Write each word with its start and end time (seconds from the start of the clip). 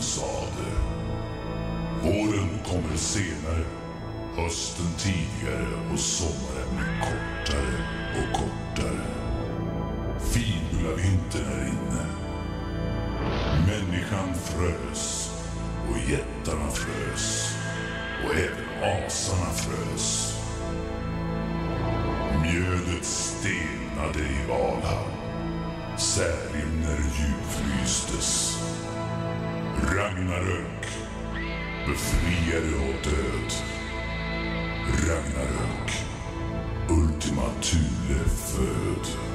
sade. 0.00 0.68
Våren 2.02 2.58
kommer 2.66 2.96
senare, 2.96 3.64
hösten 4.36 4.86
tidigare 4.98 5.92
och 5.92 5.98
sommaren 5.98 6.76
blir 6.76 7.00
kortare 7.00 7.84
och 8.18 8.38
kortare. 8.38 9.06
Fibula 10.20 10.96
vintern 10.96 11.52
är 11.52 11.66
inne. 11.66 12.06
Människan 13.66 14.34
frös 14.34 15.30
och 15.90 16.10
jättarna 16.10 16.70
frös 16.70 17.54
och 18.24 18.34
även 18.34 19.04
asarna 19.06 19.50
frös. 19.52 20.34
Mjödet 22.42 23.04
stelnade 23.04 24.18
i 24.18 24.48
Valhall. 24.48 25.12
Särimner 25.98 26.98
djupfrystes. 26.98 28.67
Ragnarök, 29.86 30.86
befriare 31.86 32.74
och 32.76 33.04
död. 33.04 33.52
Ragnarök, 35.08 35.90
Ultima 36.88 37.42
Thule 37.62 38.24
föd. 38.28 39.27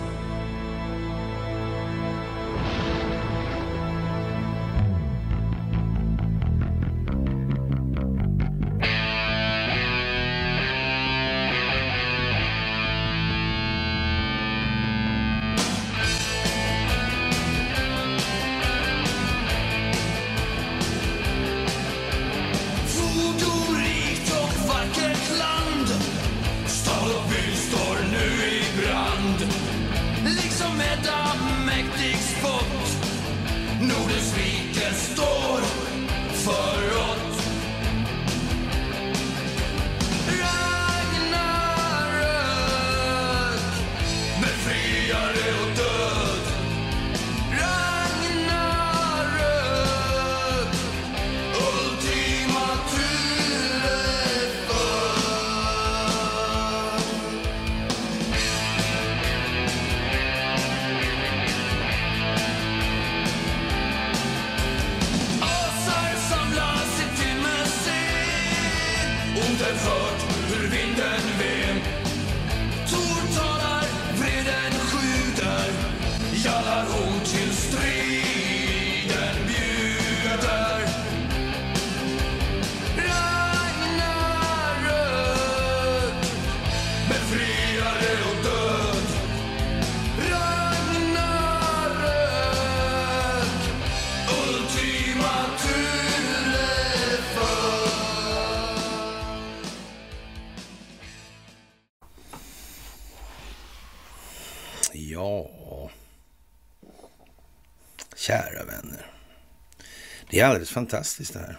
Det 110.33 110.39
är 110.39 110.45
alldeles 110.45 110.69
fantastiskt 110.69 111.33
det 111.33 111.39
här. 111.39 111.57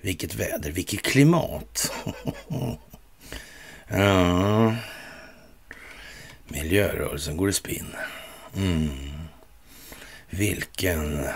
Vilket 0.00 0.34
väder, 0.34 0.70
vilket 0.70 1.02
klimat. 1.02 1.92
ja. 3.88 4.76
Miljörörelsen 6.48 7.36
går 7.36 7.48
i 7.48 7.52
spinn. 7.52 7.96
Mm. 8.56 8.88
Vilken 10.30 11.26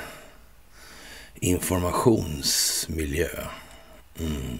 informationsmiljö. 1.34 3.46
Mm. 4.18 4.58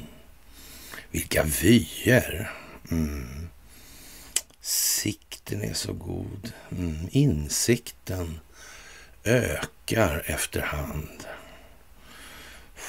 Vilka 1.11 1.43
vyer. 1.43 2.51
Mm. 2.91 3.49
Sikten 4.61 5.63
är 5.63 5.75
så 5.75 5.93
god. 5.93 6.53
Mm. 6.71 7.09
Insikten 7.11 8.41
ökar 9.25 10.23
efterhand. 10.27 11.27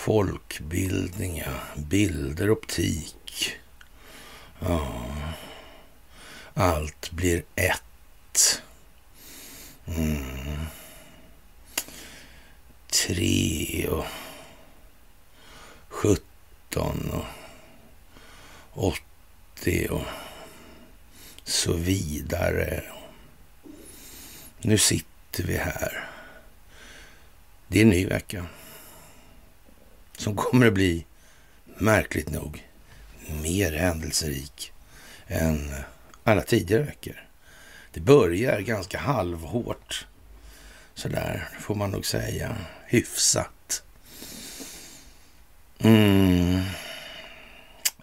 Folkbildning, 0.06 1.38
ja. 1.38 1.54
bilder, 1.76 2.52
optik. 2.52 3.56
Ja. 4.60 5.06
Allt 6.54 7.12
blir 7.12 7.44
ett. 7.56 8.62
Mm. 9.86 10.66
Tre 12.88 13.88
och 13.88 14.06
sjutton 15.88 17.12
och 17.14 17.26
åttio 18.74 19.90
och 19.90 20.06
så 21.44 21.74
vidare. 21.74 22.84
Nu 24.62 24.78
sitter 24.78 25.44
vi 25.44 25.58
här. 25.58 26.10
Det 27.68 27.80
är 27.80 27.84
en 27.84 27.90
ny 27.90 28.06
vecka. 28.06 28.46
Som 30.18 30.36
kommer 30.36 30.68
att 30.68 30.74
bli, 30.74 31.06
märkligt 31.78 32.30
nog, 32.30 32.68
mer 33.42 33.72
händelserik 33.72 34.74
än 35.28 35.76
alla 36.24 36.42
tidigare 36.42 36.84
veckor. 36.84 37.28
Det 37.92 38.00
börjar 38.00 38.60
ganska 38.60 39.00
halvhårt. 39.00 40.08
Sådär 40.94 41.50
får 41.60 41.76
man 41.76 41.92
nog 41.92 42.06
säga. 42.06 42.58
Hyfsat. 42.86 43.84
Mm. 45.80 46.62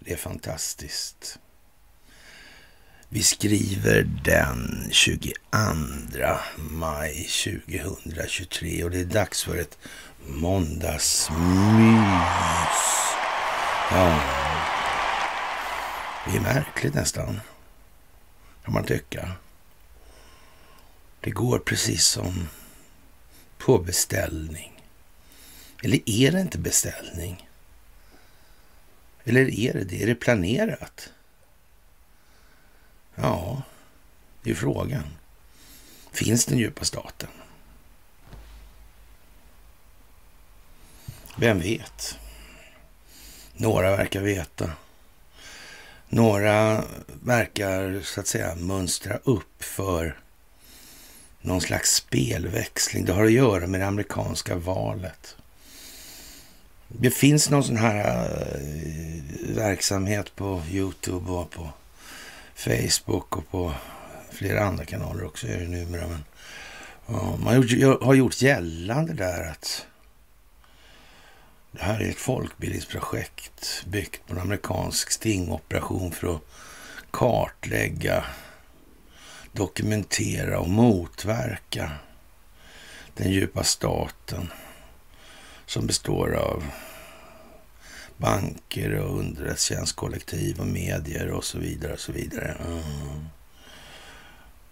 Det 0.00 0.12
är 0.12 0.16
fantastiskt. 0.16 1.38
Vi 3.08 3.22
skriver 3.22 4.02
den 4.24 4.88
22 4.90 5.32
maj 6.56 7.28
2023 7.44 8.84
och 8.84 8.90
det 8.90 9.00
är 9.00 9.04
dags 9.04 9.44
för 9.44 9.56
ett 9.56 9.78
måndagsmys. 10.26 11.32
Ja, 13.90 14.20
det 16.26 16.36
är 16.36 16.40
märkligt 16.40 16.94
nästan, 16.94 17.40
kan 18.64 18.74
man 18.74 18.84
tycka. 18.84 19.32
Det 21.20 21.30
går 21.30 21.58
precis 21.58 22.04
som 22.04 22.48
på 23.58 23.78
beställning. 23.78 24.82
Eller 25.82 26.00
är 26.06 26.32
det 26.32 26.40
inte 26.40 26.58
beställning? 26.58 27.48
Eller 29.24 29.60
är 29.60 29.72
det 29.72 29.84
det? 29.84 30.02
Är 30.02 30.06
det 30.06 30.14
planerat? 30.14 31.12
Ja, 33.14 33.62
det 34.42 34.50
är 34.50 34.54
frågan. 34.54 35.04
Finns 36.12 36.46
den 36.46 36.58
djupa 36.58 36.84
staten? 36.84 37.28
Vem 41.36 41.60
vet? 41.60 42.18
Några 43.52 43.96
verkar 43.96 44.20
veta. 44.20 44.70
Några 46.08 46.84
verkar 47.22 48.00
så 48.04 48.20
att 48.20 48.26
säga 48.26 48.54
mönstra 48.54 49.16
upp 49.24 49.64
för 49.64 50.18
någon 51.40 51.60
slags 51.60 51.94
spelväxling. 51.94 53.04
Det 53.04 53.12
har 53.12 53.24
att 53.24 53.32
göra 53.32 53.66
med 53.66 53.80
det 53.80 53.86
amerikanska 53.86 54.56
valet. 54.56 55.36
Det 56.88 57.10
finns 57.10 57.50
någon 57.50 57.64
sån 57.64 57.76
här 57.76 58.24
eh, 58.54 59.56
verksamhet 59.56 60.36
på 60.36 60.62
Youtube 60.70 61.30
och 61.30 61.50
på 61.50 61.68
Facebook 62.54 63.36
och 63.36 63.50
på 63.50 63.72
flera 64.30 64.64
andra 64.64 64.84
kanaler 64.84 65.24
också 65.24 65.46
är 65.46 65.58
det 65.58 65.68
numera. 65.68 66.06
Men, 66.08 66.24
ja, 67.06 67.36
man 67.44 67.54
har 68.02 68.14
gjort 68.14 68.42
gällande 68.42 69.12
där 69.12 69.50
att 69.50 69.86
det 71.72 71.82
här 71.82 72.00
är 72.00 72.10
ett 72.10 72.18
folkbildningsprojekt 72.18 73.84
byggt 73.86 74.26
på 74.26 74.32
en 74.32 74.40
amerikansk 74.40 75.10
stingoperation 75.10 76.12
för 76.12 76.34
att 76.34 76.42
kartlägga, 77.10 78.24
dokumentera 79.52 80.58
och 80.60 80.68
motverka 80.68 81.92
den 83.14 83.32
djupa 83.32 83.64
staten 83.64 84.52
som 85.66 85.86
består 85.86 86.34
av 86.34 86.64
banker 88.16 88.94
och 88.94 89.18
underrättelsetjänstkollektiv 89.18 90.60
och 90.60 90.66
medier 90.66 91.30
och 91.30 91.44
så 91.44 91.58
vidare. 91.58 91.92
och 91.92 92.00
så 92.00 92.12
vidare. 92.12 92.56
Mm. 92.66 93.26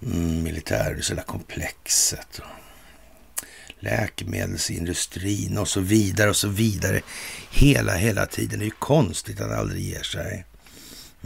Mm, 0.02 0.42
militärhela 0.42 1.22
komplexet. 1.22 2.38
Och 2.38 2.59
läkemedelsindustrin 3.80 5.58
och 5.58 5.68
så 5.68 5.80
vidare 5.80 6.30
och 6.30 6.36
så 6.36 6.48
vidare. 6.48 7.00
Hela, 7.50 7.94
hela 7.94 8.26
tiden. 8.26 8.58
Det 8.58 8.64
är 8.64 8.66
ju 8.66 8.70
konstigt 8.78 9.40
att 9.40 9.50
han 9.50 9.58
aldrig 9.58 9.82
ger 9.82 10.02
sig. 10.02 10.44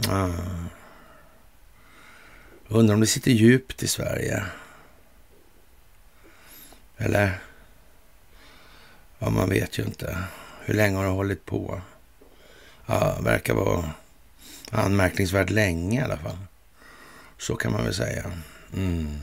Mm. 0.07 0.33
Undrar 2.67 2.93
om 2.93 3.01
det 3.01 3.07
sitter 3.07 3.31
djupt 3.31 3.83
i 3.83 3.87
Sverige. 3.87 4.43
Eller? 6.97 7.39
Ja, 9.19 9.29
man 9.29 9.49
vet 9.49 9.79
ju 9.79 9.83
inte. 9.83 10.17
Hur 10.65 10.73
länge 10.73 10.97
har 10.97 11.03
det 11.03 11.09
hållit 11.09 11.45
på? 11.45 11.81
Ja, 12.85 13.19
verkar 13.21 13.53
vara 13.53 13.91
anmärkningsvärt 14.71 15.49
länge 15.49 15.99
i 15.99 16.03
alla 16.03 16.17
fall. 16.17 16.37
Så 17.37 17.55
kan 17.55 17.71
man 17.71 17.83
väl 17.83 17.93
säga. 17.93 18.31
Mm. 18.73 19.19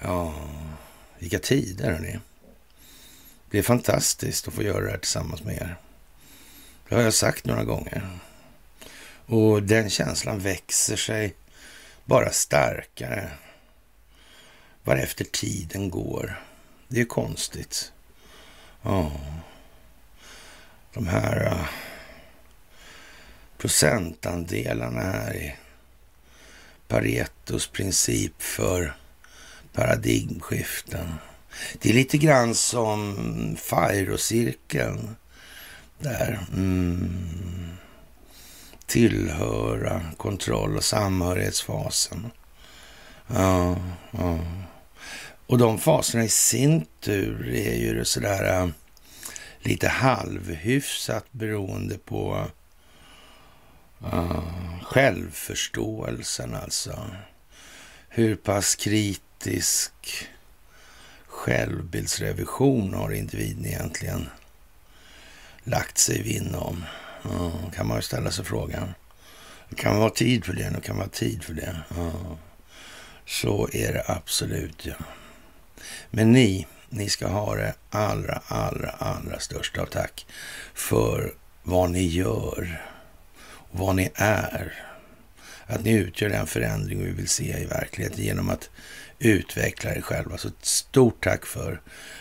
Ja, 0.00 0.34
vilka 1.18 1.38
tider 1.38 1.92
hörni. 1.92 2.18
Det 3.50 3.58
är 3.58 3.62
fantastiskt 3.62 4.48
att 4.48 4.54
få 4.54 4.62
göra 4.62 4.84
det 4.84 4.90
här 4.90 4.98
tillsammans 4.98 5.44
med 5.44 5.54
er. 5.54 5.76
Det 6.88 6.94
har 6.94 7.02
jag 7.02 7.14
sagt 7.14 7.44
några 7.44 7.64
gånger. 7.64 8.18
Och 9.26 9.62
den 9.62 9.90
känslan 9.90 10.38
växer 10.38 10.96
sig 10.96 11.34
bara 12.04 12.30
starkare 12.30 13.30
varefter 14.82 15.24
tiden 15.24 15.90
går. 15.90 16.42
Det 16.88 17.00
är 17.00 17.04
konstigt. 17.04 17.92
Ja. 18.82 19.12
De 20.92 21.08
här 21.08 21.46
uh, 21.46 21.68
procentandelarna 23.58 25.00
här 25.00 25.36
i 25.36 25.56
Paretos 26.88 27.66
princip 27.66 28.42
för 28.42 28.96
paradigmskiften. 29.78 31.14
Det 31.78 31.90
är 31.90 31.94
lite 31.94 32.18
grann 32.18 32.54
som 32.54 33.16
FIRO-cirkeln 33.60 35.16
där. 35.98 36.38
Mm. 36.52 37.76
Tillhöra, 38.86 40.02
kontroll 40.16 40.76
och 40.76 40.84
samhörighetsfasen. 40.84 42.30
Ja, 43.26 43.76
ja. 44.10 44.38
Och 45.46 45.58
de 45.58 45.78
faserna 45.78 46.24
i 46.24 46.28
sin 46.28 46.86
tur 47.00 47.48
är 47.48 47.74
ju 47.74 48.04
sådär 48.04 48.62
äh, 48.62 48.68
lite 49.60 49.88
halvhyfsat 49.88 51.24
beroende 51.30 51.98
på 51.98 52.46
uh, 54.04 54.42
självförståelsen 54.82 56.54
alltså. 56.54 57.10
Hur 58.08 58.36
pass 58.36 58.74
kritisk 58.74 59.27
självbildsrevision 61.26 62.94
har 62.94 63.12
individen 63.12 63.66
egentligen 63.66 64.28
lagt 65.64 65.98
sig 65.98 66.22
vinn 66.22 66.54
om? 66.54 66.84
Uh, 67.26 67.70
kan 67.70 67.86
man 67.86 67.96
ju 67.96 68.02
ställa 68.02 68.30
sig 68.30 68.44
frågan. 68.44 68.94
Det 69.68 69.76
kan 69.76 69.98
vara 69.98 70.10
tid 70.10 70.44
för 70.44 70.52
det, 70.52 70.70
det 70.74 70.80
kan 70.80 70.96
vara 70.96 71.08
tid 71.08 71.44
för 71.44 71.54
det. 71.54 71.76
Uh, 71.98 72.34
så 73.26 73.68
är 73.72 73.92
det 73.92 74.04
absolut, 74.06 74.86
ja. 74.86 74.94
Men 76.10 76.32
ni, 76.32 76.66
ni 76.88 77.08
ska 77.08 77.28
ha 77.28 77.54
det 77.54 77.74
allra, 77.90 78.42
allra, 78.46 78.90
allra 78.90 79.38
största 79.38 79.82
av 79.82 79.86
tack 79.86 80.26
för 80.74 81.34
vad 81.62 81.90
ni 81.90 82.06
gör 82.06 82.82
och 83.38 83.78
vad 83.78 83.96
ni 83.96 84.10
är. 84.14 84.84
Att 85.66 85.84
ni 85.84 85.92
utgör 85.92 86.28
den 86.28 86.46
förändring 86.46 87.04
vi 87.04 87.10
vill 87.10 87.28
se 87.28 87.58
i 87.58 87.64
verkligheten 87.64 88.24
genom 88.24 88.50
att 88.50 88.70
utveckla 89.18 89.94
er 89.94 90.00
själva. 90.00 90.38
Så 90.38 90.48
ett 90.48 90.64
stort 90.64 91.24
tack 91.24 91.46
för 91.46 91.80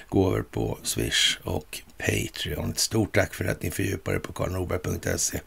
gåvor 0.10 0.46
på 0.52 0.80
Swish 0.84 1.40
och 1.44 1.82
Patreon. 1.98 2.72
Ett 2.72 2.80
stort 2.80 3.16
tack 3.16 3.34
för 3.34 3.46
att 3.46 3.62
ni 3.62 3.72
fördjupar 3.72 4.14
er 4.14 4.20
på 4.20 4.34
karlnorberg.se 4.34 5.40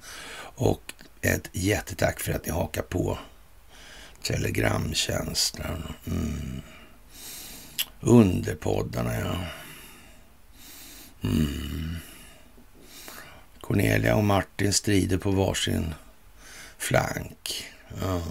och 0.55 0.93
ett 1.21 1.49
jättetack 1.53 2.21
för 2.21 2.33
att 2.33 2.47
ni 2.47 2.53
hakar 2.53 2.83
på 2.83 3.19
Telegramtjänsten. 4.23 5.95
Mm. 6.07 6.63
Underpoddarna, 8.01 9.21
ja. 9.21 9.37
Mm. 11.23 11.97
Cornelia 13.61 14.17
och 14.17 14.25
Martin 14.25 14.73
strider 14.73 15.19
på 15.19 15.31
varsin 15.31 15.95
flank. 16.79 17.65
Ja. 18.01 18.23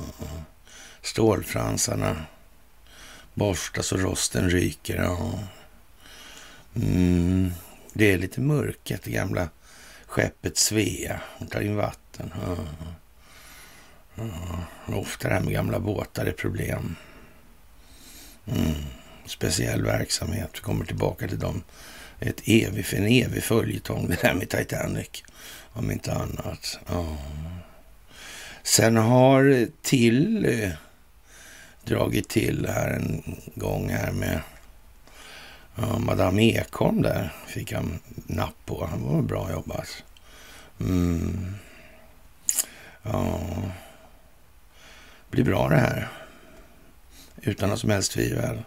Stålfransarna 1.02 2.26
borstas 3.40 3.92
och 3.92 4.00
rosten 4.00 4.50
ryker. 4.50 4.96
Ja. 4.96 5.40
Mm. 6.76 7.52
Det 7.94 8.12
är 8.12 8.18
lite 8.18 8.42
mörkt, 8.42 9.04
det 9.04 9.12
gamla 9.12 9.50
skeppet 10.06 10.58
Svea. 10.58 11.20
Hon 11.38 11.48
tar 11.48 11.62
in 11.62 11.76
vatten. 11.76 12.34
Ja. 12.46 12.58
Ja. 14.16 14.96
Ofta 14.96 15.28
det 15.28 15.34
här 15.34 15.42
med 15.42 15.54
gamla 15.54 15.80
båtar 15.80 16.26
är 16.26 16.32
problem. 16.32 16.96
Mm 18.46 18.76
speciell 19.30 19.84
verksamhet. 19.84 20.50
Vi 20.54 20.60
kommer 20.60 20.86
tillbaka 20.86 21.28
till 21.28 21.40
dem. 21.40 21.64
Ett 22.20 22.42
evig, 22.46 22.86
en 22.94 23.06
evig 23.06 23.44
följetong 23.44 24.08
det 24.08 24.22
där 24.22 24.34
med 24.34 24.50
Titanic. 24.50 25.24
Om 25.74 25.92
inte 25.92 26.14
annat. 26.14 26.80
Ja. 26.88 27.18
Sen 28.64 28.98
har 28.98 29.68
till 29.82 30.46
eh, 30.46 30.72
dragit 31.86 32.30
till 32.30 32.68
här 32.70 32.90
en 32.90 33.24
gång 33.56 33.90
här 33.90 34.12
med 34.12 34.42
ja, 35.76 36.00
Madame 36.00 36.44
Ekholm 36.44 37.02
där. 37.02 37.34
Fick 37.48 37.74
han 37.74 38.00
napp 38.28 38.66
på. 38.66 38.86
Han 38.86 39.04
var 39.04 39.22
bra 39.22 39.52
jobbat. 39.52 40.04
Mm. 40.80 41.56
Ja. 43.04 43.40
Blir 45.30 45.44
bra 45.44 45.70
det 45.70 45.78
här. 45.78 46.08
Utan 47.42 47.70
något 47.70 47.80
som 47.80 47.90
helst 47.90 48.12
tvivel 48.12 48.64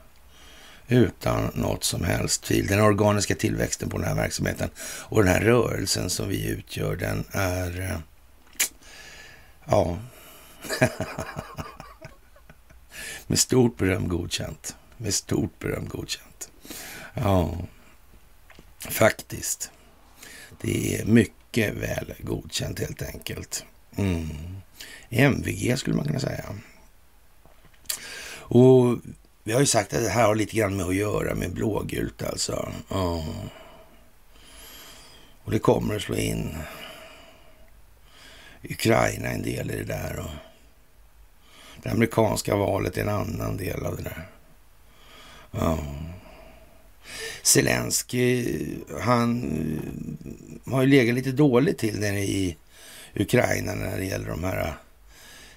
utan 0.92 1.50
något 1.54 1.84
som 1.84 2.04
helst 2.04 2.42
tvivel. 2.42 2.66
Den 2.66 2.80
organiska 2.80 3.34
tillväxten 3.34 3.88
på 3.88 3.98
den 3.98 4.06
här 4.06 4.14
verksamheten 4.14 4.70
och 4.78 5.24
den 5.24 5.34
här 5.34 5.40
rörelsen 5.40 6.10
som 6.10 6.28
vi 6.28 6.48
utgör, 6.48 6.96
den 6.96 7.24
är... 7.32 7.80
Eh, 7.80 7.98
ja... 9.64 9.98
Med 13.32 13.38
stort 13.38 13.76
beröm 13.76 14.08
godkänt. 14.08 14.76
Med 14.96 15.14
stort 15.14 15.58
beröm 15.58 15.88
godkänt. 15.88 16.50
Ja, 17.14 17.56
faktiskt. 18.78 19.70
Det 20.60 21.00
är 21.00 21.04
mycket 21.04 21.74
väl 21.74 22.14
godkänt 22.18 22.78
helt 22.78 23.02
enkelt. 23.02 23.64
Mm. 23.96 24.28
MVG 25.10 25.78
skulle 25.78 25.96
man 25.96 26.04
kunna 26.04 26.20
säga. 26.20 26.44
Och 28.32 28.98
vi 29.44 29.52
har 29.52 29.60
ju 29.60 29.66
sagt 29.66 29.94
att 29.94 30.02
det 30.02 30.10
här 30.10 30.26
har 30.26 30.34
lite 30.34 30.56
grann 30.56 30.76
med 30.76 30.86
att 30.86 30.94
göra 30.94 31.34
med 31.34 31.54
blågult 31.54 32.22
alltså. 32.22 32.72
Ja. 32.88 33.24
Och 35.44 35.50
det 35.50 35.58
kommer 35.58 35.96
att 35.96 36.02
slå 36.02 36.16
in. 36.16 36.56
Ukraina 38.62 39.28
en 39.28 39.42
del 39.42 39.70
i 39.70 39.76
det 39.76 39.84
där. 39.84 40.18
Och 40.18 40.51
det 41.82 41.90
amerikanska 41.90 42.56
valet 42.56 42.96
är 42.96 43.02
en 43.02 43.08
annan 43.08 43.56
del 43.56 43.86
av 43.86 43.96
det 43.96 44.02
där. 44.02 44.28
Ja. 45.50 45.78
Zelensky, 47.42 48.46
han 49.00 49.42
eh, 50.66 50.72
har 50.72 50.82
ju 50.82 50.88
legat 50.88 51.14
lite 51.14 51.32
dåligt 51.32 51.78
till 51.78 52.00
nere 52.00 52.20
i 52.20 52.56
Ukraina 53.14 53.74
när 53.74 53.98
det 53.98 54.04
gäller 54.04 54.28
de 54.28 54.44
här 54.44 54.60
eh, 54.60 54.72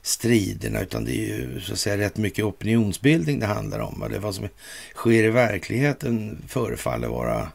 striderna, 0.01 0.81
utan 0.81 1.05
det 1.05 1.11
är 1.11 1.37
ju 1.37 1.61
så 1.61 1.73
att 1.73 1.79
säga 1.79 1.97
rätt 1.97 2.17
mycket 2.17 2.45
opinionsbildning 2.45 3.39
det 3.39 3.45
handlar 3.45 3.79
om. 3.79 4.07
Det 4.11 4.19
vad 4.19 4.35
som 4.35 4.47
sker 4.95 5.23
i 5.23 5.29
verkligheten 5.29 6.37
förefaller 6.47 7.07
vara 7.07 7.51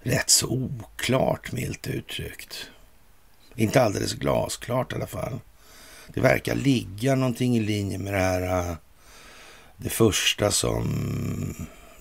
rätt 0.00 0.30
så 0.30 0.46
oklart, 0.48 1.52
milt 1.52 1.86
uttryckt. 1.86 2.70
Inte 3.54 3.82
alldeles 3.82 4.12
glasklart 4.12 4.92
i 4.92 4.94
alla 4.94 5.06
fall. 5.06 5.40
Det 6.14 6.20
verkar 6.20 6.54
ligga 6.54 7.14
någonting 7.14 7.56
i 7.56 7.60
linje 7.60 7.98
med 7.98 8.12
det 8.12 8.18
här, 8.18 8.70
äh, 8.70 8.76
det 9.76 9.90
första 9.90 10.50
som 10.50 10.88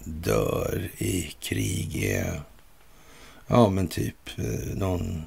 dör 0.03 0.89
i 0.97 1.21
krig 1.39 2.03
är 2.03 2.41
ja 3.47 3.69
men 3.69 3.87
typ 3.87 4.29
äh, 4.37 4.75
någon 4.75 5.23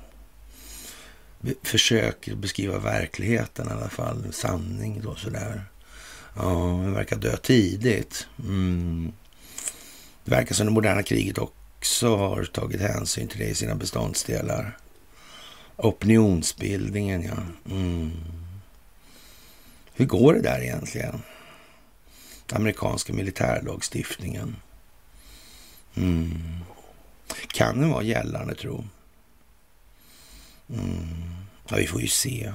försöker 1.62 2.34
beskriva 2.34 2.78
verkligheten 2.78 3.68
i 3.68 3.72
alla 3.72 3.88
fall, 3.88 4.32
sanning 4.32 5.00
då 5.04 5.14
sådär. 5.14 5.64
Ja, 6.36 6.80
den 6.82 6.94
verkar 6.94 7.16
dö 7.16 7.36
tidigt. 7.36 8.26
Mm. 8.38 9.12
Det 10.24 10.30
verkar 10.30 10.54
som 10.54 10.66
det 10.66 10.72
moderna 10.72 11.02
kriget 11.02 11.38
också 11.38 12.16
har 12.16 12.44
tagit 12.44 12.80
hänsyn 12.80 13.28
till 13.28 13.38
det 13.38 13.48
i 13.48 13.54
sina 13.54 13.74
beståndsdelar. 13.74 14.78
Opinionsbildningen, 15.76 17.22
ja. 17.22 17.36
Mm. 17.70 18.12
Hur 19.94 20.06
går 20.06 20.34
det 20.34 20.40
där 20.40 20.60
egentligen? 20.60 21.22
Amerikanska 22.52 23.12
militärlagstiftningen. 23.12 24.56
Mm. 25.94 26.58
Kan 27.46 27.80
den 27.80 27.90
vara 27.90 28.02
gällande 28.02 28.54
tro? 28.54 28.84
Mm. 30.68 31.06
Ja, 31.68 31.76
vi 31.76 31.86
får 31.86 32.00
ju 32.00 32.08
se. 32.08 32.52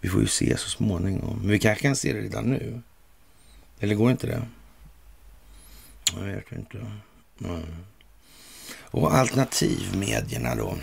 Vi 0.00 0.08
får 0.08 0.20
ju 0.20 0.26
se 0.26 0.56
så 0.56 0.70
småningom. 0.70 1.38
Men 1.38 1.50
vi 1.50 1.58
kanske 1.58 1.82
kan 1.82 1.96
se 1.96 2.12
det 2.12 2.20
redan 2.20 2.44
nu. 2.44 2.82
Eller 3.80 3.94
går 3.94 4.10
inte 4.10 4.26
det? 4.26 4.42
Jag 6.16 6.22
vet 6.22 6.52
inte. 6.52 6.78
Mm. 7.44 7.62
Och 8.72 9.14
alternativmedierna 9.14 10.54
då. 10.54 10.76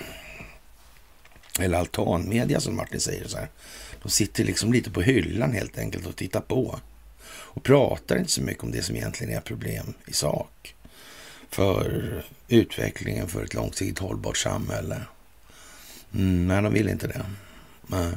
Eller 1.59 1.77
altanmedia 1.77 2.59
som 2.59 2.75
Martin 2.75 2.99
säger 2.99 3.27
så 3.27 3.37
här. 3.37 3.49
De 4.07 4.11
sitter 4.11 4.43
liksom 4.43 4.73
lite 4.73 4.91
på 4.91 5.01
hyllan 5.01 5.53
helt 5.53 5.77
enkelt 5.77 6.05
och 6.05 6.15
tittar 6.15 6.41
på. 6.41 6.79
Och 7.29 7.63
pratar 7.63 8.17
inte 8.17 8.31
så 8.31 8.41
mycket 8.41 8.63
om 8.63 8.71
det 8.71 8.81
som 8.81 8.95
egentligen 8.95 9.33
är 9.33 9.41
problem 9.41 9.93
i 10.05 10.13
sak. 10.13 10.75
För 11.49 12.23
utvecklingen 12.47 13.27
för 13.27 13.43
ett 13.43 13.53
långsiktigt 13.53 13.99
hållbart 13.99 14.37
samhälle. 14.37 15.01
Mm, 16.13 16.47
nej, 16.47 16.61
de 16.61 16.73
vill 16.73 16.89
inte 16.89 17.07
det. 17.07 17.25
Nej. 17.87 18.11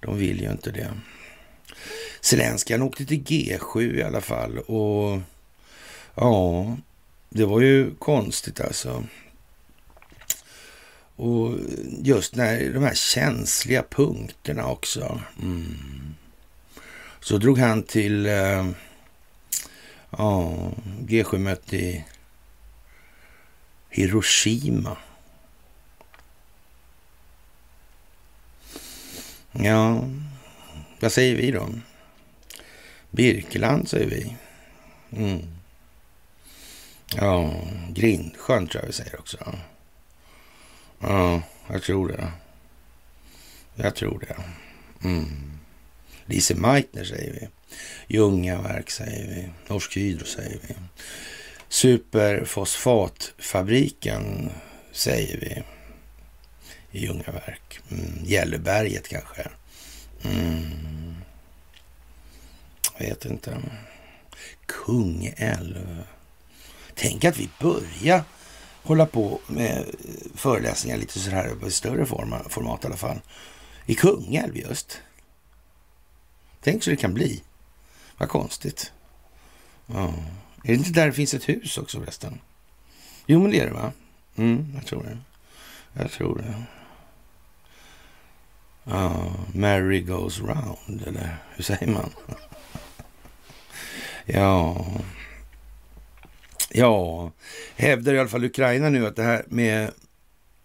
De 0.00 0.18
vill 0.18 0.40
ju 0.40 0.50
inte 0.50 0.70
det. 0.70 0.92
Zelenskyj 2.20 2.76
han 2.76 2.82
åkte 2.82 3.06
till 3.06 3.24
G7 3.24 3.94
i 3.94 4.02
alla 4.02 4.20
fall 4.20 4.58
och 4.58 5.20
ja, 6.14 6.76
det 7.28 7.44
var 7.44 7.60
ju 7.60 7.94
konstigt 7.94 8.60
alltså. 8.60 9.04
Och 11.16 11.58
just 12.02 12.34
när 12.34 12.70
de 12.72 12.82
här 12.82 12.94
känsliga 12.94 13.82
punkterna 13.82 14.66
också. 14.66 15.20
Mm. 15.42 16.14
Så 17.20 17.38
drog 17.38 17.58
han 17.58 17.82
till 17.82 18.26
eh, 18.26 18.70
ja, 20.10 20.54
G7-möte 21.00 21.76
i 21.76 22.04
Hiroshima. 23.90 24.96
Ja, 29.52 30.04
vad 31.00 31.12
säger 31.12 31.36
vi 31.36 31.50
då? 31.50 31.68
Birkeland 33.10 33.88
säger 33.88 34.06
vi. 34.06 34.36
Mm. 35.16 35.40
Ja, 37.16 37.54
Grindsjön 37.90 38.66
tror 38.66 38.82
jag 38.82 38.86
vi 38.86 38.92
säger 38.92 39.20
också. 39.20 39.54
Ja, 41.02 41.42
jag 41.70 41.82
tror 41.82 42.08
det. 42.08 42.32
Jag 43.74 43.94
tror 43.94 44.26
det. 44.28 44.36
Mm. 45.08 45.58
Lise 46.26 46.54
Meitner 46.54 47.04
säger 47.04 47.32
vi. 47.32 47.48
Ljungaverk 48.16 48.90
säger 48.90 49.28
vi. 49.28 49.48
Norsk 49.68 49.96
Hydro 49.96 50.24
säger 50.24 50.58
vi. 50.68 50.74
Superfosfatfabriken 51.68 54.50
säger 54.92 55.38
vi 55.38 55.62
i 56.98 57.04
Ljungaverk. 57.04 57.80
Mm. 57.90 58.24
Gälleberget 58.24 59.08
kanske. 59.08 59.48
Mm. 60.24 61.14
Jag 62.98 63.06
vet 63.06 63.24
inte. 63.24 63.62
Kungälv. 64.66 66.02
Tänk 66.94 67.24
att 67.24 67.38
vi 67.38 67.48
börjar 67.60 68.22
hålla 68.82 69.06
på 69.06 69.40
med 69.46 69.84
föreläsningar 70.34 70.96
lite 70.96 71.18
så 71.18 71.30
här 71.30 71.66
i 71.66 71.70
större 71.70 72.06
format 72.48 72.84
i 72.84 72.86
alla 72.86 72.96
fall. 72.96 73.20
I 73.86 73.94
Kungälv 73.94 74.56
just. 74.56 75.00
Tänk 76.60 76.82
så 76.82 76.90
det 76.90 76.96
kan 76.96 77.14
bli. 77.14 77.42
Vad 78.18 78.28
konstigt. 78.28 78.92
Ja. 79.86 80.14
Är 80.64 80.68
det 80.68 80.74
inte 80.74 80.90
där 80.90 81.06
det 81.06 81.12
finns 81.12 81.34
ett 81.34 81.48
hus 81.48 81.78
också 81.78 82.00
förresten? 82.00 82.40
Jo, 83.26 83.42
men 83.42 83.50
det 83.50 83.60
är 83.60 83.66
det 83.66 83.72
va? 83.72 83.92
Mm, 84.36 84.72
jag 84.74 84.86
tror 84.86 85.02
det. 85.02 85.18
Jag 86.02 86.10
tror 86.10 86.38
det. 86.38 86.62
Ja, 88.84 89.32
Mary 89.54 90.00
goes 90.00 90.40
round, 90.40 91.02
eller 91.06 91.36
hur 91.54 91.64
säger 91.64 91.86
man? 91.86 92.10
ja, 94.26 94.86
ja, 96.74 97.30
hävdar 97.76 98.14
i 98.14 98.18
alla 98.18 98.28
fall 98.28 98.44
Ukraina 98.44 98.88
nu 98.88 99.06
att 99.06 99.16
det 99.16 99.22
här 99.22 99.44
med 99.48 99.90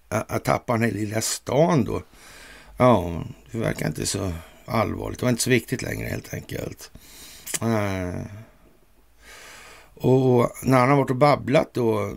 att 0.10 0.46
tappa 0.46 0.74
den 0.74 0.82
här 0.82 0.92
lilla 0.92 1.22
stan 1.22 1.84
då, 1.84 2.02
ja, 2.78 3.24
det 3.52 3.58
verkar 3.58 3.88
inte 3.88 4.06
så 4.06 4.32
allvarligt. 4.66 5.20
Det 5.20 5.26
var 5.26 5.30
inte 5.30 5.44
så 5.44 5.50
viktigt 5.50 5.82
längre 5.82 6.08
helt 6.08 6.34
enkelt. 6.34 6.92
Uh, 7.64 8.22
och 9.94 10.52
när 10.64 10.78
han 10.80 10.90
har 10.90 10.98
varit 10.98 11.10
och 11.10 11.16
babblat 11.16 11.74
då, 11.74 12.14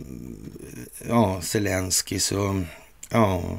ja, 1.07 1.41
Zelensky 1.41 2.19
så, 2.19 2.63
ja, 3.09 3.57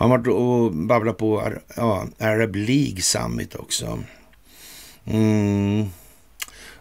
han 0.00 0.10
har 0.10 0.18
varit 0.18 0.26
och 0.26 0.72
babblat 0.72 1.18
på 1.18 1.52
ja, 1.76 2.06
Arab 2.18 2.56
League 2.56 3.02
Summit 3.02 3.54
också. 3.54 3.98
Mm. 5.04 5.90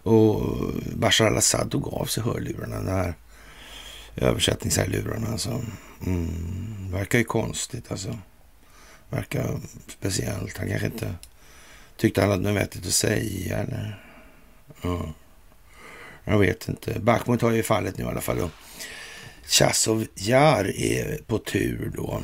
Och 0.03 0.57
Bashar 0.95 1.25
al-Assad 1.25 1.71
tog 1.71 1.87
av 1.87 2.05
sig 2.05 2.23
hörlurarna, 2.23 2.75
den 2.75 2.87
här 2.87 3.13
översättningshörlurarna. 4.15 5.27
Alltså. 5.27 5.61
Mm. 6.05 6.91
Verkar 6.91 7.19
ju 7.19 7.23
konstigt 7.25 7.91
alltså. 7.91 8.17
Verkar 9.09 9.59
speciellt. 9.87 10.57
Han 10.57 10.69
kanske 10.69 10.87
inte 10.87 11.15
tyckte 11.97 12.21
han 12.21 12.29
hade 12.29 12.43
något 12.43 12.61
vettigt 12.61 12.85
att 12.85 12.93
säga 12.93 13.57
eller... 13.57 14.03
Mm. 14.83 15.07
Jag 16.23 16.39
vet 16.39 16.69
inte. 16.69 16.99
Bachmut 16.99 17.41
har 17.41 17.51
ju 17.51 17.63
fallet 17.63 17.97
nu 17.97 18.03
i 18.03 18.07
alla 18.07 18.21
fall. 18.21 18.49
Chasov 19.45 20.05
Jar 20.15 20.65
är 20.79 21.21
på 21.27 21.37
tur 21.37 21.91
då. 21.95 22.23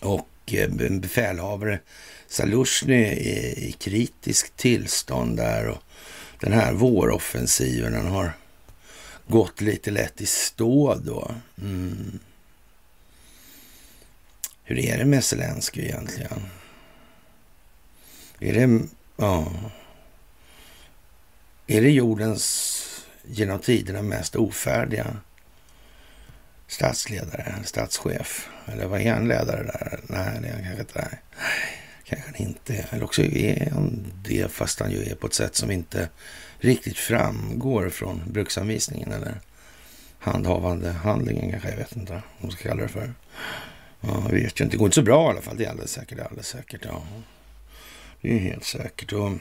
Och 0.00 0.28
eh, 0.46 0.70
befälhavare 0.90 1.80
Salushny 2.26 3.02
är 3.04 3.58
i 3.58 3.72
kritiskt 3.72 4.56
tillstånd 4.56 5.36
där. 5.36 5.68
Och 5.68 5.82
den 6.44 6.52
här 6.52 6.72
våroffensiven 6.72 7.92
den 7.92 8.06
har 8.06 8.32
gått 9.26 9.60
lite 9.60 9.90
lätt 9.90 10.20
i 10.20 10.26
stå 10.26 10.94
då. 10.94 11.34
Mm. 11.60 12.18
Hur 14.64 14.78
är 14.78 14.98
det 14.98 15.04
med 15.04 15.24
Zelensky 15.24 15.82
egentligen? 15.82 16.46
Är 18.40 18.52
det, 18.52 18.80
ja, 19.16 19.52
är 21.66 21.82
det 21.82 21.90
jordens 21.90 22.80
genom 23.22 23.58
tiderna 23.58 24.02
mest 24.02 24.36
ofärdiga 24.36 25.16
statsledare, 26.66 27.54
statschef? 27.64 28.48
Eller 28.66 28.86
vad 28.86 29.00
är 29.00 29.14
han 29.14 29.28
ledare 29.28 29.62
där? 29.62 30.00
Nej, 30.02 30.38
det 30.42 30.48
är 30.48 30.52
han 30.52 30.62
kanske 30.62 30.80
inte. 30.80 31.00
Nej, 31.00 31.20
kanske 32.14 32.42
han 32.42 32.48
inte 32.48 32.86
Eller 32.90 33.04
också 33.04 33.22
är 33.22 33.70
han 33.70 34.12
det, 34.22 34.52
fast 34.52 34.80
han 34.80 34.90
ju 34.90 35.02
är 35.04 35.14
på 35.14 35.26
ett 35.26 35.34
sätt 35.34 35.56
som 35.56 35.70
inte 35.70 36.08
riktigt 36.58 36.98
framgår 36.98 37.88
från 37.88 38.22
bruksanvisningen 38.26 39.12
eller 39.12 39.40
handhavande 40.18 40.90
handlingen 40.90 41.50
kanske. 41.50 41.70
Jag 41.70 41.76
vet 41.76 41.96
inte 41.96 42.12
vad 42.12 42.22
man 42.38 42.50
ska 42.50 42.68
kalla 42.68 42.82
det 42.82 42.88
för. 42.88 43.14
Ja, 44.00 44.22
jag 44.26 44.34
vet 44.34 44.60
ju 44.60 44.64
inte. 44.64 44.74
Det 44.74 44.76
går 44.76 44.86
inte 44.86 44.94
så 44.94 45.02
bra 45.02 45.26
i 45.26 45.30
alla 45.30 45.40
fall. 45.40 45.56
Det 45.56 45.64
är 45.64 45.70
alldeles 45.70 45.92
säkert. 45.92 46.16
Det 46.16 46.22
är 46.22 46.26
alldeles 46.26 46.48
säkert. 46.48 46.80
Ja. 46.84 47.06
Det 48.20 48.34
är 48.34 48.38
helt 48.38 48.64
säkert. 48.64 49.12
Och, 49.12 49.32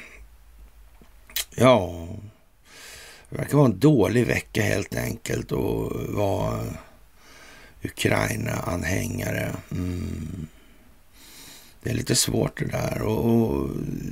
ja, 1.56 2.08
det 3.30 3.38
verkar 3.38 3.58
vara 3.58 3.66
en 3.66 3.80
dålig 3.80 4.28
vecka 4.28 4.62
helt 4.62 4.96
enkelt 4.96 5.52
och 5.52 5.92
vara 6.14 6.64
Ukraina-anhängare. 7.84 9.56
Mm. 9.72 10.48
Det 11.84 11.90
är 11.90 11.94
lite 11.94 12.16
svårt 12.16 12.60
det 12.60 12.66
där 12.66 13.02
och, 13.02 13.26
och 13.26 13.70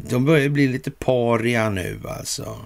de 0.09 0.25
börjar 0.25 0.49
bli 0.49 0.67
lite 0.67 0.91
paria 0.91 1.69
nu 1.69 1.99
alltså. 2.07 2.65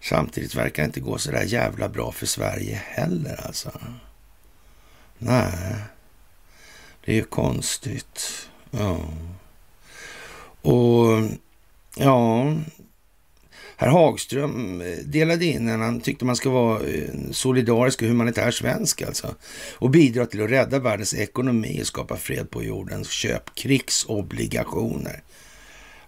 Samtidigt 0.00 0.54
verkar 0.54 0.82
det 0.82 0.86
inte 0.86 1.00
gå 1.00 1.18
så 1.18 1.30
där 1.30 1.42
jävla 1.42 1.88
bra 1.88 2.12
för 2.12 2.26
Sverige 2.26 2.82
heller 2.84 3.46
alltså. 3.46 3.70
Nej, 5.18 5.74
det 7.04 7.12
är 7.12 7.16
ju 7.16 7.24
konstigt. 7.24 8.48
Ja. 8.70 9.00
Och 10.62 11.22
ja, 11.96 12.54
Herr 13.82 13.88
Hagström 13.88 14.80
eh, 14.80 14.98
delade 14.98 15.44
in 15.44 15.68
en, 15.68 15.80
han 15.80 16.00
tyckte 16.00 16.24
man 16.24 16.36
ska 16.36 16.50
vara 16.50 16.80
eh, 16.80 17.30
solidarisk 17.30 18.02
och 18.02 18.08
humanitär 18.08 18.50
svensk 18.50 19.02
alltså. 19.02 19.34
Och 19.72 19.90
bidra 19.90 20.26
till 20.26 20.42
att 20.42 20.50
rädda 20.50 20.78
världens 20.78 21.14
ekonomi 21.14 21.78
och 21.82 21.86
skapa 21.86 22.16
fred 22.16 22.50
på 22.50 22.62
jorden. 22.62 23.04
Köp 23.04 23.54
krigsobligationer. 23.54 25.22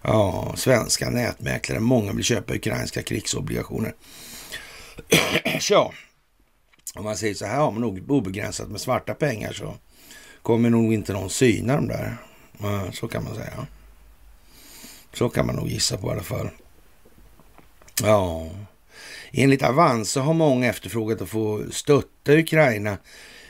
Ja, 0.01 0.53
svenska 0.57 1.09
nätmäklare. 1.09 1.79
Många 1.79 2.13
vill 2.13 2.23
köpa 2.23 2.53
ukrainska 2.53 3.03
krigsobligationer. 3.03 3.93
ja, 5.69 5.93
om 6.95 7.03
man 7.03 7.17
säger 7.17 7.33
så 7.33 7.45
här 7.45 7.57
har 7.57 7.71
man 7.71 7.81
nog 7.81 8.11
obegränsat 8.11 8.69
med 8.69 8.81
svarta 8.81 9.13
pengar 9.13 9.53
så 9.53 9.75
kommer 10.41 10.69
nog 10.69 10.93
inte 10.93 11.13
någon 11.13 11.29
syna 11.29 11.75
dem 11.75 11.87
där. 11.87 12.17
Så 12.93 13.07
kan 13.07 13.23
man 13.23 13.35
säga. 13.35 13.67
Så 15.13 15.29
kan 15.29 15.45
man 15.45 15.55
nog 15.55 15.67
gissa 15.67 15.97
på 15.97 16.07
i 16.07 16.11
alla 16.11 16.23
fall. 16.23 16.49
Ja, 18.03 18.49
enligt 19.31 19.63
Avanza 19.63 20.21
har 20.21 20.33
många 20.33 20.69
efterfrågat 20.69 21.21
att 21.21 21.29
få 21.29 21.63
stötta 21.71 22.33
Ukraina 22.37 22.97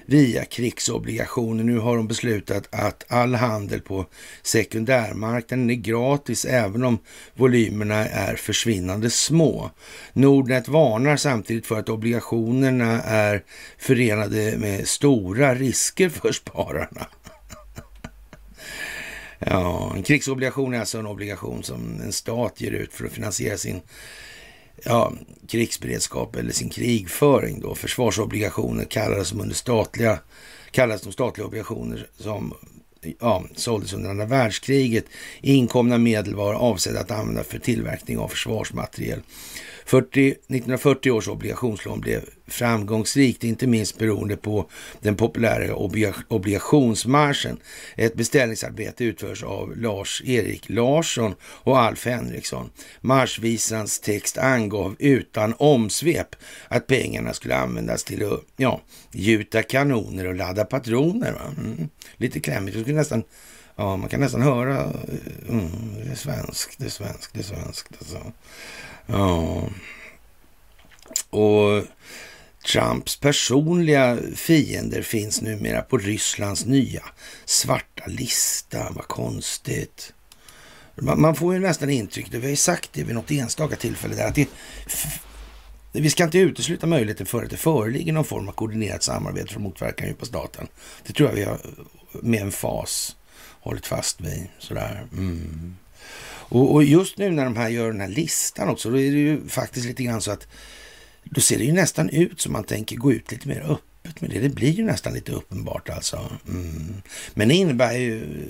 via 0.06 0.46
krigsobligationer. 0.46 1.64
Nu 1.64 1.78
har 1.78 1.98
de 1.98 2.08
beslutat 2.08 2.68
att 2.72 3.06
all 3.08 3.36
handel 3.36 3.82
på 3.82 4.06
sekundärmarknaden 4.44 5.70
är 5.70 5.76
gratis 5.76 6.46
även 6.46 6.84
om 6.84 6.98
volymerna 7.34 8.08
är 8.08 8.36
försvinnande 8.36 9.10
små. 9.10 9.72
Nordnet 10.14 10.68
varnar 10.68 11.18
samtidigt 11.18 11.68
för 11.68 11.80
att 11.80 11.90
obligationerna 11.90 13.02
är 13.02 13.44
förenade 13.78 14.58
med 14.58 14.88
stora 14.88 15.56
risker 15.56 16.10
för 16.10 16.32
spararna. 16.32 17.08
Ja, 19.40 19.94
en 19.96 20.04
krigsobligation 20.04 20.74
är 20.74 20.80
alltså 20.80 20.98
en 20.98 21.08
obligation 21.08 21.64
som 21.64 22.02
en 22.02 22.14
stat 22.14 22.62
ger 22.62 22.72
ut 22.72 22.94
för 22.94 23.06
att 23.06 23.12
finansiera 23.12 23.58
sin 23.58 23.82
ja, 24.84 25.14
krigsberedskap 25.48 26.36
eller 26.36 26.52
sin 26.52 26.70
krigföring. 26.70 27.60
Då. 27.60 27.76
Försvarsobligationer 27.76 28.86
kallades 28.86 29.28
som 29.28 29.42
under 29.42 29.56
statliga, 29.56 30.20
kallades 30.72 31.02
de 31.02 31.14
statliga 31.14 31.48
obligationer 31.48 32.08
som 32.18 32.54
ja, 33.20 33.44
såldes 33.56 33.94
under 33.94 34.10
andra 34.10 34.26
världskriget. 34.26 35.06
Inkomna 35.42 35.98
medel 35.98 36.36
var 36.36 36.54
avsedda 36.54 37.00
att 37.00 37.12
använda 37.12 37.44
för 37.44 37.60
tillverkning 37.60 38.18
av 38.18 38.28
försvarsmateriel. 38.28 39.22
40, 39.86 40.28
1940 40.28 41.12
års 41.12 41.28
obligationslån 41.28 42.00
blev 42.00 42.30
framgångsrikt, 42.48 43.44
inte 43.44 43.68
minst 43.68 43.98
beroende 43.98 44.38
på 44.38 44.70
den 45.00 45.16
populära 45.16 45.76
obligationsmarschen. 46.28 47.58
Ett 47.96 48.16
beställningsarbete 48.16 49.04
utförs 49.04 49.44
av 49.44 49.78
Lars-Erik 49.78 50.70
Larsson 50.70 51.36
och 51.42 51.80
Alf 51.80 52.06
Henriksson. 52.06 52.70
Marschvisans 53.02 54.00
text 54.00 54.38
angav 54.38 54.96
utan 55.00 55.54
omsvep 55.58 56.36
att 56.68 56.88
pengarna 56.88 57.34
skulle 57.34 57.56
användas 57.56 58.04
till 58.04 58.34
att 58.34 58.42
ja, 58.58 58.82
gjuta 59.12 59.64
kanoner 59.64 60.28
och 60.28 60.36
ladda 60.36 60.66
patroner. 60.66 61.42
Mm. 61.58 61.90
Lite 62.18 62.40
klämmigt. 62.40 62.88
nästan 62.88 63.24
Ja, 63.76 63.98
man 63.98 64.10
kan 64.10 64.20
nästan 64.20 64.42
höra. 64.42 64.80
Eh, 64.84 65.50
mm, 65.50 65.70
det 66.06 66.12
är 66.12 66.16
svenskt, 66.16 66.80
det 66.80 66.86
är 66.86 66.90
svenskt, 66.90 67.34
det 67.34 67.40
är 67.40 67.44
svenskt. 67.44 67.88
Alltså. 68.00 68.32
Ja. 69.06 69.64
Och 71.30 71.84
Trumps 72.66 73.20
personliga 73.20 74.18
fiender 74.36 75.02
finns 75.02 75.42
numera 75.42 75.82
på 75.82 75.98
Rysslands 75.98 76.66
nya 76.66 77.04
svarta 77.46 78.04
lista. 78.08 78.92
Vad 78.92 79.08
konstigt. 79.08 80.14
Man 80.96 81.36
får 81.36 81.54
ju 81.54 81.60
nästan 81.60 81.90
intrycket, 81.90 82.34
vi 82.34 82.42
har 82.42 82.50
ju 82.50 82.56
sagt 82.56 82.90
det 82.94 83.04
vid 83.04 83.16
något 83.16 83.32
enstaka 83.32 83.76
tillfälle 83.76 84.16
där, 84.16 84.28
att 84.28 84.36
det, 84.36 84.50
vi 85.92 86.10
ska 86.10 86.24
inte 86.24 86.38
utesluta 86.38 86.88
möjligheten 86.88 87.26
för 87.26 87.44
att 87.44 87.50
det 87.50 87.58
föreligger 87.58 88.14
någon 88.14 88.26
form 88.26 88.48
av 88.48 88.52
koordinerat 88.52 89.04
samarbete 89.04 89.48
för 89.48 89.56
att 89.56 89.62
motverka 89.62 89.96
den 89.98 90.08
djupa 90.08 90.26
staten. 90.26 90.68
Det 91.08 91.14
tror 91.14 91.30
jag 91.30 91.36
vi 91.36 91.44
har 91.44 91.60
med 92.12 92.42
en 92.42 92.52
fas 92.52 93.16
hållit 93.60 93.88
fast 93.88 94.22
vid. 94.22 94.48
Sådär. 94.60 95.08
Mm. 95.12 95.76
Och, 96.48 96.74
och, 96.74 96.84
just 96.84 97.18
nu 97.18 97.30
när 97.30 97.44
de 97.44 97.58
här 97.58 97.70
gör 97.70 97.92
den 97.92 98.02
här 98.02 98.08
listan 98.08 98.70
också, 98.70 98.90
då 98.90 99.00
är 99.00 99.12
det 99.12 99.18
ju 99.18 99.48
faktiskt 99.48 99.86
lite 99.86 100.04
grann 100.04 100.22
så 100.22 100.32
att 100.32 100.48
då 101.26 101.42
ser 101.42 101.58
det 101.58 101.64
ju 101.64 101.74
nästan 101.74 102.10
ut 102.10 102.42
som 102.42 102.54
man 102.54 102.64
tänker 102.64 102.96
gå 102.96 103.12
ut 103.12 103.32
lite 103.32 103.48
mer 103.48 103.62
öppet 103.62 104.22
med 104.22 104.30
det. 104.30 104.40
Det 104.40 104.50
blir 104.50 104.72
ju 104.72 104.84
nästan 104.84 105.14
lite 105.14 105.32
uppenbart 105.32 105.90
alltså. 105.90 106.30
Mm. 106.48 107.02
Men 107.34 107.48
det 107.48 107.54
innebär 107.54 107.94
ju 107.94 108.46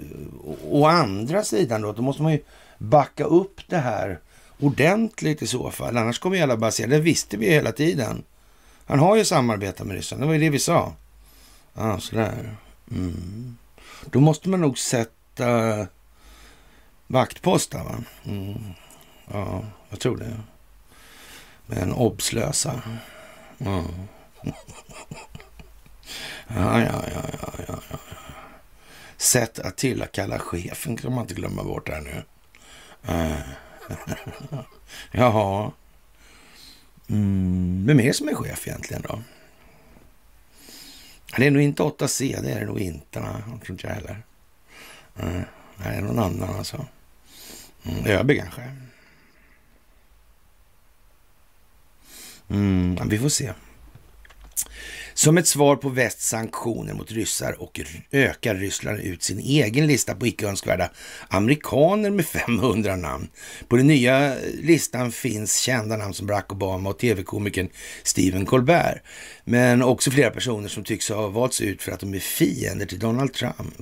å 0.63 0.85
andra 0.85 1.43
sidan 1.43 1.81
då, 1.81 1.91
då 1.91 2.01
måste 2.01 2.23
man 2.23 2.31
ju 2.31 2.39
backa 2.77 3.23
upp 3.23 3.61
det 3.67 3.77
här 3.77 4.19
ordentligt 4.59 5.41
i 5.41 5.47
så 5.47 5.71
fall. 5.71 5.97
Annars 5.97 6.19
kommer 6.19 6.35
ju 6.38 6.43
alla 6.43 6.57
bara 6.57 6.71
säga, 6.71 6.88
det 6.88 6.99
visste 6.99 7.38
vi 7.38 7.45
ju 7.45 7.51
hela 7.51 7.71
tiden. 7.71 8.23
Han 8.85 8.99
har 8.99 9.15
ju 9.15 9.25
samarbetat 9.25 9.88
med 9.88 9.95
Ryssland, 9.95 10.23
det 10.23 10.27
var 10.27 10.33
ju 10.33 10.39
det 10.39 10.49
vi 10.49 10.59
sa. 10.59 10.93
Ja, 11.73 11.99
sådär. 11.99 12.55
Mm. 12.91 13.57
Då 14.05 14.19
måste 14.19 14.49
man 14.49 14.61
nog 14.61 14.79
sätta 14.79 15.88
vaktpost 17.07 17.71
där, 17.71 17.83
va? 17.83 17.95
Mm. 18.25 18.55
Ja, 19.31 19.65
jag 19.89 19.99
tror 19.99 20.17
det. 20.17 20.38
Men 21.67 21.93
obslösa. 21.93 22.82
Ja. 23.58 23.84
Ja, 26.47 26.82
ja, 26.82 27.04
ja, 27.13 27.23
ja, 27.41 27.49
ja, 27.67 27.80
ja. 27.89 27.97
Sätt 29.17 29.60
att 29.60 29.84
kalla 30.12 30.39
chefen 30.39 30.97
kan 30.97 31.13
man 31.13 31.21
inte 31.21 31.34
glömma 31.34 31.63
bort 31.63 31.89
här 31.89 32.01
nu. 32.01 32.23
Uh. 33.13 33.39
Jaha. 35.12 35.71
Mm. 37.10 37.86
Vem 37.88 37.99
är 37.99 38.04
det 38.04 38.13
som 38.13 38.30
är 38.30 38.34
chef 38.34 38.67
egentligen 38.67 39.01
då? 39.01 39.21
Det 41.38 41.47
är 41.47 41.51
nog 41.51 41.62
inte 41.62 41.84
8C, 41.84 42.41
det 42.41 42.51
är 42.51 42.60
det 42.60 42.65
nog 42.65 42.80
inte. 42.80 43.19
Nej, 43.19 43.32
jag 43.51 43.62
tror 43.62 43.71
inte 43.71 43.88
jag 43.88 43.93
heller. 43.93 44.23
Eh, 45.15 45.25
nej, 45.25 45.45
det 45.78 45.86
är 45.86 46.01
någon 46.01 46.19
annan 46.19 46.56
alltså. 46.56 46.86
Mm, 47.84 48.06
ÖB 48.06 48.32
kanske. 48.38 48.75
Mm, 52.49 53.10
vi 53.10 53.19
får 53.19 53.29
se. 53.29 53.51
Som 55.13 55.38
ett 55.38 55.47
svar 55.47 55.75
på 55.75 55.89
västs 55.89 56.29
sanktioner 56.29 56.93
mot 56.93 57.12
ryssar 57.12 57.62
och 57.62 57.79
ökar 58.12 58.55
Ryssland 58.55 58.99
ut 58.99 59.23
sin 59.23 59.39
egen 59.39 59.88
lista 59.88 60.15
på 60.15 60.27
icke 60.27 60.47
önskvärda 60.47 60.89
amerikaner 61.27 62.10
med 62.10 62.25
500 62.47 62.95
namn. 62.95 63.27
På 63.67 63.77
den 63.77 63.88
nya 63.88 64.36
listan 64.62 65.12
finns 65.12 65.58
kända 65.58 65.97
namn 65.97 66.13
som 66.13 66.27
Barack 66.27 66.51
Obama 66.51 66.89
och 66.89 66.99
tv-komikern 66.99 67.69
Stephen 68.03 68.45
Colbert. 68.45 69.01
Men 69.43 69.81
också 69.81 70.12
flera 70.12 70.31
personer 70.31 70.67
som 70.67 70.84
tycks 70.84 71.10
ha 71.10 71.27
valts 71.27 71.62
ut 71.62 71.81
för 71.81 71.91
att 71.91 71.99
de 71.99 72.13
är 72.13 72.19
fiender 72.19 72.86
till 72.86 72.99
Donald 72.99 73.34
Trump. 73.34 73.75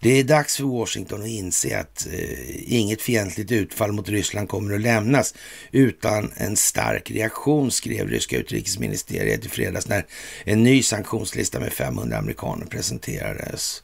Det 0.00 0.10
är 0.10 0.24
dags 0.24 0.56
för 0.56 0.64
Washington 0.64 1.22
att 1.22 1.28
inse 1.28 1.78
att 1.78 2.06
eh, 2.12 2.72
inget 2.72 3.02
fientligt 3.02 3.52
utfall 3.52 3.92
mot 3.92 4.08
Ryssland 4.08 4.48
kommer 4.48 4.74
att 4.74 4.80
lämnas 4.80 5.34
utan 5.72 6.32
en 6.36 6.56
stark 6.56 7.10
reaktion, 7.10 7.70
skrev 7.70 8.08
ryska 8.08 8.36
utrikesministeriet 8.36 9.46
i 9.46 9.48
fredags 9.48 9.88
när 9.88 10.06
en 10.44 10.62
ny 10.62 10.82
sanktionslista 10.82 11.60
med 11.60 11.72
500 11.72 12.18
amerikaner 12.18 12.66
presenterades. 12.66 13.82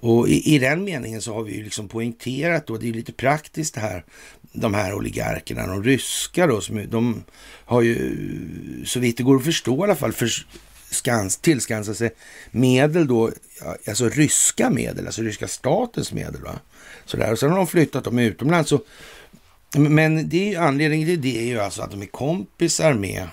Och 0.00 0.28
i, 0.28 0.54
i 0.54 0.58
den 0.58 0.84
meningen 0.84 1.22
så 1.22 1.34
har 1.34 1.42
vi 1.42 1.56
ju 1.56 1.64
liksom 1.64 1.88
poängterat 1.88 2.66
då, 2.66 2.76
det 2.76 2.84
är 2.84 2.86
ju 2.86 2.92
lite 2.92 3.12
praktiskt 3.12 3.74
det 3.74 3.80
här, 3.80 4.04
de 4.52 4.74
här 4.74 4.94
oligarkerna, 4.94 5.66
de 5.66 5.84
ryska 5.84 6.46
då, 6.46 6.60
som, 6.60 6.90
de 6.90 7.24
har 7.64 7.82
ju 7.82 8.16
så 8.86 9.00
vitt 9.00 9.16
det 9.16 9.22
går 9.22 9.36
att 9.36 9.44
förstå 9.44 9.80
i 9.80 9.82
alla 9.82 9.96
fall 9.96 10.12
för, 10.12 10.30
skans, 10.90 11.36
tillskansa 11.36 11.94
sig 11.94 12.10
medel 12.50 13.06
då, 13.06 13.30
alltså 13.88 14.08
ryska 14.08 14.70
medel, 14.70 15.06
alltså 15.06 15.22
ryska 15.22 15.48
statens 15.48 16.12
medel. 16.12 16.42
Va? 16.42 16.60
Så 17.04 17.16
där. 17.16 17.32
Och 17.32 17.38
sen 17.38 17.50
har 17.50 17.56
de 17.56 17.66
flyttat 17.66 18.04
dem 18.04 18.18
utomlands. 18.18 18.72
Och, 18.72 18.86
men 19.76 20.28
det 20.28 20.54
är, 20.54 20.60
anledningen 20.60 21.08
till 21.08 21.20
det 21.20 21.38
är 21.38 21.46
ju 21.46 21.60
alltså 21.60 21.82
att 21.82 21.90
de 21.90 22.02
är 22.02 22.06
kompisar 22.06 22.94
med 22.94 23.28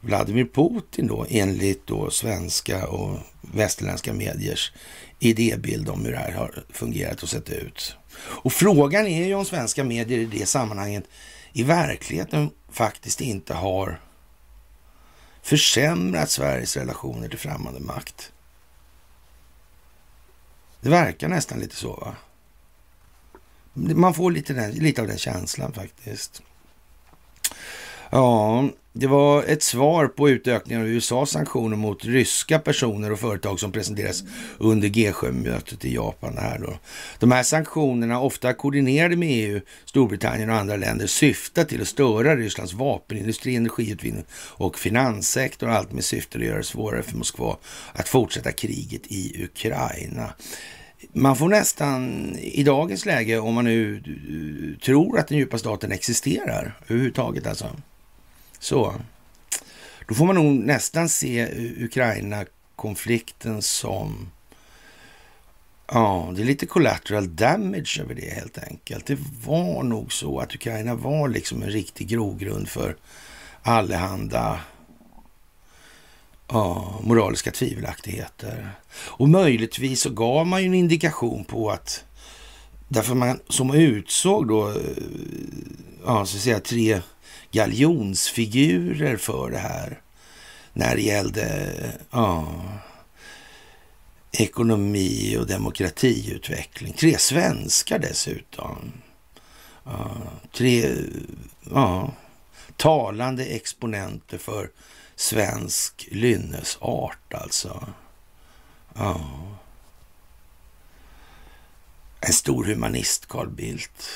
Vladimir 0.00 0.44
Putin 0.44 1.06
då, 1.06 1.26
enligt 1.28 1.86
då 1.86 2.10
svenska 2.10 2.86
och 2.86 3.18
västerländska 3.40 4.12
mediers 4.12 4.72
idébild 5.18 5.88
om 5.88 6.04
hur 6.04 6.12
det 6.12 6.18
här 6.18 6.32
har 6.32 6.64
fungerat 6.70 7.22
och 7.22 7.28
sett 7.28 7.50
ut. 7.50 7.96
Och 8.14 8.52
frågan 8.52 9.06
är 9.06 9.26
ju 9.26 9.34
om 9.34 9.44
svenska 9.44 9.84
medier 9.84 10.18
i 10.18 10.24
det 10.24 10.46
sammanhanget 10.46 11.04
i 11.52 11.62
verkligheten 11.62 12.50
faktiskt 12.70 13.20
inte 13.20 13.54
har 13.54 14.00
försämrat 15.42 16.30
Sveriges 16.30 16.76
relationer 16.76 17.28
till 17.28 17.38
främmande 17.38 17.80
makt. 17.80 18.32
Det 20.80 20.88
verkar 20.88 21.28
nästan 21.28 21.58
lite 21.58 21.76
så, 21.76 21.92
va? 21.92 22.16
Man 23.74 24.14
får 24.14 24.30
lite, 24.30 24.52
den, 24.52 24.70
lite 24.70 25.00
av 25.00 25.08
den 25.08 25.18
känslan 25.18 25.72
faktiskt. 25.72 26.42
Ja, 28.10 28.68
det 28.94 29.06
var 29.06 29.42
ett 29.42 29.62
svar 29.62 30.06
på 30.06 30.30
utökningen 30.30 30.82
av 30.82 30.88
USAs 30.88 31.30
sanktioner 31.30 31.76
mot 31.76 32.04
ryska 32.04 32.58
personer 32.58 33.12
och 33.12 33.18
företag 33.18 33.60
som 33.60 33.72
presenteras 33.72 34.24
under 34.58 34.88
G7-mötet 34.88 35.84
i 35.84 35.94
Japan. 35.94 36.38
Här 36.38 36.58
då. 36.58 36.78
De 37.18 37.32
här 37.32 37.42
sanktionerna, 37.42 38.20
ofta 38.20 38.52
koordinerade 38.52 39.16
med 39.16 39.28
EU, 39.30 39.60
Storbritannien 39.84 40.50
och 40.50 40.56
andra 40.56 40.76
länder, 40.76 41.06
syftar 41.06 41.64
till 41.64 41.82
att 41.82 41.88
störa 41.88 42.36
Rysslands 42.36 42.72
vapenindustri, 42.72 43.56
energiutvinning 43.56 44.24
och 44.34 44.78
finanssektor. 44.78 45.68
Allt 45.68 45.92
med 45.92 46.04
syfte 46.04 46.38
att 46.38 46.44
göra 46.44 46.58
det 46.58 46.64
svårare 46.64 47.02
för 47.02 47.16
Moskva 47.16 47.56
att 47.92 48.08
fortsätta 48.08 48.52
kriget 48.52 49.02
i 49.06 49.44
Ukraina. 49.44 50.32
Man 51.12 51.36
får 51.36 51.48
nästan 51.48 52.32
i 52.38 52.62
dagens 52.62 53.06
läge, 53.06 53.38
om 53.38 53.54
man 53.54 53.64
nu 53.64 53.96
eh, 53.96 54.84
tror 54.84 55.18
att 55.18 55.28
den 55.28 55.38
djupa 55.38 55.58
staten 55.58 55.92
existerar 55.92 56.78
överhuvudtaget 56.88 57.46
alltså, 57.46 57.66
så. 58.62 58.94
Då 60.08 60.14
får 60.14 60.26
man 60.26 60.34
nog 60.34 60.54
nästan 60.54 61.08
se 61.08 61.48
Ukraina-konflikten 61.84 63.62
som... 63.62 64.30
Ja, 65.86 66.32
det 66.36 66.42
är 66.42 66.46
lite 66.46 66.66
collateral 66.66 67.36
damage 67.36 68.00
över 68.00 68.14
det 68.14 68.34
helt 68.34 68.58
enkelt. 68.58 69.06
Det 69.06 69.18
var 69.46 69.82
nog 69.82 70.12
så 70.12 70.38
att 70.38 70.54
Ukraina 70.54 70.94
var 70.94 71.28
liksom 71.28 71.62
en 71.62 71.70
riktig 71.70 72.08
grogrund 72.08 72.68
för 72.68 72.96
allehanda 73.62 74.60
ja, 76.48 77.00
moraliska 77.02 77.50
tvivelaktigheter. 77.50 78.70
Och 78.94 79.28
möjligtvis 79.28 80.00
så 80.00 80.10
gav 80.10 80.46
man 80.46 80.60
ju 80.60 80.66
en 80.66 80.74
indikation 80.74 81.44
på 81.44 81.70
att 81.70 82.04
därför 82.88 83.14
man 83.14 83.40
som 83.48 83.74
utsåg 83.74 84.48
då, 84.48 84.68
eh, 84.68 84.74
ja, 86.06 86.26
så 86.26 86.36
att 86.36 86.42
säga 86.42 86.60
tre 86.60 87.00
galjonsfigurer 87.52 89.16
för 89.16 89.50
det 89.50 89.58
här. 89.58 90.00
När 90.72 90.96
det 90.96 91.02
gällde 91.02 91.72
ja, 92.10 92.52
ekonomi 94.32 95.36
och 95.40 95.46
demokratiutveckling. 95.46 96.92
Tre 96.92 97.18
svenskar 97.18 97.98
dessutom. 97.98 98.92
Ja, 99.84 100.16
tre 100.52 100.94
ja, 101.70 102.12
talande 102.76 103.44
exponenter 103.44 104.38
för 104.38 104.70
svensk 105.16 106.08
lynnesart 106.10 107.34
alltså. 107.34 107.86
Ja. 108.94 109.20
En 112.20 112.32
stor 112.32 112.64
humanist, 112.64 113.26
Carl 113.26 113.48
Bildt. 113.48 114.08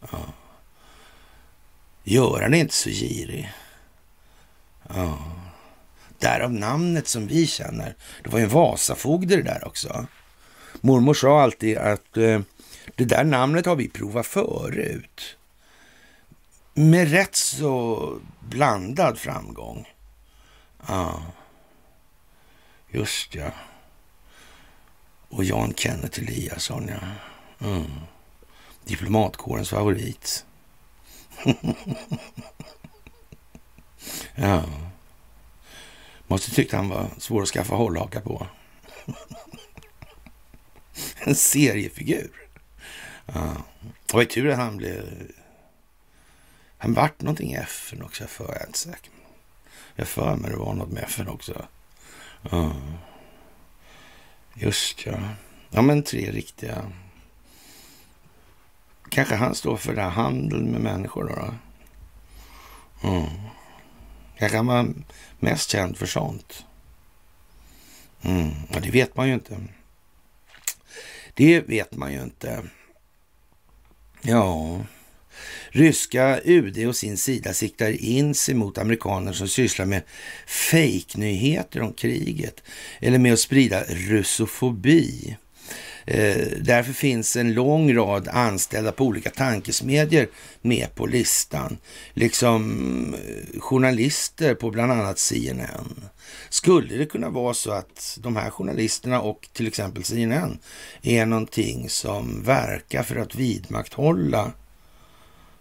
Ja. 0.00 0.18
Göran 2.04 2.54
är 2.54 2.58
inte 2.58 2.74
så 2.74 2.90
girig. 2.90 3.52
Ja. 4.88 5.18
Därav 6.18 6.52
namnet 6.52 7.08
som 7.08 7.26
vi 7.26 7.46
känner. 7.46 7.94
Det 8.22 8.30
var 8.30 8.38
ju 8.38 8.44
en 8.44 8.50
Vasafogde 8.50 9.36
det 9.36 9.42
där 9.42 9.66
också. 9.66 10.06
Mormor 10.80 11.14
sa 11.14 11.42
alltid 11.42 11.78
att 11.78 12.16
eh, 12.16 12.40
det 12.94 13.04
där 13.04 13.24
namnet 13.24 13.66
har 13.66 13.76
vi 13.76 13.88
provat 13.88 14.26
förut. 14.26 15.36
Med 16.74 17.10
rätt 17.10 17.36
så 17.36 18.18
blandad 18.40 19.18
framgång. 19.18 19.88
Ja, 20.88 21.22
just 22.90 23.34
ja. 23.34 23.50
Och 25.28 25.44
Jan 25.44 25.74
Kenneth 25.74 26.20
Eliasson, 26.20 26.88
ja. 26.88 27.08
Mm. 27.66 27.90
Diplomatkårens 28.84 29.70
favorit 29.70 30.44
ja. 34.34 34.64
Måste 36.26 36.50
tyckt 36.50 36.72
han 36.72 36.88
var 36.88 37.10
svår 37.18 37.42
att 37.42 37.48
skaffa 37.48 37.74
hållhaka 37.74 38.20
på. 38.20 38.46
en 41.18 41.34
seriefigur. 41.34 42.30
Ja. 43.26 43.56
Det 44.06 44.14
var 44.14 44.20
ju 44.20 44.26
tur 44.26 44.48
att 44.48 44.58
han 44.58 44.76
blev... 44.76 45.32
Han 46.78 46.94
vart 46.94 47.20
någonting 47.20 47.52
i 47.52 47.56
FN 47.56 48.02
också, 48.02 48.26
för 48.26 48.44
jag 48.44 48.62
är 48.62 48.66
inte 48.66 48.78
säker. 48.78 49.10
Jag 49.94 50.08
för 50.08 50.36
mig 50.36 50.50
det 50.50 50.56
var 50.56 50.74
något 50.74 50.92
med 50.92 51.02
FN 51.04 51.28
också. 51.28 51.66
Ja. 52.50 52.72
Just 54.54 55.06
ja. 55.06 55.20
Ja, 55.70 55.82
men 55.82 56.02
tre 56.02 56.30
riktiga 56.30 56.92
Kanske 59.12 59.34
han 59.34 59.54
står 59.54 59.76
för 59.76 59.94
det 59.94 60.02
här 60.02 60.10
handeln 60.10 60.70
med 60.70 60.80
människor 60.80 61.24
då? 61.24 61.34
då? 61.34 61.54
Mm. 63.08 63.30
Kanske 64.38 64.56
han 64.56 64.66
var 64.66 64.94
mest 65.40 65.70
känd 65.70 65.96
för 65.96 66.06
sånt. 66.06 66.64
Mm. 68.22 68.50
Ja, 68.72 68.80
det 68.80 68.90
vet 68.90 69.16
man 69.16 69.28
ju 69.28 69.34
inte. 69.34 69.60
Det 71.34 71.60
vet 71.60 71.96
man 71.96 72.12
ju 72.12 72.22
inte. 72.22 72.62
Ja, 74.22 74.80
ryska 75.68 76.40
UD 76.44 76.86
och 76.86 76.96
sin 76.96 77.18
sida 77.18 77.54
siktar 77.54 77.90
in 77.90 78.34
sig 78.34 78.54
mot 78.54 78.78
amerikaner 78.78 79.32
som 79.32 79.48
sysslar 79.48 79.86
med 79.86 80.02
fejknyheter 80.46 81.82
om 81.82 81.92
kriget 81.92 82.62
eller 83.00 83.18
med 83.18 83.32
att 83.32 83.40
sprida 83.40 83.84
russofobi. 83.84 85.36
Eh, 86.06 86.46
därför 86.60 86.92
finns 86.92 87.36
en 87.36 87.54
lång 87.54 87.94
rad 87.94 88.28
anställda 88.28 88.92
på 88.92 89.04
olika 89.04 89.30
tankesmedjor 89.30 90.26
med 90.60 90.94
på 90.94 91.06
listan. 91.06 91.78
Liksom 92.14 93.14
eh, 93.14 93.60
journalister 93.60 94.54
på 94.54 94.70
bland 94.70 94.92
annat 94.92 95.18
CNN. 95.18 96.04
Skulle 96.48 96.96
det 96.96 97.06
kunna 97.06 97.28
vara 97.30 97.54
så 97.54 97.70
att 97.70 98.18
de 98.20 98.36
här 98.36 98.50
journalisterna 98.50 99.20
och 99.20 99.48
till 99.52 99.66
exempel 99.66 100.04
CNN 100.04 100.58
är 101.02 101.26
någonting 101.26 101.88
som 101.88 102.42
verkar 102.42 103.02
för 103.02 103.16
att 103.16 103.34
vidmakthålla 103.34 104.52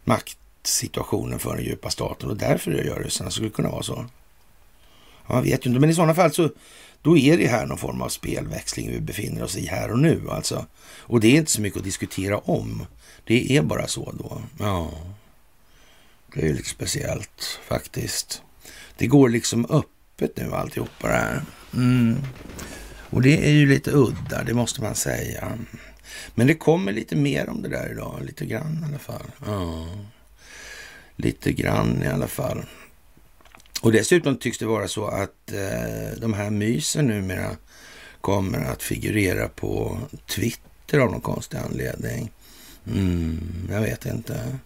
maktsituationen 0.04 1.40
för 1.40 1.56
den 1.56 1.66
djupa 1.66 1.90
staten 1.90 2.30
och 2.30 2.38
därför 2.38 2.72
gör 2.72 3.00
det 3.04 3.10
så. 3.10 3.30
Skulle 3.30 3.48
det 3.48 3.54
kunna 3.54 3.70
vara 3.70 3.84
så? 3.84 4.06
Man 5.28 5.44
vet 5.44 5.66
ju 5.66 5.70
inte, 5.70 5.80
men 5.80 5.90
i 5.90 5.94
sådana 5.94 6.16
fall 6.16 6.32
så 6.32 6.50
då 7.02 7.18
är 7.18 7.38
det 7.38 7.48
här 7.48 7.66
någon 7.66 7.78
form 7.78 8.02
av 8.02 8.10
spelväxling 8.10 8.92
vi 8.92 9.00
befinner 9.00 9.44
oss 9.44 9.58
i 9.58 9.68
här 9.68 9.92
och 9.92 10.00
nu 10.00 10.30
alltså. 10.30 10.66
Och 10.84 11.20
det 11.20 11.28
är 11.28 11.38
inte 11.38 11.52
så 11.52 11.62
mycket 11.62 11.78
att 11.78 11.84
diskutera 11.84 12.38
om. 12.38 12.86
Det 13.24 13.58
är 13.58 13.62
bara 13.62 13.88
så 13.88 14.12
då. 14.12 14.42
Ja, 14.60 14.92
det 16.34 16.48
är 16.48 16.54
lite 16.54 16.70
speciellt 16.70 17.60
faktiskt. 17.68 18.42
Det 18.98 19.08
går 19.08 19.30
liksom 19.30 19.66
öppet 19.66 20.38
nu 20.38 20.54
alltihopa 20.54 21.08
det 21.08 21.14
här. 21.14 21.42
Mm. 21.74 22.18
Och 23.10 23.22
det 23.22 23.48
är 23.48 23.52
ju 23.52 23.66
lite 23.66 23.92
udda, 23.92 24.44
det 24.44 24.54
måste 24.54 24.82
man 24.82 24.96
säga. 24.96 25.58
Men 26.36 26.48
det 26.48 26.56
kommer 26.56 26.92
lite 26.92 27.16
mer 27.16 27.50
om 27.50 27.62
det 27.62 27.70
där 27.70 27.92
idag, 27.92 28.20
lite 28.22 28.46
grann 28.46 28.84
i 28.84 28.86
alla 28.90 29.00
fall. 29.00 29.32
Ja. 29.46 29.88
Lite 31.16 31.52
grann 31.52 32.04
i 32.04 32.08
alla 32.08 32.28
fall. 32.28 32.66
Och 33.82 33.92
dessutom 33.92 34.38
tycks 34.38 34.58
det 34.58 34.66
vara 34.66 34.88
så 34.88 35.08
att 35.08 35.52
eh, 35.52 36.20
de 36.20 36.34
här 36.34 36.50
mysen 36.50 37.08
numera 37.08 37.56
kommer 38.22 38.60
att 38.60 38.84
figurera 38.84 39.50
på 39.50 40.00
Twitter 40.26 41.00
av 41.00 41.12
någon 41.12 41.22
konstig 41.22 41.58
anledning. 41.58 42.32
Mm, 42.88 43.70
jag 43.72 43.82
vet 43.82 44.06
inte. 44.06 44.58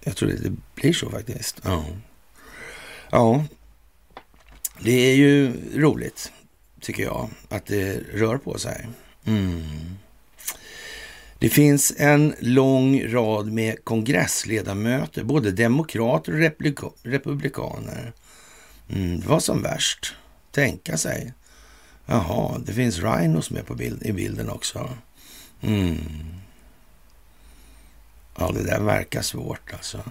Jag 0.00 0.16
tror 0.16 0.28
det 0.28 0.52
blir 0.74 0.92
så 0.92 1.10
faktiskt. 1.10 1.60
Ja. 1.64 1.84
ja, 3.10 3.44
det 4.80 5.10
är 5.10 5.14
ju 5.14 5.52
roligt 5.80 6.32
tycker 6.80 7.02
jag 7.02 7.30
att 7.48 7.66
det 7.66 8.00
rör 8.12 8.38
på 8.38 8.58
sig. 8.58 8.88
Mm. 9.24 9.62
Det 11.38 11.48
finns 11.48 11.92
en 11.96 12.34
lång 12.40 13.08
rad 13.08 13.52
med 13.52 13.84
kongressledamöter, 13.84 15.24
både 15.24 15.52
demokrater 15.52 16.32
och 16.32 16.92
republikaner. 17.02 18.12
Mm, 18.88 19.20
det 19.20 19.26
var 19.26 19.40
som 19.40 19.62
värst. 19.62 20.14
Tänka 20.50 20.96
sig. 20.96 21.32
Jaha, 22.06 22.58
det 22.66 22.72
finns 22.72 22.98
rhinos 22.98 23.50
med 23.50 23.66
på 23.66 23.74
bild, 23.74 24.02
i 24.02 24.12
bilden 24.12 24.50
också. 24.50 24.90
Mm. 25.62 25.98
Ja, 28.38 28.52
det 28.52 28.62
där 28.62 28.80
verkar 28.80 29.22
svårt 29.22 29.72
alltså. 29.72 30.02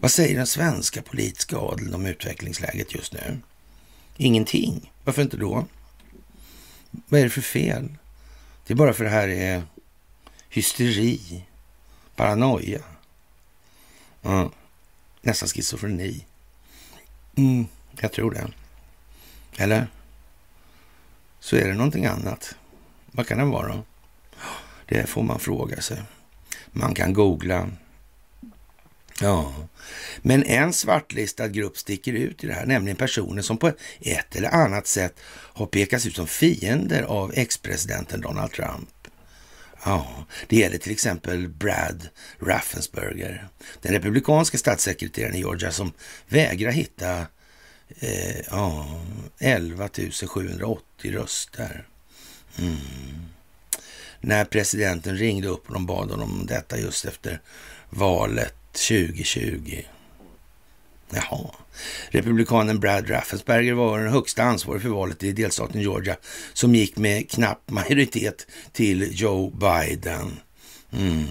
Vad 0.00 0.10
säger 0.10 0.36
den 0.36 0.46
svenska 0.46 1.02
politiska 1.02 1.56
adeln 1.56 1.94
om 1.94 2.06
utvecklingsläget 2.06 2.94
just 2.94 3.12
nu? 3.12 3.38
Ingenting. 4.16 4.92
Varför 5.04 5.22
inte 5.22 5.36
då? 5.36 5.66
Vad 6.90 7.20
är 7.20 7.24
det 7.24 7.30
för 7.30 7.40
fel? 7.40 7.88
Det 8.68 8.74
är 8.74 8.76
bara 8.76 8.92
för 8.92 9.04
det 9.04 9.10
här 9.10 9.28
är 9.28 9.62
hysteri, 10.48 11.44
paranoia. 12.16 12.80
mm. 14.22 14.50
nästan 15.22 15.48
schizofreni. 15.48 16.26
Mm, 17.36 17.66
jag 18.00 18.12
tror 18.12 18.30
det. 18.30 18.52
Eller? 19.62 19.86
Så 21.40 21.56
är 21.56 21.68
det 21.68 21.74
någonting 21.74 22.06
annat. 22.06 22.56
Vad 23.06 23.26
kan 23.26 23.38
det 23.38 23.44
vara? 23.44 23.82
Det 24.86 25.08
får 25.08 25.22
man 25.22 25.38
fråga 25.38 25.80
sig. 25.80 26.02
Man 26.66 26.94
kan 26.94 27.12
googla. 27.12 27.68
Ja, 29.20 29.54
men 30.22 30.42
en 30.42 30.72
svartlistad 30.72 31.48
grupp 31.48 31.78
sticker 31.78 32.12
ut 32.12 32.44
i 32.44 32.46
det 32.46 32.52
här, 32.52 32.66
nämligen 32.66 32.96
personer 32.96 33.42
som 33.42 33.58
på 33.58 33.72
ett 34.00 34.36
eller 34.36 34.48
annat 34.48 34.86
sätt 34.86 35.20
har 35.30 35.66
pekats 35.66 36.06
ut 36.06 36.16
som 36.16 36.26
fiender 36.26 37.02
av 37.02 37.32
ex-presidenten 37.34 38.20
Donald 38.20 38.52
Trump. 38.52 38.88
Ja, 39.84 40.24
det 40.46 40.56
gäller 40.56 40.78
till 40.78 40.92
exempel 40.92 41.48
Brad 41.48 42.08
Raffensperger, 42.40 43.48
den 43.82 43.92
republikanska 43.92 44.58
statssekreteraren 44.58 45.34
i 45.34 45.38
Georgia 45.38 45.72
som 45.72 45.92
vägrar 46.28 46.70
hitta 46.70 47.26
eh, 48.00 48.40
ja, 48.50 49.00
11 49.38 49.88
780 50.26 51.12
röster. 51.12 51.86
Mm. 52.58 52.76
När 54.20 54.44
presidenten 54.44 55.16
ringde 55.16 55.48
upp 55.48 55.66
och 55.66 55.74
de 55.74 55.86
bad 55.86 56.10
honom 56.10 56.40
om 56.40 56.46
detta 56.46 56.78
just 56.78 57.04
efter 57.04 57.40
valet 57.90 58.54
2020. 58.86 59.82
Jaha. 61.10 61.50
Republikanen 62.08 62.80
Brad 62.80 63.10
Raffensperger 63.10 63.74
var 63.74 63.98
den 63.98 64.12
högsta 64.12 64.42
ansvarig 64.42 64.82
för 64.82 64.88
valet 64.88 65.22
i 65.22 65.32
delstaten 65.32 65.80
Georgia 65.80 66.16
som 66.52 66.74
gick 66.74 66.96
med 66.96 67.30
knapp 67.30 67.70
majoritet 67.70 68.46
till 68.72 69.20
Joe 69.20 69.50
Biden. 69.50 70.40
Mm. 70.92 71.26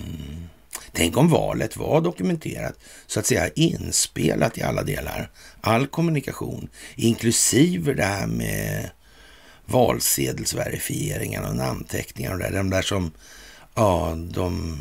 Tänk 0.92 1.18
om 1.18 1.30
valet 1.30 1.78
var 1.78 2.02
dokumenterat, 2.02 2.80
så 3.08 3.20
att 3.20 3.26
säga 3.26 3.50
inspelat 3.56 4.58
i 4.58 4.62
alla 4.62 4.84
delar. 4.84 5.32
All 5.62 5.88
kommunikation, 5.88 6.70
inklusive 6.96 7.94
det 7.94 8.04
här 8.04 8.28
med 8.28 8.90
valsedelsverifieringarna 9.66 11.50
och 11.50 11.56
namnteckningar 11.56 12.34
och 12.34 12.40
det, 12.40 12.50
de 12.50 12.70
där 12.70 12.82
som, 12.82 13.12
ja, 13.76 14.16
de 14.16 14.78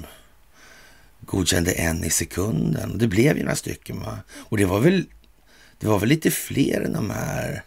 godkände 1.26 1.72
en 1.72 2.04
i 2.04 2.10
sekunden. 2.10 2.98
Det 2.98 3.06
blev 3.06 3.36
ju 3.36 3.42
några 3.42 3.56
stycken 3.56 4.00
va? 4.00 4.18
Och 4.32 4.56
det 4.56 4.64
var 4.64 4.80
väl, 4.80 5.04
det 5.78 5.86
var 5.86 5.98
väl 5.98 6.08
lite 6.08 6.30
fler 6.30 6.80
än 6.80 6.92
de 6.92 7.10
här 7.10 7.62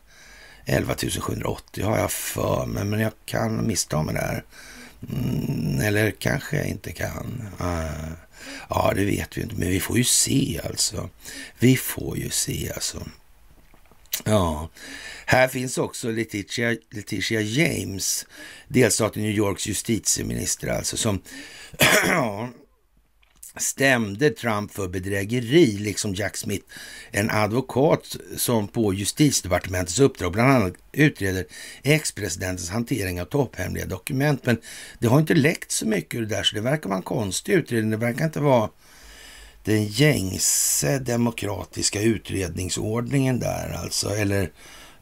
11 0.65 0.95
780 1.19 1.83
har 1.83 1.97
jag 1.97 2.11
för 2.11 2.65
mig, 2.65 2.83
men 2.83 2.99
jag 2.99 3.11
kan 3.25 3.67
missta 3.67 4.03
mig 4.03 4.15
där. 4.15 4.43
Mm, 5.13 5.81
eller 5.81 6.11
kanske 6.11 6.57
jag 6.57 6.67
inte 6.67 6.91
kan. 6.91 7.49
Uh, 7.61 8.11
ja, 8.69 8.93
det 8.95 9.05
vet 9.05 9.37
vi 9.37 9.41
inte, 9.41 9.55
men 9.55 9.69
vi 9.69 9.79
får 9.79 9.97
ju 9.97 10.03
se 10.03 10.61
alltså. 10.65 11.09
Vi 11.59 11.77
får 11.77 12.17
ju 12.17 12.29
se 12.29 12.71
alltså. 12.75 13.07
Ja, 14.23 14.69
här 15.25 15.47
finns 15.47 15.77
också 15.77 16.11
Letitia, 16.11 16.77
Letitia 16.91 17.41
James, 17.41 18.25
delstaten 18.67 19.21
New 19.23 19.31
Yorks 19.31 19.67
justitieminister 19.67 20.67
alltså, 20.67 20.97
som 20.97 21.21
stämde 23.57 24.29
Trump 24.29 24.71
för 24.73 24.87
bedrägeri, 24.87 25.77
liksom 25.77 26.15
Jack 26.15 26.37
Smith, 26.37 26.65
en 27.11 27.29
advokat 27.29 28.15
som 28.37 28.67
på 28.67 28.93
justitiedepartementets 28.93 29.99
uppdrag 29.99 30.31
bland 30.31 30.51
annat 30.51 30.73
utreder 30.91 31.45
ex-presidentens 31.83 32.69
hantering 32.69 33.21
av 33.21 33.25
topphemliga 33.25 33.85
dokument. 33.85 34.45
Men 34.45 34.57
det 34.99 35.07
har 35.07 35.19
inte 35.19 35.33
läckt 35.33 35.71
så 35.71 35.87
mycket 35.87 36.15
ur 36.15 36.25
det 36.25 36.35
där, 36.35 36.43
så 36.43 36.55
det 36.55 36.61
verkar 36.61 36.89
vara 36.89 36.97
en 36.97 37.03
konstig 37.03 37.53
utredning. 37.53 37.91
Det 37.91 37.97
verkar 37.97 38.25
inte 38.25 38.39
vara 38.39 38.69
den 39.63 39.85
gängse 39.85 40.99
demokratiska 40.99 42.01
utredningsordningen 42.01 43.39
där 43.39 43.77
alltså, 43.83 44.09
eller 44.09 44.51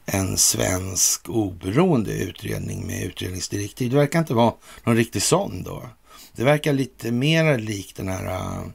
en 0.04 0.38
svensk 0.38 1.28
oberoende 1.28 2.12
utredning 2.12 2.86
med 2.86 3.04
utredningsdirektiv. 3.04 3.90
Det 3.90 3.96
verkar 3.96 4.18
inte 4.18 4.34
vara 4.34 4.54
någon 4.84 4.96
riktig 4.96 5.22
sån 5.22 5.62
då. 5.62 5.88
Det 6.38 6.44
verkar 6.44 6.72
lite 6.72 7.12
mer 7.12 7.58
likt 7.58 7.96
den 7.96 8.08
här 8.08 8.26
uh, 8.26 8.66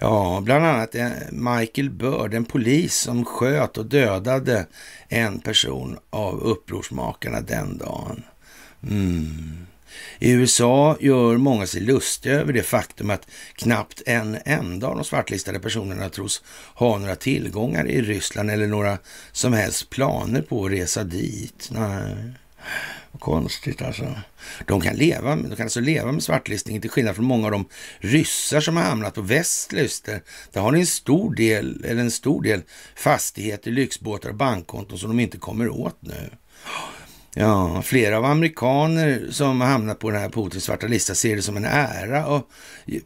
Ja, 0.00 0.40
bland 0.44 0.66
annat 0.66 0.94
eh, 0.94 1.10
Michael 1.30 1.90
Bird, 1.90 2.34
en 2.34 2.44
polis 2.44 2.94
som 2.94 3.24
sköt 3.24 3.78
och 3.78 3.86
dödade 3.86 4.66
en 5.08 5.40
person 5.40 5.98
av 6.10 6.40
upprorsmakarna 6.40 7.40
den 7.40 7.78
dagen. 7.78 8.22
Mm. 8.82 9.66
I 10.18 10.30
USA 10.30 10.96
gör 11.00 11.36
många 11.36 11.66
sig 11.66 11.80
lustiga 11.80 12.34
över 12.34 12.52
det 12.52 12.62
faktum 12.62 13.10
att 13.10 13.26
knappt 13.54 14.02
en 14.06 14.38
enda 14.44 14.86
av 14.86 14.94
de 14.94 15.04
svartlistade 15.04 15.60
personerna 15.60 16.08
tros 16.08 16.42
ha 16.74 16.98
några 16.98 17.16
tillgångar 17.16 17.86
i 17.86 18.02
Ryssland 18.02 18.50
eller 18.50 18.66
några 18.66 18.98
som 19.32 19.52
helst 19.52 19.90
planer 19.90 20.42
på 20.42 20.64
att 20.64 20.72
resa 20.72 21.04
dit. 21.04 21.68
Nej. 21.72 22.34
Konstigt 23.18 23.82
alltså. 23.82 24.14
De 24.66 24.80
kan, 24.80 24.96
leva, 24.96 25.36
de 25.36 25.56
kan 25.56 25.66
alltså 25.66 25.80
leva 25.80 26.12
med 26.12 26.22
svartlistningen 26.22 26.82
till 26.82 26.90
skillnad 26.90 27.16
från 27.16 27.24
många 27.24 27.46
av 27.46 27.50
de 27.50 27.68
ryssar 27.98 28.60
som 28.60 28.76
har 28.76 28.84
hamnat 28.84 29.14
på 29.14 29.20
västlister. 29.20 30.22
Där 30.52 30.60
har 30.60 30.72
ni 30.72 30.80
en 30.80 30.86
stor 30.86 31.34
del, 31.34 31.84
eller 31.84 32.00
en 32.00 32.10
stor 32.10 32.42
del 32.42 32.62
fastigheter, 32.96 33.70
lyxbåtar 33.70 34.28
och 34.28 34.34
bankkonton 34.34 34.98
som 34.98 35.08
de 35.08 35.20
inte 35.20 35.38
kommer 35.38 35.68
åt 35.68 35.96
nu. 36.00 36.30
Ja, 37.34 37.82
flera 37.82 38.18
av 38.18 38.24
amerikaner 38.24 39.26
som 39.30 39.60
har 39.60 39.68
hamnat 39.68 39.98
på 39.98 40.10
den 40.10 40.20
här 40.20 40.28
Putins 40.28 40.64
svarta 40.64 40.86
lista 40.86 41.14
ser 41.14 41.36
det 41.36 41.42
som 41.42 41.56
en 41.56 41.64
ära. 41.64 42.26
Och 42.26 42.50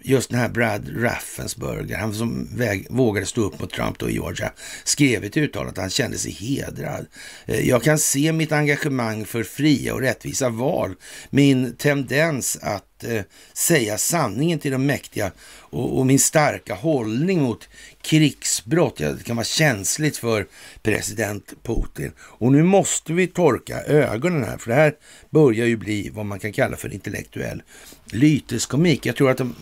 just 0.00 0.30
den 0.30 0.38
här 0.38 0.48
Brad 0.48 1.02
Raffensperger, 1.02 1.96
han 1.96 2.14
som 2.14 2.48
väg, 2.56 2.86
vågade 2.90 3.26
stå 3.26 3.40
upp 3.40 3.60
mot 3.60 3.72
Trump 3.72 3.98
då 3.98 4.10
i 4.10 4.12
Georgia, 4.12 4.52
skrev 4.84 5.24
ett 5.24 5.36
uttalande 5.36 5.70
att 5.70 5.78
han 5.78 5.90
kände 5.90 6.18
sig 6.18 6.32
hedrad. 6.32 7.06
Eh, 7.46 7.68
jag 7.68 7.82
kan 7.82 7.98
se 7.98 8.32
mitt 8.32 8.52
engagemang 8.52 9.24
för 9.24 9.42
fria 9.42 9.94
och 9.94 10.00
rättvisa 10.00 10.48
val, 10.48 10.94
min 11.30 11.76
tendens 11.76 12.58
att 12.62 13.04
eh, 13.04 13.22
säga 13.52 13.98
sanningen 13.98 14.58
till 14.58 14.72
de 14.72 14.86
mäktiga 14.86 15.32
och, 15.72 15.98
och, 15.98 16.06
min 16.06 16.18
starka 16.18 16.74
hållning 16.74 17.42
mot 17.42 17.68
krigsbrott. 18.02 19.00
Ja, 19.00 19.12
det 19.12 19.24
kan 19.24 19.36
vara 19.36 19.44
känsligt 19.44 20.16
för 20.16 20.46
president 20.82 21.52
Putin. 21.62 22.12
Och 22.18 22.52
nu 22.52 22.62
måste 22.62 23.12
vi 23.12 23.26
torka 23.26 23.82
ögonen 23.82 24.44
här, 24.44 24.58
för 24.58 24.70
det 24.70 24.76
här 24.76 24.94
börjar 25.30 25.66
ju 25.66 25.76
bli 25.76 26.10
vad 26.10 26.26
man 26.26 26.38
kan 26.38 26.52
kalla 26.52 26.76
för 26.76 26.92
intellektuell 26.92 27.62
lyteskomik. 28.04 29.06
Jag 29.06 29.16
tror 29.16 29.30
att 29.30 29.38
de, 29.38 29.54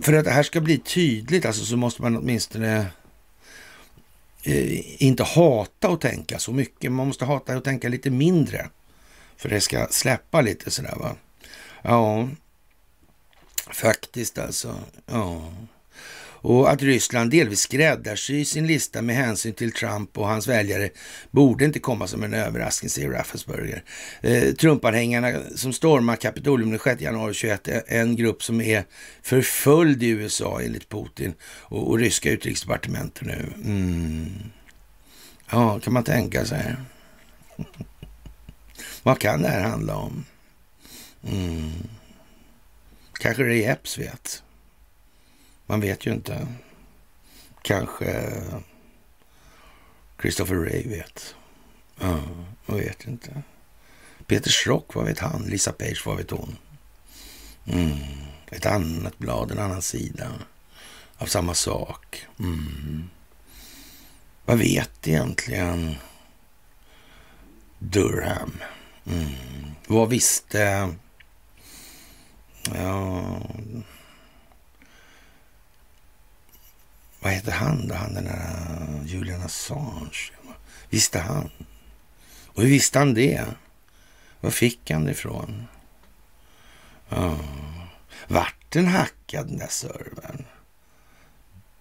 för 0.00 0.12
att 0.12 0.24
det 0.24 0.30
här 0.30 0.42
ska 0.42 0.60
bli 0.60 0.78
tydligt 0.78 1.46
alltså, 1.46 1.64
så 1.64 1.76
måste 1.76 2.02
man 2.02 2.16
åtminstone 2.16 2.86
eh, 4.42 5.02
inte 5.02 5.22
hata 5.22 5.88
och 5.88 6.00
tänka 6.00 6.38
så 6.38 6.52
mycket. 6.52 6.92
Man 6.92 7.06
måste 7.06 7.24
hata 7.24 7.56
och 7.56 7.64
tänka 7.64 7.88
lite 7.88 8.10
mindre. 8.10 8.68
För 9.36 9.48
det 9.48 9.60
ska 9.60 9.86
släppa 9.90 10.40
lite 10.40 10.70
sådär 10.70 10.96
va. 10.96 11.16
Ja, 11.82 12.28
faktiskt 13.70 14.38
alltså. 14.38 14.74
Ja. 15.06 15.52
Och 16.42 16.70
att 16.70 16.82
Ryssland 16.82 17.30
delvis 17.30 17.60
skräddarsyr 17.60 18.44
sin 18.44 18.66
lista 18.66 19.02
med 19.02 19.16
hänsyn 19.16 19.52
till 19.52 19.72
Trump 19.72 20.18
och 20.18 20.26
hans 20.26 20.48
väljare 20.48 20.90
borde 21.30 21.64
inte 21.64 21.78
komma 21.78 22.06
som 22.06 22.22
en 22.22 22.34
överraskning, 22.34 22.90
säger 22.90 23.10
Raffensperger. 23.10 23.82
Eh, 24.20 24.54
Trumpanhängarna 24.54 25.32
som 25.56 25.72
stormar 25.72 26.16
Kapitolium 26.16 26.70
den 26.70 26.78
6 26.78 27.02
januari 27.02 27.34
21 27.34 27.68
är 27.68 27.82
en 27.86 28.16
grupp 28.16 28.42
som 28.42 28.60
är 28.60 28.84
förföljd 29.22 30.02
i 30.02 30.08
USA 30.08 30.60
enligt 30.60 30.88
Putin 30.88 31.34
och, 31.42 31.88
och 31.90 31.98
ryska 31.98 32.30
utrikesdepartementet 32.30 33.26
nu. 33.26 33.52
Mm. 33.64 34.30
Ja, 35.50 35.80
kan 35.80 35.92
man 35.92 36.04
tänka 36.04 36.44
sig. 36.44 36.76
Vad 39.02 39.18
kan 39.18 39.42
det 39.42 39.48
här 39.48 39.62
handla 39.62 39.96
om? 39.96 40.24
Mm. 41.28 41.72
Kanske 43.12 43.42
det 43.42 43.64
är 43.64 43.72
Epps 43.72 43.98
vet. 43.98 44.42
Man 45.72 45.80
vet 45.80 46.06
ju 46.06 46.12
inte. 46.12 46.46
Kanske 47.62 48.32
Christopher 50.20 50.54
Ray 50.54 50.88
vet. 50.88 51.34
Ja, 52.00 52.20
man 52.66 52.76
vet 52.76 53.06
inte. 53.06 53.42
Peter 54.26 54.50
Schrock, 54.50 54.94
vad 54.94 55.04
vet 55.04 55.18
han? 55.18 55.42
Lisa 55.42 55.72
Page, 55.72 56.02
vad 56.06 56.16
vet 56.16 56.30
hon? 56.30 56.56
Mm. 57.66 57.98
Ett 58.50 58.66
annat 58.66 59.18
blad, 59.18 59.50
en 59.50 59.58
annan 59.58 59.82
sida 59.82 60.32
av 61.16 61.26
samma 61.26 61.54
sak. 61.54 62.26
Mm. 62.38 63.10
Vad 64.44 64.58
vet 64.58 65.08
egentligen 65.08 65.96
Durham? 67.78 68.52
Mm. 69.06 69.30
Vad 69.86 70.08
visste... 70.08 70.94
Ja... 72.74 73.40
Vad 77.22 77.32
heter 77.32 77.52
han 77.52 77.88
då? 77.88 77.94
Han 77.94 78.14
den 78.14 78.24
där 78.24 78.78
eh, 78.80 79.06
Julian 79.06 79.42
Assange. 79.42 80.32
Visste 80.90 81.18
han? 81.18 81.50
Och 82.46 82.62
hur 82.62 82.68
visste 82.68 82.98
han 82.98 83.14
det? 83.14 83.44
Var 84.40 84.50
fick 84.50 84.90
han 84.90 85.04
det 85.04 85.10
ifrån? 85.10 85.64
Oh. 87.10 87.40
Vart 88.28 88.56
den 88.68 88.86
hackad 88.86 89.46
den 89.46 89.58
där 89.58 89.68
servern? 89.68 90.44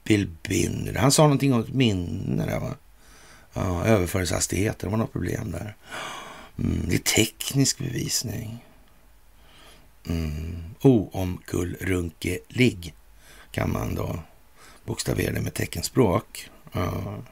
Bill 0.04 0.30
Binder. 0.44 0.96
Han 0.96 1.12
sa 1.12 1.24
någonting 1.24 1.54
om 1.54 1.62
ett 1.62 1.74
minne 1.74 2.46
där 2.46 2.60
va? 2.60 2.76
Ja, 3.54 3.86
överföringshastigheter, 3.86 4.88
det 4.88 4.92
var 4.92 4.98
något 4.98 5.12
problem 5.12 5.52
där. 5.52 5.76
Mm, 6.60 6.86
det 6.88 6.96
är 6.96 7.00
teknisk 7.00 7.78
bevisning. 7.78 8.66
Mm. 10.08 10.64
Oomkullrunkelig 10.82 12.94
kan 13.52 13.72
man 13.72 13.96
då 13.96 14.20
bokstavera 14.86 15.34
det 15.34 15.41
med 15.41 15.54
teckenspråk. 15.54 16.50
Ja. 16.72 17.24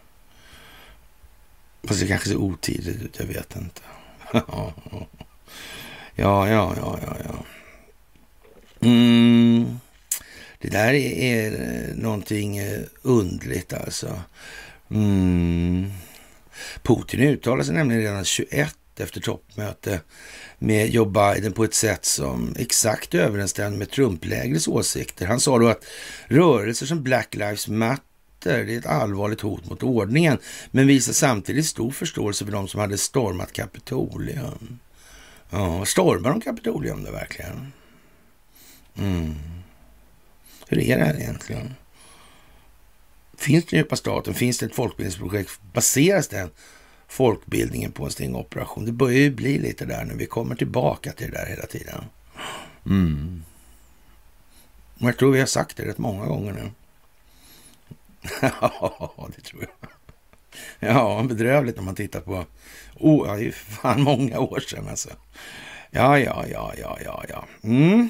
Fast 1.83 1.99
det 1.99 2.07
kanske 2.07 2.29
ser 2.29 2.35
otidigt 2.35 3.01
ut, 3.01 3.19
jag 3.19 3.25
vet 3.25 3.55
inte. 3.55 3.81
ja, 4.31 4.73
ja, 6.15 6.47
ja, 6.47 6.99
ja, 7.01 7.17
ja. 7.23 7.45
Mm. 8.81 9.79
Det 10.59 10.69
där 10.69 10.93
är 10.93 11.51
någonting 11.95 12.59
undligt 13.01 13.73
alltså. 13.73 14.21
Mm. 14.91 15.91
Putin 16.83 17.19
uttalade 17.19 17.65
sig 17.65 17.75
nämligen 17.75 18.01
redan 18.01 18.25
21 18.25 18.78
efter 18.99 19.21
toppmöte 19.21 20.01
med 20.59 20.89
Joe 20.89 21.05
Biden 21.05 21.53
på 21.53 21.63
ett 21.63 21.73
sätt 21.73 22.05
som 22.05 22.55
exakt 22.57 23.15
överensstämde 23.15 23.77
med 23.77 23.91
Trump-lägrets 23.91 24.67
åsikter. 24.67 25.25
Han 25.25 25.39
sa 25.39 25.59
då 25.59 25.67
att 25.67 25.85
rörelser 26.27 26.85
som 26.85 27.03
Black 27.03 27.35
Lives 27.35 27.67
Matter 27.67 28.03
det 28.41 28.73
är 28.73 28.77
ett 28.77 28.85
allvarligt 28.85 29.41
hot 29.41 29.69
mot 29.69 29.83
ordningen, 29.83 30.37
men 30.71 30.87
visar 30.87 31.13
samtidigt 31.13 31.65
stor 31.65 31.91
förståelse 31.91 32.45
för 32.45 32.51
de 32.51 32.67
som 32.67 32.79
hade 32.79 32.97
stormat 32.97 33.53
Kapitolium. 33.53 34.79
Ja, 35.49 35.85
stormar 35.85 36.29
de 36.29 36.41
Kapitolium 36.41 37.03
då 37.03 37.11
verkligen? 37.11 37.71
Mm. 38.97 39.35
Hur 40.67 40.79
är 40.79 40.97
det 40.97 41.05
här 41.05 41.15
egentligen? 41.15 41.73
Finns 43.37 43.65
det 43.65 43.77
djupa 43.77 43.95
staten? 43.95 44.33
Finns 44.33 44.57
det 44.57 44.65
ett 44.65 44.75
folkbildningsprojekt? 44.75 45.61
Baseras 45.73 46.27
den 46.27 46.49
folkbildningen 47.09 47.91
på 47.91 48.05
en 48.05 48.11
stingoperation? 48.11 48.85
Det 48.85 48.91
börjar 48.91 49.19
ju 49.19 49.31
bli 49.31 49.59
lite 49.59 49.85
där 49.85 50.05
nu. 50.05 50.13
Vi 50.13 50.25
kommer 50.25 50.55
tillbaka 50.55 51.11
till 51.11 51.31
det 51.31 51.37
där 51.37 51.45
hela 51.45 51.65
tiden. 51.65 52.03
Mm. 52.85 53.43
Jag 54.97 55.17
tror 55.17 55.31
vi 55.31 55.39
har 55.39 55.45
sagt 55.45 55.77
det 55.77 55.85
rätt 55.85 55.97
många 55.97 56.25
gånger 56.25 56.53
nu. 56.53 56.71
ja, 58.61 59.27
det 59.35 59.41
tror 59.41 59.61
jag. 59.61 59.89
Ja, 60.79 61.25
bedrövligt 61.29 61.75
när 61.75 61.83
man 61.83 61.95
tittar 61.95 62.19
på... 62.19 62.45
Oh, 62.95 63.25
det 63.27 63.31
är 63.31 63.37
ju 63.37 63.51
fan 63.51 64.01
många 64.01 64.39
år 64.39 64.59
sedan 64.59 64.87
alltså. 64.89 65.09
Ja, 65.91 66.19
ja, 66.19 66.45
ja, 66.47 66.73
ja, 66.77 66.97
ja, 67.05 67.23
ja. 67.29 67.45
Mm. 67.63 68.09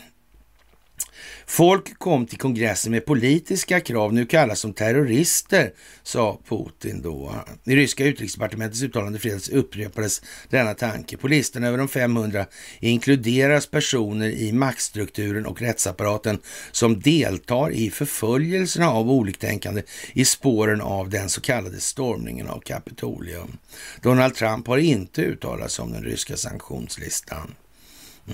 Folk 1.50 2.00
kom 2.00 2.26
till 2.26 2.38
kongressen 2.38 2.92
med 2.92 3.06
politiska 3.06 3.80
krav, 3.80 4.14
nu 4.14 4.26
kallas 4.26 4.62
de 4.62 4.74
terrorister, 4.74 5.74
sa 6.04 6.40
Putin 6.50 7.02
då. 7.02 7.36
I 7.64 7.76
ryska 7.76 8.06
utrikesdepartementets 8.06 8.82
uttalande 8.82 9.20
fredags 9.20 9.50
upprepades 9.50 10.22
denna 10.50 10.74
tanke. 10.74 11.18
På 11.18 11.28
listan 11.28 11.64
över 11.64 11.78
de 11.78 11.88
500 11.88 12.46
inkluderas 12.80 13.68
personer 13.68 14.30
i 14.30 14.52
maktstrukturen 14.52 15.46
och 15.46 15.62
rättsapparaten 15.62 16.40
som 16.72 17.00
deltar 17.00 17.72
i 17.72 17.90
förföljelserna 17.90 18.90
av 18.90 19.12
oliktänkande 19.12 19.84
i 20.14 20.26
spåren 20.26 20.82
av 20.82 21.10
den 21.10 21.30
så 21.30 21.42
kallade 21.42 21.80
stormningen 21.80 22.48
av 22.48 22.60
Kapitolium. 22.60 23.58
Donald 24.02 24.36
Trump 24.36 24.68
har 24.68 24.78
inte 24.78 25.22
uttalat 25.22 25.72
sig 25.72 25.84
om 25.84 25.92
den 25.92 26.04
ryska 26.04 26.38
sanktionslistan. 26.38 27.56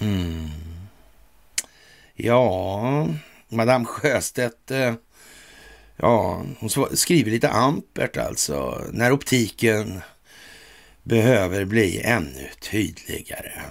Mm. 0.01 0.49
Ja, 2.15 3.07
Madame 3.49 3.85
Sjöstedt, 3.85 4.71
eh, 4.71 4.93
ja, 5.95 6.45
hon 6.59 6.69
skriver 6.93 7.31
lite 7.31 7.49
ampert 7.49 8.17
alltså, 8.17 8.83
när 8.91 9.11
optiken 9.11 10.01
behöver 11.03 11.65
bli 11.65 12.01
ännu 12.01 12.49
tydligare. 12.59 13.61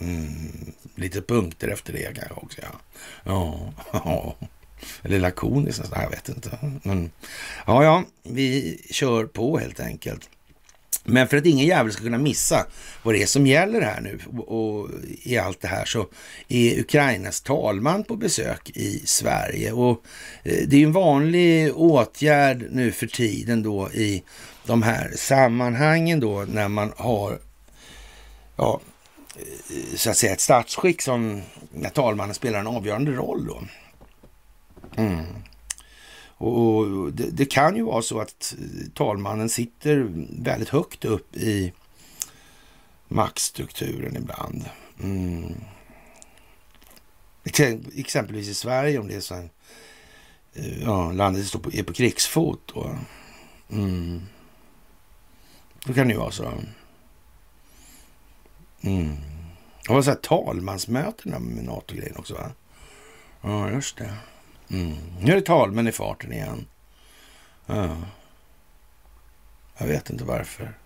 Mm, 0.00 0.72
lite 0.94 1.22
punkter 1.22 1.68
efter 1.68 1.92
det 1.92 2.14
kanske 2.14 2.34
också. 2.34 2.60
Ja, 2.60 2.72
ja, 3.24 3.72
ja. 3.92 4.36
eller 5.02 5.18
lakoniskt 5.18 5.80
alltså, 5.80 5.94
jag 5.94 6.10
vet 6.10 6.28
inte. 6.28 6.58
Men, 6.82 7.10
ja, 7.66 7.84
ja, 7.84 8.04
vi 8.22 8.78
kör 8.90 9.24
på 9.24 9.58
helt 9.58 9.80
enkelt. 9.80 10.28
Men 11.08 11.28
för 11.28 11.36
att 11.36 11.46
ingen 11.46 11.66
jävel 11.66 11.92
ska 11.92 12.02
kunna 12.02 12.18
missa 12.18 12.66
vad 13.02 13.14
det 13.14 13.22
är 13.22 13.26
som 13.26 13.46
gäller 13.46 13.80
här 13.80 14.00
nu 14.00 14.18
och 14.40 14.88
i 15.22 15.38
allt 15.38 15.60
det 15.60 15.68
här 15.68 15.84
så 15.84 16.06
är 16.48 16.80
Ukrainas 16.80 17.40
talman 17.40 18.04
på 18.04 18.16
besök 18.16 18.70
i 18.74 19.02
Sverige. 19.04 19.72
Och 19.72 20.04
eh, 20.42 20.62
det 20.66 20.76
är 20.76 20.84
en 20.84 20.92
vanlig 20.92 21.76
åtgärd 21.76 22.66
nu 22.70 22.92
för 22.92 23.06
tiden 23.06 23.62
då 23.62 23.90
i 23.92 24.22
de 24.66 24.82
här 24.82 25.12
sammanhangen 25.16 26.20
då 26.20 26.44
när 26.48 26.68
man 26.68 26.92
har 26.96 27.38
ja, 28.56 28.80
eh, 29.36 29.96
så 29.96 30.10
att 30.10 30.16
säga 30.16 30.32
ett 30.32 30.40
statsskick 30.40 31.02
som 31.02 31.42
när 31.72 31.90
talmannen 31.90 32.34
spelar 32.34 32.58
en 32.58 32.66
avgörande 32.66 33.10
roll 33.10 33.46
då. 33.46 33.62
Mm. 34.96 35.24
Och 36.38 37.12
det, 37.12 37.30
det, 37.30 37.44
kan 37.46 37.76
ju 37.76 37.82
vara 37.82 38.02
så 38.02 38.20
att 38.20 38.54
eh, 38.58 38.88
talmannen 38.94 39.48
sitter 39.48 40.12
väldigt 40.42 40.68
högt 40.68 41.04
upp 41.04 41.36
i 41.36 41.72
maktstrukturen 43.08 44.16
ibland. 44.16 44.64
Mm. 45.02 45.54
Exempelvis 47.96 48.48
i 48.48 48.54
Sverige 48.54 48.98
om 48.98 49.08
det 49.08 49.14
är 49.14 49.20
så 49.20 49.34
här, 49.34 49.50
eh, 50.54 50.82
ja, 50.82 51.12
landet 51.12 51.46
står 51.46 51.58
på, 51.58 51.72
är 51.72 51.82
på 51.82 51.92
krigsfot. 51.92 52.72
Då. 52.74 52.96
Mm. 53.70 54.22
då 55.86 55.92
kan 55.92 56.08
det 56.08 56.12
ju 56.12 56.20
vara 56.20 56.30
så. 56.30 56.52
Mm. 58.80 59.16
Det 59.86 59.92
var 59.92 60.02
så 60.02 60.10
här 60.10 60.16
talmansmötena 60.16 61.38
med 61.38 61.64
NATO-grejen 61.64 62.16
också 62.16 62.34
va? 62.34 62.50
Ja, 63.40 63.70
just 63.70 63.96
det. 63.96 64.14
Mm. 64.70 64.96
Nu 65.20 65.32
är 65.32 65.36
det 65.36 65.42
talmän 65.42 65.88
i 65.88 65.92
farten 65.92 66.32
igen. 66.32 66.66
Ja. 67.66 67.96
Jag 69.78 69.86
vet 69.86 70.10
inte 70.10 70.24
varför. 70.24 70.78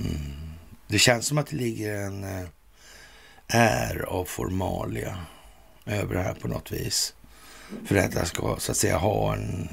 Mm. 0.00 0.52
Det 0.86 0.98
känns 0.98 1.26
som 1.26 1.38
att 1.38 1.46
det 1.46 1.56
ligger 1.56 1.94
en 1.94 2.24
eh, 2.24 2.48
är 3.48 4.04
av 4.08 4.24
formalia 4.24 5.18
över 5.86 6.14
det 6.14 6.22
här 6.22 6.34
på 6.34 6.48
något 6.48 6.72
vis. 6.72 7.14
För 7.86 7.96
att 7.96 8.12
det 8.12 8.26
ska 8.26 8.56
så 8.58 8.72
att 8.72 8.78
säga 8.78 8.96
ha 8.96 9.34
en 9.34 9.68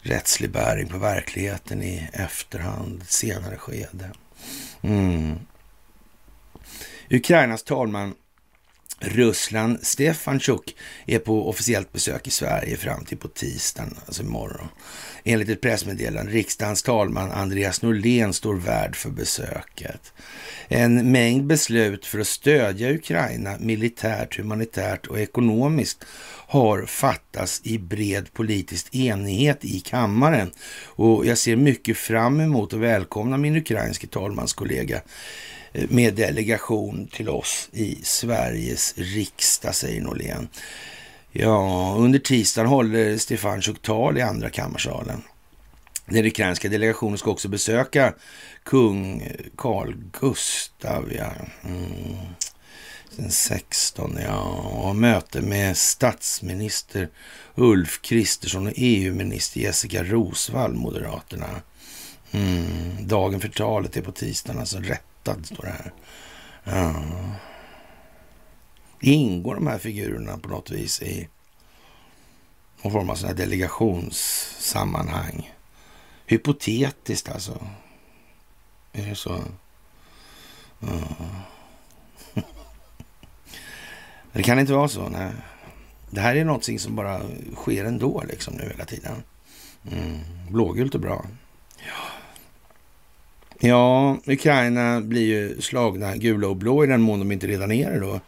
rättslig 0.00 0.50
bäring 0.50 0.88
på 0.88 0.98
verkligheten 0.98 1.82
i 1.82 2.08
efterhand, 2.12 3.02
senare 3.06 3.56
skede. 3.56 4.10
Mm. 4.82 5.38
Ukrainas 7.10 7.62
talman 7.62 8.14
Ruslan 9.00 9.78
Stefanchuk 9.82 10.76
är 11.06 11.18
på 11.18 11.48
officiellt 11.48 11.92
besök 11.92 12.26
i 12.26 12.30
Sverige 12.30 12.76
fram 12.76 13.04
till 13.04 13.18
på 13.18 13.28
tisdagen, 13.28 13.96
alltså 14.06 14.22
imorgon. 14.22 14.68
Enligt 15.24 15.48
ett 15.48 15.60
pressmeddelande, 15.60 16.32
riksdagens 16.32 16.82
talman 16.82 17.30
Andreas 17.30 17.82
Norlén 17.82 18.32
står 18.32 18.54
värd 18.54 18.96
för 18.96 19.10
besöket. 19.10 20.12
En 20.68 21.12
mängd 21.12 21.46
beslut 21.46 22.06
för 22.06 22.18
att 22.18 22.26
stödja 22.26 22.90
Ukraina 22.90 23.56
militärt, 23.60 24.38
humanitärt 24.38 25.06
och 25.06 25.20
ekonomiskt 25.20 26.04
har 26.48 26.86
fattats 26.86 27.60
i 27.64 27.78
bred 27.78 28.32
politisk 28.32 28.94
enighet 28.94 29.64
i 29.64 29.80
kammaren. 29.80 30.50
Och 30.84 31.26
jag 31.26 31.38
ser 31.38 31.56
mycket 31.56 31.96
fram 31.96 32.40
emot 32.40 32.72
att 32.72 32.80
välkomna 32.80 33.36
min 33.36 33.56
ukrainske 33.56 34.06
talmanskollega 34.06 35.00
med 35.88 36.14
delegation 36.14 37.08
till 37.12 37.28
oss 37.28 37.68
i 37.72 37.98
Sveriges 38.02 38.94
riksdag, 38.96 39.74
säger 39.74 40.00
Norlén. 40.00 40.48
Ja, 41.32 41.94
under 41.98 42.18
tisdagen 42.18 42.68
håller 42.68 43.18
Stefanchuk 43.18 43.82
tal 43.82 44.18
i 44.18 44.22
andra 44.22 44.50
kammarsalen. 44.50 45.22
Den 46.06 46.26
ukrainska 46.26 46.68
delegationen 46.68 47.18
ska 47.18 47.30
också 47.30 47.48
besöka 47.48 48.14
kung 48.62 49.28
Carl 49.56 49.94
Gustav. 50.20 51.12
Ja. 51.16 51.32
Mm. 51.64 52.16
Den 53.16 53.30
16, 53.30 54.18
ja. 54.22 54.42
Och 54.62 54.96
möte 54.96 55.40
med 55.40 55.76
statsminister 55.76 57.08
Ulf 57.54 58.02
Kristersson 58.02 58.66
och 58.66 58.72
EU-minister 58.76 59.60
Jessica 59.60 60.04
Rosvall, 60.04 60.74
Moderaterna. 60.74 61.50
Mm. 62.30 63.08
Dagen 63.08 63.40
för 63.40 63.48
talet 63.48 63.96
är 63.96 64.02
på 64.02 64.12
tisdagen, 64.12 64.60
alltså 64.60 64.80
rättad 65.26 65.46
står 65.46 65.62
det 65.62 65.70
här. 65.70 65.92
Ja. 66.64 67.04
Ingår 69.00 69.54
de 69.54 69.66
här 69.66 69.78
figurerna 69.78 70.38
på 70.38 70.48
något 70.48 70.70
vis 70.70 71.02
i 71.02 71.28
någon 72.82 72.92
form 72.92 73.10
av 73.10 73.14
sådana 73.14 73.36
delegationssammanhang? 73.36 75.54
Hypotetiskt 76.26 77.28
alltså. 77.28 77.66
Är 78.92 79.06
det 79.06 79.14
så? 79.14 79.44
Ja. 80.78 81.02
Det 84.32 84.42
kan 84.42 84.58
inte 84.58 84.72
vara 84.72 84.88
så. 84.88 85.08
Nej. 85.08 85.32
Det 86.10 86.20
här 86.20 86.36
är 86.36 86.44
någonting 86.44 86.78
som 86.78 86.96
bara 86.96 87.20
sker 87.54 87.84
ändå 87.84 88.24
liksom 88.28 88.54
nu 88.54 88.62
hela 88.62 88.84
tiden. 88.84 89.22
Mm. 89.92 90.20
Blågult 90.50 90.94
och 90.94 91.00
bra. 91.00 91.26
Ja 91.78 92.15
ja, 93.60 94.16
Ukraina 94.26 95.00
blir 95.00 95.26
ju 95.26 95.60
slagna 95.60 96.16
gula 96.16 96.48
och 96.48 96.56
blå 96.56 96.84
i 96.84 96.86
den 96.86 97.00
mån 97.00 97.18
de 97.18 97.32
inte 97.32 97.46
redan 97.46 97.72
är 97.72 97.90
det 97.90 98.00
då. 98.00 98.20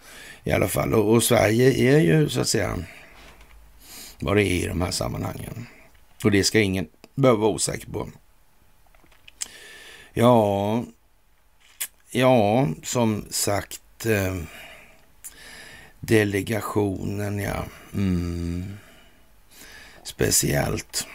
I 0.45 0.53
alla 0.53 0.68
fall. 0.68 0.95
Och, 0.95 1.12
och 1.14 1.22
Sverige 1.22 1.95
är 1.95 1.99
ju 1.99 2.29
så 2.29 2.41
att 2.41 2.49
säga 2.49 2.79
vad 4.20 4.37
det 4.37 4.43
är 4.43 4.64
i 4.64 4.66
de 4.66 4.81
här 4.81 4.91
sammanhangen. 4.91 5.66
Och 6.24 6.31
det 6.31 6.45
ska 6.45 6.61
ingen 6.61 6.89
behöva 7.14 7.41
vara 7.41 7.51
osäker 7.51 7.91
på. 7.91 8.09
Ja, 10.12 10.85
ja, 12.11 12.68
som 12.83 13.24
sagt. 13.31 14.07
Eh, 14.07 14.37
delegationen, 16.01 17.39
ja. 17.39 17.64
Mm. 17.95 18.76
Speciellt. 20.03 21.07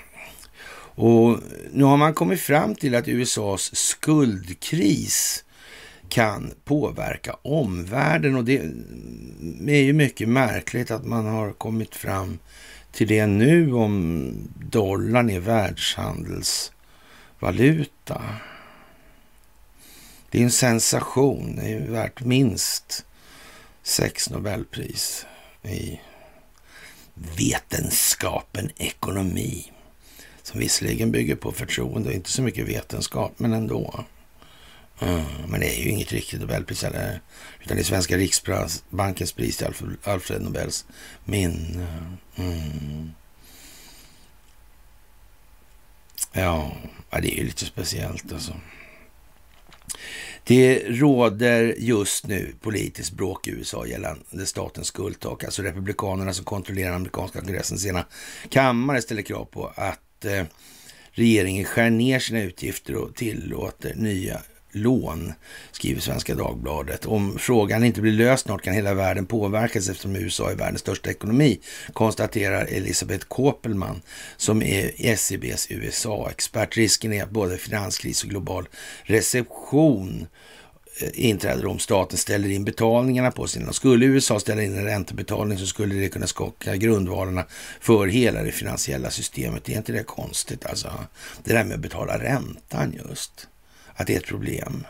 Och 0.96 1.40
nu 1.72 1.84
har 1.84 1.98
man 1.98 2.14
kommit 2.14 2.42
fram 2.42 2.76
till 2.76 2.96
att 2.96 3.08
USAs 3.08 3.76
skuldkris 3.76 5.44
kan 6.10 6.54
påverka 6.64 7.36
omvärlden 7.42 8.36
och 8.36 8.46
det 8.46 8.58
är 9.68 9.84
ju 9.84 9.94
mycket 9.94 10.30
märkligt 10.30 10.92
att 10.92 11.06
man 11.06 11.26
har 11.26 11.52
kommit 11.52 11.96
fram 11.96 12.40
till 12.92 13.08
det 13.08 13.26
nu 13.26 13.74
om 13.74 14.34
dollarn 14.70 15.30
är 15.30 15.40
världshandelsvaluta. 15.40 18.22
Det 20.30 20.40
är 20.40 20.44
en 20.44 20.52
sensation. 20.52 21.56
Det 21.56 21.74
är 21.74 21.88
värt 21.88 22.24
minst 22.24 23.06
sex 23.84 24.30
Nobelpris 24.30 25.26
i 25.64 26.00
vetenskapen 27.38 28.70
ekonomi. 28.78 29.73
Som 30.44 30.60
visserligen 30.60 31.12
bygger 31.12 31.36
på 31.36 31.52
förtroende 31.52 32.10
och 32.10 32.16
inte 32.16 32.30
så 32.30 32.42
mycket 32.42 32.68
vetenskap, 32.68 33.34
men 33.38 33.54
ändå. 33.54 34.06
Mm, 35.00 35.24
men 35.48 35.60
det 35.60 35.80
är 35.80 35.84
ju 35.84 35.90
inget 35.90 36.12
riktigt 36.12 36.40
Nobelpris 36.40 36.84
heller. 36.84 37.22
utan 37.62 37.78
det 37.78 37.82
är 37.82 37.86
Svenska 37.86 38.18
Riksbankens 38.18 39.32
pris 39.32 39.58
till 39.58 39.68
Alfred 40.04 40.42
Nobels 40.42 40.86
minne. 41.26 41.88
Mm. 42.36 43.12
Ja, 46.34 46.72
det 47.10 47.34
är 47.34 47.38
ju 47.38 47.44
lite 47.44 47.66
speciellt 47.66 48.34
alltså. 48.34 48.54
Det 50.44 50.80
råder 50.88 51.76
just 51.78 52.28
nu 52.28 52.56
politiskt 52.62 53.12
bråk 53.12 53.48
i 53.48 53.52
USA 53.52 53.88
gällande 53.88 54.46
statens 54.46 54.88
skuldtak. 54.88 55.44
Alltså 55.44 55.62
republikanerna 55.62 56.34
som 56.34 56.46
kontrollerar 56.46 56.96
amerikanska 56.96 57.40
kongressens 57.42 57.86
ena 57.86 58.06
kammare 58.50 59.02
ställer 59.02 59.22
krav 59.22 59.46
på 59.46 59.74
att 59.76 60.03
eh, 60.26 60.44
regeringen 61.12 61.66
skär 61.66 61.90
ner 61.90 62.20
sina 62.20 62.42
utgifter 62.42 62.96
och 62.96 63.16
tillåter 63.16 63.96
nya 63.96 64.42
lån, 64.74 65.34
skriver 65.72 66.02
Svenska 66.02 66.36
Dagbladet. 66.36 67.06
Om 67.06 67.38
frågan 67.40 67.84
inte 67.84 68.02
blir 68.02 68.12
löst 68.12 68.44
snart 68.44 68.62
kan 68.62 68.74
hela 68.74 68.94
världen 68.94 69.26
påverkas 69.26 69.90
eftersom 69.90 70.16
USA 70.16 70.52
är 70.52 70.56
världens 70.56 70.82
största 70.82 71.10
ekonomi, 71.10 71.60
konstaterar 71.94 72.66
Elisabeth 72.66 73.26
Kopelman 73.28 74.02
som 74.38 74.62
är 74.62 75.16
SEBs 75.16 75.68
USA-expert. 75.70 76.78
Risken 76.78 77.14
är 77.14 77.24
att 77.24 77.30
både 77.30 77.58
finanskris 77.58 78.24
och 78.24 78.30
global 78.30 78.68
reception 79.04 80.22
eh, 80.22 80.28
Eh, 80.98 81.10
inträder 81.14 81.66
om 81.66 81.80
staten 81.80 82.18
ställer 82.18 82.50
in 82.50 82.66
betalningarna 82.66 83.32
på 83.32 83.48
sina. 83.48 83.74
Skulle 83.74 84.06
USA 84.06 84.40
ställa 84.40 84.64
in 84.64 84.78
en 84.78 84.86
räntebetalning 84.86 85.58
så 85.58 85.66
skulle 85.66 85.96
det 85.96 86.10
kunna 86.10 86.28
skaka 86.28 86.76
grundvalarna 86.76 87.46
för 87.80 88.08
hela 88.08 88.44
det 88.44 88.52
finansiella 88.52 89.10
systemet. 89.10 89.64
Det 89.64 89.74
är 89.74 89.78
inte 89.78 89.92
det 89.92 90.04
konstigt 90.04 90.66
alltså? 90.66 90.92
Det 91.44 91.54
där 91.54 91.64
med 91.64 91.76
att 91.76 91.80
betala 91.80 92.20
räntan 92.20 92.94
just 93.08 93.48
att 93.94 94.08
det 94.08 94.14
är 94.14 94.18
ett 94.18 94.26
problem. 94.26 94.86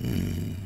Mm. 0.00 0.56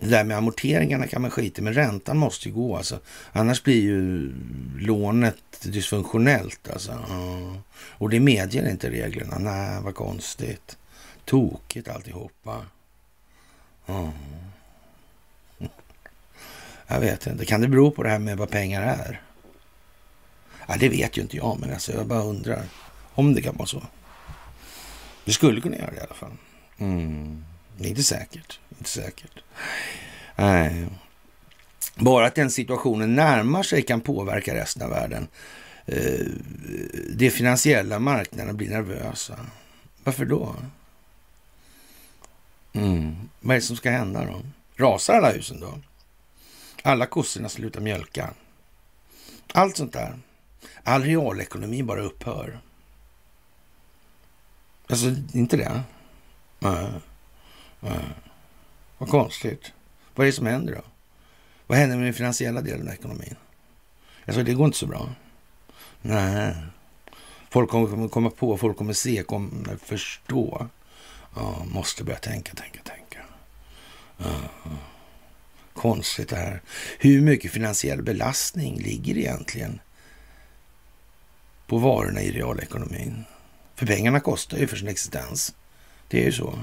Det 0.00 0.08
där 0.08 0.24
med 0.24 0.36
amorteringarna 0.36 1.06
kan 1.06 1.22
man 1.22 1.30
skita 1.30 1.60
i, 1.60 1.64
men 1.64 1.74
räntan 1.74 2.16
måste 2.18 2.48
ju 2.48 2.54
gå. 2.54 2.76
Alltså. 2.76 3.00
Annars 3.32 3.62
blir 3.62 3.82
ju 3.82 4.32
lånet 4.78 5.36
dysfunktionellt. 5.62 6.70
Alltså. 6.72 7.04
Och 7.74 8.10
det 8.10 8.20
medger 8.20 8.70
inte 8.70 8.90
reglerna. 8.90 9.38
Nej, 9.38 9.82
vad 9.82 9.94
konstigt. 9.94 10.76
Tokigt 11.24 11.88
alltihopa. 11.88 12.66
Mm. 13.86 14.10
Jag 16.86 17.00
vet 17.00 17.26
inte. 17.26 17.44
Kan 17.44 17.60
det 17.60 17.68
bero 17.68 17.90
på 17.90 18.02
det 18.02 18.08
här 18.08 18.18
med 18.18 18.36
vad 18.38 18.50
pengar 18.50 18.82
är? 18.82 19.22
Ja, 20.66 20.76
det 20.80 20.88
vet 20.88 21.18
ju 21.18 21.22
inte 21.22 21.36
jag, 21.36 21.60
men 21.60 21.72
alltså, 21.72 21.92
jag 21.92 22.06
bara 22.06 22.22
undrar 22.22 22.62
om 23.14 23.34
det 23.34 23.42
kan 23.42 23.56
vara 23.56 23.66
så. 23.66 23.82
Det 25.24 25.32
skulle 25.32 25.60
kunna 25.60 25.76
göra 25.76 25.90
det 25.90 25.96
i 25.96 26.00
alla 26.00 26.14
fall. 26.14 26.32
Mm. 26.78 27.44
Det 27.78 27.84
är 27.84 27.88
inte 27.88 28.02
säkert. 28.02 28.60
Inte 28.78 28.90
säkert. 28.90 29.42
Nej. 30.36 30.86
Bara 31.96 32.26
att 32.26 32.34
den 32.34 32.50
situationen 32.50 33.14
närmar 33.14 33.62
sig 33.62 33.82
kan 33.82 34.00
påverka 34.00 34.54
resten 34.54 34.82
av 34.82 34.90
världen. 34.90 35.28
Eh, 35.86 36.26
de 37.14 37.30
finansiella 37.30 37.98
marknaderna 37.98 38.52
blir 38.52 38.70
nervösa. 38.70 39.38
Varför 40.04 40.24
då? 40.24 40.54
Mm. 42.72 43.28
Vad 43.40 43.56
är 43.56 43.60
det 43.60 43.66
som 43.66 43.76
ska 43.76 43.90
hända 43.90 44.24
då? 44.24 44.40
Rasar 44.76 45.14
alla 45.14 45.32
husen 45.32 45.60
då? 45.60 45.78
Alla 46.82 47.06
kossorna 47.06 47.48
slutar 47.48 47.80
mjölka? 47.80 48.34
Allt 49.52 49.76
sånt 49.76 49.92
där. 49.92 50.18
All 50.84 51.02
realekonomi 51.02 51.82
bara 51.82 52.02
upphör. 52.02 52.60
Alltså, 54.86 55.06
inte 55.32 55.56
det? 55.56 55.82
Nej. 56.58 56.90
Nej. 57.80 58.04
Vad 58.98 59.08
konstigt. 59.08 59.72
Vad 60.14 60.26
är 60.26 60.30
det 60.30 60.36
som 60.36 60.46
händer 60.46 60.74
då? 60.74 60.82
Vad 61.66 61.78
händer 61.78 61.96
med 61.96 62.06
den 62.06 62.14
finansiella 62.14 62.60
delen 62.60 62.88
av 62.88 62.94
ekonomin? 62.94 63.36
Alltså, 64.26 64.42
det 64.42 64.54
går 64.54 64.66
inte 64.66 64.78
så 64.78 64.86
bra. 64.86 65.08
Nej. 66.02 66.56
Folk 67.50 67.70
kommer 67.70 68.08
komma 68.08 68.30
på, 68.30 68.58
folk 68.58 68.76
kommer 68.76 68.92
se, 68.92 69.22
kommer 69.22 69.76
förstå. 69.76 70.68
Ja, 71.34 71.64
måste 71.64 72.04
börja 72.04 72.18
tänka, 72.18 72.54
tänka, 72.54 72.80
tänka. 72.82 73.18
Ja. 74.16 74.50
Konstigt 75.72 76.28
det 76.28 76.36
här. 76.36 76.62
Hur 76.98 77.20
mycket 77.20 77.52
finansiell 77.52 78.02
belastning 78.02 78.78
ligger 78.78 79.18
egentligen 79.18 79.80
på 81.66 81.78
varorna 81.78 82.22
i 82.22 82.32
realekonomin? 82.32 83.24
För 83.74 83.86
pengarna 83.86 84.20
kostar 84.20 84.58
ju 84.58 84.66
för 84.66 84.76
sin 84.76 84.88
existens. 84.88 85.54
Det 86.08 86.20
är 86.20 86.24
ju 86.24 86.32
så. 86.32 86.58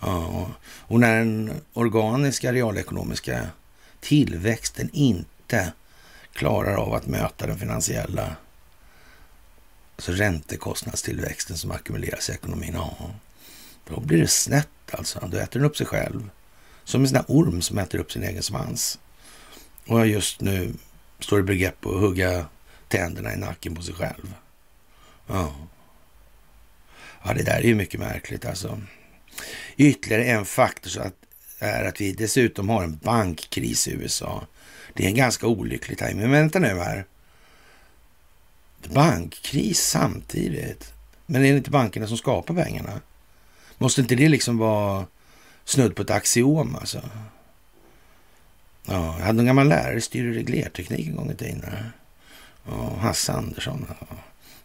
Ja, 0.00 0.50
och 0.62 1.00
när 1.00 1.18
den 1.18 1.60
organiska 1.72 2.52
realekonomiska 2.52 3.48
tillväxten 4.00 4.90
inte 4.92 5.72
klarar 6.32 6.76
av 6.76 6.94
att 6.94 7.06
möta 7.06 7.46
den 7.46 7.58
finansiella 7.58 8.36
alltså 9.96 10.12
räntekostnadstillväxten 10.12 11.56
som 11.58 11.70
ackumuleras 11.70 12.30
i 12.30 12.32
ekonomin, 12.32 12.72
ja, 12.74 13.10
då 13.88 14.00
blir 14.00 14.18
det 14.18 14.28
snett 14.28 14.68
alltså. 14.90 15.28
Då 15.30 15.36
äter 15.36 15.60
den 15.60 15.68
upp 15.68 15.76
sig 15.76 15.86
själv. 15.86 16.30
Som 16.84 17.00
en 17.00 17.08
sån 17.08 17.14
där 17.14 17.24
orm 17.28 17.62
som 17.62 17.78
äter 17.78 17.98
upp 17.98 18.12
sin 18.12 18.22
egen 18.22 18.42
svans. 18.42 18.98
Och 19.86 20.06
just 20.06 20.40
nu 20.40 20.72
står 21.20 21.40
i 21.40 21.42
begrepp 21.42 21.86
att 21.86 22.00
hugga 22.00 22.46
tänderna 22.88 23.34
i 23.34 23.36
nacken 23.36 23.74
på 23.74 23.82
sig 23.82 23.94
själv. 23.94 24.34
Ja. 25.26 25.54
Ja, 27.24 27.34
det 27.34 27.42
där 27.42 27.58
är 27.58 27.62
ju 27.62 27.74
mycket 27.74 28.00
märkligt 28.00 28.44
alltså. 28.44 28.80
Ytterligare 29.76 30.24
en 30.24 30.44
faktor 30.44 30.90
så 30.90 31.00
att, 31.00 31.14
är 31.58 31.84
att 31.84 32.00
vi 32.00 32.12
dessutom 32.12 32.68
har 32.68 32.84
en 32.84 32.96
bankkris 32.96 33.88
i 33.88 33.92
USA. 33.92 34.46
Det 34.94 35.04
är 35.04 35.08
en 35.08 35.14
ganska 35.14 35.46
olycklig 35.46 35.98
tajming. 35.98 36.22
Men 36.22 36.30
vänta 36.30 36.58
nu 36.58 36.68
här. 36.68 37.04
Bankkris 38.94 39.80
samtidigt. 39.80 40.92
Men 41.26 41.44
är 41.44 41.50
det 41.50 41.56
inte 41.56 41.70
bankerna 41.70 42.06
som 42.06 42.16
skapar 42.16 42.54
pengarna? 42.54 43.00
Måste 43.78 44.00
inte 44.00 44.14
det 44.14 44.28
liksom 44.28 44.58
vara 44.58 45.06
snudd 45.64 45.96
på 45.96 46.02
ett 46.02 46.10
axiom 46.10 46.76
alltså? 46.76 47.02
Ja, 48.86 49.18
jag 49.18 49.26
hade 49.26 49.40
en 49.40 49.46
gammal 49.46 49.68
lärare 49.68 49.96
i 49.96 50.00
styr 50.00 50.28
och 50.28 50.34
reglerteknik 50.34 51.06
en 51.06 51.16
gång 51.16 51.30
i 51.30 51.34
tiden. 51.34 51.64
Ja, 52.68 52.96
Hasse 53.00 53.32
Andersson. 53.32 53.86
Ja. 53.88 54.16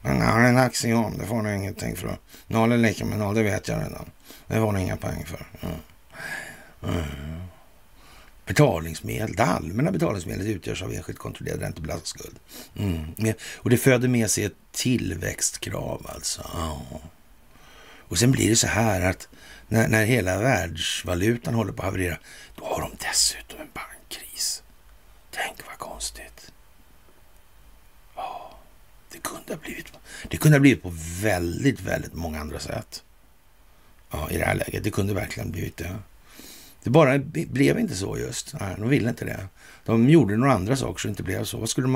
Men 0.02 0.22
har 0.22 0.40
en 0.40 0.58
axiom, 0.58 1.18
det 1.18 1.26
får 1.26 1.42
du 1.42 1.56
ingenting 1.56 1.96
för. 1.96 2.18
Noll 2.48 2.72
är 2.72 2.78
lika 2.78 3.06
med 3.06 3.20
noll, 3.20 3.36
det 3.36 3.44
vet 3.44 3.68
jag 3.68 3.78
redan. 3.78 4.06
Det 4.48 4.56
får 4.56 4.74
du 4.74 4.82
inga 4.82 4.98
poäng 4.98 5.26
för. 5.26 5.48
Ja. 5.62 5.68
Mm. 6.88 7.42
Betalningsmedel, 8.46 9.36
det 9.36 9.44
allmänna 9.44 9.92
betalningsmedlet 9.92 10.48
utgörs 10.48 10.82
av 10.84 10.94
enskilt 10.94 11.20
kontrollerad 11.20 11.62
räntebelastad 11.62 12.06
skuld. 12.06 12.40
Mm. 12.76 13.34
Och 13.56 13.70
det 13.70 13.78
föder 13.78 14.08
med 14.08 14.32
sig 14.32 14.44
ett 14.44 14.58
tillväxtkrav 14.72 16.08
alltså. 16.16 16.42
Ja. 16.54 16.82
Och 18.12 18.20
sen 18.20 18.32
blir 18.32 18.50
det 18.50 18.56
så 18.56 18.68
här 18.68 19.02
att 19.02 19.28
när, 19.68 19.88
när 19.88 20.06
hela 20.06 20.38
världsvalutan 20.38 21.54
håller 21.54 21.74
på 21.74 21.82
att 21.82 21.86
haverera, 21.86 22.18
då 22.56 22.66
har 22.66 22.82
de 22.82 22.92
dessutom 23.10 23.60
en 23.62 23.68
bankkris. 23.74 24.64
Tänk 25.30 25.58
vad 25.68 25.78
konstigt. 25.78 26.52
Ja, 28.16 28.60
det 29.12 29.18
kunde 29.18 29.54
ha 29.54 29.60
blivit, 29.62 29.86
det 30.30 30.38
kunde 30.38 30.58
ha 30.58 30.62
blivit 30.62 30.84
på 30.84 30.92
väldigt, 31.22 31.82
väldigt 31.82 32.14
många 32.14 32.40
andra 32.40 32.60
sätt. 32.60 33.04
Ja, 34.10 34.30
i 34.30 34.38
det 34.38 34.46
här 34.46 34.56
läget. 34.56 34.84
Det 34.84 34.92
kunde 34.92 35.14
verkligen 35.14 35.52
blivit 35.52 35.78
det. 35.78 35.96
Det 36.84 36.90
bara 36.90 37.20
blev 37.20 37.80
inte 37.80 37.96
så 37.96 38.18
just. 38.18 38.54
Nej, 38.60 38.76
de 38.78 38.90
ville 38.90 39.10
inte 39.10 39.26
det. 39.26 39.48
De 39.86 40.10
gjorde 40.10 40.38
några 40.38 40.54
andra 40.54 40.76
saker 40.76 41.00
så 41.00 41.08
det 41.08 41.10
inte 41.10 41.24
blev 41.24 41.44
så. 41.44 41.58
Vad 41.58 41.70
skulle 41.70 41.88
de 41.88 41.96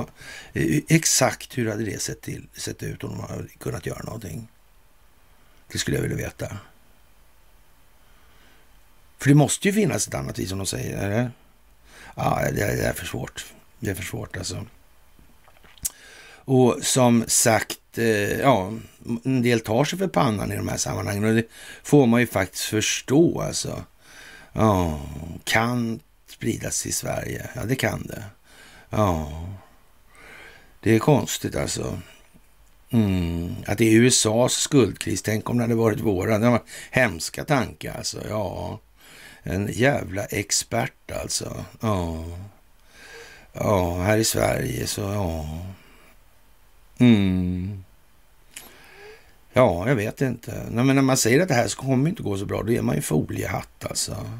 eh, 0.53 0.81
exakt 0.87 1.57
hur 1.57 1.69
hade 1.69 1.85
det 1.85 2.01
sett, 2.01 2.21
till, 2.21 2.47
sett 2.53 2.83
ut 2.83 3.03
om 3.03 3.09
de 3.09 3.19
hade 3.19 3.47
kunnat 3.47 3.85
göra 3.85 4.03
någonting? 4.03 4.47
Det 5.75 5.79
skulle 5.79 5.97
jag 5.97 6.01
vilja 6.01 6.17
veta. 6.17 6.57
För 9.17 9.29
det 9.29 9.35
måste 9.35 9.67
ju 9.67 9.73
finnas 9.73 10.07
ett 10.07 10.13
annat 10.13 10.39
vis 10.39 10.49
som 10.49 10.57
de 10.57 10.67
säger. 10.67 10.97
Eller? 10.97 11.31
Ja, 12.15 12.41
det 12.51 12.61
är 12.61 12.93
för 12.93 13.05
svårt. 13.05 13.45
Det 13.79 13.89
är 13.89 13.95
för 13.95 14.03
svårt 14.03 14.37
alltså. 14.37 14.65
Och 16.27 16.77
som 16.81 17.23
sagt, 17.27 17.97
eh, 17.97 18.39
ja, 18.39 18.73
en 19.23 19.41
del 19.41 19.59
tar 19.59 19.85
sig 19.85 19.99
för 19.99 20.07
pannan 20.07 20.51
i 20.51 20.55
de 20.55 20.67
här 20.67 20.77
sammanhangen 20.77 21.23
och 21.23 21.35
det 21.35 21.47
får 21.83 22.05
man 22.05 22.19
ju 22.19 22.27
faktiskt 22.27 22.63
förstå 22.63 23.41
alltså. 23.41 23.83
Ja, 24.53 25.01
kan 25.43 25.99
spridas 26.27 26.85
i 26.85 26.91
Sverige. 26.91 27.49
Ja, 27.55 27.63
det 27.65 27.75
kan 27.75 28.07
det. 28.07 28.23
Ja, 28.89 29.31
det 30.79 30.95
är 30.95 30.99
konstigt 30.99 31.55
alltså. 31.55 31.99
Mm. 32.95 33.55
Att 33.67 33.77
det 33.77 33.85
är 33.85 33.99
USAs 33.99 34.53
skuldkris. 34.53 35.21
Tänk 35.21 35.49
om 35.49 35.57
det 35.57 35.63
hade 35.63 35.75
varit 35.75 35.99
våran. 35.99 36.41
Det 36.41 36.49
var 36.49 36.61
hemska 36.91 37.45
tankar 37.45 37.97
alltså. 37.97 38.21
Ja, 38.29 38.79
en 39.43 39.69
jävla 39.73 40.25
expert 40.25 41.11
alltså. 41.11 41.65
Ja, 41.81 42.25
ja 43.53 44.01
här 44.01 44.17
i 44.17 44.23
Sverige 44.23 44.87
så 44.87 45.01
ja. 45.01 45.47
Mm. 46.97 47.83
Ja, 49.53 49.87
jag 49.89 49.95
vet 49.95 50.21
inte. 50.21 50.65
Men 50.71 50.95
när 50.95 51.01
man 51.01 51.17
säger 51.17 51.41
att 51.41 51.47
det 51.47 51.53
här 51.53 51.75
kommer 51.75 52.09
inte 52.09 52.23
gå 52.23 52.37
så 52.37 52.45
bra, 52.45 52.63
då 52.63 52.71
är 52.71 52.81
man 52.81 52.95
ju 52.95 53.01
foliehatt 53.01 53.85
alltså. 53.89 54.39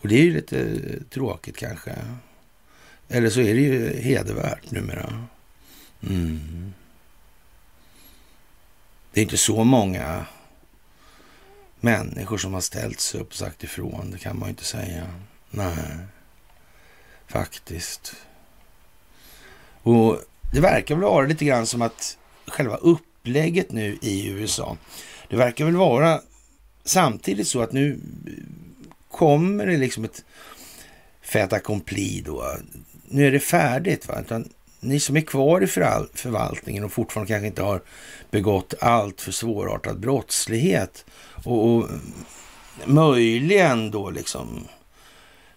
Och 0.00 0.08
det 0.08 0.14
är 0.14 0.22
ju 0.22 0.32
lite 0.32 0.80
tråkigt 1.10 1.56
kanske. 1.56 1.96
Eller 3.08 3.30
så 3.30 3.40
är 3.40 3.54
det 3.54 3.60
ju 3.60 4.00
hedervärt 4.00 4.70
numera. 4.70 5.26
Mm. 6.02 6.74
Det 9.14 9.20
är 9.20 9.22
inte 9.22 9.36
så 9.36 9.64
många 9.64 10.26
människor 11.80 12.38
som 12.38 12.54
har 12.54 12.60
ställt 12.60 13.00
sig 13.00 13.20
upp 13.20 13.28
och 13.28 13.34
sagt 13.34 13.64
ifrån. 13.64 14.10
Det 14.10 14.18
kan 14.18 14.38
man 14.38 14.48
ju 14.48 14.50
inte 14.50 14.64
säga. 14.64 15.06
Nej, 15.50 15.98
faktiskt. 17.26 18.16
Och 19.82 20.18
det 20.52 20.60
verkar 20.60 20.94
väl 20.94 21.04
vara 21.04 21.26
lite 21.26 21.44
grann 21.44 21.66
som 21.66 21.82
att 21.82 22.18
själva 22.46 22.76
upplägget 22.76 23.72
nu 23.72 23.98
i 24.02 24.28
USA, 24.28 24.76
det 25.28 25.36
verkar 25.36 25.64
väl 25.64 25.76
vara 25.76 26.20
samtidigt 26.84 27.48
så 27.48 27.62
att 27.62 27.72
nu 27.72 28.00
kommer 29.10 29.66
det 29.66 29.76
liksom 29.76 30.04
ett 30.04 30.24
fait 31.22 31.52
accompli 31.52 32.22
då. 32.26 32.56
Nu 33.08 33.26
är 33.26 33.32
det 33.32 33.40
färdigt. 33.40 34.08
Va? 34.08 34.20
Utan 34.20 34.48
ni 34.84 35.00
som 35.00 35.16
är 35.16 35.20
kvar 35.20 35.60
i 35.60 35.66
förvaltningen 35.66 36.84
och 36.84 36.92
fortfarande 36.92 37.32
kanske 37.32 37.46
inte 37.46 37.62
har 37.62 37.82
begått 38.30 38.74
allt 38.80 39.20
för 39.20 39.32
svårartad 39.32 40.00
brottslighet 40.00 41.04
och, 41.44 41.74
och 41.74 41.88
möjligen 42.84 43.90
då 43.90 44.10
liksom 44.10 44.68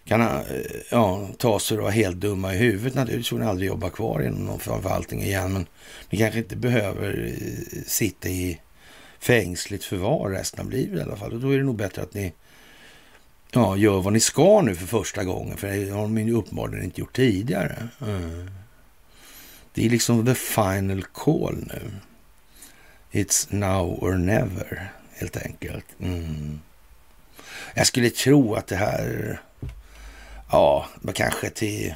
kan 0.04 0.20
eh, 0.20 0.40
ja, 0.90 1.28
ta 1.38 1.60
sig 1.60 1.76
och 1.76 1.82
vara 1.82 1.92
helt 1.92 2.16
dumma 2.16 2.54
i 2.54 2.58
huvudet 2.58 2.94
naturligtvis 2.94 3.28
får 3.28 3.38
ni 3.38 3.46
aldrig 3.46 3.68
jobba 3.68 3.90
kvar 3.90 4.22
inom 4.22 4.46
någon 4.46 4.60
förvaltning 4.60 5.22
igen. 5.22 5.52
Men 5.52 5.66
ni 6.10 6.18
kanske 6.18 6.38
inte 6.38 6.56
behöver 6.56 7.34
eh, 7.36 7.82
sitta 7.86 8.28
i 8.28 8.60
fängsligt 9.18 9.84
förvar 9.84 10.30
resten 10.30 10.66
av 10.66 10.70
livet 10.70 10.98
i 10.98 11.02
alla 11.02 11.16
fall. 11.16 11.32
Och 11.32 11.40
då 11.40 11.50
är 11.50 11.58
det 11.58 11.64
nog 11.64 11.76
bättre 11.76 12.02
att 12.02 12.14
ni 12.14 12.32
ja, 13.50 13.76
gör 13.76 14.00
vad 14.00 14.12
ni 14.12 14.20
ska 14.20 14.62
nu 14.62 14.74
för 14.74 14.86
första 14.86 15.24
gången. 15.24 15.56
För 15.56 15.68
det 15.68 15.90
har 15.90 16.02
de 16.02 16.18
ju 16.18 16.34
uppenbarligen 16.34 16.84
inte 16.84 17.00
gjort 17.00 17.16
tidigare. 17.16 17.88
Mm. 18.00 18.50
Det 19.78 19.86
är 19.86 19.90
liksom 19.90 20.26
the 20.26 20.34
final 20.34 21.02
call 21.02 21.56
nu. 21.56 21.90
It's 23.12 23.46
now 23.54 24.04
or 24.04 24.12
never, 24.12 24.92
helt 25.14 25.36
enkelt. 25.36 25.84
Mm. 26.00 26.60
Jag 27.74 27.86
skulle 27.86 28.10
tro 28.10 28.54
att 28.54 28.66
det 28.66 28.76
här, 28.76 29.40
ja, 30.50 30.88
kanske 31.14 31.50
till 31.50 31.94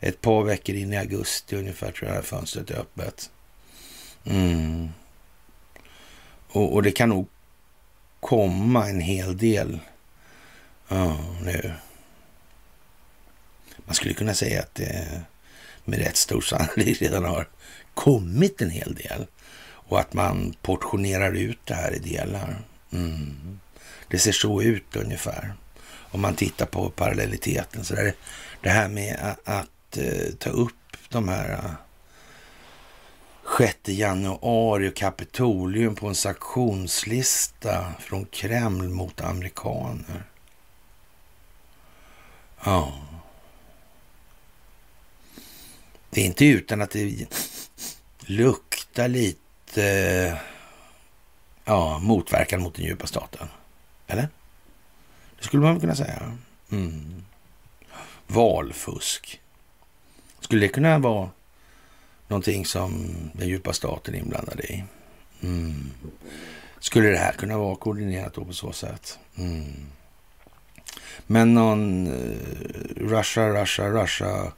ett 0.00 0.20
par 0.20 0.42
veckor 0.42 0.74
in 0.74 0.92
i 0.92 0.96
augusti 0.96 1.56
ungefär 1.56 1.92
tror 1.92 2.08
jag 2.08 2.10
det 2.10 2.14
här 2.14 2.22
fönstret 2.22 2.70
är 2.70 2.78
öppet. 2.78 3.30
Mm. 4.24 4.88
Och, 6.48 6.72
och, 6.72 6.82
det 6.82 6.92
kan 6.92 7.08
nog 7.08 7.28
komma 8.20 8.88
en 8.88 9.00
hel 9.00 9.36
del 9.36 9.80
ja, 10.88 11.18
nu. 11.42 11.72
Man 13.84 13.94
skulle 13.94 14.14
kunna 14.14 14.34
säga 14.34 14.62
att 14.62 14.74
det 14.74 15.24
med 15.84 15.98
rätt 15.98 16.16
stor 16.16 16.40
sannolikhet 16.40 17.00
redan 17.00 17.24
har 17.24 17.48
kommit 17.94 18.62
en 18.62 18.70
hel 18.70 18.94
del 18.94 19.26
och 19.86 20.00
att 20.00 20.12
man 20.12 20.54
portionerar 20.62 21.32
ut 21.32 21.58
det 21.64 21.74
här 21.74 21.94
i 21.94 21.98
delar. 21.98 22.56
Mm. 22.92 23.60
Det 24.08 24.18
ser 24.18 24.32
så 24.32 24.62
ut 24.62 24.96
ungefär. 24.96 25.54
Om 25.86 26.20
man 26.20 26.34
tittar 26.34 26.66
på 26.66 26.90
parallelliteten. 26.90 27.84
Så 27.84 27.94
där, 27.94 28.14
det 28.60 28.70
här 28.70 28.88
med 28.88 29.16
att, 29.20 29.48
att 29.48 29.98
ta 30.38 30.50
upp 30.50 30.96
de 31.08 31.28
här 31.28 31.52
eh, 31.52 31.70
6 33.58 33.88
januari 33.88 34.88
och 34.88 34.96
Kapitolium 34.96 35.94
på 35.94 36.08
en 36.08 36.14
sanktionslista 36.14 37.92
från 38.00 38.24
Kreml 38.24 38.88
mot 38.88 39.20
amerikaner. 39.20 40.24
Ja. 42.64 43.03
Det 46.14 46.20
är 46.20 46.24
inte 46.24 46.44
utan 46.44 46.82
att 46.82 46.90
det 46.90 47.26
luktar 48.20 49.08
lite 49.08 50.38
ja, 51.64 51.98
motverkan 51.98 52.62
mot 52.62 52.74
den 52.74 52.84
djupa 52.84 53.06
staten. 53.06 53.48
Eller? 54.06 54.28
Det 55.38 55.44
skulle 55.44 55.62
man 55.62 55.80
kunna 55.80 55.94
säga. 55.94 56.38
Mm. 56.70 57.24
Valfusk. 58.26 59.40
Skulle 60.40 60.60
det 60.60 60.68
kunna 60.68 60.98
vara 60.98 61.30
någonting 62.28 62.66
som 62.66 63.14
den 63.32 63.48
djupa 63.48 63.72
staten 63.72 64.14
är 64.14 64.18
inblandad 64.18 64.60
i? 64.60 64.84
Mm. 65.42 65.90
Skulle 66.80 67.08
det 67.08 67.18
här 67.18 67.32
kunna 67.32 67.58
vara 67.58 67.76
koordinerat 67.76 68.34
på 68.34 68.52
så 68.52 68.72
sätt? 68.72 69.18
Mm. 69.36 69.86
Men 71.26 71.54
någon 71.54 72.06
eh, 72.06 72.12
uh, 72.12 73.08
Russia, 73.08 73.62
Russia, 73.62 73.88
Russia 73.88 74.52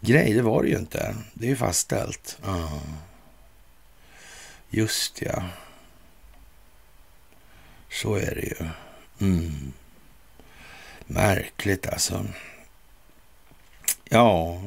grej, 0.00 0.32
det 0.32 0.42
var 0.42 0.62
det 0.62 0.68
ju 0.68 0.78
inte. 0.78 1.16
Det 1.34 1.46
är 1.46 1.50
ju 1.50 1.56
fastställt. 1.56 2.38
Ja. 2.44 2.80
Just 4.70 5.22
ja. 5.22 5.42
Så 7.90 8.14
är 8.14 8.34
det 8.34 8.42
ju. 8.42 8.68
Mm. 9.20 9.72
Märkligt 11.06 11.86
alltså. 11.86 12.26
Ja, 14.04 14.62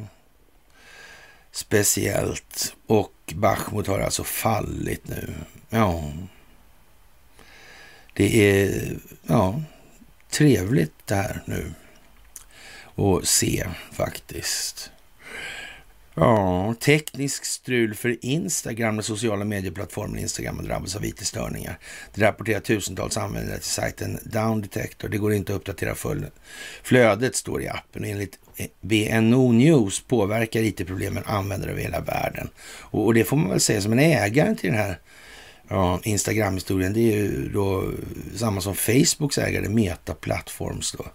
speciellt. 1.52 2.76
Och 2.88 3.14
Bachmut 3.36 3.88
har 3.88 4.00
alltså 4.00 4.24
fallit 4.24 5.08
nu. 5.08 5.34
Ja, 5.70 6.12
det 8.14 8.60
är 8.60 8.98
ja, 9.28 9.62
trevligt 10.30 11.08
det 11.08 11.16
här 11.16 11.42
nu 11.46 11.74
att 12.96 13.28
se 13.28 13.68
faktiskt. 13.92 14.92
Ja, 16.16 16.76
teknisk 16.80 17.45
strul 17.45 17.95
för 17.95 18.26
Instagram, 18.26 18.95
den 18.95 19.03
sociala 19.03 19.45
medieplattformen 19.45 20.20
Instagram 20.20 20.57
har 20.57 20.64
drabbats 20.64 20.95
av 20.95 21.05
IT-störningar. 21.05 21.80
Det 22.14 22.22
rapporterar 22.22 22.59
tusentals 22.59 23.18
användare 23.18 23.57
till 23.57 23.70
sajten 23.70 24.20
Down 24.24 24.62
Detector. 24.62 25.09
Det 25.09 25.18
går 25.18 25.34
inte 25.34 25.53
att 25.53 25.57
uppdatera 25.57 25.95
flödet, 26.84 27.36
står 27.36 27.62
i 27.62 27.68
appen. 27.68 28.05
Enligt 28.05 28.39
BNO 28.82 29.51
News 29.51 29.99
påverkar 29.99 30.62
IT-problemen 30.62 31.24
användare 31.26 31.72
över 31.72 31.82
hela 31.82 31.99
världen. 31.99 32.49
Och, 32.80 33.14
det 33.14 33.24
får 33.24 33.38
man 33.38 33.49
väl 33.49 33.59
säga 33.59 33.82
som 33.82 33.91
en 33.91 33.99
ägare 33.99 34.55
till 34.55 34.70
den 34.70 34.80
här 34.80 34.99
Ja, 35.74 36.00
Instagram-historien, 36.04 36.94
det 36.94 37.00
är 37.00 37.16
ju 37.16 37.50
då 37.54 37.92
samma 38.36 38.62
som 38.62 38.76
Facebooks 38.76 39.38
ägare 39.38 39.70
Meta 39.70 40.14
Platforms 40.14 40.92
då, 40.92 41.06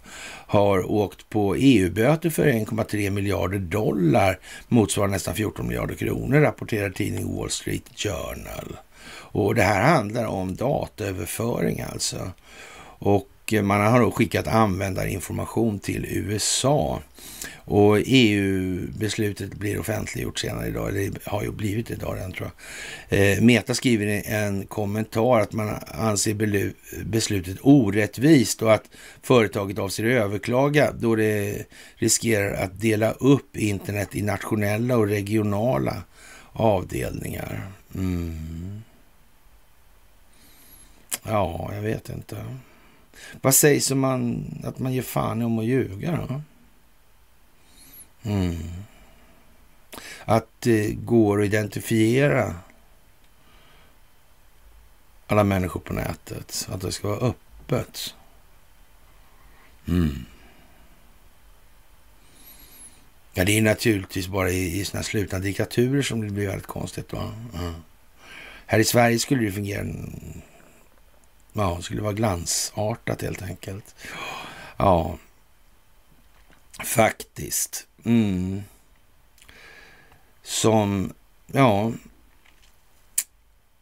har 0.47 0.91
åkt 0.91 1.29
på 1.29 1.55
EU-böter 1.55 2.31
för 2.31 2.47
1,3 2.47 3.11
miljarder 3.11 3.59
dollar, 3.59 4.39
motsvarande 4.69 5.15
nästan 5.15 5.35
14 5.35 5.67
miljarder 5.67 5.95
kronor, 5.95 6.41
rapporterar 6.41 6.91
tidningen 6.91 7.37
Wall 7.37 7.51
Street 7.51 7.83
Journal. 7.97 8.77
Och 9.09 9.55
det 9.55 9.63
här 9.63 9.83
handlar 9.83 10.25
om 10.25 10.57
dataöverföring 10.57 11.81
alltså. 11.81 12.31
Och 12.99 13.31
eh, 13.53 13.63
man 13.63 13.81
har 13.81 14.01
då 14.01 14.11
skickat 14.11 14.47
användarinformation 14.47 15.79
till 15.79 16.05
USA 16.05 17.01
och 17.69 17.99
EU-beslutet 18.05 19.55
blir 19.55 19.79
offentliggjort 19.79 20.39
senare 20.39 20.69
idag, 20.69 20.89
eller 20.89 21.11
har 21.25 21.43
ju 21.43 21.53
blivit 21.53 21.91
idag 21.91 22.17
redan 22.17 22.33
tror 22.33 22.51
jag. 23.09 23.19
Eh, 23.19 23.41
Meta 23.41 23.75
skriver 23.75 24.07
i 24.07 24.23
en 24.27 24.67
kommentar 24.67 25.41
att 25.41 25.53
man 25.53 25.75
anser 25.87 26.35
beslutet 27.05 27.59
orättvist 27.61 28.63
och 28.63 28.75
att 28.75 28.91
företaget 29.23 29.79
avser 29.79 30.05
överklaga 30.05 30.93
då 30.93 31.17
det 31.17 31.65
riskerar 31.95 32.65
att 32.65 32.81
dela 32.81 33.13
upp 33.13 33.57
internet 33.57 34.17
i 34.17 34.23
nationella 34.23 34.97
och 34.97 35.09
regionala 35.09 36.03
avdelningar. 36.53 37.71
Mm. 37.95 38.83
Ja, 41.23 41.71
jag 41.75 41.83
vet 41.83 42.09
inte. 42.09 42.37
Vad 43.41 43.55
sägs 43.55 43.91
om 43.91 44.01
man, 44.01 44.45
att 44.65 44.79
man 44.79 44.93
ger 44.93 45.03
fan 45.03 45.43
om 45.43 45.59
att 45.59 45.65
ljuga 45.65 46.27
då? 46.29 46.41
Mm. 48.27 48.57
Att 50.25 50.43
eh, 50.67 50.73
det 50.73 50.95
går 50.95 51.41
att 51.41 51.47
identifiera 51.47 52.55
alla 55.27 55.45
människor 55.45 55.81
på 55.81 55.93
nätet. 55.93 56.69
Att 56.73 56.81
det 56.81 56.93
ska 56.93 57.09
vara 57.09 57.29
öppet. 57.29 58.15
Mm. 59.89 60.25
Ja, 63.35 63.45
det 63.45 63.59
är 63.59 63.63
naturligtvis 63.63 64.29
bara 64.29 64.51
i, 64.51 64.81
i 64.81 64.85
sådana 64.85 65.03
slutna 65.03 65.39
diktaturer 65.39 66.03
som 66.03 66.21
det 66.21 66.31
blir 66.31 66.47
väldigt 66.47 66.67
konstigt. 66.67 67.13
Va? 67.13 67.33
Mm. 67.55 67.75
Här 68.67 68.79
i 68.79 68.85
Sverige 68.85 69.19
skulle 69.19 69.45
det 69.45 69.53
fungera... 69.53 69.87
Ja, 71.53 71.75
det 71.77 71.83
skulle 71.83 72.03
vara 72.03 72.13
glansartat 72.13 73.23
helt 73.23 73.43
enkelt. 73.43 73.95
Ja, 74.77 75.19
faktiskt. 76.85 77.87
Mm. 78.07 78.63
Som, 80.43 81.13
ja, 81.47 81.93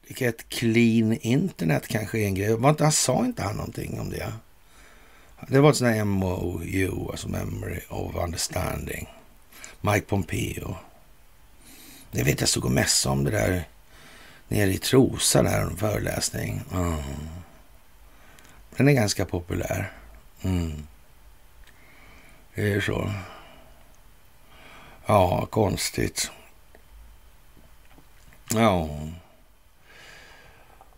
Vilket 0.07 0.49
clean 0.49 1.13
internet 1.13 1.89
kanske 1.89 2.19
är 2.19 2.27
en 2.27 2.35
grej. 2.35 2.57
Var 2.57 2.71
inte, 2.71 2.85
han 2.85 2.93
sa 2.93 3.25
inte 3.25 3.43
han 3.43 3.57
någonting 3.57 4.01
om 4.01 4.11
det? 4.11 4.33
Det 5.49 5.61
var 5.61 5.71
ett 5.71 5.77
sånt 5.77 5.95
här 5.95 6.05
MOU, 6.05 7.11
alltså 7.11 7.29
Memory 7.29 7.81
of 7.89 8.15
Understanding. 8.15 9.09
Mike 9.81 10.07
Pompeo. 10.07 10.77
Det 12.11 12.23
vet 12.23 12.41
jag 12.41 12.49
stod 12.49 12.65
och 12.65 12.71
mässa 12.71 13.11
om 13.11 13.25
det 13.25 13.31
där 13.31 13.69
nere 14.49 14.73
i 14.73 14.79
Trosa 14.79 15.43
där, 15.43 15.61
en 15.61 15.77
föreläsning. 15.77 16.63
Mm. 16.73 17.03
Den 18.77 18.89
är 18.89 18.93
ganska 18.93 19.25
populär. 19.25 19.93
Mm. 20.43 20.87
Det 22.55 22.73
är 22.73 22.81
så. 22.81 23.11
Ja, 25.07 25.47
konstigt. 25.47 26.31
Ja. 28.55 28.89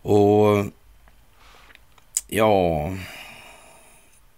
Och 0.01 0.65
ja, 2.27 2.91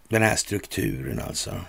den 0.07 0.22
här 0.22 0.36
strukturen 0.36 1.20
alltså. 1.20 1.61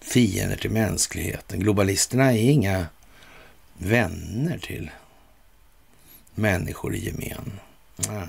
Fiender 0.00 0.56
till 0.56 0.70
mänskligheten. 0.70 1.60
Globalisterna 1.60 2.32
är 2.32 2.50
inga 2.50 2.86
vänner 3.78 4.58
till 4.58 4.90
människor 6.34 6.94
i 6.94 7.04
gemen. 7.04 7.60
Nej. 7.96 8.28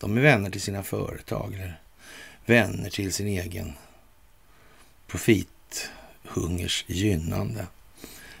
De 0.00 0.16
är 0.16 0.20
vänner 0.20 0.50
till 0.50 0.60
sina 0.60 0.82
företag 0.82 1.54
eller 1.54 1.80
vänner 2.46 2.90
till 2.90 3.12
sin 3.12 3.26
egen 3.26 3.74
profithungers 5.14 6.84
gynnande. 6.86 7.66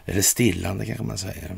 Eller 0.06 0.22
stillande 0.22 0.86
kanske 0.86 1.04
man 1.04 1.18
säger. 1.18 1.56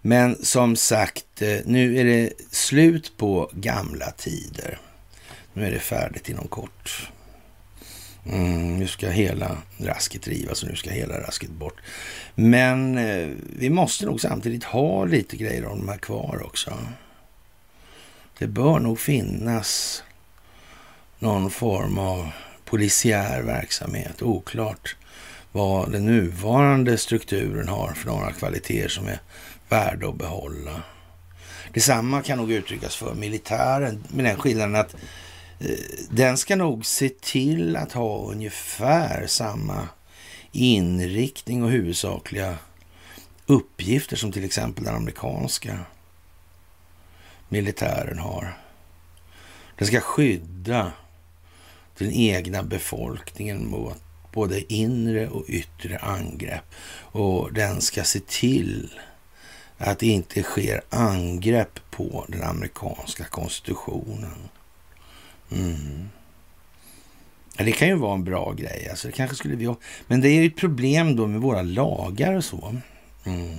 Men 0.00 0.44
som 0.44 0.76
sagt, 0.76 1.42
eh, 1.42 1.58
nu 1.64 1.98
är 1.98 2.04
det 2.04 2.32
slut 2.50 3.16
på 3.16 3.50
gamla 3.52 4.10
tider. 4.10 4.78
Nu 5.52 5.66
är 5.66 5.70
det 5.70 5.78
färdigt 5.78 6.28
inom 6.28 6.48
kort. 6.48 7.10
Mm, 8.26 8.78
nu 8.78 8.86
ska 8.86 9.08
hela 9.08 9.58
rasket 9.78 10.28
rivas 10.28 10.62
och 10.62 10.68
nu 10.68 10.76
ska 10.76 10.90
hela 10.90 11.20
rasket 11.20 11.50
bort. 11.50 11.80
Men 12.34 12.98
eh, 12.98 13.28
vi 13.56 13.70
måste 13.70 14.06
nog 14.06 14.20
samtidigt 14.20 14.64
ha 14.64 15.04
lite 15.04 15.36
grejer 15.36 15.62
av 15.62 15.76
de 15.76 15.88
här 15.88 15.98
kvar 15.98 16.42
också. 16.44 16.78
Det 18.38 18.46
bör 18.46 18.78
nog 18.78 19.00
finnas 19.00 20.02
någon 21.18 21.50
form 21.50 21.98
av 21.98 22.28
polisiär 22.72 23.42
verksamhet. 23.42 24.22
Oklart 24.22 24.96
vad 25.52 25.92
den 25.92 26.06
nuvarande 26.06 26.98
strukturen 26.98 27.68
har 27.68 27.92
för 27.92 28.06
några 28.06 28.32
kvaliteter 28.32 28.88
som 28.88 29.08
är 29.08 29.20
värda 29.68 30.08
att 30.08 30.18
behålla. 30.18 30.82
Detsamma 31.72 32.22
kan 32.22 32.38
nog 32.38 32.52
uttryckas 32.52 32.96
för 32.96 33.14
militären 33.14 34.04
med 34.08 34.24
den 34.24 34.38
skillnaden 34.38 34.76
att 34.76 34.94
eh, 35.60 35.76
den 36.10 36.36
ska 36.36 36.56
nog 36.56 36.86
se 36.86 37.08
till 37.08 37.76
att 37.76 37.92
ha 37.92 38.18
ungefär 38.18 39.26
samma 39.26 39.88
inriktning 40.52 41.64
och 41.64 41.70
huvudsakliga 41.70 42.58
uppgifter 43.46 44.16
som 44.16 44.32
till 44.32 44.44
exempel 44.44 44.84
den 44.84 44.94
amerikanska 44.94 45.78
militären 47.48 48.18
har. 48.18 48.58
Den 49.78 49.86
ska 49.86 50.00
skydda 50.00 50.92
den 52.02 52.12
egna 52.12 52.62
befolkningen 52.62 53.70
mot 53.70 54.02
både 54.32 54.72
inre 54.72 55.28
och 55.28 55.44
yttre 55.48 55.98
angrepp. 55.98 56.74
Och 57.00 57.52
den 57.52 57.80
ska 57.80 58.04
se 58.04 58.20
till 58.20 59.00
att 59.78 59.98
det 59.98 60.06
inte 60.06 60.42
sker 60.42 60.82
angrepp 60.90 61.80
på 61.90 62.24
den 62.28 62.42
amerikanska 62.42 63.24
konstitutionen. 63.24 64.48
Mm. 65.52 66.08
Det 67.56 67.72
kan 67.72 67.88
ju 67.88 67.94
vara 67.94 68.14
en 68.14 68.24
bra 68.24 68.52
grej. 68.52 68.88
Alltså, 68.90 69.08
det 69.08 69.12
kanske 69.12 69.36
skulle 69.36 69.56
vi 69.56 69.74
Men 70.06 70.20
det 70.20 70.28
är 70.28 70.40
ju 70.40 70.46
ett 70.46 70.56
problem 70.56 71.16
då 71.16 71.26
med 71.26 71.40
våra 71.40 71.62
lagar 71.62 72.34
och 72.34 72.44
så. 72.44 72.76
Mm. 73.24 73.56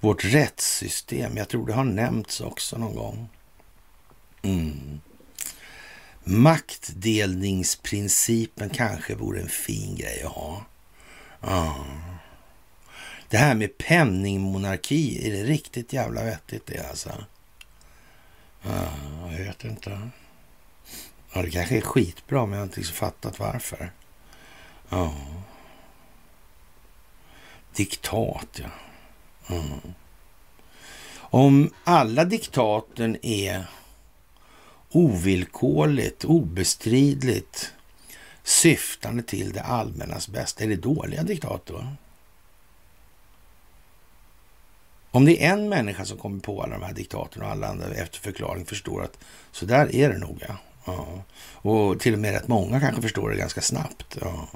Vårt 0.00 0.24
rättssystem. 0.24 1.36
Jag 1.36 1.48
tror 1.48 1.66
det 1.66 1.72
har 1.72 1.84
nämnts 1.84 2.40
också 2.40 2.78
någon 2.78 2.94
gång. 2.94 3.28
Mm. 4.42 5.00
Maktdelningsprincipen 6.24 8.70
kanske 8.70 9.14
vore 9.14 9.40
en 9.40 9.48
fin 9.48 9.96
grej 9.96 10.22
att 10.22 10.32
ha. 10.32 10.64
Ja. 11.40 11.86
Det 13.28 13.36
här 13.36 13.54
med 13.54 13.78
penningmonarki, 13.78 15.28
är 15.28 15.32
det 15.32 15.42
riktigt 15.42 15.92
jävla 15.92 16.24
vettigt 16.24 16.66
det 16.66 16.88
alltså? 16.88 17.24
Ja, 18.62 18.88
jag 19.30 19.38
vet 19.38 19.64
inte. 19.64 20.10
Ja, 21.32 21.42
det 21.42 21.50
kanske 21.50 21.76
är 21.76 21.80
skitbra, 21.80 22.46
men 22.46 22.52
jag 22.52 22.58
har 22.58 22.66
inte 22.66 22.80
liksom 22.80 22.96
fattat 22.96 23.38
varför. 23.38 23.92
Ja. 24.88 25.14
Diktat, 27.74 28.60
ja. 28.60 28.70
Mm. 29.56 29.80
Om 31.14 31.70
alla 31.84 32.24
diktaten 32.24 33.16
är 33.22 33.64
ovillkorligt, 34.92 36.24
obestridligt 36.24 37.72
syftande 38.42 39.22
till 39.22 39.52
det 39.52 39.62
allmännas 39.62 40.28
bästa. 40.28 40.64
Är 40.64 40.68
det 40.68 40.76
dåliga 40.76 41.22
diktator? 41.22 41.96
Om 45.10 45.24
det 45.24 45.44
är 45.44 45.52
en 45.52 45.68
människa 45.68 46.04
som 46.04 46.18
kommer 46.18 46.40
på 46.40 46.62
alla 46.62 46.78
de 46.78 46.84
här 46.84 46.92
diktatorerna 46.92 47.46
och 47.46 47.52
alla 47.52 47.68
andra 47.68 47.94
efter 47.94 48.18
förklaring 48.18 48.66
förstår 48.66 49.02
att 49.02 49.18
så 49.52 49.66
där 49.66 49.94
är 49.94 50.08
det 50.08 50.18
nog. 50.18 50.42
ja. 50.46 50.58
Och 51.52 52.00
till 52.00 52.12
och 52.12 52.18
med 52.18 52.32
rätt 52.32 52.48
många 52.48 52.80
kanske 52.80 53.02
förstår 53.02 53.30
det 53.30 53.36
ganska 53.36 53.60
snabbt. 53.60 54.18
Ja. 54.20 54.48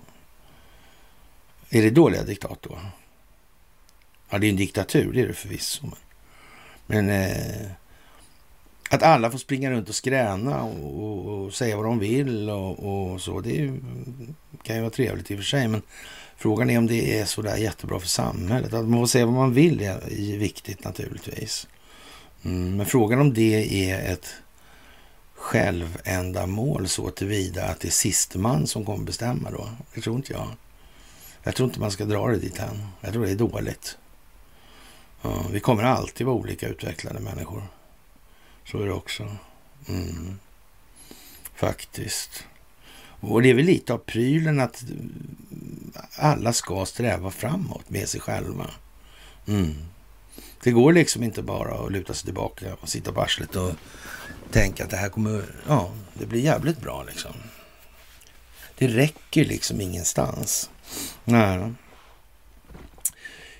Är 1.70 1.82
det 1.82 1.90
dåliga 1.90 2.22
diktator? 2.22 2.78
Ja, 4.30 4.38
det 4.38 4.46
är 4.46 4.50
en 4.50 4.56
diktatur, 4.56 5.12
det 5.12 5.20
är 5.20 5.26
det 5.26 5.34
förvisso. 5.34 5.86
Men, 6.86 7.06
men 7.06 7.30
eh, 7.30 7.70
att 8.90 9.02
alla 9.02 9.30
får 9.30 9.38
springa 9.38 9.70
runt 9.70 9.88
och 9.88 9.94
skräna 9.94 10.62
och, 10.62 11.02
och, 11.02 11.44
och 11.44 11.54
säga 11.54 11.76
vad 11.76 11.84
de 11.84 11.98
vill 11.98 12.50
och, 12.50 13.12
och 13.12 13.20
så, 13.20 13.40
det 13.40 13.60
är, 13.60 13.78
kan 14.62 14.76
ju 14.76 14.82
vara 14.82 14.90
trevligt 14.90 15.30
i 15.30 15.34
och 15.34 15.38
för 15.38 15.44
sig. 15.44 15.68
Men 15.68 15.82
frågan 16.36 16.70
är 16.70 16.78
om 16.78 16.86
det 16.86 17.18
är 17.18 17.24
så 17.24 17.42
där 17.42 17.56
jättebra 17.56 18.00
för 18.00 18.08
samhället. 18.08 18.72
Att 18.72 18.88
man 18.88 19.00
får 19.00 19.06
säga 19.06 19.26
vad 19.26 19.34
man 19.34 19.54
vill 19.54 19.82
är 19.82 20.38
viktigt 20.38 20.84
naturligtvis. 20.84 21.66
Mm, 22.44 22.76
men 22.76 22.86
frågan 22.86 23.20
om 23.20 23.34
det 23.34 23.90
är 23.90 24.12
ett 24.12 24.34
självändamål 25.34 26.88
så 26.88 27.10
tillvida 27.10 27.64
att 27.64 27.80
det 27.80 27.88
är 27.88 27.92
siste 27.92 28.38
man 28.38 28.66
som 28.66 28.84
kommer 28.84 29.04
bestämma 29.04 29.50
då. 29.50 29.68
Det 29.94 30.00
tror 30.00 30.16
inte 30.16 30.32
jag. 30.32 30.48
Jag 31.42 31.54
tror 31.54 31.68
inte 31.68 31.80
man 31.80 31.90
ska 31.90 32.04
dra 32.04 32.28
det 32.28 32.38
dit 32.38 32.58
än. 32.58 32.86
Jag 33.00 33.12
tror 33.12 33.24
det 33.24 33.30
är 33.30 33.36
dåligt. 33.36 33.98
Ja, 35.22 35.46
vi 35.52 35.60
kommer 35.60 35.82
alltid 35.82 36.26
vara 36.26 36.36
olika 36.36 36.68
utvecklade 36.68 37.20
människor. 37.20 37.62
Så 38.70 38.82
är 38.82 38.86
det 38.86 38.92
också. 38.92 39.36
Mm. 39.88 40.38
Faktiskt. 41.54 42.44
Och 43.20 43.42
det 43.42 43.50
är 43.50 43.54
väl 43.54 43.64
lite 43.64 43.92
av 43.92 43.98
prylen 43.98 44.60
att 44.60 44.84
alla 46.16 46.52
ska 46.52 46.86
sträva 46.86 47.30
framåt 47.30 47.90
med 47.90 48.08
sig 48.08 48.20
själva. 48.20 48.70
Mm. 49.46 49.74
Det 50.62 50.70
går 50.70 50.92
liksom 50.92 51.22
inte 51.22 51.42
bara 51.42 51.74
att 51.74 51.92
luta 51.92 52.14
sig 52.14 52.24
tillbaka 52.24 52.76
och 52.80 52.88
sitta 52.88 53.12
på 53.12 53.20
arslet 53.20 53.56
och 53.56 53.72
tänka 54.50 54.84
att 54.84 54.90
det 54.90 54.96
här 54.96 55.08
kommer, 55.08 55.44
ja, 55.68 55.90
det 56.14 56.26
blir 56.26 56.40
jävligt 56.40 56.80
bra 56.80 57.04
liksom. 57.04 57.32
Det 58.78 58.88
räcker 58.88 59.44
liksom 59.44 59.80
ingenstans. 59.80 60.70
Nej. 61.24 61.72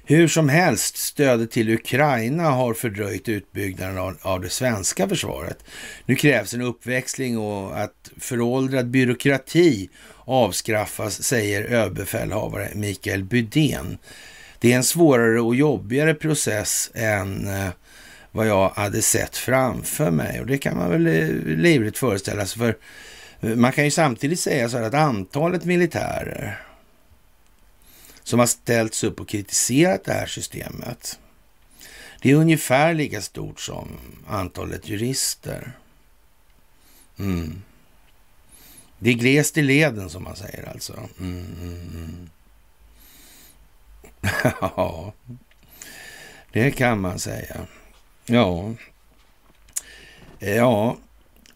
Hur 0.09 0.28
som 0.28 0.48
helst, 0.48 0.96
stödet 0.96 1.50
till 1.50 1.70
Ukraina 1.70 2.42
har 2.42 2.74
fördröjt 2.74 3.28
utbyggnaden 3.28 4.16
av, 4.22 4.40
det 4.40 4.48
svenska 4.48 5.09
försvaret. 5.09 5.64
Nu 6.04 6.14
krävs 6.14 6.54
en 6.54 6.62
uppväxling 6.62 7.38
och 7.38 7.80
att 7.80 8.11
föråldrad 8.20 8.86
byråkrati 8.86 9.90
avskaffas, 10.24 11.22
säger 11.22 11.64
överbefälhavare 11.64 12.68
Mikael 12.74 13.24
Bydén. 13.24 13.98
Det 14.59 14.72
är 14.72 14.76
en 14.76 14.84
svårare 14.84 15.40
och 15.40 15.54
jobbigare 15.54 16.14
process 16.14 16.90
än 16.94 17.48
eh, 17.48 17.68
vad 18.32 18.46
jag 18.46 18.68
hade 18.68 19.02
sett 19.02 19.36
framför 19.36 20.11
mig 20.11 20.40
och 20.40 20.46
det 20.46 20.59
kan 20.59 20.76
man 20.76 20.90
väl 20.90 21.07
eh, 21.07 21.57
livligt 21.57 21.98
föreställa 21.98 22.46
sig. 22.46 22.59
För 22.59 22.76
eh, 23.40 23.57
man 23.57 23.72
kan 23.72 23.84
ju 23.84 23.90
samtidigt 23.90 24.40
säga 24.40 24.68
så 24.68 24.78
här 24.78 24.84
att 24.84 24.94
antalet 24.94 25.64
militärer 25.64 26.65
som 28.27 28.39
har 28.39 28.47
ställts 28.47 29.05
upp 29.05 29.20
och 29.20 29.29
kritiserat 29.29 30.05
det 30.05 30.12
här 30.12 30.27
systemet. 30.27 31.18
Det 32.20 32.31
är 32.31 32.35
ungefär 32.35 32.95
lika 32.95 33.20
stort 33.20 33.61
som 33.61 33.89
antalet 34.27 34.89
jurister. 34.89 35.72
Mm. 37.18 37.62
Det 38.99 39.11
är 39.11 39.14
glest 39.14 39.57
i 39.57 39.62
leden 39.62 40.11
som 40.11 40.22
man 40.22 40.37
säger 40.37 40.68
alltså. 40.68 41.09
Mm, 41.20 41.47
mm, 41.61 41.81
mm. 41.95 42.31
ja, 44.61 45.12
det 46.53 46.70
kan 46.70 47.01
man 47.01 47.18
säga. 47.18 47.66
Ja, 48.24 48.74
ja, 50.39 50.97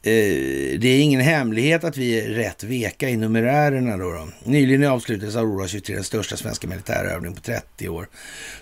Eh, 0.03 0.79
det 0.79 0.89
är 0.89 1.01
ingen 1.01 1.21
hemlighet 1.21 1.85
att 1.85 1.97
vi 1.97 2.21
är 2.21 2.29
rätt 2.29 2.65
veka 2.65 3.09
i 3.09 3.17
numerärerna. 3.17 3.97
Då, 3.97 4.13
då. 4.13 4.29
Nyligen 4.45 4.91
avslutades 4.91 5.37
Aurora 5.37 5.69
23 5.69 5.95
den 5.95 6.05
största 6.05 6.37
svenska 6.37 6.69
militärövningen 6.69 7.35
på 7.35 7.41
30 7.41 7.89
år. 7.89 8.09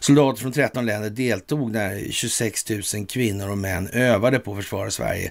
Soldater 0.01 0.43
från 0.43 0.53
13 0.53 0.86
länder 0.86 1.11
deltog 1.11 1.72
när 1.72 2.11
26 2.11 2.70
000 2.95 3.07
kvinnor 3.07 3.51
och 3.51 3.59
män 3.59 3.89
övade 3.89 4.39
på 4.39 4.51
att 4.53 4.57
försvara 4.57 4.91
Sverige 4.91 5.30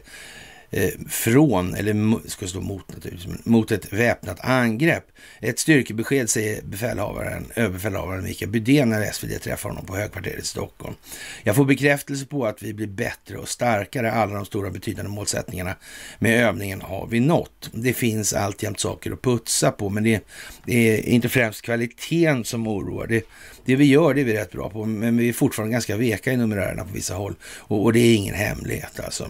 Eh, 0.72 0.90
från, 1.10 1.76
eller 1.76 2.30
ska 2.30 2.48
stå 2.48 2.62
mot 2.62 2.94
naturligtvis, 2.94 3.46
mot 3.46 3.72
ett 3.72 3.94
väpnat 3.94 4.40
angrepp. 4.40 5.04
Ett 5.42 5.60
styrkebesked 5.60 6.30
säger 6.30 6.62
befälhavaren, 6.62 7.52
överbefälhavaren 7.56 8.24
Mikael 8.24 8.52
Bydén 8.52 8.90
när 8.90 9.12
SvD 9.12 9.40
träffar 9.42 9.70
honom 9.70 9.86
på 9.86 9.96
högkvarteret 9.96 10.44
i 10.44 10.48
Stockholm. 10.48 10.96
Jag 11.44 11.56
får 11.56 11.66
bekräftelse 11.66 12.26
på 12.26 12.46
att 12.46 12.64
vi 12.64 12.74
blir 12.74 12.88
bättre 12.88 13.38
och 13.38 13.50
starkare. 13.50 14.12
Alla 14.12 14.34
de 14.34 14.46
stora 14.46 14.70
betydande 14.70 15.12
målsättningarna 15.12 15.76
med 16.20 16.44
övningen 16.44 16.82
har 16.82 17.08
vi 17.08 17.20
nått. 17.20 17.70
Det 17.72 17.94
finns 17.94 18.34
alltjämt 18.34 18.80
saker 18.80 19.12
att 19.12 19.22
putsa 19.22 19.72
på, 19.72 19.90
men 19.90 20.04
det 20.04 20.22
är 20.66 21.06
inte 21.06 21.30
främst 21.30 21.62
kvaliteten 21.62 22.46
som 22.46 22.68
oroar. 22.68 23.08
Det, 23.08 23.28
det 23.66 23.76
vi 23.76 23.86
gör 23.86 24.14
det 24.14 24.22
är 24.22 24.26
vi 24.26 24.34
rätt 24.34 24.52
bra 24.52 24.70
på, 24.70 24.86
men 24.86 25.18
vi 25.18 25.30
är 25.30 25.34
fortfarande 25.34 25.72
ganska 25.72 25.98
veka 25.98 26.32
i 26.32 26.38
numerärerna 26.38 26.84
på 26.84 26.94
vissa 26.94 27.14
håll. 27.14 27.36
Och, 27.44 27.84
och 27.84 27.94
det 27.94 28.00
är 28.00 28.16
ingen 28.16 28.36
hemlighet 28.36 29.00
alltså. 29.00 29.30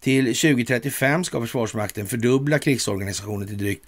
Till 0.00 0.24
2035 0.24 1.24
ska 1.24 1.40
Försvarsmakten 1.40 2.06
fördubbla 2.06 2.58
krigsorganisationen 2.58 3.48
till 3.48 3.58
drygt 3.58 3.86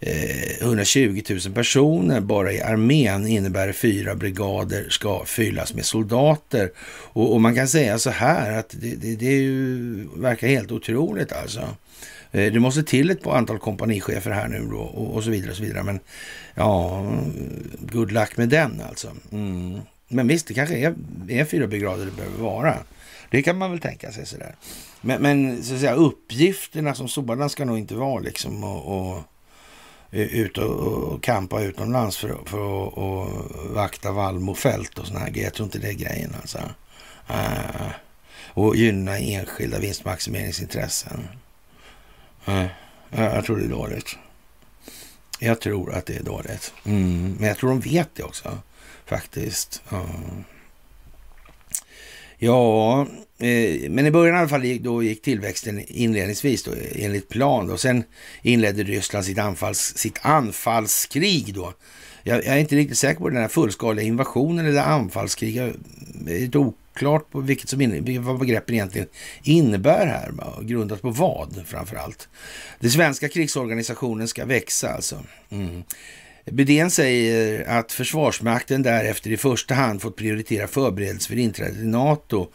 eh, 0.00 0.62
120 0.62 1.22
000 1.30 1.40
personer. 1.54 2.20
Bara 2.20 2.52
i 2.52 2.60
armén 2.60 3.26
innebär 3.26 3.66
det 3.66 3.72
fyra 3.72 4.14
brigader 4.14 4.86
ska 4.88 5.24
fyllas 5.24 5.74
med 5.74 5.84
soldater. 5.84 6.70
Och, 7.12 7.32
och 7.32 7.40
man 7.40 7.54
kan 7.54 7.68
säga 7.68 7.98
så 7.98 8.10
här 8.10 8.58
att 8.58 8.74
det, 8.80 8.94
det, 8.94 9.16
det 9.16 9.24
ju, 9.24 10.08
verkar 10.16 10.48
helt 10.48 10.72
otroligt 10.72 11.32
alltså. 11.32 11.60
Eh, 12.32 12.52
det 12.52 12.60
måste 12.60 12.82
till 12.82 13.10
ett 13.10 13.26
antal 13.26 13.58
kompanichefer 13.58 14.30
här 14.30 14.48
nu 14.48 14.68
då 14.70 14.78
och, 14.78 15.16
och, 15.16 15.24
så 15.24 15.30
vidare 15.30 15.50
och 15.50 15.56
så 15.56 15.62
vidare. 15.62 15.82
Men 15.82 16.00
ja, 16.54 17.06
good 17.80 18.12
luck 18.12 18.36
med 18.36 18.48
den 18.48 18.82
alltså. 18.88 19.08
Mm. 19.32 19.80
Men 20.08 20.28
visst, 20.28 20.46
det 20.46 20.54
kanske 20.54 20.76
är, 20.76 20.94
är 21.28 21.44
fyra 21.44 21.66
brigader 21.66 22.04
det 22.04 22.16
behöver 22.16 22.38
vara. 22.38 22.76
Det 23.32 23.42
kan 23.42 23.58
man 23.58 23.70
väl 23.70 23.80
tänka 23.80 24.12
sig 24.12 24.26
sådär. 24.26 24.56
Men, 25.00 25.22
men 25.22 25.64
så 25.64 25.74
att 25.74 25.80
säga, 25.80 25.94
uppgifterna 25.94 26.94
som 26.94 27.08
sådana 27.08 27.48
ska 27.48 27.64
nog 27.64 27.78
inte 27.78 27.94
vara 27.94 28.20
liksom 28.20 28.64
och, 28.64 29.10
och 29.10 29.22
eh, 30.10 30.26
ut 30.26 30.58
och, 30.58 30.70
och 30.70 31.22
kampa 31.22 31.62
utomlands 31.62 32.16
för, 32.16 32.28
för 32.28 32.86
att 32.86 32.92
och 32.92 33.28
vakta 33.74 34.12
Valmofält 34.12 34.98
och 34.98 35.06
sådana 35.06 35.24
här 35.24 35.32
grejer. 35.32 35.46
Jag 35.46 35.54
tror 35.54 35.64
inte 35.64 35.78
det 35.78 35.88
är 35.88 35.92
grejen 35.92 36.34
alltså. 36.40 36.58
Uh, 37.30 37.90
och 38.48 38.76
gynna 38.76 39.18
enskilda 39.18 39.78
vinstmaximeringsintressen. 39.78 41.28
Uh, 42.48 42.66
jag 43.10 43.44
tror 43.44 43.56
det 43.56 43.64
är 43.64 43.68
dåligt. 43.68 44.16
Jag 45.38 45.60
tror 45.60 45.94
att 45.94 46.06
det 46.06 46.16
är 46.16 46.22
dåligt. 46.22 46.74
Mm, 46.84 47.36
men 47.38 47.48
jag 47.48 47.56
tror 47.56 47.70
de 47.70 47.80
vet 47.80 48.14
det 48.14 48.22
också 48.22 48.58
faktiskt. 49.06 49.82
Uh. 49.92 50.42
Ja, 52.44 53.06
eh, 53.38 53.90
men 53.90 54.06
i 54.06 54.10
början 54.10 54.36
i 54.36 54.38
alla 54.38 54.48
fall 54.48 54.78
då 54.80 55.02
gick 55.02 55.22
tillväxten 55.22 55.82
inledningsvis 55.88 56.62
då, 56.62 56.70
enligt 56.94 57.28
plan. 57.28 57.66
Då. 57.66 57.76
Sen 57.76 58.04
inledde 58.42 58.82
Ryssland 58.82 59.24
sitt, 59.24 59.38
anfalls, 59.38 59.96
sitt 59.96 60.18
anfallskrig 60.22 61.54
då. 61.54 61.72
Jag, 62.22 62.38
jag, 62.38 62.46
är 62.46 62.56
inte 62.56 62.76
riktigt 62.76 62.98
säker 62.98 63.20
på 63.20 63.28
den 63.28 63.42
här 63.42 63.48
fullskaliga 63.48 64.06
invasionen 64.06 64.66
eller 64.66 64.82
anfallskrig. 64.82 65.56
Jag 65.56 65.68
är 65.68 65.74
lite 66.40 66.58
oklart 66.58 67.30
på 67.30 67.40
vilket 67.40 67.68
som 67.68 67.80
in, 67.80 68.24
vad 68.24 68.38
begreppen 68.38 68.74
egentligen 68.74 69.08
innebär 69.42 70.06
här. 70.06 70.32
Grundat 70.62 71.02
på 71.02 71.10
vad 71.10 71.64
framför 71.66 71.96
allt. 71.96 72.28
Den 72.80 72.90
svenska 72.90 73.28
krigsorganisationen 73.28 74.28
ska 74.28 74.44
växa 74.44 74.94
alltså. 74.94 75.22
Mm. 75.50 75.82
Bydén 76.50 76.90
säger 76.90 77.68
att 77.68 77.92
Försvarsmakten 77.92 78.82
därefter 78.82 79.30
i 79.30 79.36
första 79.36 79.74
hand 79.74 80.02
fått 80.02 80.16
prioritera 80.16 80.66
förberedelser 80.66 81.28
för 81.28 81.38
inträdet 81.38 81.76
i 81.76 81.86
NATO. 81.86 82.48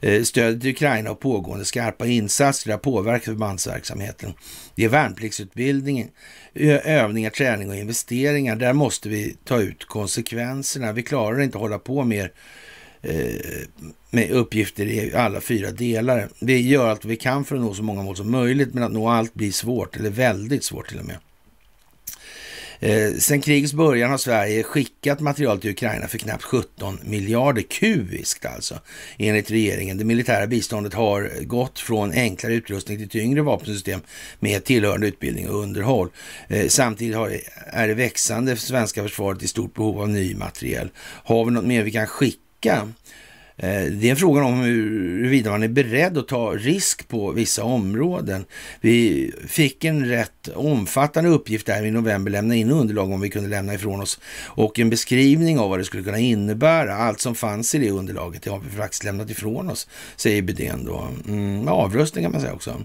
Eh, 0.00 0.22
stödet 0.22 0.60
till 0.60 0.70
Ukraina 0.70 1.10
och 1.10 1.20
pågående 1.20 1.64
skarpa 1.64 2.06
insatser 2.06 2.70
har 2.70 2.78
påverkat 2.78 3.24
förbandsverksamheten. 3.24 4.32
Det 4.74 4.84
är 4.84 4.88
värnpliktsutbildning, 4.88 6.10
övningar, 6.84 7.30
träning 7.30 7.70
och 7.70 7.76
investeringar. 7.76 8.56
Där 8.56 8.72
måste 8.72 9.08
vi 9.08 9.36
ta 9.44 9.60
ut 9.60 9.84
konsekvenserna. 9.84 10.92
Vi 10.92 11.02
klarar 11.02 11.40
inte 11.40 11.58
att 11.58 11.62
hålla 11.62 11.78
på 11.78 12.04
mer 12.04 12.32
eh, 13.02 13.14
med 14.10 14.30
uppgifter 14.30 14.86
i 14.86 15.14
alla 15.14 15.40
fyra 15.40 15.70
delar. 15.70 16.28
Vi 16.40 16.68
gör 16.68 16.88
allt 16.88 17.04
vi 17.04 17.16
kan 17.16 17.44
för 17.44 17.56
att 17.56 17.62
nå 17.62 17.74
så 17.74 17.82
många 17.82 18.02
mål 18.02 18.16
som 18.16 18.30
möjligt, 18.30 18.74
men 18.74 18.82
att 18.82 18.92
nå 18.92 19.08
allt 19.08 19.34
blir 19.34 19.52
svårt, 19.52 19.96
eller 19.96 20.10
väldigt 20.10 20.64
svårt 20.64 20.88
till 20.88 20.98
och 20.98 21.06
med. 21.06 21.16
Eh, 22.80 23.12
sen 23.18 23.40
krigets 23.40 23.72
början 23.72 24.10
har 24.10 24.18
Sverige 24.18 24.62
skickat 24.62 25.20
material 25.20 25.60
till 25.60 25.70
Ukraina 25.70 26.08
för 26.08 26.18
knappt 26.18 26.42
17 26.42 26.98
miljarder 27.04 27.62
kubiskt 27.62 28.46
alltså, 28.46 28.80
enligt 29.18 29.50
regeringen. 29.50 29.98
Det 29.98 30.04
militära 30.04 30.46
biståndet 30.46 30.94
har 30.94 31.44
gått 31.44 31.78
från 31.78 32.12
enklare 32.12 32.54
utrustning 32.54 32.98
till 32.98 33.08
tyngre 33.08 33.42
vapensystem 33.42 34.00
med 34.40 34.64
tillhörande 34.64 35.06
utbildning 35.08 35.48
och 35.48 35.62
underhåll. 35.62 36.08
Eh, 36.48 36.68
samtidigt 36.68 37.16
har, 37.16 37.40
är 37.66 37.88
det 37.88 37.94
växande 37.94 38.56
svenska 38.56 39.02
försvaret 39.02 39.42
i 39.42 39.48
stort 39.48 39.74
behov 39.74 40.00
av 40.00 40.08
ny 40.08 40.34
materiel. 40.34 40.90
Har 41.00 41.44
vi 41.44 41.50
något 41.50 41.64
mer 41.64 41.82
vi 41.82 41.90
kan 41.90 42.06
skicka? 42.06 42.88
Eh, 43.60 43.82
det 43.82 44.06
är 44.06 44.10
en 44.10 44.16
fråga 44.16 44.44
om 44.44 44.60
huruvida 44.60 45.50
man 45.50 45.62
är 45.62 45.68
beredd 45.68 46.18
att 46.18 46.28
ta 46.28 46.52
risk 46.52 47.08
på 47.08 47.32
vissa 47.32 47.64
områden. 47.64 48.44
Vi 48.80 49.32
fick 49.46 49.84
en 49.84 50.06
rätt 50.06 50.48
omfattande 50.48 51.30
uppgift 51.30 51.66
där 51.66 51.84
i 51.84 51.90
november, 51.90 52.30
lämna 52.30 52.54
in 52.54 52.70
underlag 52.70 53.12
om 53.12 53.20
vi 53.20 53.30
kunde 53.30 53.48
lämna 53.48 53.74
ifrån 53.74 54.00
oss 54.00 54.20
och 54.44 54.78
en 54.78 54.90
beskrivning 54.90 55.58
av 55.58 55.70
vad 55.70 55.78
det 55.78 55.84
skulle 55.84 56.02
kunna 56.02 56.18
innebära. 56.18 56.94
Allt 56.94 57.20
som 57.20 57.34
fanns 57.34 57.74
i 57.74 57.78
det 57.78 57.90
underlaget, 57.90 58.42
det 58.42 58.50
har 58.50 58.58
vi 58.58 58.76
faktiskt 58.76 59.04
lämnat 59.04 59.30
ifrån 59.30 59.70
oss, 59.70 59.88
säger 60.16 60.42
Bydén 60.42 60.84
då. 60.84 61.08
Mm, 61.28 61.68
avrustning 61.68 62.24
kan 62.24 62.32
man 62.32 62.40
säga 62.40 62.52
också. 62.52 62.82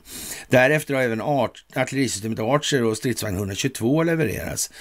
Därefter 0.49 0.93
har 0.93 1.01
även 1.01 1.21
art, 1.21 1.65
artillerisystemet 1.75 2.39
Archer 2.39 2.83
och 2.83 2.97
stridsvagn 2.97 3.37
122 3.37 4.03
levererats. 4.03 4.71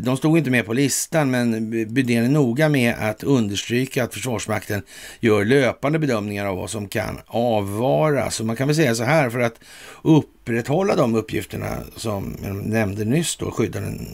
De 0.00 0.16
stod 0.16 0.38
inte 0.38 0.50
med 0.50 0.66
på 0.66 0.72
listan, 0.72 1.30
men 1.30 1.70
Bydén 1.94 2.24
är 2.24 2.28
noga 2.28 2.68
med 2.68 2.94
att 2.98 3.22
understryka 3.22 4.04
att 4.04 4.14
Försvarsmakten 4.14 4.82
gör 5.26 5.44
löpande 5.44 5.98
bedömningar 5.98 6.46
av 6.46 6.56
vad 6.56 6.70
som 6.70 6.88
kan 6.88 7.20
avvaras. 7.26 8.34
Så 8.34 8.44
man 8.44 8.56
kan 8.56 8.68
väl 8.68 8.76
säga 8.76 8.94
så 8.94 9.04
här, 9.04 9.30
för 9.30 9.40
att 9.40 9.60
upprätthålla 10.02 10.96
de 10.96 11.14
uppgifterna 11.14 11.76
som 11.96 12.36
jag 12.42 12.54
nämnde 12.54 13.04
nyss 13.04 13.36
då, 13.36 13.50
skydda 13.50 13.80
den 13.80 14.08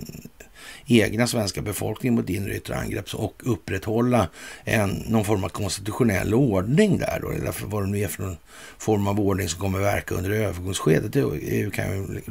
egna 0.87 1.27
svenska 1.27 1.63
befolkningen 1.63 2.15
mot 2.15 2.31
inre 2.31 2.57
yttre 2.57 2.77
angrepp 2.77 3.15
och 3.15 3.43
upprätthålla 3.45 4.29
en, 4.65 4.91
någon 4.91 5.25
form 5.25 5.45
av 5.45 5.49
konstitutionell 5.49 6.35
ordning 6.35 6.99
där 6.99 7.19
då, 7.23 7.31
eller 7.31 7.67
vad 7.67 7.83
det 7.83 7.91
nu 7.91 7.99
är 7.99 8.09
för 8.09 8.23
någon 8.23 8.37
form 8.79 9.07
av 9.07 9.21
ordning 9.21 9.49
som 9.49 9.61
kommer 9.61 9.79
verka 9.79 10.15
under 10.15 10.31
övergångsskedet. 10.31 11.13
Det 11.13 11.73
kan 11.75 11.97
ju 11.97 12.23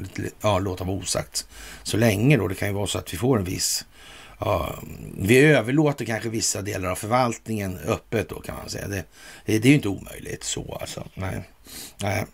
ja, 0.41 0.59
låta 0.59 0.84
vara 0.84 0.97
osagt 0.97 1.47
så 1.84 1.97
länge 1.97 2.38
då. 2.38 2.47
Det 2.47 2.55
kan 2.55 2.67
ju 2.67 2.73
vara 2.73 2.88
så 2.88 2.97
att 2.97 3.13
vi 3.13 3.17
får 3.17 3.38
en 3.38 3.43
viss 3.43 3.86
Ja, 4.41 4.75
vi 5.17 5.39
överlåter 5.39 6.05
kanske 6.05 6.29
vissa 6.29 6.61
delar 6.61 6.89
av 6.89 6.95
förvaltningen 6.95 7.77
öppet 7.77 8.29
då 8.29 8.39
kan 8.39 8.55
man 8.55 8.69
säga. 8.69 8.87
Det, 8.87 9.03
det, 9.45 9.59
det 9.59 9.67
är 9.67 9.69
ju 9.69 9.75
inte 9.75 9.87
omöjligt 9.87 10.43
så 10.43 10.77
alltså. 10.81 11.07
Nej, 11.13 11.41
nej. 12.01 12.25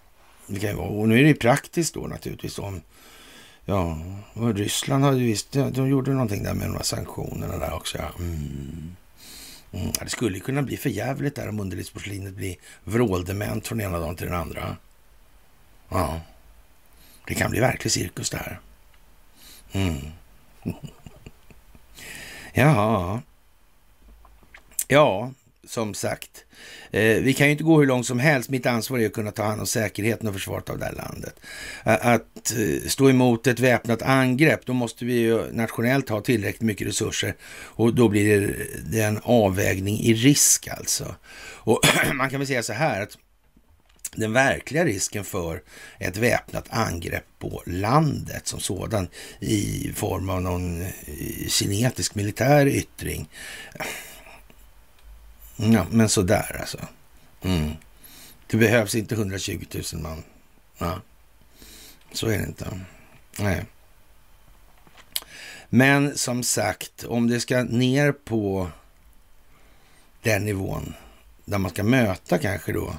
Det 0.48 0.60
kan 0.60 0.70
ju 0.70 0.76
vara. 0.76 0.88
Och 0.88 1.08
nu 1.08 1.20
är 1.20 1.24
det 1.24 1.30
ju 1.30 1.36
praktiskt 1.36 1.94
då 1.94 2.08
naturligtvis 2.08 2.60
om 2.60 2.82
Ja, 3.70 3.98
och 4.34 4.56
Ryssland 4.56 5.04
hade 5.04 5.18
ju 5.18 5.26
visst, 5.26 5.52
de 5.52 5.88
gjorde 5.88 6.12
någonting 6.12 6.44
där 6.44 6.54
med 6.54 6.68
de 6.68 6.76
här 6.76 6.84
sanktionerna 6.84 7.58
där 7.58 7.74
också. 7.74 7.98
Ja. 7.98 8.12
Mm. 8.20 8.96
Mm. 9.72 9.92
Det 10.02 10.10
skulle 10.10 10.40
kunna 10.40 10.62
bli 10.62 10.78
för 10.78 10.90
jävligt 10.90 11.36
där 11.36 11.50
om 11.50 11.60
underlivsporslinet 11.60 12.34
blir 12.34 12.56
vråldement 12.84 13.68
från 13.68 13.82
ena 13.82 14.00
dagen 14.00 14.16
till 14.16 14.26
den 14.26 14.36
andra. 14.36 14.78
Ja, 15.90 16.22
det 17.28 17.36
kan 17.36 17.52
bli 17.52 17.60
verklig 17.60 17.92
cirkus 17.92 18.30
det 18.30 18.38
här. 18.38 18.60
Mm. 19.72 19.98
Jaha. 22.58 23.22
Ja, 24.88 25.32
som 25.68 25.94
sagt. 25.94 26.46
Eh, 26.92 27.22
vi 27.22 27.34
kan 27.34 27.48
ju 27.48 27.52
inte 27.52 27.64
gå 27.64 27.80
hur 27.80 27.86
långt 27.86 28.06
som 28.06 28.20
helst. 28.20 28.50
Mitt 28.50 28.66
ansvar 28.66 29.00
är 29.00 29.06
att 29.06 29.14
kunna 29.14 29.32
ta 29.32 29.44
hand 29.44 29.62
om 29.62 29.68
säkerheten 29.68 30.28
och 30.28 30.34
försvaret 30.34 30.70
av 30.70 30.80
det 30.80 30.86
här 30.86 30.94
landet. 30.94 31.40
Att 31.84 32.54
eh, 32.58 32.90
stå 32.90 33.10
emot 33.10 33.48
ett 33.48 33.60
väpnat 33.60 34.02
angrepp, 34.02 34.66
då 34.66 34.74
måste 34.74 35.06
vi 35.06 35.14
ju 35.14 35.52
nationellt 35.52 36.10
ha 36.10 36.22
tillräckligt 36.22 36.62
mycket 36.62 36.88
resurser 36.88 37.36
och 37.64 37.94
då 37.94 38.10
blir 38.10 38.66
det 38.92 39.02
en 39.02 39.20
avvägning 39.24 40.00
i 40.00 40.14
risk 40.14 40.68
alltså. 40.68 41.16
Och 41.42 41.80
man 42.14 42.30
kan 42.30 42.40
väl 42.40 42.48
säga 42.48 42.64
så 42.64 42.74
här 42.74 43.02
att 43.02 43.18
den 44.16 44.34
verkliga 44.34 44.86
risken 44.86 45.24
för 45.24 45.62
ett 46.00 46.18
väpnat 46.18 46.66
angrepp 46.70 47.26
på 47.40 47.64
landet 47.66 48.48
som 48.48 48.60
sådan 48.60 49.08
i 49.40 49.92
form 49.96 50.30
av 50.30 50.42
någon 50.42 50.82
eh, 50.82 51.48
kinetisk 51.48 52.16
militär 52.16 52.68
yttring. 52.68 53.30
Ja, 55.56 55.86
men 55.92 56.10
sådär 56.10 56.58
alltså. 56.60 56.80
Mm. 57.42 57.72
Det 58.48 58.58
behövs 58.58 58.96
inte 58.96 59.16
120 59.16 59.66
000 59.94 60.02
man. 60.02 60.24
Ja. 60.78 61.02
Så 62.12 62.28
är 62.28 62.38
det 62.38 62.44
inte. 62.44 62.80
Nej. 63.40 63.66
Men 65.70 66.18
som 66.18 66.44
sagt, 66.44 67.04
om 67.04 67.28
det 67.28 67.40
ska 67.40 67.64
ner 67.64 68.12
på 68.12 68.70
den 70.22 70.46
nivån 70.46 70.94
där 71.46 71.58
man 71.58 71.72
ska 71.72 71.84
möta 71.84 72.38
kanske 72.38 72.72
då 72.72 72.96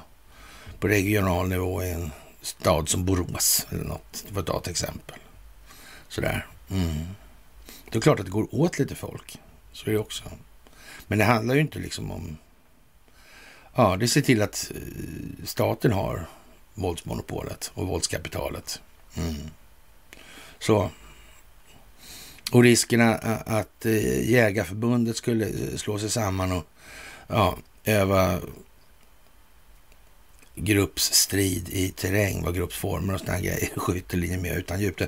på 0.79 0.87
regional 0.87 1.49
nivå 1.49 1.83
i 1.83 1.91
en 1.91 2.11
stad 2.41 2.89
som 2.89 3.05
Borås 3.05 3.67
eller 3.69 3.83
något, 3.83 4.25
för 4.33 4.39
att 4.39 4.45
ta 4.45 4.57
ett 4.57 4.67
exempel. 4.67 5.17
Sådär. 6.07 6.47
Mm. 6.69 7.07
Det 7.89 7.97
är 7.97 8.01
klart 8.01 8.19
att 8.19 8.25
det 8.25 8.31
går 8.31 8.55
åt 8.55 8.79
lite 8.79 8.95
folk. 8.95 9.39
Så 9.71 9.89
är 9.89 9.91
det 9.91 9.99
också. 9.99 10.23
Men 11.07 11.17
det 11.17 11.25
handlar 11.25 11.55
ju 11.55 11.61
inte 11.61 11.79
liksom 11.79 12.11
om... 12.11 12.37
Ja, 13.75 13.95
det 13.95 14.07
ser 14.07 14.21
till 14.21 14.41
att 14.41 14.71
eh, 14.75 15.45
staten 15.45 15.91
har 15.91 16.25
våldsmonopolet 16.73 17.71
och 17.73 17.87
våldskapitalet. 17.87 18.81
Mm. 19.17 19.35
Så. 20.59 20.89
Och 22.51 22.63
riskerna 22.63 23.15
att 23.45 23.85
eh, 23.85 24.29
Jägarförbundet 24.29 25.17
skulle 25.17 25.45
eh, 25.45 25.75
slå 25.77 25.99
sig 25.99 26.09
samman 26.09 26.51
och 26.51 26.63
ja, 27.27 27.57
öva 27.83 28.39
gruppsstrid 30.59 31.69
i 31.69 31.89
terräng, 31.89 32.43
vad 32.43 32.55
gruppsformer 32.55 33.13
och 33.13 33.19
sådana 33.19 33.39
grejer, 33.39 33.69
skyttelinjer 33.75 34.39
med 34.39 34.57
utan 34.57 34.79
djup. 34.81 35.01
Äh, 35.01 35.07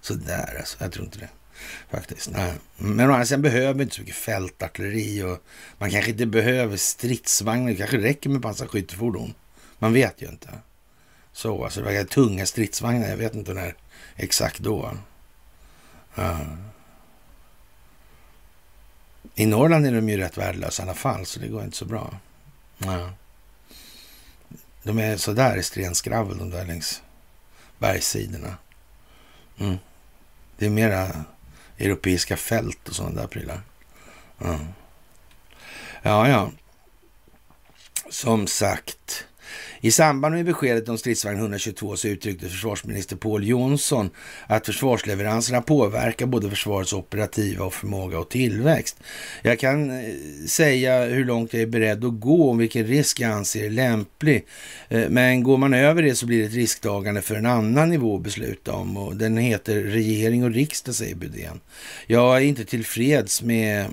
sådär 0.00 0.56
alltså. 0.58 0.76
Jag 0.80 0.92
tror 0.92 1.04
inte 1.04 1.18
det 1.18 1.28
faktiskt. 1.90 2.30
Nej. 2.30 2.54
Men 2.76 3.10
å 3.10 3.12
andra 3.12 3.26
sidan 3.26 3.42
behöver 3.42 3.74
vi 3.74 3.82
inte 3.82 3.94
så 3.94 4.00
mycket 4.00 4.16
fältartilleri 4.16 5.22
och 5.22 5.44
man 5.78 5.90
kanske 5.90 6.10
inte 6.10 6.26
behöver 6.26 6.76
stridsvagnar. 6.76 7.70
Det 7.70 7.76
kanske 7.76 7.98
räcker 7.98 8.30
med 8.30 8.42
pansarskyttefordon. 8.42 9.34
Man 9.78 9.92
vet 9.92 10.22
ju 10.22 10.26
inte. 10.26 10.48
Så 11.32 11.64
alltså, 11.64 11.82
det 11.82 11.98
var 11.98 12.04
tunga 12.04 12.46
stridsvagnar. 12.46 13.08
Jag 13.08 13.16
vet 13.16 13.34
inte 13.34 13.54
när 13.54 13.74
exakt 14.16 14.58
då. 14.58 14.92
Uh. 16.18 16.54
I 19.34 19.46
Norrland 19.46 19.86
är 19.86 19.92
de 19.92 20.08
ju 20.08 20.16
rätt 20.16 20.38
värdelösa 20.38 20.82
i 20.82 20.86
alla 20.86 20.94
fall, 20.94 21.26
så 21.26 21.40
det 21.40 21.48
går 21.48 21.64
inte 21.64 21.76
så 21.76 21.84
bra. 21.84 22.18
Uh. 22.84 23.08
De 24.82 24.98
är 24.98 25.16
sådär 25.16 25.56
i 25.56 25.62
stenskravel 25.62 26.38
de 26.38 26.50
där 26.50 26.64
längs 26.64 27.02
bergssidorna. 27.78 28.56
Mm. 29.58 29.76
Det 30.56 30.66
är 30.66 30.70
mera 30.70 31.24
europeiska 31.78 32.36
fält 32.36 32.88
och 32.88 32.94
sådana 32.94 33.20
där 33.20 33.26
prylar. 33.26 33.62
Mm. 34.40 34.66
ja, 36.02 36.28
ja. 36.28 36.50
Som 38.10 38.46
sagt. 38.46 39.26
I 39.80 39.90
samband 39.90 40.34
med 40.34 40.44
beskedet 40.44 40.88
om 40.88 40.98
stridsvagn 40.98 41.38
122 41.38 41.96
så 41.96 42.08
uttryckte 42.08 42.48
försvarsminister 42.48 43.16
Paul 43.16 43.46
Jonsson 43.46 44.10
att 44.46 44.66
försvarsleveranserna 44.66 45.62
påverkar 45.62 46.26
både 46.26 46.50
försvarets 46.50 46.92
operativa 46.92 47.64
och 47.64 47.74
förmåga 47.74 48.18
och 48.18 48.28
tillväxt. 48.28 49.00
Jag 49.42 49.58
kan 49.58 49.90
eh, 49.90 50.14
säga 50.46 51.04
hur 51.04 51.24
långt 51.24 51.52
jag 51.52 51.62
är 51.62 51.66
beredd 51.66 52.04
att 52.04 52.20
gå 52.20 52.50
och 52.50 52.60
vilken 52.60 52.86
risk 52.86 53.20
jag 53.20 53.30
anser 53.30 53.64
är 53.64 53.70
lämplig. 53.70 54.46
Eh, 54.88 55.08
men 55.08 55.42
går 55.42 55.56
man 55.56 55.74
över 55.74 56.02
det 56.02 56.14
så 56.14 56.26
blir 56.26 56.38
det 56.38 56.46
ett 56.46 56.54
risktagande 56.54 57.22
för 57.22 57.34
en 57.34 57.46
annan 57.46 57.88
nivå 57.88 58.16
att 58.16 58.22
besluta 58.22 58.72
om 58.72 58.96
och 58.96 59.16
den 59.16 59.36
heter 59.36 59.80
regering 59.80 60.44
och 60.44 60.50
riksdag, 60.50 60.94
säger 60.94 61.14
Budén. 61.14 61.60
Jag 62.06 62.36
är 62.36 62.40
inte 62.40 62.64
tillfreds 62.64 63.42
med 63.42 63.86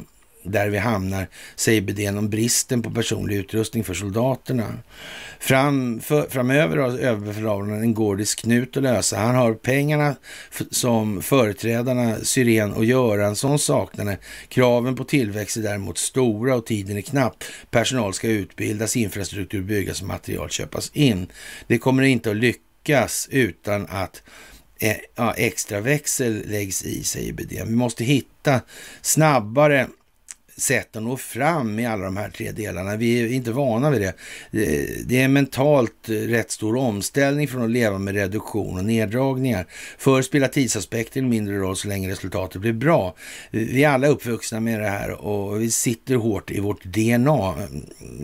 där 0.51 0.69
vi 0.69 0.77
hamnar, 0.77 1.27
säger 1.55 1.81
Bedén 1.81 2.17
om 2.17 2.29
bristen 2.29 2.81
på 2.81 2.91
personlig 2.91 3.35
utrustning 3.35 3.83
för 3.83 3.93
soldaterna. 3.93 4.73
Fram, 5.39 5.99
för, 5.99 6.29
framöver 6.29 6.77
har 6.77 6.89
överbefälhavaren 6.89 7.81
en 7.81 7.93
gordisk 7.93 8.39
knut 8.39 8.77
att 8.77 8.83
lösa. 8.83 9.17
Han 9.17 9.35
har 9.35 9.53
pengarna 9.53 10.15
som 10.71 11.21
företrädarna 11.21 12.17
Syren 12.23 12.73
och 12.73 12.85
Göransson 12.85 13.59
saknade. 13.59 14.17
Kraven 14.47 14.95
på 14.95 15.03
tillväxt 15.03 15.57
är 15.57 15.61
däremot 15.61 15.97
stora 15.97 16.55
och 16.55 16.65
tiden 16.65 16.97
är 16.97 17.01
knapp. 17.01 17.43
Personal 17.69 18.13
ska 18.13 18.27
utbildas, 18.27 18.95
infrastruktur 18.95 19.61
byggas 19.61 20.01
och 20.01 20.07
material 20.07 20.49
köpas 20.49 20.91
in. 20.93 21.27
Det 21.67 21.77
kommer 21.77 22.03
inte 22.03 22.31
att 22.31 22.37
lyckas 22.37 23.27
utan 23.31 23.87
att 23.89 24.23
eh, 24.79 24.97
ja, 25.15 25.33
extra 25.33 25.81
växel 25.81 26.43
läggs 26.45 26.83
i, 26.83 27.03
säger 27.03 27.33
Bedén. 27.33 27.67
Vi 27.67 27.75
måste 27.75 28.03
hitta 28.03 28.61
snabbare 29.01 29.87
sätt 30.57 30.95
att 30.95 31.03
nå 31.03 31.17
fram 31.17 31.79
i 31.79 31.85
alla 31.85 32.05
de 32.05 32.17
här 32.17 32.29
tre 32.29 32.51
delarna. 32.51 32.95
Vi 32.95 33.21
är 33.21 33.33
inte 33.33 33.51
vana 33.51 33.89
vid 33.89 34.01
det. 34.01 34.13
Det 35.05 35.19
är 35.19 35.25
en 35.25 35.33
mentalt 35.33 36.09
rätt 36.09 36.51
stor 36.51 36.75
omställning 36.75 37.47
från 37.47 37.63
att 37.63 37.69
leva 37.69 37.97
med 37.97 38.15
reduktion 38.15 38.77
och 38.77 38.85
neddragningar. 38.85 39.67
Förr 39.97 40.21
spelar 40.21 40.47
tidsaspekten 40.47 41.29
mindre 41.29 41.57
roll 41.57 41.75
så 41.75 41.87
länge 41.87 42.09
resultatet 42.09 42.61
blir 42.61 42.73
bra. 42.73 43.15
Vi 43.51 43.83
är 43.83 43.89
alla 43.89 44.07
uppvuxna 44.07 44.59
med 44.59 44.79
det 44.79 44.89
här 44.89 45.11
och 45.11 45.61
vi 45.61 45.71
sitter 45.71 46.15
hårt 46.15 46.51
i 46.51 46.59
vårt 46.59 46.83
DNA. 46.83 47.55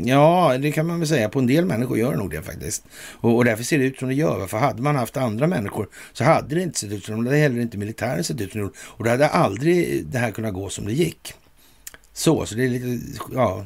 Ja, 0.05 0.57
det 0.59 0.71
kan 0.71 0.87
man 0.87 0.99
väl 0.99 1.07
säga. 1.07 1.29
På 1.29 1.39
en 1.39 1.47
del 1.47 1.65
människor 1.65 1.97
gör 1.97 2.11
det 2.11 2.17
nog 2.17 2.31
det 2.31 2.41
faktiskt. 2.41 2.83
Och, 2.95 3.35
och 3.35 3.45
därför 3.45 3.63
ser 3.63 3.79
det 3.79 3.85
ut 3.85 3.99
som 3.99 4.07
det 4.07 4.15
gör. 4.15 4.47
För 4.47 4.57
hade 4.57 4.81
man 4.81 4.95
haft 4.95 5.17
andra 5.17 5.47
människor 5.47 5.87
så 6.13 6.23
hade 6.23 6.55
det 6.55 6.61
inte 6.61 6.79
sett 6.79 6.91
ut 6.91 7.05
som 7.05 7.15
det. 7.15 7.23
Det 7.23 7.29
hade 7.29 7.41
heller 7.41 7.61
inte 7.61 7.77
militären 7.77 8.23
sett 8.23 8.41
ut 8.41 8.51
som 8.51 8.61
det 8.61 8.69
Och 8.77 9.03
då 9.03 9.09
hade 9.09 9.27
aldrig 9.27 10.05
det 10.05 10.17
här 10.17 10.31
kunnat 10.31 10.53
gå 10.53 10.69
som 10.69 10.85
det 10.85 10.93
gick. 10.93 11.33
Så, 12.13 12.45
så 12.45 12.55
det 12.55 12.63
är 12.63 12.69
lite, 12.69 13.19
ja, 13.33 13.65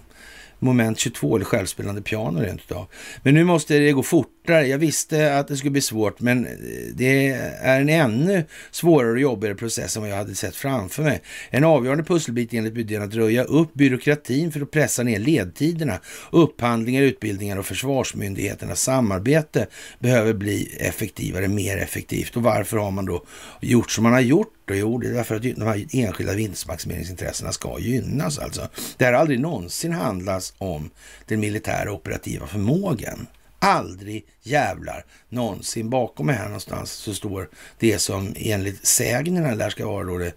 moment 0.59 0.99
22 0.99 1.35
eller 1.35 1.45
självspelande 1.45 2.01
piano 2.01 2.39
rent 2.39 2.61
utav. 2.61 2.85
Men 3.23 3.33
nu 3.33 3.43
måste 3.43 3.79
det 3.79 3.91
gå 3.91 4.03
fort 4.03 4.36
fortare. 4.47 4.67
Jag 4.67 4.77
visste 4.77 5.37
att 5.37 5.47
det 5.47 5.57
skulle 5.57 5.71
bli 5.71 5.81
svårt, 5.81 6.19
men 6.19 6.47
det 6.93 7.29
är 7.29 7.79
en 7.79 7.89
ännu 7.89 8.45
svårare 8.71 9.11
och 9.11 9.19
jobbigare 9.19 9.55
process 9.55 9.95
än 9.95 10.01
vad 10.01 10.11
jag 10.11 10.17
hade 10.17 10.35
sett 10.35 10.55
framför 10.55 11.03
mig. 11.03 11.21
En 11.49 11.63
avgörande 11.63 12.03
pusselbit 12.03 12.53
enligt 12.53 12.73
Bydén 12.73 13.01
att 13.01 13.13
röja 13.13 13.43
upp 13.43 13.73
byråkratin 13.73 14.51
för 14.51 14.61
att 14.61 14.71
pressa 14.71 15.03
ner 15.03 15.19
ledtiderna. 15.19 15.99
Upphandlingar, 16.31 17.01
utbildningar 17.01 17.57
och 17.57 17.65
försvarsmyndigheternas 17.65 18.81
samarbete 18.81 19.67
behöver 19.99 20.33
bli 20.33 20.77
effektivare, 20.79 21.47
mer 21.47 21.77
effektivt. 21.77 22.35
Och 22.35 22.43
varför 22.43 22.77
har 22.77 22.91
man 22.91 23.05
då 23.05 23.23
gjort 23.61 23.91
som 23.91 24.03
man 24.03 24.13
har 24.13 24.21
gjort? 24.21 24.69
Och 24.69 24.75
jo, 24.75 24.97
det 24.97 25.07
är 25.07 25.13
därför 25.13 25.35
att 25.35 25.41
de 25.41 25.61
här 25.61 25.85
enskilda 25.93 26.33
vinstmaximeringsintressena 26.33 27.51
ska 27.51 27.79
gynnas 27.79 28.39
alltså. 28.39 28.67
Det 28.97 29.05
har 29.05 29.13
aldrig 29.13 29.39
någonsin 29.39 29.91
handlat 29.91 30.53
om 30.57 30.89
den 31.25 31.39
militära 31.39 31.91
operativa 31.91 32.47
förmågan. 32.47 33.27
Aldrig 33.59 34.25
jävlar 34.41 35.05
någonsin. 35.29 35.89
Bakom 35.89 36.25
mig 36.25 36.35
här 36.35 36.45
någonstans 36.45 36.91
så 36.91 37.13
står 37.13 37.49
det 37.79 37.99
som 37.99 38.33
enligt 38.35 38.85
sägnerna 38.85 39.55
där 39.55 39.69
ska 39.69 39.87
vara 39.87 40.03
då 40.03 40.17
det 40.17 40.33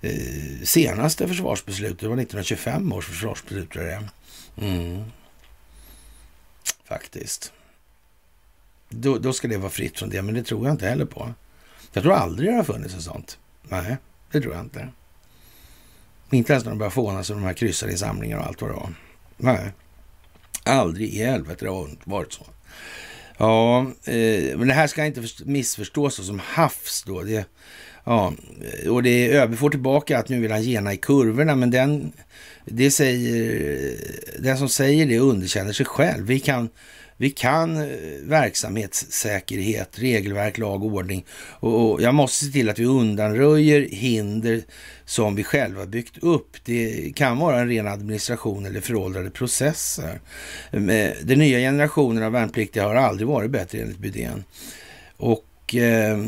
eh, 0.00 0.64
senaste 0.64 1.28
försvarsbeslutet. 1.28 2.00
Det 2.00 2.08
var 2.08 2.16
1925 2.16 2.92
års 2.92 3.06
försvarsbeslut 3.06 3.70
tror 3.70 3.84
jag 3.84 4.02
det 4.02 4.66
mm. 4.66 5.04
Faktiskt. 6.84 7.52
Då, 8.88 9.18
då 9.18 9.32
ska 9.32 9.48
det 9.48 9.58
vara 9.58 9.70
fritt 9.70 9.98
från 9.98 10.10
det, 10.10 10.22
men 10.22 10.34
det 10.34 10.42
tror 10.42 10.66
jag 10.66 10.74
inte 10.74 10.88
heller 10.88 11.04
på. 11.04 11.34
Jag 11.92 12.02
tror 12.02 12.14
aldrig 12.14 12.50
det 12.50 12.56
har 12.56 12.64
funnits 12.64 12.94
ett 12.94 13.02
sånt. 13.02 13.38
Nej, 13.62 13.96
det 14.30 14.40
tror 14.40 14.54
jag 14.54 14.64
inte. 14.64 14.88
Inte 16.30 16.52
ens 16.52 16.64
när 16.64 16.70
de 16.70 16.78
börjar 16.78 16.90
fånas 16.90 17.26
sig 17.26 17.36
de 17.36 17.42
här 17.42 17.52
kryssade 17.52 18.36
och 18.36 18.46
allt 18.46 18.60
vad 18.60 18.70
det 18.70 18.74
var. 18.74 18.94
Nej, 19.36 19.72
aldrig 20.64 21.14
i 21.14 21.24
helvete 21.24 21.64
det 21.64 21.70
har 21.70 21.88
varit 22.04 22.32
så. 22.32 22.46
Ja, 23.38 23.80
eh, 24.04 24.58
men 24.58 24.68
det 24.68 24.74
här 24.74 24.86
ska 24.86 25.06
inte 25.06 25.22
missförstås 25.44 26.26
som 26.26 26.38
havs 26.38 27.04
då. 27.06 27.22
Det, 27.22 27.44
ja, 28.04 28.32
eh, 28.82 28.90
och 28.90 29.02
det 29.02 29.10
är 29.10 29.42
ÖB 29.42 29.56
får 29.56 29.70
tillbaka 29.70 30.18
att 30.18 30.28
nu 30.28 30.40
vill 30.40 30.50
han 30.52 30.62
gena 30.62 30.92
i 30.92 30.96
kurvorna, 30.96 31.54
men 31.54 31.70
den, 31.70 32.12
det 32.64 32.90
säger, 32.90 33.96
den 34.38 34.58
som 34.58 34.68
säger 34.68 35.06
det 35.06 35.18
underkänner 35.18 35.72
sig 35.72 35.86
själv. 35.86 36.26
Vi 36.26 36.40
kan 36.40 36.68
vi 37.22 37.30
kan 37.30 37.76
eh, 37.76 37.86
verksamhetssäkerhet, 38.22 39.98
regelverk, 39.98 40.58
lag 40.58 40.84
och 40.84 40.92
ordning. 40.92 41.24
Och, 41.40 42.02
jag 42.02 42.14
måste 42.14 42.44
se 42.44 42.52
till 42.52 42.70
att 42.70 42.78
vi 42.78 42.84
undanröjer 42.84 43.88
hinder 43.90 44.62
som 45.04 45.34
vi 45.34 45.44
själva 45.44 45.86
byggt 45.86 46.18
upp. 46.18 46.56
Det 46.64 47.12
kan 47.16 47.38
vara 47.38 47.60
en 47.60 47.68
ren 47.68 47.88
administration 47.88 48.66
eller 48.66 48.80
föråldrade 48.80 49.30
processer. 49.30 50.20
Eh, 50.70 50.80
den 51.22 51.38
nya 51.38 51.58
generationen 51.58 52.22
av 52.22 52.32
värnpliktiga 52.32 52.84
har 52.84 52.94
aldrig 52.94 53.28
varit 53.28 53.50
bättre 53.50 53.78
enligt 53.78 53.98
Bydén. 53.98 54.44
Och 55.16 55.74
eh, 55.74 56.18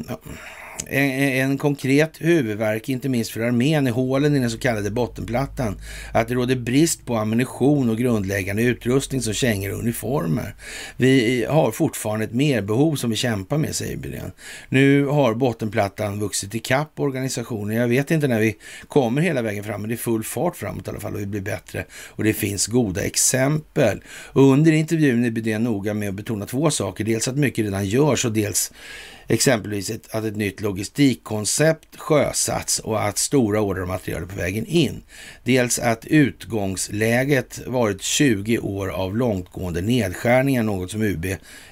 en, 0.86 1.50
en, 1.50 1.58
konkret 1.58 2.12
huvudverk, 2.18 2.88
inte 2.88 3.08
minst 3.08 3.30
för 3.30 3.40
armén, 3.40 3.86
är 3.86 3.90
hålen 3.90 4.36
i 4.36 4.38
den 4.38 4.50
så 4.50 4.58
kallade 4.58 4.90
bottenplattan. 4.90 5.80
Att 6.12 6.28
det 6.28 6.34
råder 6.34 6.56
brist 6.56 7.06
på 7.06 7.16
ammunition 7.16 7.90
och 7.90 7.98
grundläggande 7.98 8.62
utrustning 8.62 9.22
som 9.22 9.32
kängor 9.34 9.72
och 9.72 9.78
uniformer. 9.78 10.54
Vi 10.96 11.46
har 11.48 11.70
fortfarande 11.70 12.24
ett 12.24 12.32
merbehov 12.32 12.96
som 12.96 13.10
vi 13.10 13.16
kämpar 13.16 13.58
med, 13.58 13.74
säger 13.74 13.96
Bylén. 13.96 14.32
Nu 14.68 15.06
har 15.06 15.34
bottenplattan 15.34 16.20
vuxit 16.20 16.54
ikapp 16.54 17.00
organisationen. 17.00 17.76
Jag 17.76 17.88
vet 17.88 18.10
inte 18.10 18.28
när 18.28 18.40
vi 18.40 18.56
kommer 18.88 19.22
hela 19.22 19.42
vägen 19.42 19.64
fram, 19.64 19.80
men 19.80 19.88
det 19.88 19.94
är 19.94 19.96
full 19.96 20.24
fart 20.24 20.56
framåt 20.56 20.86
i 20.86 20.90
alla 20.90 21.00
fall 21.00 21.14
och 21.14 21.20
vi 21.20 21.26
blir 21.26 21.40
bättre. 21.40 21.84
Och 21.92 22.24
det 22.24 22.32
finns 22.32 22.66
goda 22.66 23.04
exempel. 23.04 24.02
Och 24.08 24.42
under 24.42 24.72
intervjun 24.72 25.24
är 25.24 25.30
Bydén 25.30 25.64
noga 25.64 25.94
med 25.94 26.08
att 26.08 26.14
betona 26.14 26.46
två 26.46 26.70
saker. 26.70 27.04
Dels 27.04 27.28
att 27.28 27.36
mycket 27.36 27.64
redan 27.64 27.86
görs 27.86 28.24
och 28.24 28.32
dels 28.32 28.72
exempelvis 29.26 29.90
ett, 29.90 30.14
att 30.14 30.24
ett 30.24 30.36
nytt 30.36 30.60
logistikkoncept 30.60 31.96
sjösatts 31.96 32.78
och 32.78 33.02
att 33.02 33.18
stora 33.18 33.60
order 33.60 33.82
och 33.82 33.88
material 33.88 34.22
är 34.22 34.26
på 34.26 34.36
vägen 34.36 34.66
in. 34.66 35.02
Dels 35.44 35.78
att 35.78 36.06
utgångsläget 36.06 37.60
varit 37.66 38.02
20 38.02 38.58
år 38.58 38.88
av 38.88 39.16
långtgående 39.16 39.80
nedskärningar, 39.80 40.62
något 40.62 40.90
som 40.90 41.02
UB, 41.02 41.26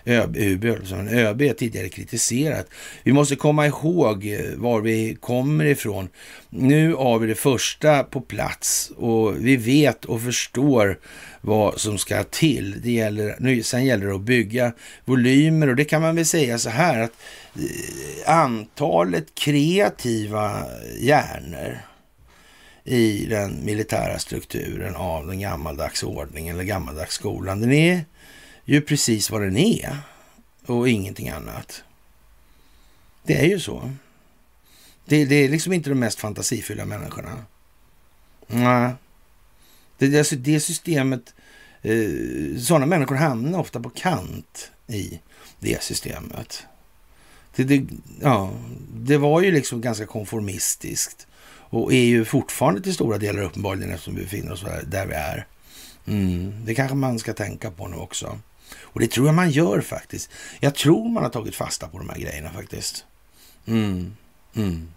ÖB, 0.07 0.36
UB, 0.36 0.86
som 0.86 1.09
ÖB 1.09 1.57
tidigare 1.59 1.88
kritiserat. 1.88 2.66
Vi 3.03 3.12
måste 3.12 3.36
komma 3.36 3.66
ihåg 3.66 4.26
eh, 4.26 4.40
var 4.57 4.80
vi 4.80 5.16
kommer 5.20 5.64
ifrån. 5.64 6.09
Nu 6.50 6.94
har 6.94 7.18
vi 7.18 7.26
det 7.26 7.34
första 7.34 8.03
på 8.03 8.20
plats 8.20 8.92
och 8.96 9.46
vi 9.46 9.57
vet 9.57 10.05
och 10.05 10.22
förstår 10.22 10.98
vad 11.40 11.80
som 11.80 11.98
ska 11.98 12.24
till. 12.24 12.80
Det 12.82 12.90
gäller, 12.90 13.36
nu, 13.40 13.62
sen 13.62 13.84
gäller 13.84 14.07
det 14.07 14.14
att 14.14 14.20
bygga 14.20 14.72
volymer 15.05 15.68
och 15.68 15.76
det 15.76 15.84
kan 15.84 16.03
man 16.03 16.16
väl 16.16 16.26
säga 16.26 16.59
så 16.59 16.70
här 16.70 17.00
att 17.00 17.12
Eh, 17.55 18.30
antalet 18.34 19.34
kreativa 19.34 20.66
hjärnor 20.98 21.78
i 22.84 23.26
den 23.26 23.64
militära 23.64 24.18
strukturen 24.18 24.96
av 24.96 25.26
den 25.26 25.40
gammaldags 25.40 26.03
ordningen 26.03 26.55
eller 26.55 26.64
gammaldags 26.64 27.14
skolan, 27.14 27.61
den 27.61 27.72
är 27.72 28.05
ju 28.64 28.80
precis 28.80 29.30
vad 29.30 29.42
den 29.42 29.57
är 29.57 29.96
och 30.66 30.88
ingenting 30.88 31.28
annat. 31.28 31.84
Det 33.22 33.40
är 33.40 33.46
ju 33.46 33.61
så. 33.61 33.92
Det, 35.05 35.24
det 35.24 35.34
är 35.34 35.48
liksom 35.48 35.72
inte 35.72 35.90
de 35.90 35.98
mest 35.98 36.18
fantasifulla 36.18 36.84
människorna. 36.84 37.44
Nej. 38.46 38.94
Det, 39.98 40.18
alltså 40.18 40.36
det 40.36 40.61
systemet, 40.61 41.34
eh, 41.82 42.59
sådana 42.59 42.86
människor 42.86 43.16
hamnar 43.16 43.59
ofta 43.59 43.80
på 43.80 43.90
kant 43.90 44.70
i 44.86 45.20
det 45.61 45.82
systemet. 45.82 46.66
Det, 47.57 47.64
det, 47.64 47.86
ja, 48.20 48.50
det 48.94 49.18
var 49.18 49.40
ju 49.40 49.50
liksom 49.50 49.80
ganska 49.80 50.07
konformistiskt 50.07 51.26
och 51.72 51.92
är 51.92 52.05
ju 52.05 52.24
fortfarande 52.24 52.80
till 52.80 52.94
stora 52.94 53.18
delar 53.18 53.42
uppenbarligen 53.42 53.92
eftersom 53.92 54.14
vi 54.14 54.22
befinner 54.22 54.53
oss 54.53 54.64
där 54.86 55.07
vi 55.07 55.14
är. 55.14 55.46
Mm, 56.07 56.64
det 56.64 56.74
kanske 56.74 56.94
man 56.94 57.18
ska 57.18 57.32
tänka 57.32 57.70
på 57.70 57.88
nu 57.88 57.96
också. 57.96 58.38
Och 58.80 59.00
det 59.00 59.11
tror 59.11 59.26
jag 59.26 59.34
man 59.34 59.50
gör 59.50 59.80
faktiskt. 59.80 60.30
Jag 60.61 60.74
tror 60.74 61.09
man 61.09 61.22
har 61.22 61.30
tagit 61.30 61.55
fasta 61.55 61.88
på 61.88 61.98
de 61.98 62.09
här 62.09 62.18
grejerna 62.18 62.50
faktiskt. 62.50 63.05
Mm, 63.66 64.16
mm. 64.55 64.88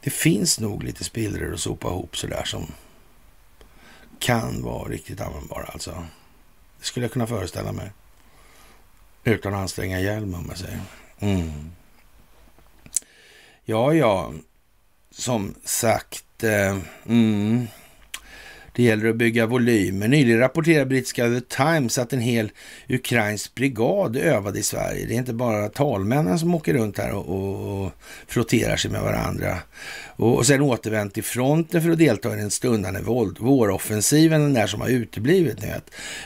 Det 0.00 0.10
finns 0.10 0.60
nog 0.60 0.82
lite 0.82 1.04
spillror 1.04 1.54
att 1.54 1.60
sopa 1.60 1.88
ihop 1.88 2.16
sådär 2.16 2.44
som 2.44 2.66
kan 4.18 4.62
vara 4.62 4.88
riktigt 4.88 5.20
användbara 5.20 5.66
alltså. 5.66 6.06
Det 6.78 6.84
skulle 6.84 7.04
jag 7.04 7.12
kunna 7.12 7.26
föreställa 7.26 7.72
mig. 7.72 7.90
Utan 9.24 9.54
att 9.54 9.60
anstränga 9.60 10.00
hjälm 10.00 10.34
om 10.34 10.46
man 10.46 10.56
säger. 10.56 10.80
Mm. 11.18 11.72
Ja, 13.64 13.94
ja. 13.94 14.32
Som 15.10 15.54
sagt. 15.64 16.44
Eh, 16.44 16.78
mm. 17.06 17.66
Det 18.74 18.82
gäller 18.82 19.08
att 19.08 19.16
bygga 19.16 19.46
volymer. 19.46 20.08
Nyligen 20.08 20.38
rapporterade 20.38 20.86
brittiska 20.86 21.28
The 21.28 21.40
Times 21.40 21.98
att 21.98 22.12
en 22.12 22.20
hel 22.20 22.50
ukrainsk 22.88 23.54
brigad 23.54 24.16
övade 24.16 24.58
i 24.58 24.62
Sverige. 24.62 25.06
Det 25.06 25.14
är 25.14 25.18
inte 25.18 25.32
bara 25.32 25.68
talmännen 25.68 26.38
som 26.38 26.54
åker 26.54 26.74
runt 26.74 26.98
här 26.98 27.12
och, 27.12 27.28
och, 27.28 27.84
och 27.84 27.92
frotterar 28.26 28.76
sig 28.76 28.90
med 28.90 29.02
varandra. 29.02 29.58
Och, 30.16 30.36
och 30.36 30.46
sen 30.46 30.60
återvänt 30.60 31.14
till 31.14 31.24
fronten 31.24 31.82
för 31.82 31.90
att 31.90 31.98
delta 31.98 32.34
i 32.34 32.36
den 32.36 32.50
stundande 32.50 33.00
våld, 33.00 33.38
våroffensiven, 33.38 34.40
den 34.40 34.54
där 34.54 34.66
som 34.66 34.80
har 34.80 34.88
uteblivit 34.88 35.62
nu. 35.62 35.72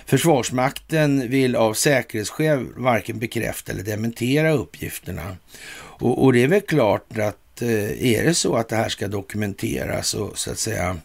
Försvarsmakten 0.07 1.31
vill 1.31 1.57
av 1.57 1.75
säkerhetsskäl 1.75 2.67
varken 2.77 3.19
bekräfta 3.19 3.73
eller 3.73 3.83
dementera 3.83 4.53
uppgifterna. 4.53 5.37
Och, 5.77 6.25
och 6.25 6.33
det 6.33 6.43
är 6.43 6.49
väl 6.49 6.61
klart 6.61 7.19
att 7.19 7.63
eh, 7.63 8.15
är 8.15 8.25
det 8.25 8.35
så 8.35 8.57
att 8.57 8.69
det 8.69 8.77
här 8.77 8.89
ska 8.89 9.09
dokumenteras 9.09 10.15
och 10.15 10.39
så 10.39 10.51
att 10.51 10.59
säga 10.59 10.97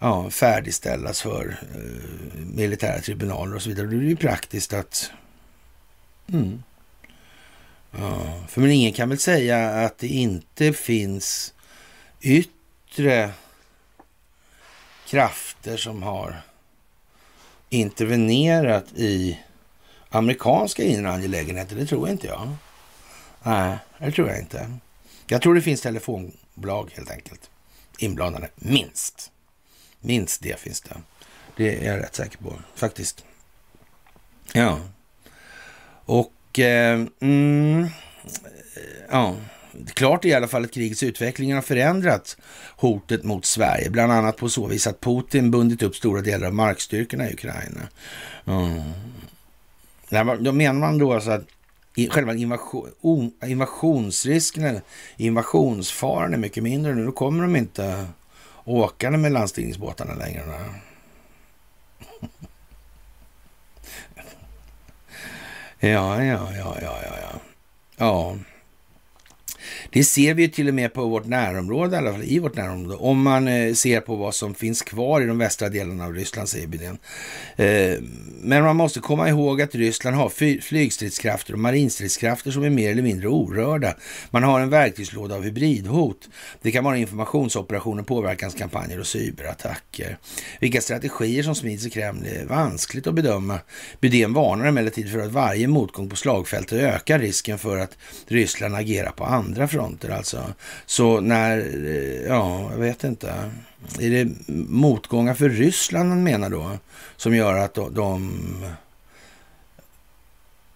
ja, 0.00 0.30
färdigställas 0.30 1.22
för 1.22 1.58
eh, 1.74 2.40
militära 2.54 3.00
tribunaler 3.00 3.54
och 3.54 3.62
så 3.62 3.68
vidare. 3.68 3.86
Då 3.86 3.96
är 3.96 4.00
det 4.00 4.06
ju 4.06 4.16
praktiskt 4.16 4.72
att... 4.72 5.10
Mm. 6.32 6.62
Ja, 7.90 8.44
för 8.48 8.60
men 8.60 8.70
ingen 8.70 8.92
kan 8.92 9.08
väl 9.08 9.18
säga 9.18 9.70
att 9.70 9.98
det 9.98 10.08
inte 10.08 10.72
finns 10.72 11.54
yttre 12.20 13.30
krafter 15.06 15.76
som 15.76 16.02
har 16.02 16.42
intervenerat 17.68 18.92
i 18.94 19.40
amerikanska 20.08 20.82
inre 20.82 21.10
angelägenheter. 21.10 21.76
Det 21.76 21.86
tror 21.86 22.08
inte 22.08 22.26
jag. 22.26 22.50
Nej, 23.42 23.78
det 23.98 24.12
tror 24.12 24.28
jag 24.28 24.38
inte. 24.38 24.70
Jag 25.26 25.42
tror 25.42 25.54
det 25.54 25.62
finns 25.62 25.80
telefonbolag 25.80 26.92
helt 26.96 27.10
enkelt 27.10 27.50
inblandade, 27.98 28.48
minst. 28.54 29.30
Minst 30.00 30.42
det 30.42 30.60
finns 30.60 30.80
det. 30.80 30.96
Det 31.56 31.76
är 31.76 31.92
jag 31.92 32.02
rätt 32.02 32.14
säker 32.14 32.38
på 32.38 32.54
faktiskt. 32.74 33.24
Ja. 34.52 34.80
Och 36.04 36.58
eh, 36.58 37.06
mm, 37.20 37.82
eh, 37.82 37.90
ja, 39.10 39.36
klart 39.94 40.24
är 40.24 40.28
i 40.28 40.34
alla 40.34 40.48
fall 40.48 40.64
att 40.64 40.72
krigets 40.72 41.02
utveckling 41.02 41.54
har 41.54 41.62
förändrat 41.62 42.36
hotet 42.76 43.24
mot 43.24 43.44
Sverige, 43.44 43.90
bland 43.90 44.12
annat 44.12 44.36
på 44.36 44.48
så 44.48 44.66
vis 44.66 44.86
att 44.86 45.00
Putin 45.00 45.50
bundit 45.50 45.82
upp 45.82 45.96
stora 45.96 46.20
delar 46.20 46.46
av 46.46 46.54
markstyrkorna 46.54 47.30
i 47.30 47.32
Ukraina. 47.32 47.80
Mm. 48.46 48.80
Då 50.40 50.52
menar 50.52 50.80
man 50.80 50.98
då 50.98 51.12
alltså 51.12 51.30
att 51.30 51.46
själva 52.10 52.34
invasion, 52.34 53.32
invasionsrisken, 53.46 54.80
invasionsfaran 55.16 56.34
är 56.34 56.38
mycket 56.38 56.62
mindre 56.62 56.94
nu. 56.94 57.04
Då 57.04 57.12
kommer 57.12 57.42
de 57.42 57.56
inte 57.56 58.06
åkande 58.70 59.18
med 59.18 59.32
landstigningsbåtarna 59.32 60.14
längre. 60.14 60.42
Ja, 65.82 66.24
ja, 66.24 66.48
ja, 66.56 66.76
ja, 66.82 66.98
ja, 67.02 67.40
ja. 67.96 68.36
Det 69.92 70.04
ser 70.04 70.34
vi 70.34 70.48
till 70.48 70.68
och 70.68 70.74
med 70.74 70.92
på 70.92 71.06
vårt 71.06 71.26
närområde, 71.26 71.96
i 71.96 71.98
alla 71.98 72.12
fall 72.12 72.22
i 72.24 72.38
vårt 72.38 72.56
närområde. 72.56 72.96
Om 72.96 73.22
man 73.22 73.48
eh, 73.48 73.74
ser 73.74 74.00
på 74.00 74.16
vad 74.16 74.34
som 74.34 74.54
finns 74.54 74.82
kvar 74.82 75.20
i 75.20 75.26
de 75.26 75.38
västra 75.38 75.68
delarna 75.68 76.04
av 76.04 76.14
Ryssland, 76.14 76.48
säger 76.48 76.66
Bydén. 76.66 76.98
Eh, 77.56 77.98
men 78.42 78.64
man 78.64 78.76
måste 78.76 79.00
komma 79.00 79.28
ihåg 79.28 79.62
att 79.62 79.74
Ryssland 79.74 80.16
har 80.16 80.60
flygstridskrafter 80.60 81.52
och 81.52 81.58
marinstridskrafter 81.58 82.50
som 82.50 82.64
är 82.64 82.70
mer 82.70 82.90
eller 82.90 83.02
mindre 83.02 83.28
orörda. 83.28 83.94
Man 84.30 84.42
har 84.42 84.60
en 84.60 84.70
verktygslåda 84.70 85.34
av 85.34 85.42
hybridhot. 85.42 86.28
Det 86.62 86.72
kan 86.72 86.84
vara 86.84 86.96
informationsoperationer, 86.96 88.02
påverkanskampanjer 88.02 89.00
och 89.00 89.06
cyberattacker. 89.06 90.18
Vilka 90.60 90.80
strategier 90.80 91.42
som 91.42 91.54
smids 91.54 91.86
i 91.86 91.90
Kreml 91.90 92.26
är 92.26 92.44
vanskligt 92.44 93.06
att 93.06 93.14
bedöma. 93.14 93.58
Bydén 94.00 94.32
varnar 94.32 94.66
emellertid 94.66 95.12
för 95.12 95.18
att 95.18 95.32
varje 95.32 95.68
motgång 95.68 96.08
på 96.08 96.16
slagfältet 96.16 96.82
ökar 96.82 97.18
risken 97.18 97.58
för 97.58 97.78
att 97.78 97.98
Ryssland 98.26 98.76
agerar 98.76 99.10
på 99.10 99.24
andra 99.24 99.68
fronter 99.68 99.79
fronter 99.80 100.10
alltså. 100.10 100.52
Så 100.86 101.20
när, 101.20 101.58
eh, 101.58 102.22
ja, 102.28 102.70
jag 102.70 102.78
vet 102.78 103.04
inte. 103.04 103.50
Är 104.00 104.10
det 104.10 104.48
motgångar 104.68 105.34
för 105.34 105.48
Ryssland 105.48 106.08
man 106.08 106.22
menar 106.22 106.50
då? 106.50 106.78
Som 107.16 107.34
gör 107.34 107.58
att 107.58 107.74
de, 107.74 107.94
de 107.94 108.40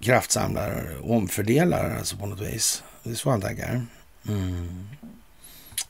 kraftsamlar 0.00 0.96
och 1.02 1.16
omfördelar 1.16 1.96
alltså 1.98 2.16
på 2.16 2.26
något 2.26 2.40
vis. 2.40 2.82
Det 3.02 3.10
är 3.10 3.14
så 3.14 3.30
han 3.30 3.40
tänker. 3.40 3.86
Mm. 4.28 4.88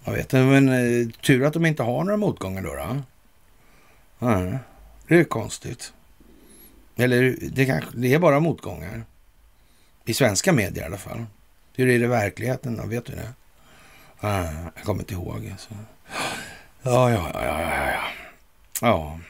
Jag 0.04 0.12
vet 0.12 0.20
inte, 0.20 0.36
men 0.36 0.68
eh, 0.68 1.08
tur 1.08 1.44
att 1.44 1.52
de 1.52 1.66
inte 1.66 1.82
har 1.82 2.04
några 2.04 2.16
motgångar 2.16 2.62
då. 2.62 2.74
då. 2.74 3.02
Nej, 4.18 4.58
det 5.08 5.16
är 5.16 5.24
konstigt. 5.24 5.92
Eller 6.96 7.36
det, 7.52 7.66
kanske, 7.66 7.90
det 7.94 8.14
är 8.14 8.18
bara 8.18 8.40
motgångar. 8.40 9.04
I 10.04 10.14
svenska 10.14 10.52
medier 10.52 10.82
i 10.82 10.86
alla 10.86 10.96
fall. 10.96 11.26
Hur 11.76 11.88
är 11.88 11.98
det 11.98 12.04
i 12.04 12.08
verkligheten 12.08 12.76
då? 12.76 12.86
Vet 12.86 13.04
du 13.06 13.12
det? 13.12 13.28
Ah, 14.20 14.44
jag 14.74 14.84
kommer 14.84 15.00
inte 15.00 15.14
ihåg. 15.14 15.48
Alltså. 15.52 15.68
Ja, 16.82 17.10
ja, 17.10 17.30
ja, 17.34 17.44
ja, 17.44 17.90
ja. 17.90 18.00
Ja. 18.80 19.20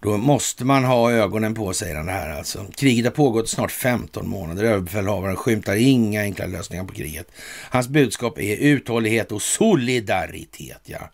Då 0.00 0.16
måste 0.16 0.64
man 0.64 0.84
ha 0.84 1.12
ögonen 1.12 1.54
på, 1.54 1.74
säger 1.74 1.96
han 1.96 2.06
det 2.06 2.12
här 2.12 2.30
alltså. 2.30 2.66
Kriget 2.74 3.04
har 3.04 3.10
pågått 3.10 3.48
snart 3.48 3.72
15 3.72 4.28
månader. 4.28 4.64
Överbefälhavaren 4.64 5.36
skymtar 5.36 5.76
inga 5.76 6.20
enkla 6.20 6.46
lösningar 6.46 6.84
på 6.84 6.94
kriget. 6.94 7.26
Hans 7.70 7.88
budskap 7.88 8.38
är 8.38 8.56
uthållighet 8.56 9.32
och 9.32 9.42
solidaritet, 9.42 10.80
ja. 10.84 11.10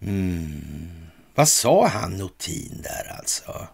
Mm. 0.00 0.90
Vad 1.34 1.48
sa 1.48 1.86
han 1.86 2.16
Notin 2.16 2.80
där 2.82 3.16
alltså? 3.18 3.66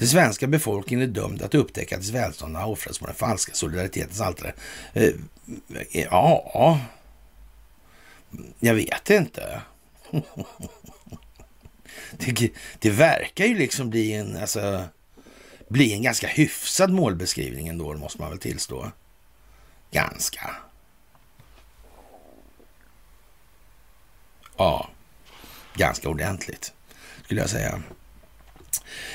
Den 0.00 0.08
svenska 0.08 0.46
befolkningen 0.46 1.08
är 1.08 1.12
dömd 1.12 1.42
att 1.42 1.54
upptäcka 1.54 1.94
att 1.96 2.00
dess 2.00 2.10
välstånd 2.10 2.56
har 2.56 2.66
offrats 2.66 2.98
på 2.98 3.06
den 3.06 3.14
falska 3.14 3.54
solidaritetens 3.54 4.20
altare. 4.20 4.52
Eh, 4.92 5.12
ja, 5.92 6.80
jag 8.60 8.74
vet 8.74 9.10
inte. 9.10 9.62
det, 12.10 12.52
det, 12.78 12.90
verkar 12.90 13.44
ju 13.44 13.58
liksom 13.58 13.90
bli 13.90 14.12
en, 14.12 14.36
alltså, 14.36 14.84
bli 15.68 15.92
en 15.92 16.02
ganska 16.02 16.26
hyfsad 16.26 16.90
målbeskrivning 16.90 17.68
ändå, 17.68 17.94
måste 17.94 18.20
man 18.20 18.30
väl 18.30 18.38
tillstå. 18.38 18.90
Ganska. 19.90 20.56
Ja, 24.56 24.90
ganska 25.74 26.08
ordentligt 26.08 26.72
skulle 27.24 27.40
jag 27.40 27.50
säga. 27.50 27.82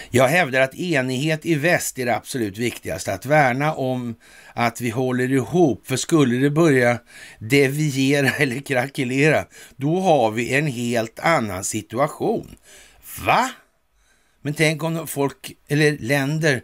Jag 0.10 0.28
hävdar 0.28 0.62
att 0.62 0.76
enighet 0.76 1.46
i 1.46 1.56
väst 1.56 2.00
är 2.00 2.06
det 2.06 2.16
absolut 2.16 2.58
viktigaste. 2.58 3.14
Att 3.14 3.26
värna 3.26 3.74
om 3.74 4.16
att 4.54 4.82
vi 4.82 4.90
håller 4.90 5.32
ihop. 5.32 5.88
För 5.88 5.98
skulle 5.98 6.38
det 6.38 6.50
börja 6.50 7.00
deviera 7.40 8.30
eller 8.38 8.60
krackelera, 8.60 9.46
då 9.76 10.00
har 10.00 10.32
vi 10.32 10.54
en 10.54 10.68
helt 10.68 11.20
annan 11.20 11.64
situation. 11.64 12.56
Va? 13.26 13.50
Men 14.42 14.54
tänk 14.54 14.84
om 14.84 15.08
folk 15.08 15.54
eller 15.68 15.98
länder 15.98 16.62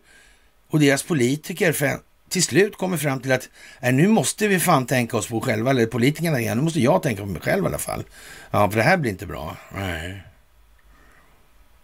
och 0.69 0.79
deras 0.79 1.03
politiker 1.03 1.99
till 2.29 2.43
slut 2.43 2.77
kommer 2.77 2.97
fram 2.97 3.19
till 3.19 3.31
att 3.31 3.49
äh, 3.79 3.93
nu 3.93 4.07
måste 4.07 4.47
vi 4.47 4.59
fan 4.59 4.85
tänka 4.85 5.17
oss 5.17 5.27
på 5.27 5.41
själva, 5.41 5.69
eller 5.69 5.85
politikerna 5.85 6.39
igen, 6.39 6.57
nu 6.57 6.63
måste 6.63 6.79
jag 6.79 7.03
tänka 7.03 7.21
på 7.21 7.27
mig 7.27 7.41
själv 7.41 7.63
i 7.63 7.67
alla 7.67 7.77
fall. 7.77 8.03
Ja, 8.51 8.69
för 8.69 8.77
det 8.77 8.83
här 8.83 8.97
blir 8.97 9.11
inte 9.11 9.25
bra. 9.25 9.57
Nej. 9.75 10.23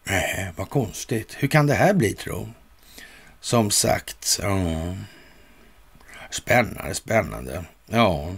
Nej, 0.09 0.51
vad 0.55 0.69
konstigt. 0.69 1.35
Hur 1.39 1.47
kan 1.47 1.67
det 1.67 1.73
här 1.73 1.93
bli 1.93 2.13
tro? 2.13 2.49
Som 3.41 3.71
sagt, 3.71 4.39
ja. 4.41 4.95
Spännande, 6.31 6.95
spännande. 6.95 7.65
Ja. 7.85 8.35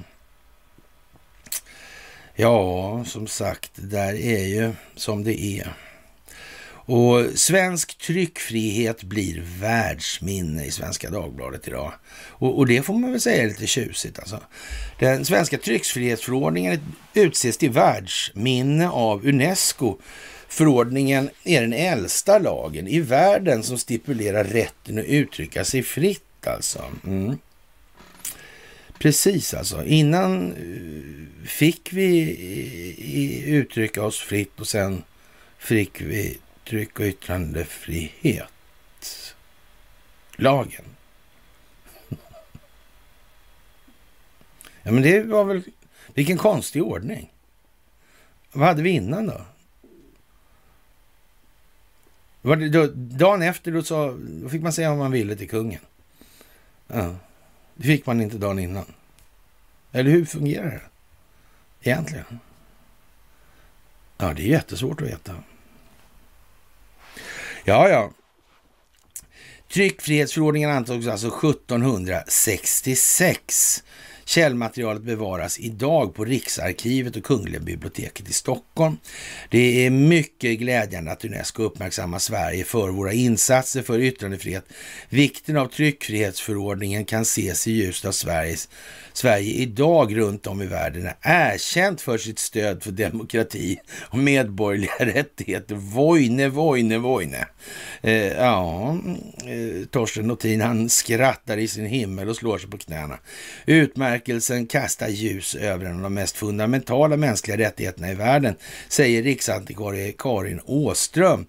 Ja, 2.36 3.04
som 3.06 3.28
sagt, 3.28 3.72
det 3.76 3.88
där 3.88 4.14
är 4.14 4.46
ju 4.46 4.74
som 4.96 5.24
det 5.24 5.42
är. 5.42 5.74
Och 6.92 7.26
svensk 7.36 7.98
tryckfrihet 7.98 9.04
blir 9.04 9.44
världsminne 9.60 10.66
i 10.66 10.72
Svenska 10.72 11.10
Dagbladet 11.10 11.68
idag. 11.68 11.94
Och, 12.28 12.58
och, 12.58 12.68
det 12.68 12.82
får 12.82 12.94
man 12.94 13.12
väl 13.12 13.22
säga 13.22 13.44
är 13.44 13.48
lite 13.48 13.68
tjusigt 13.68 14.20
alltså. 14.20 14.40
Den 15.00 15.26
svenska 15.26 15.58
tryckfrihetsförordningen 15.58 16.80
utses 17.14 17.58
till 17.58 17.72
världsminne 17.72 18.90
av 18.90 19.28
Unesco 19.28 19.98
Förordningen 20.50 21.30
är 21.44 21.62
den 21.62 21.74
äldsta 21.74 22.40
lagen 22.40 22.88
i 22.88 23.00
världen 23.00 23.64
som 23.64 23.78
stipulerar 23.78 24.44
rätten 24.44 24.98
att 24.98 25.06
uttrycka 25.06 25.66
sig 25.66 25.84
fritt 25.84 26.48
alltså. 26.48 26.84
Mm. 27.06 27.38
Precis 29.00 29.54
alltså. 29.54 29.84
Innan 29.84 30.52
eh, 30.52 31.48
fick 31.48 31.94
vi 31.94 32.32
eh, 33.46 33.54
uttrycka 33.54 34.04
oss 34.04 34.20
fritt 34.20 34.60
och 34.60 34.68
sen 34.68 35.04
fick 35.58 36.02
vi 36.02 36.38
tryck 36.68 37.00
och 37.00 37.06
yttrandefrihet. 37.06 38.46
Lagen. 40.36 40.86
Ja 44.84 44.92
men 44.92 45.04
det 45.04 45.22
var 45.22 45.44
väl, 45.44 45.62
vilken 46.14 46.38
konstig 46.38 46.84
ordning. 46.84 47.32
Vad 48.52 48.68
hade 48.68 48.82
vi 48.82 48.90
innan 48.90 49.28
då? 49.28 49.42
Då, 52.42 52.88
dagen 52.96 53.42
efter 53.42 53.72
då, 53.72 53.84
sa, 53.84 54.18
då 54.20 54.50
fick 54.50 54.62
man 54.62 54.74
säga 54.74 54.90
vad 54.90 54.98
man 54.98 55.12
ville 55.12 55.36
till 55.36 55.50
kungen. 55.50 55.82
Ja. 56.88 57.16
Det 57.76 57.84
fick 57.84 58.06
man 58.06 58.22
inte 58.22 58.38
dagen 58.38 58.60
innan. 58.60 58.86
Eller 59.92 60.12
hur 60.12 60.26
fungerar 60.26 60.72
det 60.72 60.82
egentligen? 61.90 62.40
Ja, 64.18 64.34
det 64.34 64.42
är 64.42 64.48
jättesvårt 64.48 65.02
att 65.02 65.08
veta. 65.08 65.36
Ja, 67.64 67.90
ja. 67.90 68.12
Tryckfrihetsförordningen 69.68 70.72
antogs 70.72 71.08
alltså 71.08 71.28
1766 71.28 73.84
Källmaterialet 74.30 75.04
bevaras 75.04 75.60
idag 75.60 76.16
på 76.16 76.26
Riksarkivet 76.26 77.16
och 77.16 77.24
Kungliga 77.24 77.60
biblioteket 77.60 78.30
i 78.30 78.34
Stockholm. 78.34 78.98
Det 79.50 79.86
är 79.86 79.90
mycket 79.90 80.60
glädjande 80.60 81.12
att 81.12 81.26
Unesco 81.26 81.64
uppmärksammar 81.64 82.20
Sverige 82.20 82.64
för 82.64 82.90
våra 82.90 83.14
insatser 83.14 83.82
för 83.82 84.00
yttrandefrihet. 84.00 84.66
Vikten 85.10 85.58
av 85.58 85.68
tryckfrihetsförordningen 85.68 87.06
kan 87.06 87.22
ses 87.22 87.68
i 87.68 87.72
ljuset 87.72 88.06
av 88.06 88.12
Sveriges 88.12 88.70
Sverige 89.14 89.54
idag 89.54 90.18
runt 90.18 90.48
om 90.48 90.62
i 90.62 90.66
världen 90.66 91.10
är 91.22 91.54
erkänt 91.54 92.02
för 92.02 92.18
sitt 92.18 92.40
stöd 92.40 92.84
för 92.84 92.92
demokrati 92.92 93.80
och 94.02 94.18
medborgerliga 94.18 94.92
rättigheter. 95.00 95.76
Vojne, 95.76 96.48
vojne, 96.48 96.98
vojne. 96.98 97.48
Eh, 98.02 98.28
ja, 98.28 98.98
eh, 99.46 99.86
Torsten 99.86 100.28
Notin 100.28 100.62
han 100.62 100.90
skrattar 100.90 101.58
i 101.58 101.68
sin 101.68 101.86
himmel 101.86 102.30
och 102.30 102.36
slår 102.36 102.58
sig 102.58 102.70
på 102.70 102.78
knäna. 102.78 103.20
Utmärkelsen 104.20 104.68
kastar 104.68 105.08
ljus 105.08 105.56
över 105.56 105.86
en 105.86 105.96
av 105.96 106.02
de 106.02 106.14
mest 106.14 106.38
fundamentala 106.38 107.18
mänskliga 107.18 107.58
rättigheterna 107.58 108.12
i 108.12 108.16
världen, 108.16 108.56
säger 108.88 109.24
riksantikvarie 109.24 110.14
Karin 110.18 110.62
Åström. 110.66 111.46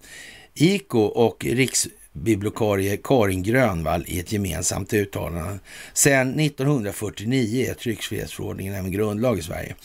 IKO 0.53 0.99
och 0.99 1.45
Riks 1.45 1.87
bibliotekarie 2.13 2.97
Karin 2.97 3.43
Grönvall 3.43 4.03
i 4.07 4.19
ett 4.19 4.31
gemensamt 4.31 4.93
uttalande. 4.93 5.59
Sedan 5.93 6.39
1949 6.39 7.69
är 7.69 7.73
tryckfrihetsförordningen 7.73 8.75
även 8.75 8.91
grundlag 8.91 9.39
i 9.39 9.41
Sverige. 9.41 9.75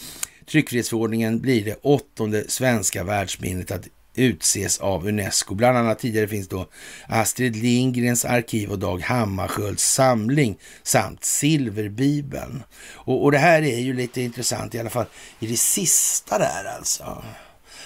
Tryckfrihetsförordningen 0.51 1.41
blir 1.41 1.65
det 1.65 1.79
åttonde 1.83 2.45
svenska 2.49 3.05
världsminnet 3.05 3.71
att 3.71 3.89
utses 4.19 4.79
av 4.79 5.09
Unesco. 5.09 5.55
Bland 5.55 5.79
annat 5.79 5.99
tidigare 5.99 6.29
finns 6.29 6.49
då 6.49 6.67
Astrid 7.09 7.57
Lindgrens 7.57 8.25
arkiv 8.25 8.71
och 8.71 8.79
Dag 8.79 9.01
Hammarskjölds 9.01 9.93
samling 9.93 10.59
samt 10.83 11.25
Silverbibeln. 11.25 12.63
Och, 12.95 13.25
och 13.25 13.33
det 13.33 13.39
här 13.39 13.63
är 13.63 13.79
ju 13.79 13.93
lite 13.93 14.23
intressant 14.23 14.75
i 14.75 14.79
alla 14.79 14.91
fall 14.91 15.07
i 15.39 15.47
det 15.47 15.57
sista 15.57 16.39
där 16.39 16.65
alltså. 16.77 17.25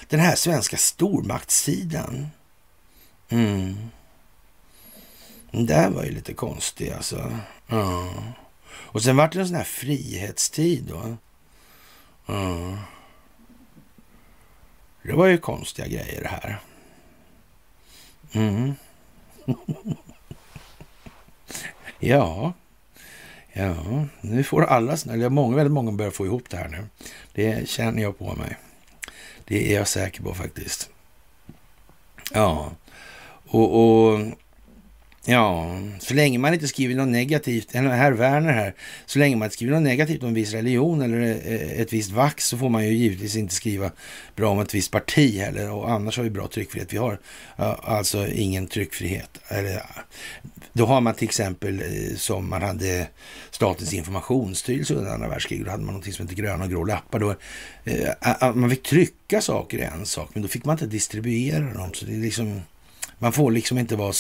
Den 0.09 0.21
här 0.21 0.35
svenska 0.35 0.77
stormaktstiden. 0.77 2.27
Mm. 3.29 3.91
Det 5.51 5.75
här 5.75 5.91
var 5.91 6.05
ju 6.05 6.11
lite 6.11 6.35
konstigt 6.35 6.93
alltså. 6.93 7.39
Mm. 7.69 8.33
Och 8.93 9.03
sen 9.03 9.17
vart 9.17 9.33
det 9.33 9.41
en 9.41 9.47
sån 9.47 9.57
här 9.57 9.65
frihetstid 9.65 10.85
då. 10.89 11.17
Mm. 12.35 12.77
Det 15.03 15.13
var 15.13 15.27
ju 15.27 15.39
konstiga 15.39 15.89
grejer 15.89 16.23
det 16.23 16.29
här. 16.29 16.61
Mm. 18.33 18.75
ja, 21.99 22.53
ja, 23.53 24.07
nu 24.21 24.45
får 24.45 24.65
alla, 24.65 24.97
snälla. 24.97 25.31
många, 25.31 25.57
väldigt 25.57 25.73
många 25.73 25.93
börjar 25.93 26.11
få 26.11 26.27
ihop 26.27 26.51
det 26.51 26.57
här 26.57 26.69
nu. 26.69 26.87
Det 27.33 27.69
känner 27.69 28.03
jag 28.03 28.19
på 28.19 28.35
mig. 28.35 28.57
Det 29.45 29.73
är 29.73 29.79
jag 29.79 29.89
säker 29.89 30.23
på 30.23 30.35
faktiskt. 30.35 30.91
Ja, 32.33 32.71
och, 33.47 33.81
och 33.81 34.21
Ja, 35.31 35.81
så 35.99 36.15
länge 36.15 36.39
man 36.39 36.55
inte 36.55 36.69
skriver 36.69 36.95
något 36.95 37.09
negativt, 37.09 37.75
eller 37.75 37.89
herr 37.89 38.13
Werner 38.13 38.53
här, 38.53 38.75
så 39.07 39.19
länge 39.19 39.37
man 39.37 39.47
inte 39.47 39.57
skriver 39.57 39.75
något 39.75 39.83
negativt 39.83 40.23
om 40.23 40.29
en 40.29 40.35
viss 40.35 40.53
religion 40.53 41.03
eller 41.03 41.21
eh, 41.21 41.81
ett 41.81 41.93
visst 41.93 42.11
vax 42.11 42.47
så 42.47 42.59
får 42.59 42.69
man 42.69 42.85
ju 42.85 42.93
givetvis 42.93 43.37
inte 43.37 43.55
skriva 43.55 43.91
bra 44.37 44.51
om 44.51 44.61
ett 44.61 44.75
visst 44.75 44.91
parti 44.91 45.39
heller 45.39 45.71
och 45.71 45.91
annars 45.91 46.17
har 46.17 46.25
vi 46.25 46.31
bra 46.31 46.47
tryckfrihet. 46.47 46.93
Vi 46.93 46.97
har 46.97 47.19
alltså 47.57 48.27
ingen 48.27 48.67
tryckfrihet. 48.67 49.39
Eller, 49.49 49.83
då 50.73 50.87
har 50.87 51.01
man 51.01 51.15
till 51.15 51.29
exempel 51.29 51.81
eh, 51.81 52.17
som 52.17 52.51
man 52.51 52.63
hade 52.63 53.07
Statens 53.51 53.95
informationsstyrelse 53.95 54.95
under 54.95 55.11
andra 55.11 55.29
världskriget, 55.29 55.65
då 55.65 55.71
hade 55.71 55.85
man 55.85 55.95
något 55.95 56.15
som 56.15 56.27
hette 56.27 56.41
gröna 56.41 56.65
och 56.65 56.71
grå 56.71 56.85
lappar. 56.85 57.19
Då, 57.19 57.35
eh, 57.85 58.55
man 58.55 58.71
fick 58.71 58.83
trycka 58.83 59.41
saker 59.41 59.79
i 59.79 59.83
en 59.83 60.07
sak, 60.07 60.31
men 60.33 60.43
då 60.43 60.49
fick 60.49 60.65
man 60.65 60.75
inte 60.75 60.87
distribuera 60.87 61.75
dem. 61.75 61.91
Så 61.95 62.07
det 62.07 62.15
är 62.15 62.21
liksom 62.21 62.63
man 63.23 63.33
får 63.33 63.51
liksom 63.51 63.79
inte 63.79 63.97
vara 63.97 64.13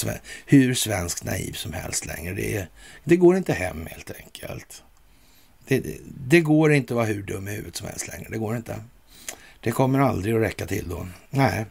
hur 0.46 0.74
svensk 0.74 1.24
naiv 1.24 1.52
som 1.52 1.72
helst 1.72 2.06
längre. 2.06 2.34
Det, 2.34 2.56
är, 2.56 2.68
det 3.04 3.16
går 3.16 3.36
inte 3.36 3.52
hem 3.52 3.86
helt 3.86 4.10
enkelt. 4.10 4.82
Det, 5.66 5.80
det, 5.80 5.98
det, 6.04 6.40
går 6.40 6.72
inte 6.72 6.94
att 6.94 6.96
vara 6.96 7.06
hur 7.06 7.22
dum 7.22 7.48
i 7.48 7.50
huvudet 7.50 7.76
som 7.76 7.86
helst 7.86 8.08
längre. 8.08 8.28
Det 8.30 8.38
går 8.38 8.56
inte. 8.56 8.84
Det 9.60 9.70
kommer 9.70 9.98
aldrig 9.98 10.34
att 10.34 10.40
räcka 10.40 10.66
till 10.66 10.88
då. 10.88 11.06
Nej. 11.30 11.66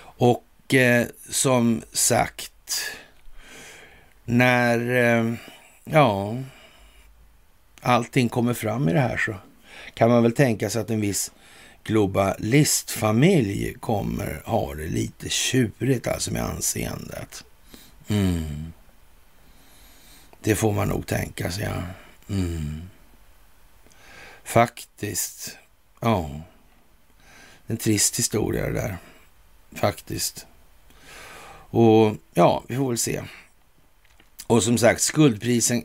Och 0.00 0.74
eh, 0.74 1.06
som 1.28 1.82
sagt, 1.92 2.80
när 4.24 4.90
eh, 4.96 5.34
ja, 5.84 6.36
allting 7.80 8.28
kommer 8.28 8.54
fram 8.54 8.88
i 8.88 8.92
det 8.92 9.00
här 9.00 9.16
så 9.16 9.34
kan 9.94 10.10
man 10.10 10.22
väl 10.22 10.32
tänka 10.32 10.70
sig 10.70 10.80
att 10.80 10.90
en 10.90 11.00
viss 11.00 11.32
globalistfamilj 11.90 13.74
kommer 13.74 14.42
ha 14.44 14.74
det 14.74 14.86
lite 14.86 15.28
tjurigt 15.28 16.06
alltså 16.06 16.32
med 16.32 16.42
anseendet. 16.42 17.44
Mm. 18.08 18.72
Det 20.40 20.56
får 20.56 20.72
man 20.72 20.88
nog 20.88 21.06
tänka 21.06 21.50
sig, 21.50 21.64
ja. 21.64 21.82
Mm. 22.34 22.82
Faktiskt. 24.44 25.56
Ja. 26.00 26.30
En 27.66 27.76
trist 27.76 28.18
historia 28.18 28.66
det 28.66 28.72
där. 28.72 28.98
Faktiskt. 29.72 30.46
Och 31.70 32.16
ja, 32.34 32.64
vi 32.68 32.76
får 32.76 32.88
väl 32.88 32.98
se. 32.98 33.22
Och 34.46 34.62
som 34.62 34.78
sagt, 34.78 35.02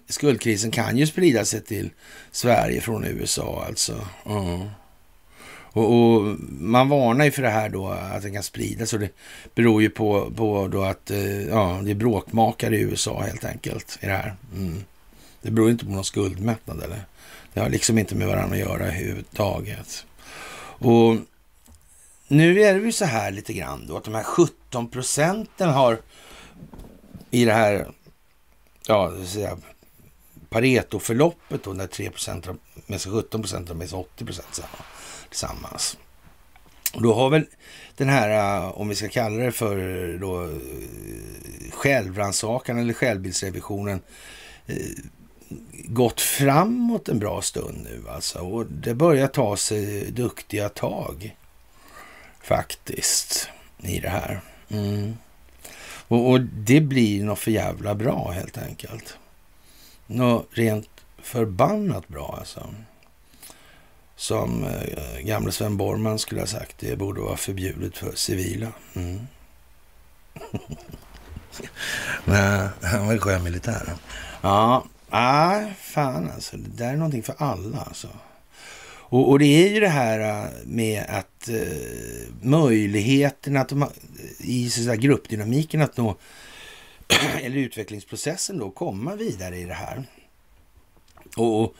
skuldkrisen, 0.07 0.71
kan 0.71 0.97
ju 0.97 1.07
sprida 1.07 1.45
sig 1.45 1.61
till 1.61 1.89
Sverige 2.31 2.81
från 2.81 3.05
USA 3.05 3.65
alltså. 3.67 4.07
Mm. 4.25 4.69
Och, 5.75 5.93
och, 5.93 6.37
man 6.59 6.89
varnar 6.89 7.25
ju 7.25 7.31
för 7.31 7.41
det 7.41 7.49
här 7.49 7.69
då, 7.69 7.87
att 7.87 8.21
den 8.21 8.33
kan 8.33 8.43
spridas. 8.43 8.93
Och 8.93 8.99
det 8.99 9.09
beror 9.55 9.81
ju 9.81 9.89
på, 9.89 10.31
på 10.35 10.67
då 10.67 10.83
att 10.83 11.11
eh, 11.11 11.41
ja, 11.41 11.79
det 11.83 11.91
är 11.91 11.95
bråkmakare 11.95 12.77
i 12.77 12.81
USA 12.81 13.21
helt 13.21 13.45
enkelt 13.45 13.99
i 14.01 14.05
det 14.05 14.11
här. 14.11 14.35
Mm. 14.53 14.83
Det 15.41 15.51
beror 15.51 15.69
inte 15.69 15.85
på 15.85 15.91
någon 15.91 16.03
skuldmättnad 16.03 16.83
eller. 16.83 17.05
Det 17.53 17.59
har 17.59 17.69
liksom 17.69 17.97
inte 17.97 18.15
med 18.15 18.27
varandra 18.27 18.55
att 18.55 18.59
göra 18.59 18.83
överhuvudtaget. 18.83 20.05
Och 20.79 21.17
nu 22.27 22.61
är 22.61 22.73
det 22.73 22.79
ju 22.79 22.91
så 22.91 23.05
här 23.05 23.31
lite 23.31 23.53
grann 23.53 23.87
då 23.87 23.97
att 23.97 24.03
de 24.03 24.15
här 24.15 24.23
17 24.23 24.89
procenten 24.89 25.69
har 25.69 26.01
i 27.31 27.45
det 27.45 27.53
här, 27.53 27.87
ja, 28.87 29.11
det 29.19 29.25
säga, 29.25 29.57
Pareto-förloppet 30.49 31.63
då, 31.63 31.73
när 31.73 31.87
3 31.87 32.09
procent 32.09 32.45
har 32.45 32.55
med 32.85 33.01
sig 33.01 33.11
17 33.11 33.41
procent 33.41 33.69
och 33.69 33.75
med 33.75 33.89
sig 33.89 33.99
80 33.99 34.25
procent 34.25 34.61
tillsammans. 35.35 35.97
Och 36.93 37.01
då 37.01 37.13
har 37.13 37.29
väl 37.29 37.45
den 37.95 38.09
här, 38.09 38.29
eh, 38.29 38.69
om 38.69 38.89
vi 38.89 38.95
ska 38.95 39.09
kalla 39.09 39.43
det 39.43 39.51
för 39.51 39.77
eh, 39.77 40.19
då, 40.19 40.43
eh, 40.43 40.49
självrannsakan 41.71 42.79
eller 42.79 42.93
självbildsrevisionen 42.93 44.01
gått 45.85 46.21
framåt 46.21 47.09
en 47.09 47.19
bra 47.19 47.41
stund 47.41 47.83
nu 47.83 48.09
alltså. 48.09 48.39
Och 48.39 48.65
det 48.65 48.93
börjar 48.93 49.27
ta 49.27 49.57
sig 49.57 50.11
duktiga 50.11 50.69
tag 50.69 51.35
faktiskt 52.41 53.49
i 53.77 53.99
det 53.99 54.09
här. 54.09 54.41
Mm. 54.69 55.17
Och, 56.07 56.29
och, 56.29 56.41
det 56.41 56.81
blir 56.81 57.23
nog 57.23 57.37
för 57.37 57.51
jävla 57.51 57.95
bra 57.95 58.31
helt 58.31 58.57
enkelt. 58.57 59.17
Något 60.07 60.47
rent 60.51 60.89
förbannat 61.17 62.07
bra 62.07 62.35
alltså 62.39 62.69
som 64.15 64.63
eh, 64.63 65.19
gamle 65.21 65.51
Sven 65.51 65.77
Borman 65.77 66.19
skulle 66.19 66.41
ha 66.41 66.47
sagt, 66.47 66.75
det 66.79 66.95
borde 66.95 67.21
vara 67.21 67.37
förbjudet 67.37 67.97
för 67.97 68.15
civila. 68.15 68.71
Mm. 68.93 69.27
Nej, 72.25 72.69
han 72.81 73.05
var 73.05 73.13
ju 73.13 73.19
sjömilitär. 73.19 73.93
Ja, 74.41 74.85
ah, 75.09 75.61
fan 75.81 76.31
alltså. 76.35 76.57
Det 76.57 76.83
där 76.83 76.93
är 76.93 76.97
någonting 76.97 77.23
för 77.23 77.35
alla 77.37 77.79
alltså. 77.79 78.07
Och, 79.07 79.29
och 79.29 79.39
det 79.39 79.45
är 79.45 79.73
ju 79.73 79.79
det 79.79 79.87
här 79.87 80.19
eh, 80.19 80.49
med 80.65 81.05
att 81.09 81.49
eh, 81.49 82.27
möjligheten 82.41 83.57
att 83.57 83.69
de, 83.69 83.89
i 84.37 84.69
så 84.69 84.93
gruppdynamiken 84.93 85.81
att 85.81 85.97
nå, 85.97 86.15
eller 87.41 87.57
utvecklingsprocessen 87.57 88.57
då, 88.57 88.69
komma 88.69 89.15
vidare 89.15 89.57
i 89.57 89.65
det 89.65 89.73
här. 89.73 90.03
Och, 91.37 91.63
och 91.63 91.75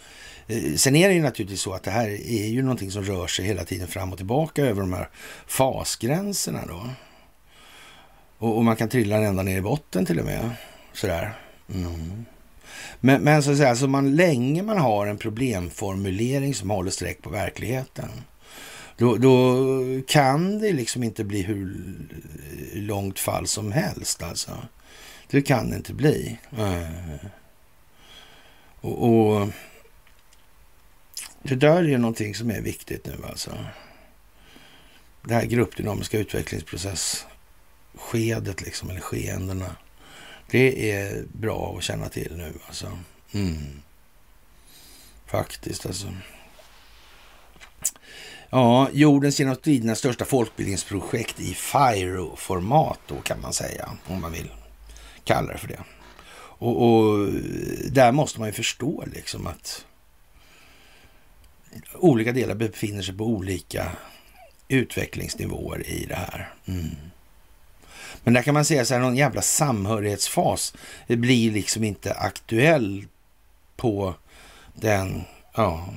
Eh, 0.48 0.76
sen 0.76 0.96
är 0.96 1.08
det 1.08 1.16
ju 1.16 1.22
naturligtvis 1.22 1.62
så 1.62 1.74
att 1.74 1.84
det 1.84 1.92
här 1.92 2.08
är 2.08 2.48
ju 2.48 2.62
någonting 2.62 2.92
som 2.92 3.04
rör 3.04 3.28
sig 3.28 3.46
hela 3.46 3.66
tiden 3.66 3.88
fram 3.88 4.12
och 4.12 4.18
tillbaka 4.18 4.66
över 4.66 4.82
de 4.82 4.94
här 4.94 5.10
fasgränserna 5.48 6.66
då. 6.68 6.90
Och, 8.38 8.58
och 8.58 8.66
man 8.66 8.76
kan 8.76 8.90
trilla 8.90 9.18
ända 9.18 9.44
ner 9.44 9.58
i 9.58 9.62
botten 9.62 10.06
till 10.06 10.20
och 10.20 10.26
med. 10.26 10.50
Sådär. 10.94 11.34
Mm. 11.74 12.26
Men, 13.00 13.22
men 13.22 13.44
så 13.44 13.52
att 13.52 13.58
säga, 13.58 13.76
så 13.76 13.88
man, 13.88 14.16
länge 14.16 14.64
man 14.64 14.78
har 14.78 15.08
en 15.08 15.18
problemformulering 15.18 16.54
som 16.54 16.70
håller 16.70 16.92
streck 16.92 17.22
på 17.22 17.30
verkligheten, 17.30 18.10
då, 18.98 19.18
då, 19.18 19.66
kan 20.08 20.60
det 20.60 20.72
liksom 20.72 21.04
inte 21.04 21.24
bli 21.24 21.42
hur 21.42 21.76
långt 22.74 23.20
fall 23.20 23.48
som 23.48 23.72
helst 23.72 24.24
alltså. 24.24 24.52
Det 25.30 25.42
kan 25.42 25.70
det 25.70 25.76
inte 25.76 25.94
bli. 25.94 26.40
Mm. 26.58 26.86
och, 28.82 29.10
och 29.10 29.50
det 31.48 31.56
där 31.56 31.90
är 31.90 31.98
någonting 31.98 32.36
som 32.36 32.52
är 32.52 32.62
viktigt 32.62 33.06
nu 33.06 33.18
alltså. 33.30 33.58
Det 35.22 35.34
här 35.34 35.46
gruppdynamiska 35.46 36.20
utvecklingsprocessskedet 36.20 38.62
liksom, 38.62 38.90
eller 38.90 39.02
skeendena. 39.02 39.76
Det 40.52 40.92
är 40.92 41.24
bra 41.34 41.76
att 41.78 41.84
känna 41.84 42.10
till 42.10 42.34
nu 42.38 42.54
alltså. 42.68 43.00
Mm. 43.32 43.82
Faktiskt 45.26 45.86
alltså. 45.86 46.08
Ja, 48.50 48.90
jordens 48.94 49.40
genom 49.40 49.56
tiderna 49.56 49.96
största 49.96 50.26
folkbildningsprojekt 50.26 51.40
i 51.40 51.54
FIRO-format 51.54 53.00
då 53.08 53.22
kan 53.22 53.42
man 53.42 53.54
säga, 53.54 53.90
om 54.08 54.22
man 54.22 54.32
vill 54.32 54.52
kalla 55.24 55.54
det 55.54 55.58
för 55.58 55.68
det. 55.68 55.84
Och, 56.58 56.86
och 56.86 57.30
där 57.92 58.12
måste 58.12 58.40
man 58.40 58.50
ju 58.50 58.54
förstå 58.54 59.04
liksom 59.14 59.48
att 59.48 59.86
olika 61.94 62.32
delar 62.32 62.56
befinner 62.56 63.02
sig 63.02 63.18
på 63.18 63.24
olika 63.24 63.92
utvecklingsnivåer 64.68 65.88
i 65.90 66.06
det 66.06 66.16
här. 66.16 66.54
Mm. 66.66 66.96
Men 68.24 68.34
där 68.34 68.42
kan 68.42 68.54
man 68.54 68.66
säga 68.66 68.86
så 68.86 68.94
här, 68.94 69.02
någon 69.02 69.16
jävla 69.16 69.42
samhörighetsfas 69.42 70.74
blir 71.08 71.52
liksom 71.52 71.84
inte 71.84 72.14
aktuell 72.14 73.06
på 73.76 74.16
den 74.74 75.24
ja, 75.56 75.90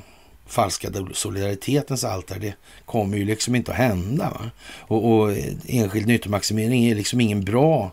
falska 0.46 0.88
solidaritetens 1.12 2.04
altare. 2.04 2.38
Det 2.38 2.54
kommer 2.84 3.18
ju 3.18 3.24
liksom 3.24 3.54
inte 3.54 3.72
att 3.72 3.78
hända. 3.78 4.30
Va? 4.30 4.50
Och, 4.64 5.12
och 5.12 5.32
enskild 5.66 6.06
nyttomaximering 6.06 6.84
är 6.84 6.94
liksom 6.94 7.20
ingen 7.20 7.44
bra 7.44 7.92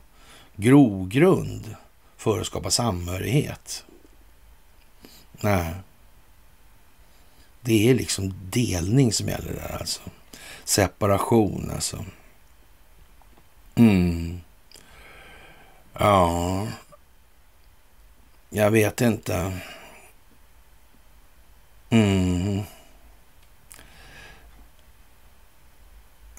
grogrund 0.55 1.75
för 2.17 2.39
att 2.39 2.47
skapa 2.47 2.71
samhörighet. 2.71 3.85
Nej. 5.31 5.73
Det 7.65 7.89
är 7.89 7.93
liksom 7.93 8.33
delning 8.49 9.13
som 9.13 9.29
gäller 9.29 9.53
där 9.53 9.77
alltså. 9.79 10.01
Separation 10.63 11.71
alltså. 11.75 12.05
Mm. 13.75 14.41
Ja. 15.93 16.67
Jag 18.49 18.71
vet 18.71 19.01
inte. 19.01 19.59
Mm. 21.89 22.61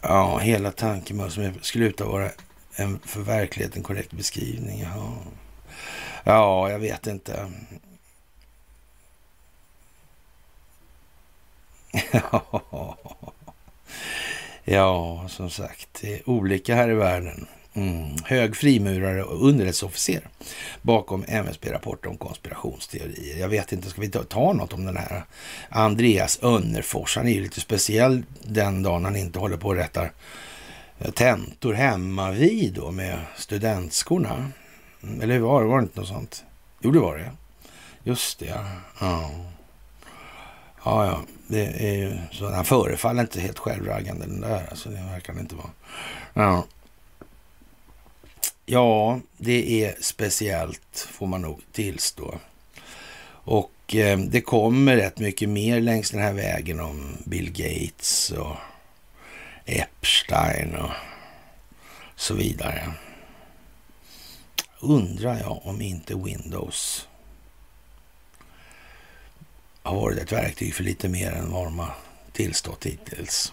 Ja, 0.03 0.39
hela 0.39 0.73
tanken 0.73 1.17
med 1.17 1.33
som 1.33 1.55
skulle 1.63 1.87
ut 1.87 2.01
vara 2.01 2.31
en 2.77 2.99
för 3.05 3.21
verkligheten 3.21 3.83
korrekt 3.83 4.13
beskrivning. 4.13 4.81
Ja. 4.81 5.17
Ja, 6.25 6.71
jag 6.71 6.79
vet 6.79 7.07
inte. 7.07 7.53
ja, 14.65 15.25
som 15.29 15.51
sagt, 15.51 15.89
det 16.01 16.15
är 16.15 16.31
olika 16.31 16.75
här 16.75 16.91
i 16.91 16.95
världen. 16.95 17.47
Mm. 17.75 18.17
Hög 18.25 18.57
frimurare 18.57 19.23
och 19.23 19.49
underrättelseofficer 19.49 20.29
bakom 20.83 21.25
MSB-rapporter 21.29 22.09
om 22.09 22.17
konspirationsteorier. 22.17 23.39
Jag 23.39 23.49
vet 23.49 23.73
inte, 23.73 23.91
ska 23.91 24.01
vi 24.01 24.09
ta, 24.09 24.23
ta 24.23 24.53
något 24.53 24.73
om 24.73 24.85
den 24.85 24.97
här 24.97 25.25
Andreas 25.69 26.39
Önnerfors? 26.43 27.17
Han 27.17 27.29
är 27.29 27.33
ju 27.33 27.43
lite 27.43 27.61
speciell 27.61 28.23
den 28.43 28.83
dagen 28.83 29.05
han 29.05 29.17
inte 29.17 29.39
håller 29.39 29.57
på 29.57 29.69
och 29.69 29.75
rättar 29.75 30.13
tentor 31.15 31.73
hemma 31.73 32.31
vid 32.31 32.75
då 32.75 32.91
med 32.91 33.19
studentskorna. 33.37 34.51
Eller 35.23 35.35
hur 35.35 35.41
var 35.41 35.63
det? 35.63 35.69
Var 35.69 35.79
det 35.79 35.83
inte 35.83 36.01
något 36.01 36.09
sånt? 36.09 36.45
Jo, 36.81 36.91
det 36.91 36.99
var 36.99 37.17
det. 37.17 37.31
Just 38.05 38.39
det, 38.39 38.47
ja. 38.47 38.65
Ja, 39.01 39.31
ja. 40.87 41.07
ja. 41.07 41.21
Det 41.49 41.65
är 41.65 41.95
ju 41.95 42.19
så. 42.33 42.51
Han 42.51 42.65
förefaller 42.65 43.23
inte 43.23 43.41
helt 43.41 43.59
självraggande 43.59 44.27
den 44.27 44.41
där. 44.41 44.67
Alltså, 44.71 44.89
det 44.89 45.03
verkar 45.13 45.33
det 45.35 45.41
inte 45.41 45.55
vara. 45.55 45.71
Ja. 46.35 46.65
Ja, 48.67 49.21
det 49.37 49.85
är 49.85 49.97
speciellt 50.01 51.09
får 51.13 51.27
man 51.27 51.43
nog 51.43 51.61
tillstå. 51.73 52.35
Och 53.29 53.95
eh, 53.95 54.19
det 54.19 54.41
kommer 54.41 54.97
rätt 54.97 55.19
mycket 55.19 55.49
mer 55.49 55.81
längs 55.81 56.11
den 56.11 56.21
här 56.21 56.33
vägen 56.33 56.81
om 56.81 57.17
Bill 57.25 57.53
Gates 57.53 58.31
och 58.31 58.57
Epstein 59.65 60.75
och 60.75 60.91
så 62.17 62.35
vidare. 62.35 62.93
Undrar 64.81 65.39
jag 65.39 65.61
om 65.67 65.83
inte 65.83 66.15
Windows 66.15 67.09
har 69.87 69.97
varit 69.97 70.19
ett 70.19 70.33
verktyg 70.33 70.75
för 70.75 70.85
lite 70.85 71.09
mer 71.09 71.33
än 71.33 71.51
vad 71.51 71.65
de 71.65 71.79
har 71.79 71.95
tillstått 72.33 72.87
hittills. 72.87 73.53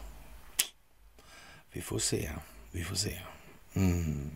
Vi 1.71 1.81
får 1.81 1.99
se. 1.99 2.29
Vi 2.71 2.83
får 2.83 2.95
se. 2.95 3.19
Mm. 3.73 4.31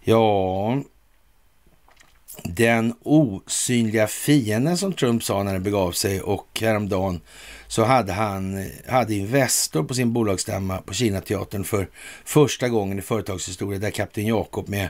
Ja, 0.00 0.82
den 2.42 2.94
osynliga 3.02 4.06
fienden 4.06 4.78
som 4.78 4.92
Trump 4.92 5.24
sa 5.24 5.42
när 5.42 5.52
det 5.52 5.60
begav 5.60 5.92
sig 5.92 6.20
och 6.20 6.58
häromdagen 6.60 7.20
så 7.66 7.84
hade 7.84 8.12
han 8.12 8.70
hade 8.88 9.14
Investor 9.14 9.84
på 9.84 9.94
sin 9.94 10.12
bolagsstämma 10.12 10.78
på 10.78 10.94
Kinateatern 10.94 11.64
för 11.64 11.88
första 12.24 12.68
gången 12.68 12.98
i 12.98 13.02
företagshistoria 13.02 13.78
där 13.78 13.90
Kapten 13.90 14.26
Jakob 14.26 14.68
med 14.68 14.88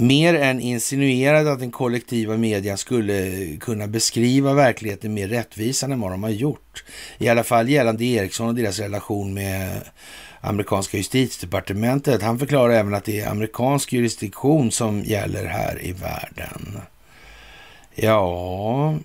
mer 0.00 0.34
än 0.34 0.60
insinuerade 0.60 1.52
att 1.52 1.58
den 1.58 1.70
kollektiva 1.70 2.36
medien 2.36 2.78
skulle 2.78 3.46
kunna 3.56 3.86
beskriva 3.86 4.54
verkligheten 4.54 5.14
mer 5.14 5.28
rättvisande 5.28 5.94
än 5.94 6.00
vad 6.00 6.10
de 6.10 6.22
har 6.22 6.30
gjort. 6.30 6.84
I 7.18 7.28
alla 7.28 7.44
fall 7.44 7.68
gällande 7.68 8.04
Eriksson 8.04 8.48
och 8.48 8.54
deras 8.54 8.78
relation 8.78 9.34
med 9.34 9.80
amerikanska 10.40 10.96
justitiedepartementet. 10.96 12.22
Han 12.22 12.38
förklarar 12.38 12.74
även 12.74 12.94
att 12.94 13.04
det 13.04 13.20
är 13.20 13.30
amerikansk 13.30 13.92
jurisdiktion 13.92 14.70
som 14.70 15.02
gäller 15.04 15.44
här 15.44 15.84
i 15.84 15.92
världen. 15.92 16.80
Ja, 17.94 18.98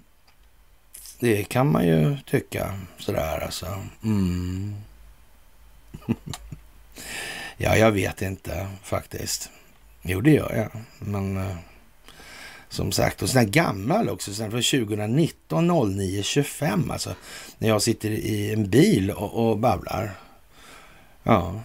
det 1.19 1.43
kan 1.43 1.71
man 1.71 1.87
ju 1.87 2.17
tycka 2.25 2.79
sådär 2.97 3.43
alltså. 3.43 3.67
Mm. 4.03 4.75
ja, 7.57 7.77
jag 7.77 7.91
vet 7.91 8.21
inte 8.21 8.67
faktiskt. 8.83 9.49
Jo, 10.03 10.21
det 10.21 10.31
gör 10.31 10.55
jag. 10.55 10.81
Men 10.99 11.37
eh, 11.37 11.55
som 12.69 12.91
sagt, 12.91 13.21
och 13.21 13.29
sån 13.29 13.39
här 13.39 13.47
gammal 13.47 14.09
också, 14.09 14.33
sen 14.33 14.51
från 14.51 14.61
2019 14.61 15.95
09 15.97 16.23
25 16.23 16.91
alltså. 16.91 17.15
När 17.57 17.67
jag 17.67 17.81
sitter 17.81 18.09
i 18.09 18.53
en 18.53 18.69
bil 18.69 19.11
och, 19.11 19.49
och 19.49 19.57
babblar. 19.57 20.11
Ja, 21.23 21.61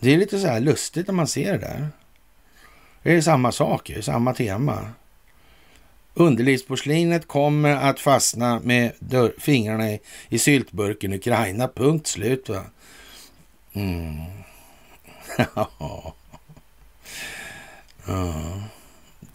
det 0.00 0.14
är 0.14 0.18
lite 0.18 0.38
så 0.38 0.46
här 0.46 0.60
lustigt 0.60 1.06
när 1.06 1.14
man 1.14 1.26
ser 1.26 1.52
det 1.52 1.58
där. 1.58 1.88
Det 3.02 3.12
är 3.12 3.20
samma 3.20 3.52
saker, 3.52 4.00
samma 4.00 4.34
tema. 4.34 4.88
Underlivsporslinet 6.14 7.28
kommer 7.28 7.76
att 7.76 8.00
fastna 8.00 8.60
med 8.60 8.92
dörr, 8.98 9.34
fingrarna 9.38 9.90
i, 9.90 10.00
i 10.28 10.38
syltburken 10.38 11.12
Ukraina. 11.12 11.68
Punkt 11.68 12.06
slut. 12.06 12.48
Va? 12.48 12.62
Mm. 13.72 14.16
ja. 18.06 18.60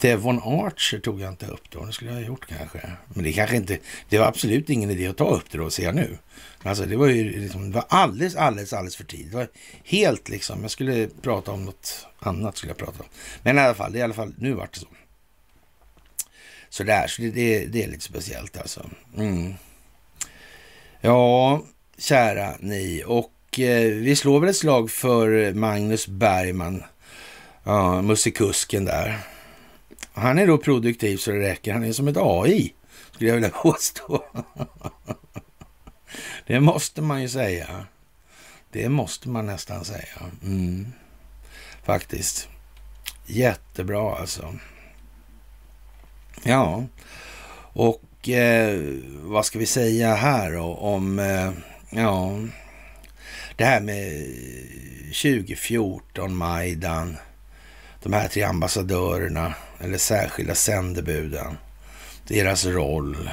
Devon 0.01 0.41
Archer 0.43 0.99
tog 0.99 1.21
jag 1.21 1.29
inte 1.29 1.45
upp 1.45 1.69
då. 1.69 1.85
Det 1.85 1.93
skulle 1.93 2.11
jag 2.11 2.17
ha 2.17 2.25
gjort 2.25 2.47
kanske. 2.47 2.91
Men 3.07 3.23
det 3.23 3.33
kanske 3.33 3.55
inte... 3.55 3.77
Det 4.09 4.17
var 4.17 4.25
absolut 4.25 4.69
ingen 4.69 4.89
idé 4.89 5.07
att 5.07 5.17
ta 5.17 5.29
upp 5.29 5.51
det 5.51 5.57
då, 5.57 5.69
ser 5.69 5.83
jag 5.83 5.95
nu. 5.95 6.17
Alltså 6.63 6.85
det 6.85 6.95
var 6.95 7.07
ju 7.07 7.39
liksom, 7.41 7.71
det 7.71 7.75
var 7.75 7.85
alldeles, 7.89 8.35
alldeles, 8.35 8.73
alldeles 8.73 8.95
för 8.95 9.03
tidigt. 9.03 9.31
Det 9.31 9.37
var 9.37 9.47
helt 9.83 10.29
liksom... 10.29 10.61
Jag 10.61 10.71
skulle 10.71 11.07
prata 11.21 11.51
om 11.51 11.65
något 11.65 12.07
annat 12.19 12.57
skulle 12.57 12.71
jag 12.71 12.77
prata 12.77 13.03
om. 13.03 13.09
Men 13.43 13.57
i 13.57 13.61
alla 13.61 13.73
fall, 13.73 13.91
det 13.91 13.97
är 13.97 13.99
i 13.99 14.03
alla 14.03 14.13
fall, 14.13 14.33
nu 14.37 14.53
vart 14.53 14.73
det 14.73 14.79
så. 14.79 14.87
Sådär, 16.69 17.07
så 17.07 17.21
det, 17.21 17.31
det, 17.31 17.65
det 17.65 17.83
är 17.83 17.87
lite 17.87 18.03
speciellt 18.03 18.57
alltså. 18.57 18.89
Mm. 19.17 19.53
Ja, 21.01 21.63
kära 21.97 22.55
ni. 22.59 23.03
Och 23.05 23.59
eh, 23.59 23.91
vi 23.91 24.15
slår 24.15 24.39
väl 24.39 24.49
ett 24.49 24.55
slag 24.55 24.91
för 24.91 25.53
Magnus 25.53 26.07
Bergman, 26.07 26.83
ja, 27.63 28.01
musikusken 28.01 28.85
där. 28.85 29.19
Han 30.13 30.39
är 30.39 30.47
då 30.47 30.57
produktiv 30.57 31.17
så 31.17 31.31
det 31.31 31.39
räcker. 31.39 31.73
Han 31.73 31.83
är 31.83 31.93
som 31.93 32.07
ett 32.07 32.17
AI, 32.17 32.73
skulle 33.11 33.29
jag 33.29 33.35
vilja 33.35 33.49
påstå. 33.63 34.23
det 36.47 36.59
måste 36.59 37.01
man 37.01 37.21
ju 37.21 37.29
säga. 37.29 37.85
Det 38.71 38.89
måste 38.89 39.29
man 39.29 39.45
nästan 39.45 39.85
säga. 39.85 40.31
Mm. 40.43 40.93
Faktiskt. 41.83 42.49
Jättebra 43.25 44.15
alltså. 44.15 44.55
Ja, 46.43 46.83
och 47.73 48.29
eh, 48.29 48.81
vad 49.23 49.45
ska 49.45 49.59
vi 49.59 49.65
säga 49.65 50.15
här 50.15 50.51
då 50.51 50.63
om, 50.63 51.19
eh, 51.19 51.51
ja, 51.89 52.39
det 53.55 53.65
här 53.65 53.81
med 53.81 54.25
2014, 55.05 56.35
Majdan, 56.35 57.17
de 58.03 58.13
här 58.13 58.27
tre 58.27 58.43
ambassadörerna 58.43 59.53
eller 59.79 59.97
särskilda 59.97 60.55
sändebuden, 60.55 61.57
deras 62.27 62.65
roll. 62.65 63.29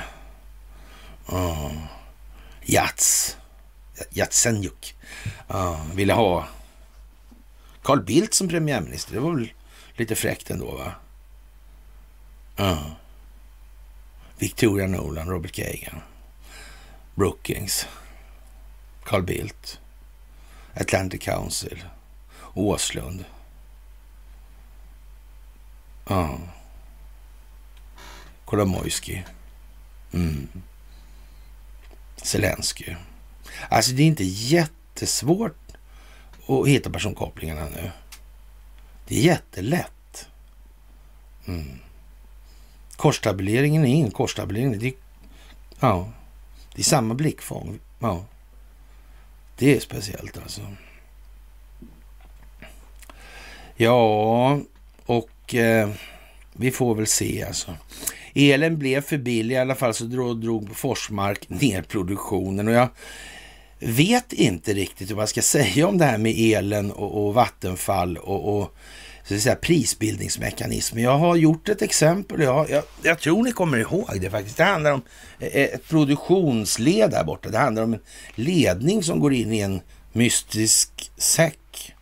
Uh, 1.32 1.72
Jats, 2.62 3.36
Jatsenjuk, 4.10 4.96
uh, 5.54 5.94
ville 5.94 6.12
ha 6.12 6.48
Carl 7.82 8.04
Bildt 8.04 8.34
som 8.34 8.48
premiärminister. 8.48 9.14
Det 9.14 9.20
var 9.20 9.34
väl 9.34 9.52
lite 9.94 10.14
fräckt 10.14 10.50
ändå, 10.50 10.76
va? 10.76 10.92
Uh. 12.60 12.92
Victoria 14.38 14.86
Nolan, 14.86 15.28
Robert 15.28 15.52
Kagan, 15.52 16.00
Brookings, 17.14 17.86
Carl 19.04 19.22
Bildt, 19.22 19.80
Atlantic 20.74 21.22
Council, 21.22 21.84
Åslund. 22.54 23.24
Ja. 26.08 26.38
Kolomoisky. 28.44 29.22
Mm. 30.12 30.48
Zelensky. 32.16 32.94
Alltså 33.68 33.92
det 33.92 34.02
är 34.02 34.06
inte 34.06 34.24
jättesvårt 34.24 35.72
att 36.46 36.68
hitta 36.68 36.90
personkopplingarna 36.90 37.68
nu. 37.68 37.90
Det 39.08 39.18
är 39.18 39.22
jättelätt. 39.22 40.28
Mm. 41.46 41.78
Korstabuleringen 42.96 43.84
är 43.84 43.88
ingen 43.88 44.10
korstabulering. 44.10 44.78
Det 44.78 44.86
är, 44.86 44.94
ja, 45.80 46.12
det 46.74 46.80
är 46.80 46.84
samma 46.84 47.14
blickfång. 47.14 47.78
Ja. 47.98 48.24
Det 49.56 49.76
är 49.76 49.80
speciellt 49.80 50.38
alltså. 50.38 50.60
Ja, 53.76 54.60
och 55.48 55.54
eh, 55.54 55.88
vi 56.52 56.70
får 56.70 56.94
väl 56.94 57.06
se 57.06 57.44
alltså. 57.44 57.74
Elen 58.34 58.78
blev 58.78 59.00
för 59.00 59.18
billig 59.18 59.54
i 59.54 59.58
alla 59.58 59.74
fall 59.74 59.94
så 59.94 60.04
drog, 60.04 60.40
drog 60.40 60.76
Forsmark 60.76 61.48
ner 61.48 61.82
produktionen 61.82 62.68
och 62.68 62.74
jag 62.74 62.88
vet 63.78 64.32
inte 64.32 64.74
riktigt 64.74 65.10
vad 65.10 65.22
jag 65.22 65.28
ska 65.28 65.42
säga 65.42 65.88
om 65.88 65.98
det 65.98 66.04
här 66.04 66.18
med 66.18 66.34
elen 66.36 66.92
och, 66.92 67.26
och 67.26 67.34
Vattenfall 67.34 68.16
och, 68.16 68.58
och 68.58 68.76
så 69.24 69.34
att 69.34 69.40
säga, 69.40 69.56
prisbildningsmekanismer. 69.56 71.02
Jag 71.02 71.18
har 71.18 71.36
gjort 71.36 71.68
ett 71.68 71.82
exempel. 71.82 72.40
Jag, 72.40 72.70
jag, 72.70 72.82
jag, 73.02 73.18
tror 73.18 73.44
ni 73.44 73.52
kommer 73.52 73.78
ihåg 73.78 74.18
det 74.20 74.30
faktiskt. 74.30 74.56
Det 74.56 74.64
handlar 74.64 74.92
om 74.92 75.02
eh, 75.38 75.48
eh, 75.48 75.74
ett 75.74 75.88
produktionsled 75.88 77.10
där 77.10 77.24
borta. 77.24 77.48
Det 77.48 77.58
handlar 77.58 77.82
om 77.82 77.94
en 77.94 78.00
ledning 78.34 79.02
som 79.02 79.20
går 79.20 79.34
in 79.34 79.52
i 79.52 79.60
en 79.60 79.80
mystisk 80.12 81.10
säck 81.16 81.94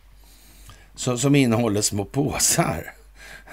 som, 0.95 1.17
som 1.17 1.35
innehåller 1.35 1.81
små 1.81 2.05
påsar. 2.05 2.96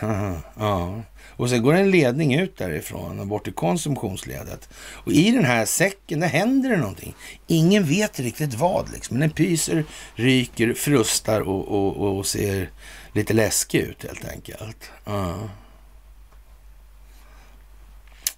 ja. 0.59 1.02
Och 1.36 1.51
sen 1.51 1.62
går 1.62 1.74
en 1.74 1.90
ledning 1.90 2.35
ut 2.35 2.56
därifrån 2.56 3.20
och 3.20 3.26
bort 3.26 3.44
till 3.44 3.52
konsumtionsledet. 3.52 4.68
Och 4.76 5.12
i 5.12 5.31
den 5.31 5.44
här 5.44 5.64
säcken, 5.64 6.20
där 6.20 6.28
händer 6.28 6.70
det 6.70 6.76
någonting. 6.76 7.14
Ingen 7.47 7.85
vet 7.85 8.20
riktigt 8.20 8.55
vad 8.55 8.93
liksom. 8.93 9.18
Men 9.18 9.28
den 9.28 9.36
pyser, 9.36 9.85
ryker, 10.14 10.74
frustar 10.74 11.40
och, 11.40 11.68
och, 11.68 12.16
och 12.16 12.26
ser 12.26 12.70
lite 13.12 13.32
läskig 13.32 13.81
ut 13.81 14.02
helt 14.02 14.28
enkelt. 14.28 14.90
Ja. 15.05 15.39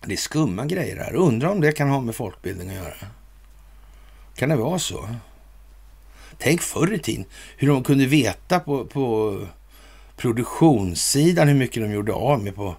Det 0.06 0.12
är 0.12 0.16
skumma 0.16 0.66
grejer 0.66 0.96
här. 0.96 1.14
Undrar 1.14 1.48
om 1.48 1.60
det 1.60 1.72
kan 1.72 1.90
ha 1.90 2.00
med 2.00 2.14
folkbildning 2.14 2.68
att 2.68 2.74
göra. 2.74 2.94
Kan 4.36 4.48
det 4.48 4.56
vara 4.56 4.78
så? 4.78 5.08
Tänk 6.38 6.60
förr 6.60 6.92
i 6.92 6.98
tiden 6.98 7.24
hur 7.56 7.68
de 7.68 7.84
kunde 7.84 8.06
veta 8.06 8.60
på, 8.60 8.84
på 8.84 9.38
produktionssidan 10.16 11.48
hur 11.48 11.54
mycket 11.54 11.82
de 11.82 11.92
gjorde 11.92 12.12
av 12.12 12.42
med 12.42 12.54
på 12.54 12.76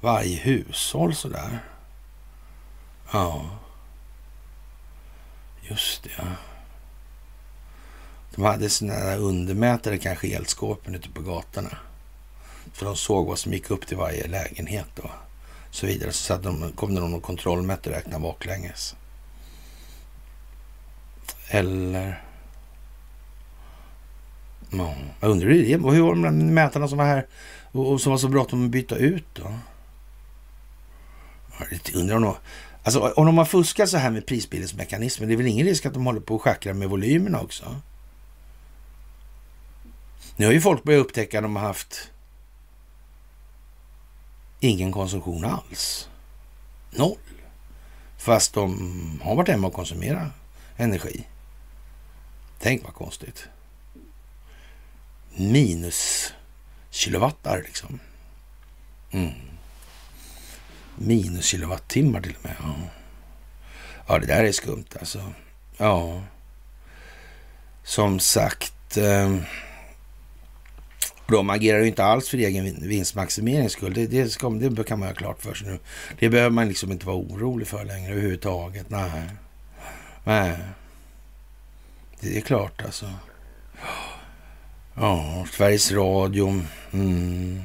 varje 0.00 0.36
hushåll 0.36 1.14
sådär. 1.14 1.58
Ja. 3.12 3.50
Just 5.62 6.02
det, 6.02 6.10
ja. 6.18 6.24
De 8.34 8.44
hade 8.44 8.70
sådana 8.70 9.00
där 9.00 9.18
undermätare 9.18 9.98
kanske 9.98 10.26
i 10.26 10.34
ute 10.94 11.08
på 11.08 11.22
gatorna. 11.22 11.78
För 12.72 12.86
de 12.86 12.96
såg 12.96 13.26
vad 13.26 13.38
som 13.38 13.52
gick 13.52 13.70
upp 13.70 13.86
till 13.86 13.96
varje 13.96 14.26
lägenhet 14.26 14.98
och 14.98 15.10
så 15.70 15.86
vidare. 15.86 16.12
Så 16.12 16.36
de, 16.36 16.72
kom 16.72 16.94
det 16.94 17.00
någon 17.00 17.20
kontrollmätare 17.20 17.94
och 17.94 17.96
räknade 17.96 18.22
baklänges. 18.22 18.96
Eller... 21.48 22.27
Ja, 24.70 24.94
jag 25.20 25.30
undrar 25.30 25.48
hur 25.48 25.62
det 25.62 25.72
är. 25.72 25.78
Hur 25.78 26.02
var 26.02 26.14
det 26.14 26.20
med 26.20 26.32
mätarna 26.32 26.88
som 26.88 26.98
var 26.98 27.04
här 27.04 27.26
och, 27.72 27.92
och 27.92 28.00
som 28.00 28.10
var 28.10 28.18
så 28.18 28.28
bråttom 28.28 28.64
att 28.64 28.70
byta 28.70 28.96
ut 28.96 29.24
då? 29.34 29.54
Jag 31.70 31.94
undrar 31.94 32.16
om 32.16 32.22
de, 32.22 32.36
alltså, 32.82 33.00
om 33.00 33.26
de 33.26 33.38
har 33.38 33.44
fuskat 33.44 33.88
så 33.88 33.96
här 33.96 34.10
med 34.10 34.26
prisbildningsmekanismen, 34.26 35.28
det 35.28 35.34
är 35.34 35.36
väl 35.36 35.46
ingen 35.46 35.66
risk 35.66 35.86
att 35.86 35.94
de 35.94 36.06
håller 36.06 36.20
på 36.20 36.36
att 36.36 36.42
schackra 36.42 36.74
med 36.74 36.88
volymerna 36.88 37.40
också? 37.40 37.76
Nu 40.36 40.46
har 40.46 40.52
ju 40.52 40.60
folk 40.60 40.82
börjat 40.82 41.00
upptäcka 41.00 41.38
att 41.38 41.44
de 41.44 41.56
har 41.56 41.62
haft 41.62 42.10
ingen 44.60 44.92
konsumtion 44.92 45.44
alls. 45.44 46.08
Noll. 46.90 47.18
Fast 48.18 48.54
de 48.54 49.20
har 49.22 49.34
varit 49.34 49.48
hemma 49.48 49.66
och 49.66 49.72
konsumerat 49.72 50.28
energi. 50.76 51.26
Tänk 52.58 52.84
vad 52.84 52.94
konstigt. 52.94 53.48
Minus 55.38 56.32
kilowattar 56.90 57.62
liksom. 57.62 58.00
Mm. 59.10 59.32
Minus 60.96 61.44
kilowattimmar 61.44 62.20
till 62.20 62.34
och 62.38 62.44
med. 62.44 62.54
Ja. 62.60 62.74
ja, 64.08 64.18
det 64.18 64.26
där 64.26 64.44
är 64.44 64.52
skumt 64.52 64.86
alltså. 65.00 65.32
Ja, 65.76 66.22
som 67.82 68.20
sagt. 68.20 68.96
Eh, 68.96 69.36
de 71.28 71.50
agerar 71.50 71.78
ju 71.78 71.86
inte 71.86 72.04
alls 72.04 72.28
för 72.28 72.38
egen 72.38 72.88
vinstmaximerings 72.88 73.72
skull. 73.72 73.94
Det, 73.94 74.06
det, 74.06 74.28
ska, 74.28 74.50
det 74.50 74.84
kan 74.84 74.98
man 74.98 75.08
ha 75.08 75.14
klart 75.14 75.42
för 75.42 75.54
sig 75.54 75.68
nu. 75.68 75.78
Det 76.18 76.28
behöver 76.28 76.50
man 76.50 76.68
liksom 76.68 76.92
inte 76.92 77.06
vara 77.06 77.16
orolig 77.16 77.68
för 77.68 77.84
längre 77.84 78.12
överhuvudtaget. 78.12 78.90
Nej. 78.90 79.28
Nej. 80.24 80.56
Det 82.20 82.36
är 82.36 82.40
klart 82.40 82.82
alltså. 82.84 83.10
Ja, 85.00 85.46
Sveriges 85.52 85.92
Radio. 85.92 86.62
Mm. 86.92 87.62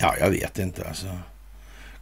Ja, 0.00 0.16
jag 0.18 0.30
vet 0.30 0.58
inte 0.58 0.88
alltså. 0.88 1.18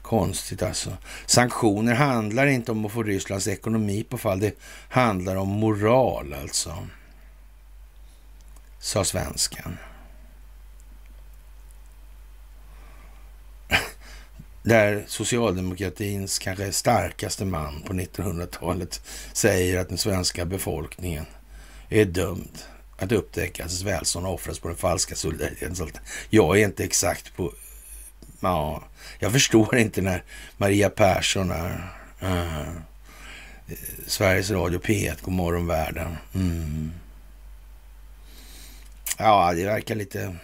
Konstigt 0.02 0.62
alltså. 0.62 0.96
Sanktioner 1.26 1.94
handlar 1.94 2.46
inte 2.46 2.72
om 2.72 2.84
att 2.84 2.92
få 2.92 3.02
Rysslands 3.02 3.48
ekonomi 3.48 4.02
på 4.02 4.18
fall. 4.18 4.40
Det 4.40 4.54
handlar 4.88 5.36
om 5.36 5.48
moral 5.48 6.34
alltså. 6.42 6.88
Sa 8.78 9.04
svenskan. 9.04 9.78
Där 14.62 15.04
socialdemokratins 15.08 16.38
kanske 16.38 16.72
starkaste 16.72 17.44
man 17.44 17.82
på 17.82 17.92
1900-talet 17.92 19.02
säger 19.32 19.80
att 19.80 19.88
den 19.88 19.98
svenska 19.98 20.44
befolkningen 20.44 21.26
är 21.88 22.04
dömd 22.04 22.58
att 22.96 23.12
upptäcka 23.12 23.64
att 23.64 23.82
välstånd 23.82 24.26
offras 24.26 24.58
på 24.58 24.68
den 24.68 24.76
falska 24.76 25.14
solidariteten. 25.14 25.90
Jag 26.30 26.60
är 26.60 26.64
inte 26.64 26.84
exakt 26.84 27.36
på 27.36 27.52
ja, 28.40 28.82
jag 29.18 29.32
förstår 29.32 29.76
inte 29.76 30.00
när 30.00 30.22
Maria 30.56 30.90
Persson 30.90 31.50
är 31.50 31.92
uh, 32.22 32.72
Sveriges 34.06 34.50
Radio 34.50 34.80
P1, 34.80 35.16
Godmorgon 35.22 35.66
världen. 35.66 36.16
Mm. 36.34 36.92
Ja, 39.18 39.52
det 39.52 39.64
verkar 39.64 39.94
lite... 39.94 40.36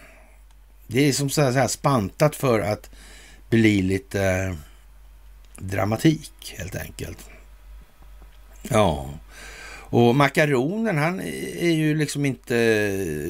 Det 0.87 1.09
är 1.09 1.13
som 1.13 1.29
så 1.29 1.41
här 1.41 1.67
spantat 1.67 2.35
för 2.35 2.59
att 2.59 2.89
bli 3.49 3.81
lite 3.81 4.23
eh, 4.23 4.55
dramatik 5.57 6.55
helt 6.57 6.75
enkelt. 6.75 7.17
Ja, 8.61 9.09
och 9.91 10.15
makaronen, 10.15 10.97
han 10.97 11.19
är 11.59 11.71
ju 11.71 11.97
liksom 11.97 12.25
inte 12.25 12.53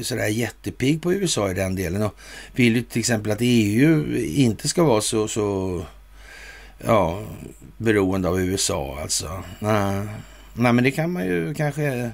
sådär 0.04 0.28
jättepigg 0.28 1.02
på 1.02 1.14
USA 1.14 1.52
i 1.52 1.54
den 1.54 1.76
delen 1.76 2.04
och 2.04 2.16
vill 2.56 2.76
ju 2.76 2.82
till 2.82 3.00
exempel 3.00 3.32
att 3.32 3.38
EU 3.42 4.18
inte 4.18 4.68
ska 4.68 4.84
vara 4.84 5.02
så, 5.02 5.28
så 5.28 5.82
ja, 6.86 7.24
beroende 7.78 8.30
av 8.30 8.42
USA 8.42 9.00
alltså. 9.02 9.44
Nej. 9.60 10.08
Nej, 10.54 10.74
men 10.74 10.84
det 10.84 10.92
kan 10.92 11.12
man 11.12 11.26
ju 11.26 11.54
kanske... 11.54 12.12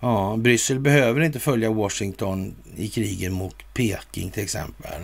Ja, 0.00 0.36
Bryssel 0.38 0.80
behöver 0.80 1.20
inte 1.20 1.40
följa 1.40 1.70
Washington 1.70 2.54
i 2.76 2.88
krigen 2.88 3.32
mot 3.32 3.74
Peking 3.74 4.30
till 4.30 4.42
exempel. 4.42 5.00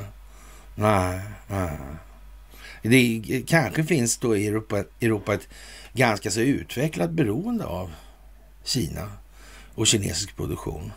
Nej, 0.74 1.20
nej. 1.48 1.70
Det 2.82 3.22
kanske 3.46 3.84
finns 3.84 4.18
då 4.18 4.36
i 4.36 4.46
Europa, 4.46 4.84
Europa 5.00 5.34
ett 5.34 5.48
ganska 5.92 6.30
så 6.30 6.40
utvecklat 6.40 7.10
beroende 7.10 7.64
av 7.64 7.90
Kina 8.64 9.12
och 9.74 9.86
kinesisk 9.86 10.36
produktion? 10.36 10.92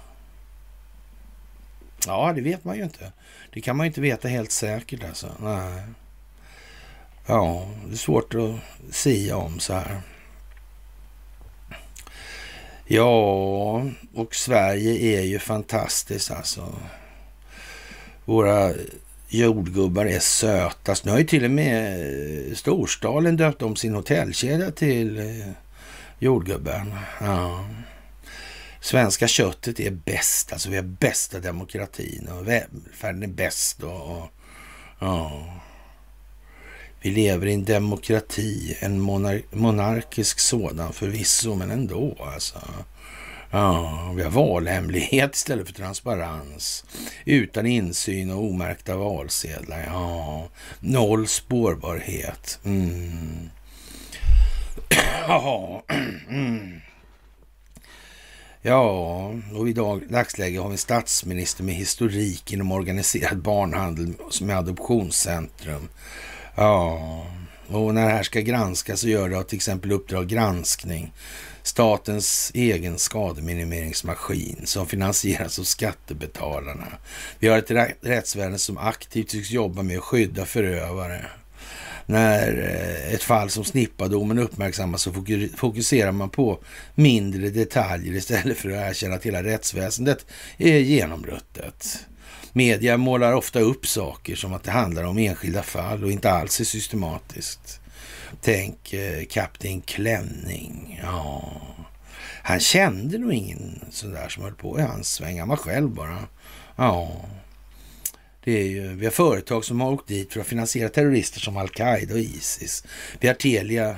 Ja, 2.07 2.33
det 2.35 2.41
vet 2.41 2.63
man 2.63 2.77
ju 2.77 2.83
inte. 2.83 3.11
Det 3.53 3.61
kan 3.61 3.77
man 3.77 3.85
ju 3.85 3.87
inte 3.87 4.01
veta 4.01 4.27
helt 4.27 4.51
säkert 4.51 5.03
alltså. 5.03 5.31
Nej. 5.39 5.81
Ja, 7.25 7.67
det 7.85 7.93
är 7.93 7.97
svårt 7.97 8.35
att 8.35 8.55
säga 8.95 9.37
om 9.37 9.59
så 9.59 9.73
här. 9.73 10.01
Ja, 12.85 13.85
och 14.13 14.35
Sverige 14.35 15.19
är 15.19 15.23
ju 15.23 15.39
fantastiskt 15.39 16.31
alltså. 16.31 16.75
Våra 18.25 18.73
jordgubbar 19.29 20.05
är 20.05 20.19
sötast. 20.19 21.05
Nu 21.05 21.11
har 21.11 21.17
ju 21.19 21.25
till 21.25 21.45
och 21.45 21.51
med 21.51 22.57
Storstalen 22.57 23.37
döpt 23.37 23.61
om 23.61 23.75
sin 23.75 23.95
hotellkedja 23.95 24.71
till 24.71 25.19
eh, 25.19 25.51
jordgubben. 26.19 26.95
Ja. 27.21 27.65
Svenska 28.81 29.27
köttet 29.27 29.79
är 29.79 29.91
bäst, 29.91 30.53
alltså 30.53 30.69
vi 30.69 30.75
har 30.75 30.83
bästa 30.83 31.39
demokratin 31.39 32.27
och 32.27 32.47
välfärden 32.47 33.23
är 33.23 33.27
bäst. 33.27 33.83
Och, 33.83 34.17
och, 34.17 34.27
ja. 34.99 35.43
Vi 37.01 37.11
lever 37.11 37.47
i 37.47 37.53
en 37.53 37.65
demokrati, 37.65 38.77
en 38.79 38.99
monar 38.99 39.41
monarkisk 39.51 40.39
sådan 40.39 40.93
förvisso, 40.93 41.55
men 41.55 41.71
ändå 41.71 42.15
alltså. 42.33 42.59
Ja, 43.51 44.13
vi 44.15 44.23
har 44.23 44.31
valhemlighet 44.31 45.35
istället 45.35 45.67
för 45.67 45.73
transparens. 45.73 46.85
Utan 47.25 47.65
insyn 47.65 48.31
och 48.31 48.43
omärkta 48.43 48.97
valsedlar. 48.97 49.83
Ja, 49.87 50.47
noll 50.79 51.27
spårbarhet. 51.27 52.59
Mm. 52.65 53.49
Ja, 55.27 55.83
mm. 56.29 56.81
ja, 58.61 59.33
och 59.53 59.69
i 59.69 59.73
dag, 59.73 60.03
dagsläge 60.09 60.59
har 60.59 60.67
vi 60.67 60.73
en 60.73 60.77
statsminister 60.77 61.63
med 61.63 61.75
historik 61.75 62.53
inom 62.53 62.71
organiserad 62.71 63.37
barnhandel 63.37 64.13
som 64.29 64.49
är 64.49 64.55
adoptionscentrum. 64.55 65.89
Ja, 66.55 67.25
och 67.67 67.93
när 67.93 68.05
det 68.05 68.11
här 68.11 68.23
ska 68.23 68.41
granskas 68.41 68.99
så 68.99 69.07
gör 69.07 69.29
det 69.29 69.43
till 69.43 69.55
exempel 69.55 69.91
Uppdrag 69.91 70.27
granskning 70.27 71.13
statens 71.67 72.51
egen 72.53 72.99
skademinimeringsmaskin 72.99 74.61
som 74.65 74.87
finansieras 74.87 75.59
av 75.59 75.63
skattebetalarna. 75.63 76.87
Vi 77.39 77.47
har 77.47 77.57
ett 77.57 77.95
rättsväsende 78.01 78.57
som 78.57 78.77
aktivt 78.77 79.29
tycks 79.29 79.51
jobba 79.51 79.83
med 79.83 79.97
att 79.97 80.03
skydda 80.03 80.45
förövare. 80.45 81.25
När 82.09 82.57
eh, 82.57 83.13
ett 83.13 83.23
fall 83.23 83.49
som 83.49 83.63
snippadomen 83.63 84.39
uppmärksammas 84.39 85.01
så 85.01 85.13
fokuserar 85.55 86.11
man 86.11 86.29
på 86.29 86.59
mindre 86.95 87.49
detaljer 87.49 88.13
istället 88.13 88.57
för 88.57 88.69
att 88.69 88.89
erkänna 88.89 89.15
att 89.15 89.25
hela 89.25 89.43
rättsväsendet 89.43 90.25
är 90.57 90.77
genomruttet. 90.77 92.05
Media 92.53 92.97
målar 92.97 93.33
ofta 93.33 93.59
upp 93.59 93.87
saker 93.87 94.35
som 94.35 94.53
att 94.53 94.63
det 94.63 94.71
handlar 94.71 95.03
om 95.03 95.17
enskilda 95.17 95.63
fall 95.63 96.03
och 96.03 96.11
inte 96.11 96.31
alls 96.31 96.59
är 96.59 96.65
systematiskt. 96.65 97.79
Tänk 98.41 98.93
eh, 98.93 99.25
Kapten 99.25 99.81
Klänning. 99.81 100.99
Ja. 101.03 101.51
Han 102.43 102.59
kände 102.59 103.17
nog 103.17 103.33
ingen 103.33 103.85
sån 103.89 104.11
där 104.11 104.29
som 104.29 104.43
höll 104.43 104.55
på 104.55 104.79
i 104.79 104.81
hans 104.81 105.13
sväng. 105.13 105.39
Han 105.39 105.49
var 105.49 105.55
själv 105.55 105.89
bara. 105.89 106.17
Ja. 106.75 107.11
Det 108.47 108.61
är 108.61 108.65
ju, 108.65 108.95
vi 108.95 109.05
har 109.05 109.11
företag 109.11 109.65
som 109.65 109.81
har 109.81 109.91
åkt 109.91 110.07
dit 110.07 110.33
för 110.33 110.41
att 110.41 110.47
finansiera 110.47 110.89
terrorister 110.89 111.39
som 111.39 111.57
Al-Qaida 111.57 112.13
och 112.13 112.19
Isis. 112.19 112.83
Vi 113.19 113.27
har 113.27 113.35
Telia 113.35 113.95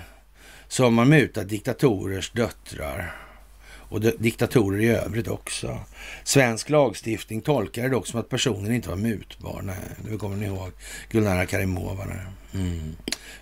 som 0.68 0.98
har 0.98 1.06
mutat 1.06 1.50
diktatorers 1.50 2.32
döttrar 2.32 3.16
och 3.90 4.02
diktatorer 4.02 4.80
i 4.82 4.88
övrigt 4.88 5.28
också. 5.28 5.80
Svensk 6.24 6.70
lagstiftning 6.70 7.42
tolkar 7.42 7.84
det 7.84 7.90
dock 7.90 8.08
som 8.08 8.20
att 8.20 8.30
personen 8.30 8.74
inte 8.74 8.90
var 8.90 8.96
mutbar. 8.96 9.62
Nej, 9.64 9.76
nu 10.10 10.18
kommer 10.18 10.36
ni 10.36 10.46
ihåg. 10.46 10.72
Gulnara 11.10 11.46
Karimova. 11.46 12.06
Mm. 12.54 12.96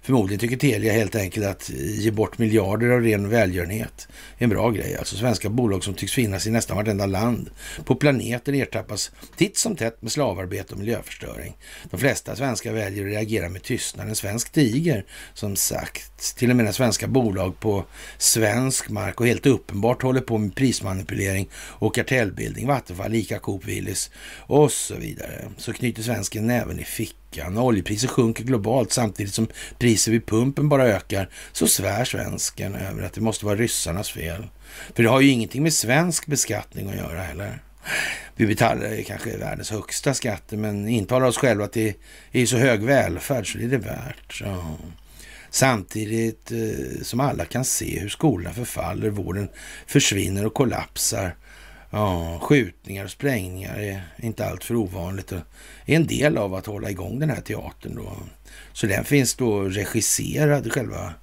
Förmodligen 0.08 0.40
tycker 0.40 0.58
Telia 0.58 0.94
helt 0.94 1.16
enkelt 1.16 1.46
att 1.46 1.70
ge 1.70 2.12
bort 2.12 2.38
miljarder 2.38 2.90
av 2.90 3.02
ren 3.02 3.30
välgörenhet 3.30 4.08
är 4.38 4.44
en 4.44 4.50
bra 4.50 4.70
grej. 4.70 4.96
Alltså 4.98 5.16
svenska 5.16 5.50
bolag 5.50 5.84
som 5.84 5.94
tycks 5.94 6.14
finnas 6.14 6.48
i 6.48 6.52
nästan 6.52 6.78
vartenda 6.78 7.06
land 7.06 7.50
på 7.86 7.96
planeten 7.96 8.56
ertappas 8.56 9.12
titt 9.38 9.58
som 9.58 9.76
tätt 9.76 10.02
med 10.02 10.12
slavarbete 10.12 10.74
och 10.74 10.80
miljöförstöring. 10.80 11.58
De 11.90 12.00
flesta 12.00 12.36
svenskar 12.36 12.74
väljer 12.74 13.06
att 13.06 13.12
reagera 13.12 13.50
med 13.50 13.64
tystnad. 13.64 14.08
En 14.08 14.16
svensk 14.16 14.52
tiger, 14.52 15.06
som 15.34 15.56
sagt. 15.56 16.36
Till 16.38 16.50
och 16.50 16.56
med 16.56 16.66
när 16.66 16.72
svenska 16.72 17.08
bolag 17.08 17.60
på 17.60 17.86
svensk 18.18 18.90
mark 18.90 19.20
och 19.20 19.28
helt 19.28 19.46
uppenbart 19.46 20.02
håller 20.02 20.22
på 20.22 20.38
med 20.38 20.56
prismanipulering 20.56 21.50
och 21.54 21.96
kartellbildning. 21.96 22.68
Vattenfall, 22.68 23.16
Ica, 23.16 23.40
Coop, 23.40 23.66
Willys 23.66 24.12
och 24.38 24.72
så 24.72 24.96
vidare. 24.96 25.52
Så 25.58 25.74
knyter 25.74 26.04
svensken 26.04 26.48
näven 26.48 26.80
i 26.80 26.84
fickan 26.84 27.27
veckan. 27.32 27.58
Oljepriset 27.58 28.10
sjunker 28.10 28.44
globalt 28.44 28.91
samtidigt 28.91 29.34
som 29.34 29.48
priser 29.78 30.12
vid 30.12 30.26
pumpen 30.26 30.70
bara 30.70 30.88
ökar. 30.88 31.30
Så 31.52 31.68
svär 31.68 32.06
svensken 32.06 32.76
över 32.76 33.04
att 33.04 33.14
det 33.14 33.22
måste 33.22 33.45
vara 33.45 33.56
ryssarnas 33.56 34.12
fel. 34.12 34.48
För 34.94 35.04
det 35.04 35.10
har 35.10 35.22
ju 35.22 35.30
ingenting 35.30 35.64
med 35.64 35.74
svensk 35.74 36.26
beskattning 36.26 36.90
att 36.90 36.95
göra 36.95 37.22
heller. 37.22 37.62
Vi 38.36 38.48
betalar 38.48 39.04
kanske 39.04 39.38
världens 39.38 39.72
högsta 39.72 40.14
skatter 40.14 40.58
men 40.58 40.88
intalar 40.88 41.28
oss 41.28 41.38
själva 41.38 41.66
att 41.66 41.74
det 41.74 41.95
är 42.32 42.45
så 42.45 42.58
hög 42.58 42.84
välfärd 42.84 43.52
så 43.52 43.58
det 43.58 43.64
är 43.64 43.70
det 43.70 43.78
värt. 43.78 44.34
Så. 44.34 44.78
Samtidigt 45.49 46.52
eh, 46.52 47.04
som 47.04 47.20
alla 47.20 47.45
kan 47.45 47.66
se 47.66 47.99
hur 47.99 48.10
skolorna 48.10 48.54
förfaller, 48.54 49.10
vården 49.10 49.49
försvinner 49.88 50.45
och 50.45 50.54
kollapsar 50.54 51.36
Ja, 51.89 52.39
skjutningar 52.41 53.03
och 53.03 53.11
sprängningar 53.11 53.80
är 53.80 54.03
inte 54.18 54.45
allt 54.45 54.64
för 54.64 54.76
ovanligt 54.76 55.31
och 55.31 55.39
är 55.85 55.95
en 55.95 56.07
del 56.07 56.38
av 56.38 56.53
att 56.53 56.65
hålla 56.65 56.89
igång 56.89 57.19
den 57.19 57.30
här 57.30 57.41
teatern. 57.41 57.95
Då. 57.95 58.18
Så 58.73 58.88
den 58.88 59.05
finns 59.05 59.35
då 59.35 59.61
regisserad, 59.61 60.72
själva 60.72 61.14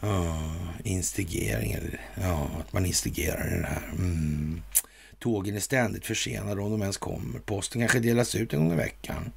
ja, 0.00 0.52
instigeringen, 0.84 1.90
ja, 2.14 2.50
att 2.60 2.72
man 2.72 2.86
instigerar 2.86 3.50
den 3.50 3.64
här. 3.64 3.88
Mm. 3.92 4.62
Tågen 5.20 5.56
är 5.56 5.60
ständigt 5.60 6.06
försenade 6.06 6.60
om 6.60 6.70
de 6.70 6.82
ens 6.82 6.96
kommer. 6.96 7.38
Posten 7.38 7.80
kanske 7.80 7.98
delas 7.98 8.34
ut 8.34 8.52
en 8.52 8.58
gång 8.58 8.72
i 8.72 8.76
veckan. 8.76 9.32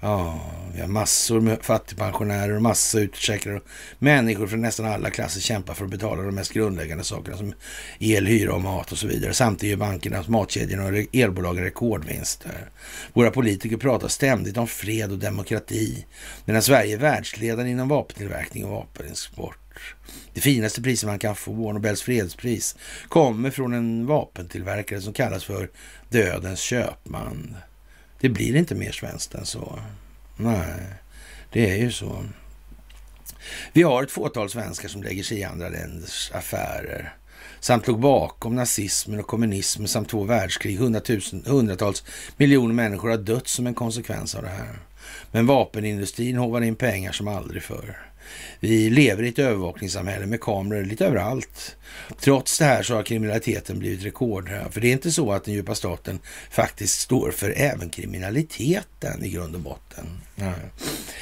Ja, 0.00 0.40
vi 0.74 0.80
har 0.80 0.88
massor 0.88 1.40
med 1.40 1.58
fattigpensionärer 1.62 2.56
och 2.56 2.62
massa 2.62 3.00
utförsäkrade. 3.00 3.60
Människor 3.98 4.46
från 4.46 4.60
nästan 4.60 4.86
alla 4.86 5.10
klasser 5.10 5.40
kämpar 5.40 5.74
för 5.74 5.84
att 5.84 5.90
betala 5.90 6.22
de 6.22 6.34
mest 6.34 6.52
grundläggande 6.52 7.04
sakerna 7.04 7.36
som 7.36 7.54
el, 7.98 8.26
hyra 8.26 8.54
och 8.54 8.60
mat 8.60 8.92
och 8.92 8.98
så 8.98 9.06
vidare. 9.06 9.34
Samtidigt 9.34 9.70
gör 9.70 9.86
bankerna, 9.86 10.24
matkedjorna 10.28 10.84
och 10.84 11.14
elbolagen 11.14 11.64
rekordvinster. 11.64 12.70
Våra 13.12 13.30
politiker 13.30 13.76
pratar 13.76 14.08
ständigt 14.08 14.56
om 14.56 14.66
fred 14.66 15.12
och 15.12 15.18
demokrati 15.18 16.06
medan 16.44 16.62
Sverige 16.62 16.94
är 16.94 16.98
världsledande 16.98 17.70
inom 17.70 17.88
vapentillverkning 17.88 18.64
och 18.64 18.70
vapenexport. 18.70 19.58
Det 20.34 20.40
finaste 20.40 20.82
priset 20.82 21.06
man 21.06 21.18
kan 21.18 21.36
få, 21.36 21.72
Nobels 21.72 22.02
fredspris, 22.02 22.76
kommer 23.08 23.50
från 23.50 23.74
en 23.74 24.06
vapentillverkare 24.06 25.00
som 25.00 25.12
kallas 25.12 25.44
för 25.44 25.70
Dödens 26.08 26.60
köpman. 26.60 27.56
Det 28.20 28.28
blir 28.28 28.56
inte 28.56 28.74
mer 28.74 28.92
svenskt 28.92 29.34
än 29.34 29.46
så. 29.46 29.78
Nej, 30.36 30.86
det 31.52 31.70
är 31.70 31.76
ju 31.76 31.92
så. 31.92 32.24
Vi 33.72 33.82
har 33.82 34.02
ett 34.02 34.10
fåtal 34.10 34.50
svenskar 34.50 34.88
som 34.88 35.02
lägger 35.02 35.22
sig 35.22 35.38
i 35.38 35.44
andra 35.44 35.68
länders 35.68 36.30
affärer 36.34 37.14
samt 37.60 37.86
låg 37.86 38.00
bakom 38.00 38.56
nazismen 38.56 39.20
och 39.20 39.26
kommunismen 39.26 39.88
samt 39.88 40.08
två 40.08 40.24
världskrig. 40.24 40.78
Hundratusen, 40.78 41.42
hundratals 41.46 42.04
miljoner 42.36 42.74
människor 42.74 43.10
har 43.10 43.16
dött 43.16 43.48
som 43.48 43.66
en 43.66 43.74
konsekvens 43.74 44.34
av 44.34 44.42
det 44.42 44.48
här. 44.48 44.78
Men 45.32 45.46
vapenindustrin 45.46 46.36
hovar 46.36 46.60
in 46.60 46.76
pengar 46.76 47.12
som 47.12 47.28
aldrig 47.28 47.62
förr. 47.62 48.09
Vi 48.60 48.90
lever 48.90 49.22
i 49.22 49.28
ett 49.28 49.38
övervakningssamhälle 49.38 50.26
med 50.26 50.40
kameror 50.40 50.84
lite 50.84 51.06
överallt. 51.06 51.76
Trots 52.20 52.58
det 52.58 52.64
här 52.64 52.82
så 52.82 52.94
har 52.94 53.02
kriminaliteten 53.02 53.78
blivit 53.78 54.04
rekordhög. 54.04 54.72
För 54.72 54.80
det 54.80 54.88
är 54.88 54.92
inte 54.92 55.10
så 55.10 55.32
att 55.32 55.44
den 55.44 55.54
djupa 55.54 55.74
staten 55.74 56.18
faktiskt 56.50 57.00
står 57.00 57.30
för 57.30 57.54
även 57.56 57.90
kriminaliteten 57.90 59.24
i 59.24 59.30
grund 59.30 59.54
och 59.54 59.60
botten. 59.60 60.06
Nej. 60.34 60.54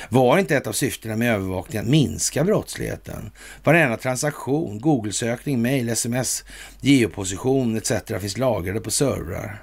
Var 0.08 0.38
inte 0.38 0.56
ett 0.56 0.66
av 0.66 0.72
syftena 0.72 1.16
med 1.16 1.34
övervakningen 1.34 1.84
att 1.84 1.90
minska 1.90 2.44
brottsligheten? 2.44 3.30
Varenda 3.64 3.96
transaktion, 3.96 4.80
Google-sökning, 4.80 5.62
mail, 5.62 5.88
sms, 5.88 6.44
geoposition 6.80 7.76
etc. 7.76 7.92
finns 8.20 8.38
lagrade 8.38 8.80
på 8.80 8.90
servrar. 8.90 9.62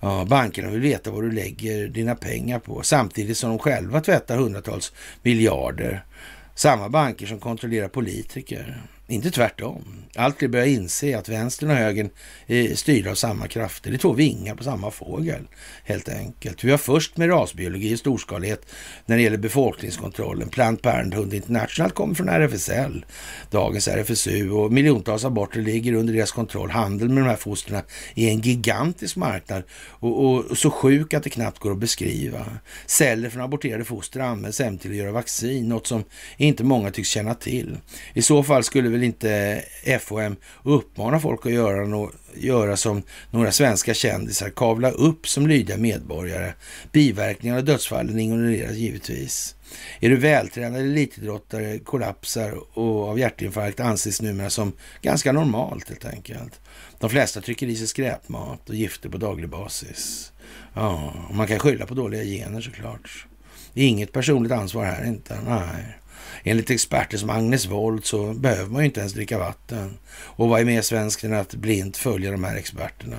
Ja, 0.00 0.24
bankerna 0.24 0.70
vill 0.70 0.80
veta 0.80 1.10
vad 1.10 1.22
du 1.22 1.30
lägger 1.30 1.88
dina 1.88 2.14
pengar 2.14 2.58
på 2.58 2.82
samtidigt 2.82 3.36
som 3.36 3.50
de 3.50 3.58
själva 3.58 4.00
tvättar 4.00 4.36
hundratals 4.36 4.92
miljarder 5.22 6.04
samma 6.54 6.88
banker 6.88 7.26
som 7.26 7.40
kontrollerar 7.40 7.88
politiker. 7.88 8.82
Inte 9.12 9.30
tvärtom. 9.30 10.02
Allt 10.16 10.38
fler 10.38 10.48
börjar 10.48 10.66
inse 10.66 11.18
att 11.18 11.28
vänstern 11.28 11.70
och 11.70 11.76
högern 11.76 12.10
är 12.46 12.74
styrda 12.74 13.10
av 13.10 13.14
samma 13.14 13.48
krafter. 13.48 13.90
Det 13.90 13.96
är 13.96 13.98
två 13.98 14.12
vingar 14.12 14.54
på 14.54 14.64
samma 14.64 14.90
fågel, 14.90 15.48
helt 15.84 16.08
enkelt. 16.08 16.64
Vi 16.64 16.70
har 16.70 16.78
först 16.78 17.16
med 17.16 17.30
rasbiologi 17.30 17.94
och 17.94 17.98
storskalighet 17.98 18.66
när 19.06 19.16
det 19.16 19.22
gäller 19.22 19.36
befolkningskontrollen. 19.36 20.48
Plant 20.48 20.82
Parenthood 20.82 21.34
International 21.34 21.90
kommer 21.90 22.14
från 22.14 22.28
RFSL, 22.28 23.04
dagens 23.50 23.88
RFSU 23.88 24.50
och 24.50 24.72
miljontals 24.72 25.24
aborter 25.24 25.60
ligger 25.60 25.92
under 25.92 26.14
deras 26.14 26.32
kontroll. 26.32 26.70
Handeln 26.70 27.14
med 27.14 27.24
de 27.24 27.28
här 27.28 27.36
fostren 27.36 27.82
är 28.14 28.28
en 28.28 28.40
gigantisk 28.40 29.16
marknad 29.16 29.62
och, 29.72 30.24
och, 30.24 30.44
och, 30.44 30.58
så 30.58 30.70
sjuk 30.70 31.14
att 31.14 31.22
det 31.22 31.30
knappt 31.30 31.58
går 31.58 31.72
att 31.72 31.78
beskriva. 31.78 32.46
Celler 32.86 33.30
från 33.30 33.42
aborterade 33.42 33.84
foster 33.84 34.20
används 34.20 34.60
även 34.60 34.78
till 34.78 34.90
att 34.90 34.96
göra 34.96 35.12
vaccin, 35.12 35.68
något 35.68 35.86
som 35.86 36.04
inte 36.36 36.64
många 36.64 36.90
tycks 36.90 37.08
känna 37.08 37.34
till. 37.34 37.78
I 38.14 38.22
så 38.22 38.42
fall 38.42 38.64
skulle 38.64 38.88
väl 38.88 39.01
inte 39.02 39.62
FOM 40.00 40.36
uppmana 40.62 41.20
folk 41.20 41.46
att 41.46 41.52
göra, 41.52 41.86
no 41.86 42.10
göra 42.34 42.76
som 42.76 43.02
några 43.30 43.52
svenska 43.52 43.94
kändisar, 43.94 44.50
kavla 44.50 44.90
upp 44.90 45.28
som 45.28 45.46
lydiga 45.46 45.76
medborgare. 45.76 46.52
Biverkningar 46.92 47.56
och 47.56 47.64
dödsfallen 47.64 48.18
ignoreras 48.18 48.76
givetvis. 48.76 49.54
Är 50.00 50.10
du 50.10 50.16
vältränad 50.16 50.80
elitidrottare, 50.80 51.78
kollapsar 51.78 52.78
och 52.78 53.08
av 53.08 53.18
hjärtinfarkt 53.18 53.80
anses 53.80 54.22
numera 54.22 54.50
som 54.50 54.72
ganska 55.02 55.32
normalt 55.32 55.88
helt 55.88 56.04
enkelt. 56.04 56.60
De 56.98 57.10
flesta 57.10 57.40
trycker 57.40 57.66
i 57.66 57.76
sig 57.76 57.86
skräpmat 57.86 58.68
och 58.68 58.74
gifter 58.74 59.08
på 59.08 59.18
daglig 59.18 59.48
basis. 59.48 60.32
Ja, 60.74 61.14
man 61.30 61.46
kan 61.46 61.58
skylla 61.58 61.86
på 61.86 61.94
dåliga 61.94 62.24
gener 62.24 62.60
såklart. 62.60 63.26
Inget 63.74 64.12
personligt 64.12 64.52
ansvar 64.52 64.84
här 64.84 65.04
inte. 65.04 65.38
Nej. 65.46 65.98
Enligt 66.42 66.70
experter 66.70 67.18
som 67.18 67.30
Agnes 67.30 67.66
Wold 67.66 68.04
så 68.04 68.34
behöver 68.34 68.70
man 68.70 68.82
ju 68.82 68.86
inte 68.86 69.00
ens 69.00 69.12
dricka 69.12 69.38
vatten. 69.38 69.98
Och 70.12 70.48
vad 70.48 70.60
är 70.60 70.64
mer 70.64 70.82
svenskt 70.82 71.24
än 71.24 71.34
att 71.34 71.54
blint 71.54 71.96
följa 71.96 72.30
de 72.30 72.44
här 72.44 72.56
experterna? 72.56 73.18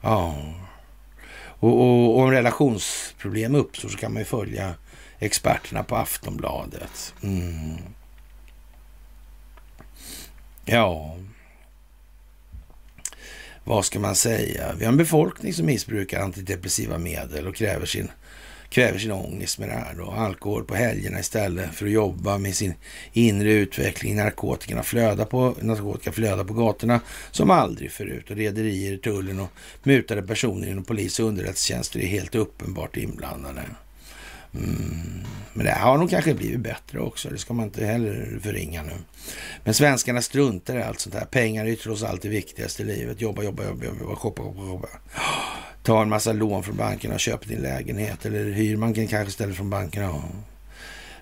Ja. 0.00 0.36
Och, 1.58 1.80
och, 1.80 2.16
och 2.16 2.22
om 2.22 2.30
relationsproblem 2.30 3.54
uppstår 3.54 3.88
så 3.88 3.98
kan 3.98 4.12
man 4.12 4.20
ju 4.20 4.26
följa 4.26 4.74
experterna 5.18 5.82
på 5.82 5.96
Aftonbladet. 5.96 7.14
Mm. 7.22 7.76
Ja, 10.64 11.16
vad 13.64 13.84
ska 13.84 13.98
man 13.98 14.16
säga? 14.16 14.74
Vi 14.78 14.84
har 14.84 14.92
en 14.92 14.96
befolkning 14.96 15.54
som 15.54 15.66
missbrukar 15.66 16.20
antidepressiva 16.20 16.98
medel 16.98 17.46
och 17.46 17.56
kräver 17.56 17.86
sin, 17.86 18.10
kväver 18.68 18.98
sin 18.98 19.12
ångest 19.12 19.58
med 19.58 19.68
det 19.68 19.74
här. 19.74 19.94
Då. 19.94 20.10
Alkohol 20.10 20.64
på 20.64 20.74
helgerna 20.74 21.20
istället 21.20 21.74
för 21.74 21.86
att 21.86 21.92
jobba 21.92 22.38
med 22.38 22.54
sin 22.54 22.74
inre 23.12 23.52
utveckling. 23.52 24.16
Narkotikerna 24.16 24.82
flödar 24.82 25.24
på, 25.24 25.54
narkotika 25.60 26.12
flödar 26.12 26.44
på 26.44 26.54
gatorna 26.54 27.00
som 27.30 27.50
aldrig 27.50 27.92
förut. 27.92 28.30
Och 28.30 28.36
rederier, 28.36 28.96
tullen 28.96 29.40
och 29.40 29.50
mutade 29.82 30.22
personer 30.22 30.68
inom 30.68 30.84
polis 30.84 31.20
och 31.20 31.26
underrättelsetjänster 31.26 32.00
är 32.00 32.06
helt 32.06 32.34
uppenbart 32.34 32.96
inblandade. 32.96 33.62
Mm. 34.54 35.24
Men 35.52 35.66
det 35.66 35.72
har 35.72 35.98
nog 35.98 36.10
kanske 36.10 36.34
blivit 36.34 36.60
bättre 36.60 37.00
också. 37.00 37.28
Det 37.28 37.38
ska 37.38 37.54
man 37.54 37.66
inte 37.66 37.86
heller 37.86 38.38
förringa 38.42 38.82
nu. 38.82 38.92
Men 39.64 39.74
svenskarna 39.74 40.22
struntar 40.22 40.76
i 40.76 40.82
allt 40.82 41.00
sånt 41.00 41.14
här. 41.14 41.24
Pengar 41.24 41.64
är 41.64 41.68
ju 41.68 41.76
trots 41.76 42.02
allt 42.02 42.22
det 42.22 42.28
viktigaste 42.28 42.82
i 42.82 42.86
livet. 42.86 43.20
Jobba, 43.20 43.42
jobba, 43.42 43.64
jobba, 43.64 43.84
jobba, 43.84 44.16
shoppa, 44.16 44.42
shoppa, 44.42 44.60
shoppa. 44.60 44.88
Ta 45.86 46.02
en 46.02 46.08
massa 46.08 46.32
lån 46.32 46.62
från 46.62 46.76
bankerna 46.76 47.14
och 47.14 47.20
köp 47.20 47.48
din 47.48 47.58
lägenhet. 47.58 48.26
Eller 48.26 48.44
hyr 48.44 48.76
man 48.76 48.94
kanske 48.94 49.28
istället 49.28 49.56
från 49.56 49.70
bankerna. 49.70 50.22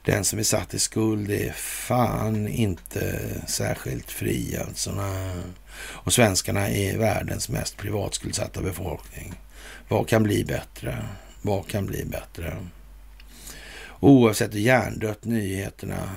Den 0.04 0.24
som 0.24 0.38
är 0.38 0.42
satt 0.42 0.74
i 0.74 0.78
skuld 0.78 1.30
är 1.30 1.52
fan 1.52 2.48
inte 2.48 3.20
särskilt 3.46 4.10
fri 4.10 4.56
alltså. 4.66 4.94
Och 5.76 6.12
svenskarna 6.12 6.68
är 6.68 6.98
världens 6.98 7.48
mest 7.48 7.76
privatskuldsatta 7.76 8.62
befolkning. 8.62 9.34
Vad 9.88 10.08
kan 10.08 10.22
bli 10.22 10.44
bättre? 10.44 11.04
Vad 11.42 11.66
kan 11.66 11.86
bli 11.86 12.04
bättre? 12.04 12.56
Oavsett 14.00 14.54
hur 14.54 14.58
hjärndött 14.58 15.24
nyheterna 15.24 16.10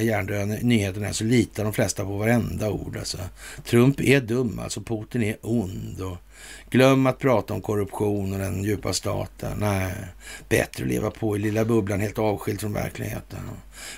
hjärndöda 0.00 0.44
nyheterna 0.44 1.12
så 1.12 1.24
litar 1.24 1.64
de 1.64 1.72
flesta 1.72 2.04
på 2.04 2.16
varenda 2.16 2.70
ord. 2.70 2.96
Alltså. 2.96 3.18
Trump 3.64 4.00
är 4.00 4.20
dum, 4.20 4.58
alltså 4.58 4.80
Putin 4.80 5.22
är 5.22 5.36
ond. 5.42 6.00
Och 6.00 6.16
glöm 6.70 7.06
att 7.06 7.18
prata 7.18 7.54
om 7.54 7.60
korruption 7.60 8.32
och 8.32 8.38
den 8.38 8.64
djupa 8.64 8.92
staten. 8.92 9.58
Nej, 9.58 9.92
bättre 10.48 10.84
att 10.84 10.90
leva 10.90 11.10
på 11.10 11.36
i 11.36 11.38
lilla 11.38 11.64
bubblan 11.64 12.00
helt 12.00 12.18
avskild 12.18 12.60
från 12.60 12.72
verkligheten. 12.72 13.40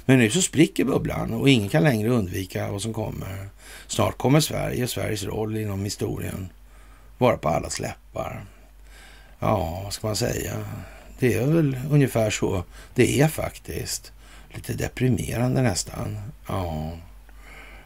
Men 0.05 0.19
nu 0.19 0.31
så 0.31 0.43
spricker 0.43 0.85
bubblan 0.85 1.33
och 1.33 1.49
ingen 1.49 1.69
kan 1.69 1.83
längre 1.83 2.09
undvika 2.09 2.73
vad 2.73 2.83
som 2.83 2.93
kommer. 2.93 3.49
Snart 3.87 4.19
kommer 4.19 4.41
Sverige 4.41 4.83
och 4.85 4.91
Sveriges 4.91 5.25
roll 5.25 5.57
inom 5.57 5.85
historien 5.85 6.49
vara 7.19 7.37
på 7.37 7.49
alla 7.49 7.71
släppar. 7.71 8.45
Ja, 9.39 9.81
vad 9.85 9.93
ska 9.93 10.07
man 10.07 10.17
säga? 10.17 10.53
Det 11.19 11.35
är 11.35 11.47
väl 11.47 11.79
ungefär 11.91 12.31
så 12.31 12.65
det 12.95 13.21
är 13.21 13.29
faktiskt. 13.29 14.13
Lite 14.55 14.75
deprimerande 14.75 15.63
nästan. 15.63 16.19
Ja, 16.49 16.93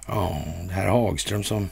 ja 0.06 0.42
det 0.66 0.72
här 0.72 0.86
Hagström 0.86 1.44
som 1.44 1.68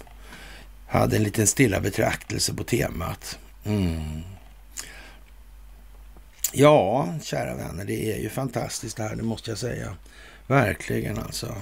hade 0.89 1.17
en 1.17 1.23
liten 1.23 1.47
stilla 1.47 1.81
betraktelse 1.81 2.55
på 2.55 2.65
temat. 2.65 3.39
Mm. 3.65 4.23
Ja, 6.53 7.15
kära 7.23 7.55
vänner, 7.55 7.85
det 7.85 8.13
är 8.13 8.19
ju 8.19 8.29
fantastiskt 8.29 8.97
det 8.97 9.03
här, 9.03 9.17
det 9.17 9.23
måste 9.23 9.51
jag 9.51 9.59
säga. 9.59 9.97
Verkligen 10.47 11.19
alltså. 11.19 11.55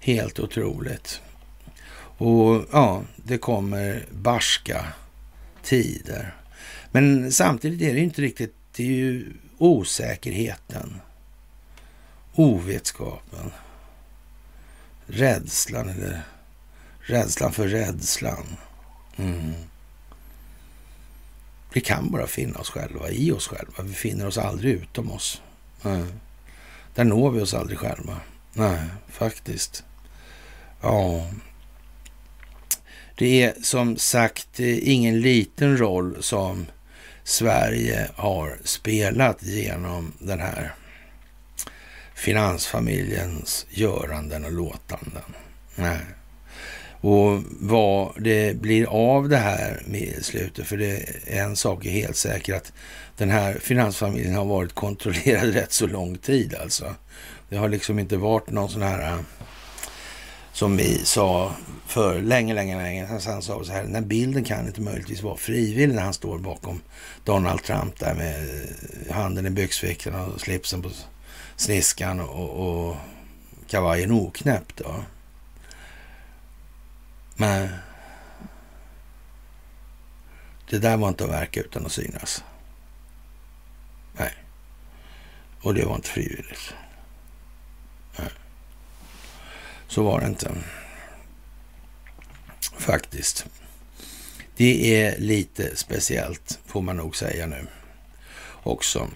Helt 0.00 0.40
otroligt. 0.40 1.20
Och 2.18 2.64
ja, 2.72 3.02
det 3.16 3.38
kommer 3.38 4.06
barska 4.10 4.86
tider. 5.62 6.34
Men 6.92 7.32
samtidigt 7.32 7.82
är 7.82 7.94
det 7.94 8.00
inte 8.00 8.22
riktigt 8.22 8.54
det 8.76 8.82
är 8.82 8.86
ju 8.86 9.32
osäkerheten, 9.58 11.00
ovetskapen, 12.34 13.52
rädslan 15.06 15.88
eller 15.88 16.22
rädslan 17.00 17.52
för 17.52 17.68
rädslan. 17.68 18.56
Mm. 19.16 19.54
Vi 21.72 21.80
kan 21.80 22.10
bara 22.10 22.26
finna 22.26 22.58
oss 22.58 22.70
själva 22.70 23.10
i 23.10 23.32
oss 23.32 23.48
själva. 23.48 23.82
Vi 23.82 23.94
finner 23.94 24.26
oss 24.26 24.38
aldrig 24.38 24.74
utom 24.74 25.10
oss. 25.12 25.42
Nej. 25.82 26.04
Där 26.94 27.04
når 27.04 27.30
vi 27.30 27.40
oss 27.40 27.54
aldrig 27.54 27.78
själva. 27.78 28.20
Nej, 28.52 28.80
faktiskt. 29.08 29.84
Ja. 30.80 31.30
Det 33.14 33.42
är 33.42 33.54
som 33.62 33.96
sagt 33.96 34.60
ingen 34.60 35.20
liten 35.20 35.78
roll 35.78 36.22
som 36.22 36.66
Sverige 37.24 38.10
har 38.14 38.58
spelat 38.64 39.42
genom 39.42 40.12
den 40.18 40.40
här 40.40 40.74
finansfamiljens 42.14 43.66
göranden 43.70 44.44
och 44.44 44.52
låtanden. 44.52 45.22
Nej. 45.74 46.00
Och 47.00 47.42
vad 47.60 48.22
det 48.22 48.56
blir 48.56 48.86
av 48.86 49.28
det 49.28 49.36
här 49.36 49.82
med 49.86 50.18
slutet, 50.22 50.66
för 50.66 50.76
det 50.76 50.96
är 51.26 51.42
en 51.42 51.56
sak 51.56 51.86
är 51.86 51.90
helt 51.90 52.16
säker 52.16 52.54
att 52.54 52.72
den 53.16 53.30
här 53.30 53.54
finansfamiljen 53.54 54.34
har 54.34 54.44
varit 54.44 54.72
kontrollerad 54.72 55.54
rätt 55.54 55.72
så 55.72 55.86
lång 55.86 56.18
tid 56.18 56.54
alltså. 56.54 56.94
Det 57.48 57.56
har 57.56 57.68
liksom 57.68 57.98
inte 57.98 58.16
varit 58.16 58.50
någon 58.50 58.68
sån 58.68 58.82
här 58.82 59.12
äh, 59.12 59.18
som 60.52 60.76
vi 60.76 60.98
sa 60.98 61.52
för 61.86 62.22
länge, 62.22 62.54
länge, 62.54 62.76
länge 62.76 63.20
sedan 63.20 63.42
sa 63.42 63.58
vi 63.58 63.64
så 63.64 63.72
här, 63.72 63.82
den 63.82 63.94
här 63.94 64.02
bilden 64.02 64.44
kan 64.44 64.66
inte 64.66 64.80
möjligtvis 64.80 65.22
vara 65.22 65.36
frivillig 65.36 65.94
när 65.94 66.02
han 66.02 66.14
står 66.14 66.38
bakom 66.38 66.80
Donald 67.24 67.62
Trump 67.62 67.98
där 67.98 68.14
med 68.14 68.66
handen 69.10 69.46
i 69.46 69.50
byxfickan 69.50 70.14
och 70.14 70.40
slipsen 70.40 70.82
på 70.82 70.90
sniskan 71.56 72.20
och, 72.20 72.50
och 72.50 72.96
kavajen 73.66 74.12
oknäppt. 74.12 74.76
Då. 74.76 75.04
Men 77.36 77.68
det 80.70 80.78
där 80.78 80.96
var 80.96 81.08
inte 81.08 81.24
att 81.24 81.30
verka 81.30 81.60
utan 81.60 81.86
att 81.86 81.92
synas. 81.92 82.44
Nej. 84.12 84.34
Och 85.60 85.74
det 85.74 85.84
var 85.84 85.94
inte 85.94 86.08
frivilligt. 86.08 86.74
Nej. 88.18 88.30
Så 89.88 90.02
var 90.02 90.20
det 90.20 90.26
inte. 90.26 90.52
Faktiskt. 92.78 93.46
Det 94.56 95.02
är 95.04 95.18
lite 95.18 95.76
speciellt, 95.76 96.58
får 96.66 96.82
man 96.82 96.96
nog 96.96 97.16
säga 97.16 97.46
nu 97.46 97.66
också. 98.62 99.08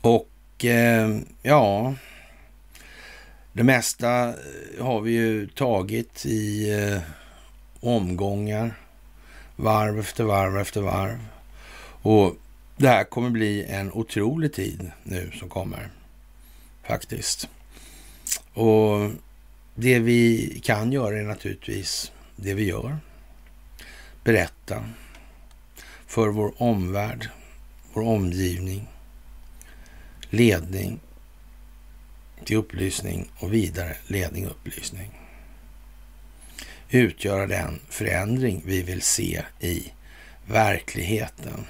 Och 0.00 0.28
eh, 0.68 1.18
ja, 1.42 1.94
det 3.52 3.64
mesta 3.64 4.34
har 4.80 5.00
vi 5.00 5.12
ju 5.12 5.48
tagit 5.48 6.26
i 6.26 6.72
eh, 6.72 7.02
omgångar, 7.80 8.74
varv 9.56 9.98
efter 9.98 10.24
varv 10.24 10.58
efter 10.58 10.80
varv. 10.80 11.18
Och 12.02 12.36
det 12.76 12.88
här 12.88 13.04
kommer 13.04 13.30
bli 13.30 13.64
en 13.64 13.92
otrolig 13.92 14.52
tid 14.52 14.90
nu 15.02 15.30
som 15.38 15.48
kommer, 15.48 15.88
faktiskt. 16.82 17.48
Och 18.52 19.10
det 19.74 19.98
vi 19.98 20.60
kan 20.64 20.92
göra 20.92 21.18
är 21.18 21.22
naturligtvis 21.22 22.12
det 22.36 22.54
vi 22.54 22.64
gör. 22.64 22.96
Berätta 24.24 24.84
för 26.06 26.28
vår 26.28 26.62
omvärld, 26.62 27.28
vår 27.92 28.02
omgivning, 28.02 28.88
ledning 30.34 31.00
till 32.44 32.56
upplysning 32.56 33.30
och 33.38 33.52
vidare 33.52 33.96
ledning 34.06 34.46
och 34.46 34.50
upplysning. 34.50 35.20
Utgöra 36.90 37.46
den 37.46 37.80
förändring 37.88 38.62
vi 38.66 38.82
vill 38.82 39.02
se 39.02 39.42
i 39.60 39.92
verkligheten. 40.46 41.66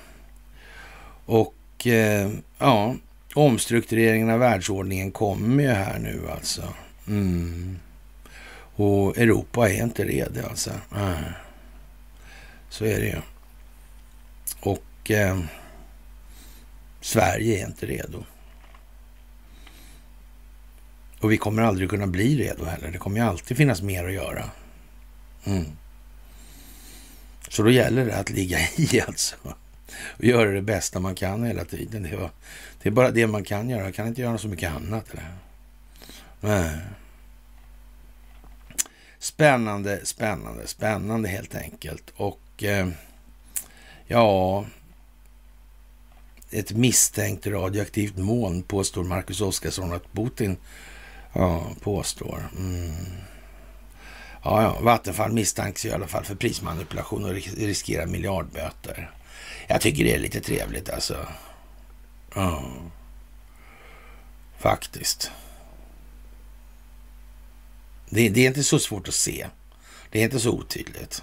Och 1.27 1.87
eh, 1.87 2.31
ja, 2.59 2.95
omstruktureringen 3.35 4.31
av 4.31 4.39
världsordningen 4.39 5.11
kommer 5.13 5.63
ju 5.63 5.71
här 5.71 5.99
nu 5.99 6.29
alltså. 6.31 6.75
Mm. 7.09 7.79
Och 8.77 9.19
Europa 9.19 9.71
är 9.71 9.83
inte 9.83 10.05
redo 10.05 10.47
alltså. 10.49 10.71
Mm. 10.97 11.23
Så 12.69 12.85
är 12.85 13.01
det 13.01 13.07
ju. 13.07 13.21
Och 14.61 15.11
eh, 15.11 15.41
Sverige 17.01 17.61
är 17.61 17.67
inte 17.67 17.87
redo. 17.87 18.25
Och 21.25 21.33
vi 21.33 21.37
kommer 21.37 21.63
aldrig 21.63 21.91
kunna 21.91 22.07
bli 22.07 22.37
redo 22.37 22.65
heller. 22.65 22.91
Det 22.91 22.99
kommer 22.99 23.21
ju 23.21 23.27
alltid 23.27 23.57
finnas 23.57 23.83
mer 23.83 24.05
att 24.05 24.13
göra. 24.13 24.51
Mm. 25.45 25.65
Så 27.49 27.63
då 27.63 27.71
gäller 27.71 28.07
det 28.07 28.17
att 28.17 28.31
ligga 28.31 28.59
i 28.77 29.01
alltså. 29.01 29.37
Och 30.19 30.25
göra 30.25 30.51
det 30.51 30.63
bästa 30.63 31.01
man 31.01 31.15
kan 31.15 31.45
hela 31.45 31.65
tiden. 31.65 32.03
Det, 32.03 32.17
var, 32.17 32.31
det 32.83 32.89
är 32.89 32.91
bara 32.91 33.11
det 33.11 33.27
man 33.27 33.45
kan 33.45 33.71
göra. 33.71 33.85
Jag 33.85 33.95
kan 33.95 34.07
inte 34.07 34.21
göra 34.21 34.39
så 34.39 34.49
mycket 34.49 34.73
annat. 34.73 35.07
Eller? 35.11 35.35
Nej. 36.41 36.79
Spännande, 39.19 40.07
spännande, 40.07 40.67
spännande 40.67 41.29
helt 41.29 41.55
enkelt. 41.55 42.13
Och 42.17 42.65
eh, 42.65 42.89
ja, 44.07 44.65
ett 46.51 46.73
misstänkt 46.73 47.47
radioaktivt 47.47 48.17
moln 48.17 48.63
påstår 48.63 49.05
Marcus 49.05 49.41
Oskarsson 49.41 49.93
att 49.93 50.13
Putin 50.13 50.57
ja, 51.35 51.67
påstår. 51.81 52.49
Mm. 52.59 52.93
Ja, 54.43 54.63
ja, 54.63 54.79
Vattenfall 54.81 55.33
misstänks 55.33 55.85
i 55.85 55.93
alla 55.93 56.07
fall 56.07 56.25
för 56.25 56.35
prismanipulation 56.35 57.25
och 57.25 57.35
riskerar 57.57 58.07
miljardböter. 58.07 59.11
Jag 59.67 59.81
tycker 59.81 60.05
det 60.05 60.15
är 60.15 60.19
lite 60.19 60.41
trevligt 60.41 60.91
alltså. 60.91 61.27
Ja. 62.35 62.65
Faktiskt. 64.59 65.31
Det, 68.11 68.29
det, 68.29 68.41
är 68.41 68.47
inte 68.47 68.65
så 68.65 68.79
svårt 68.79 69.09
att 69.09 69.15
se. 69.15 69.47
Det 70.11 70.21
är 70.21 70.25
inte 70.25 70.41
så 70.41 70.51
otydligt. 70.51 71.23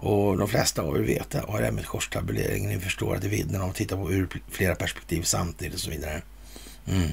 Och 0.00 0.38
de 0.38 0.48
flesta 0.48 0.82
av 0.82 0.96
er 0.96 1.00
vet 1.00 1.34
och 1.34 1.58
det 1.58 1.64
här 1.64 1.72
med 1.72 1.86
korstabuleringen, 1.86 2.70
Ni 2.70 2.80
förstår 2.80 3.14
att 3.14 3.20
det 3.20 3.26
är 3.26 3.30
vidden 3.30 3.62
att 3.62 3.74
titta 3.74 3.96
på 3.96 4.12
ur 4.12 4.28
flera 4.50 4.74
perspektiv 4.74 5.22
samtidigt 5.22 5.74
och 5.74 5.80
så 5.80 5.90
vidare. 5.90 6.22
Mm. 6.86 7.10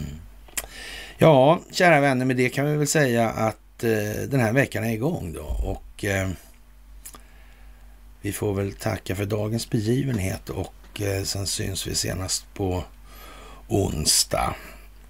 Ja, 1.21 1.59
kära 1.71 2.01
vänner, 2.01 2.25
med 2.25 2.37
det 2.37 2.49
kan 2.49 2.65
vi 2.65 2.77
väl 2.77 2.87
säga 2.87 3.29
att 3.29 3.83
eh, 3.83 4.21
den 4.27 4.39
här 4.39 4.53
veckan 4.53 4.83
är 4.83 4.91
igång 4.91 5.33
då. 5.33 5.41
Och 5.43 6.05
eh, 6.05 6.29
vi 8.21 8.31
får 8.31 8.53
väl 8.53 8.73
tacka 8.73 9.15
för 9.15 9.25
dagens 9.25 9.69
begivenhet 9.69 10.49
och 10.49 11.01
eh, 11.01 11.23
sen 11.23 11.47
syns 11.47 11.87
vi 11.87 11.95
senast 11.95 12.53
på 12.53 12.83
onsdag. 13.67 14.55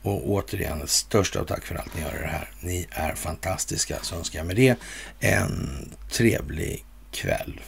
Och 0.01 0.29
återigen, 0.29 0.88
största 0.88 1.39
av 1.39 1.45
tack 1.45 1.65
för 1.65 1.75
allt 1.75 1.95
ni 1.95 2.01
gör 2.01 2.21
det 2.21 2.27
här. 2.27 2.49
Ni 2.59 2.88
är 2.91 3.15
fantastiska. 3.15 3.97
Så 4.01 4.15
önskar 4.15 4.39
jag 4.39 4.47
med 4.47 4.55
det 4.55 4.75
en 5.19 5.69
trevlig 6.09 6.85
kväll 7.11 7.61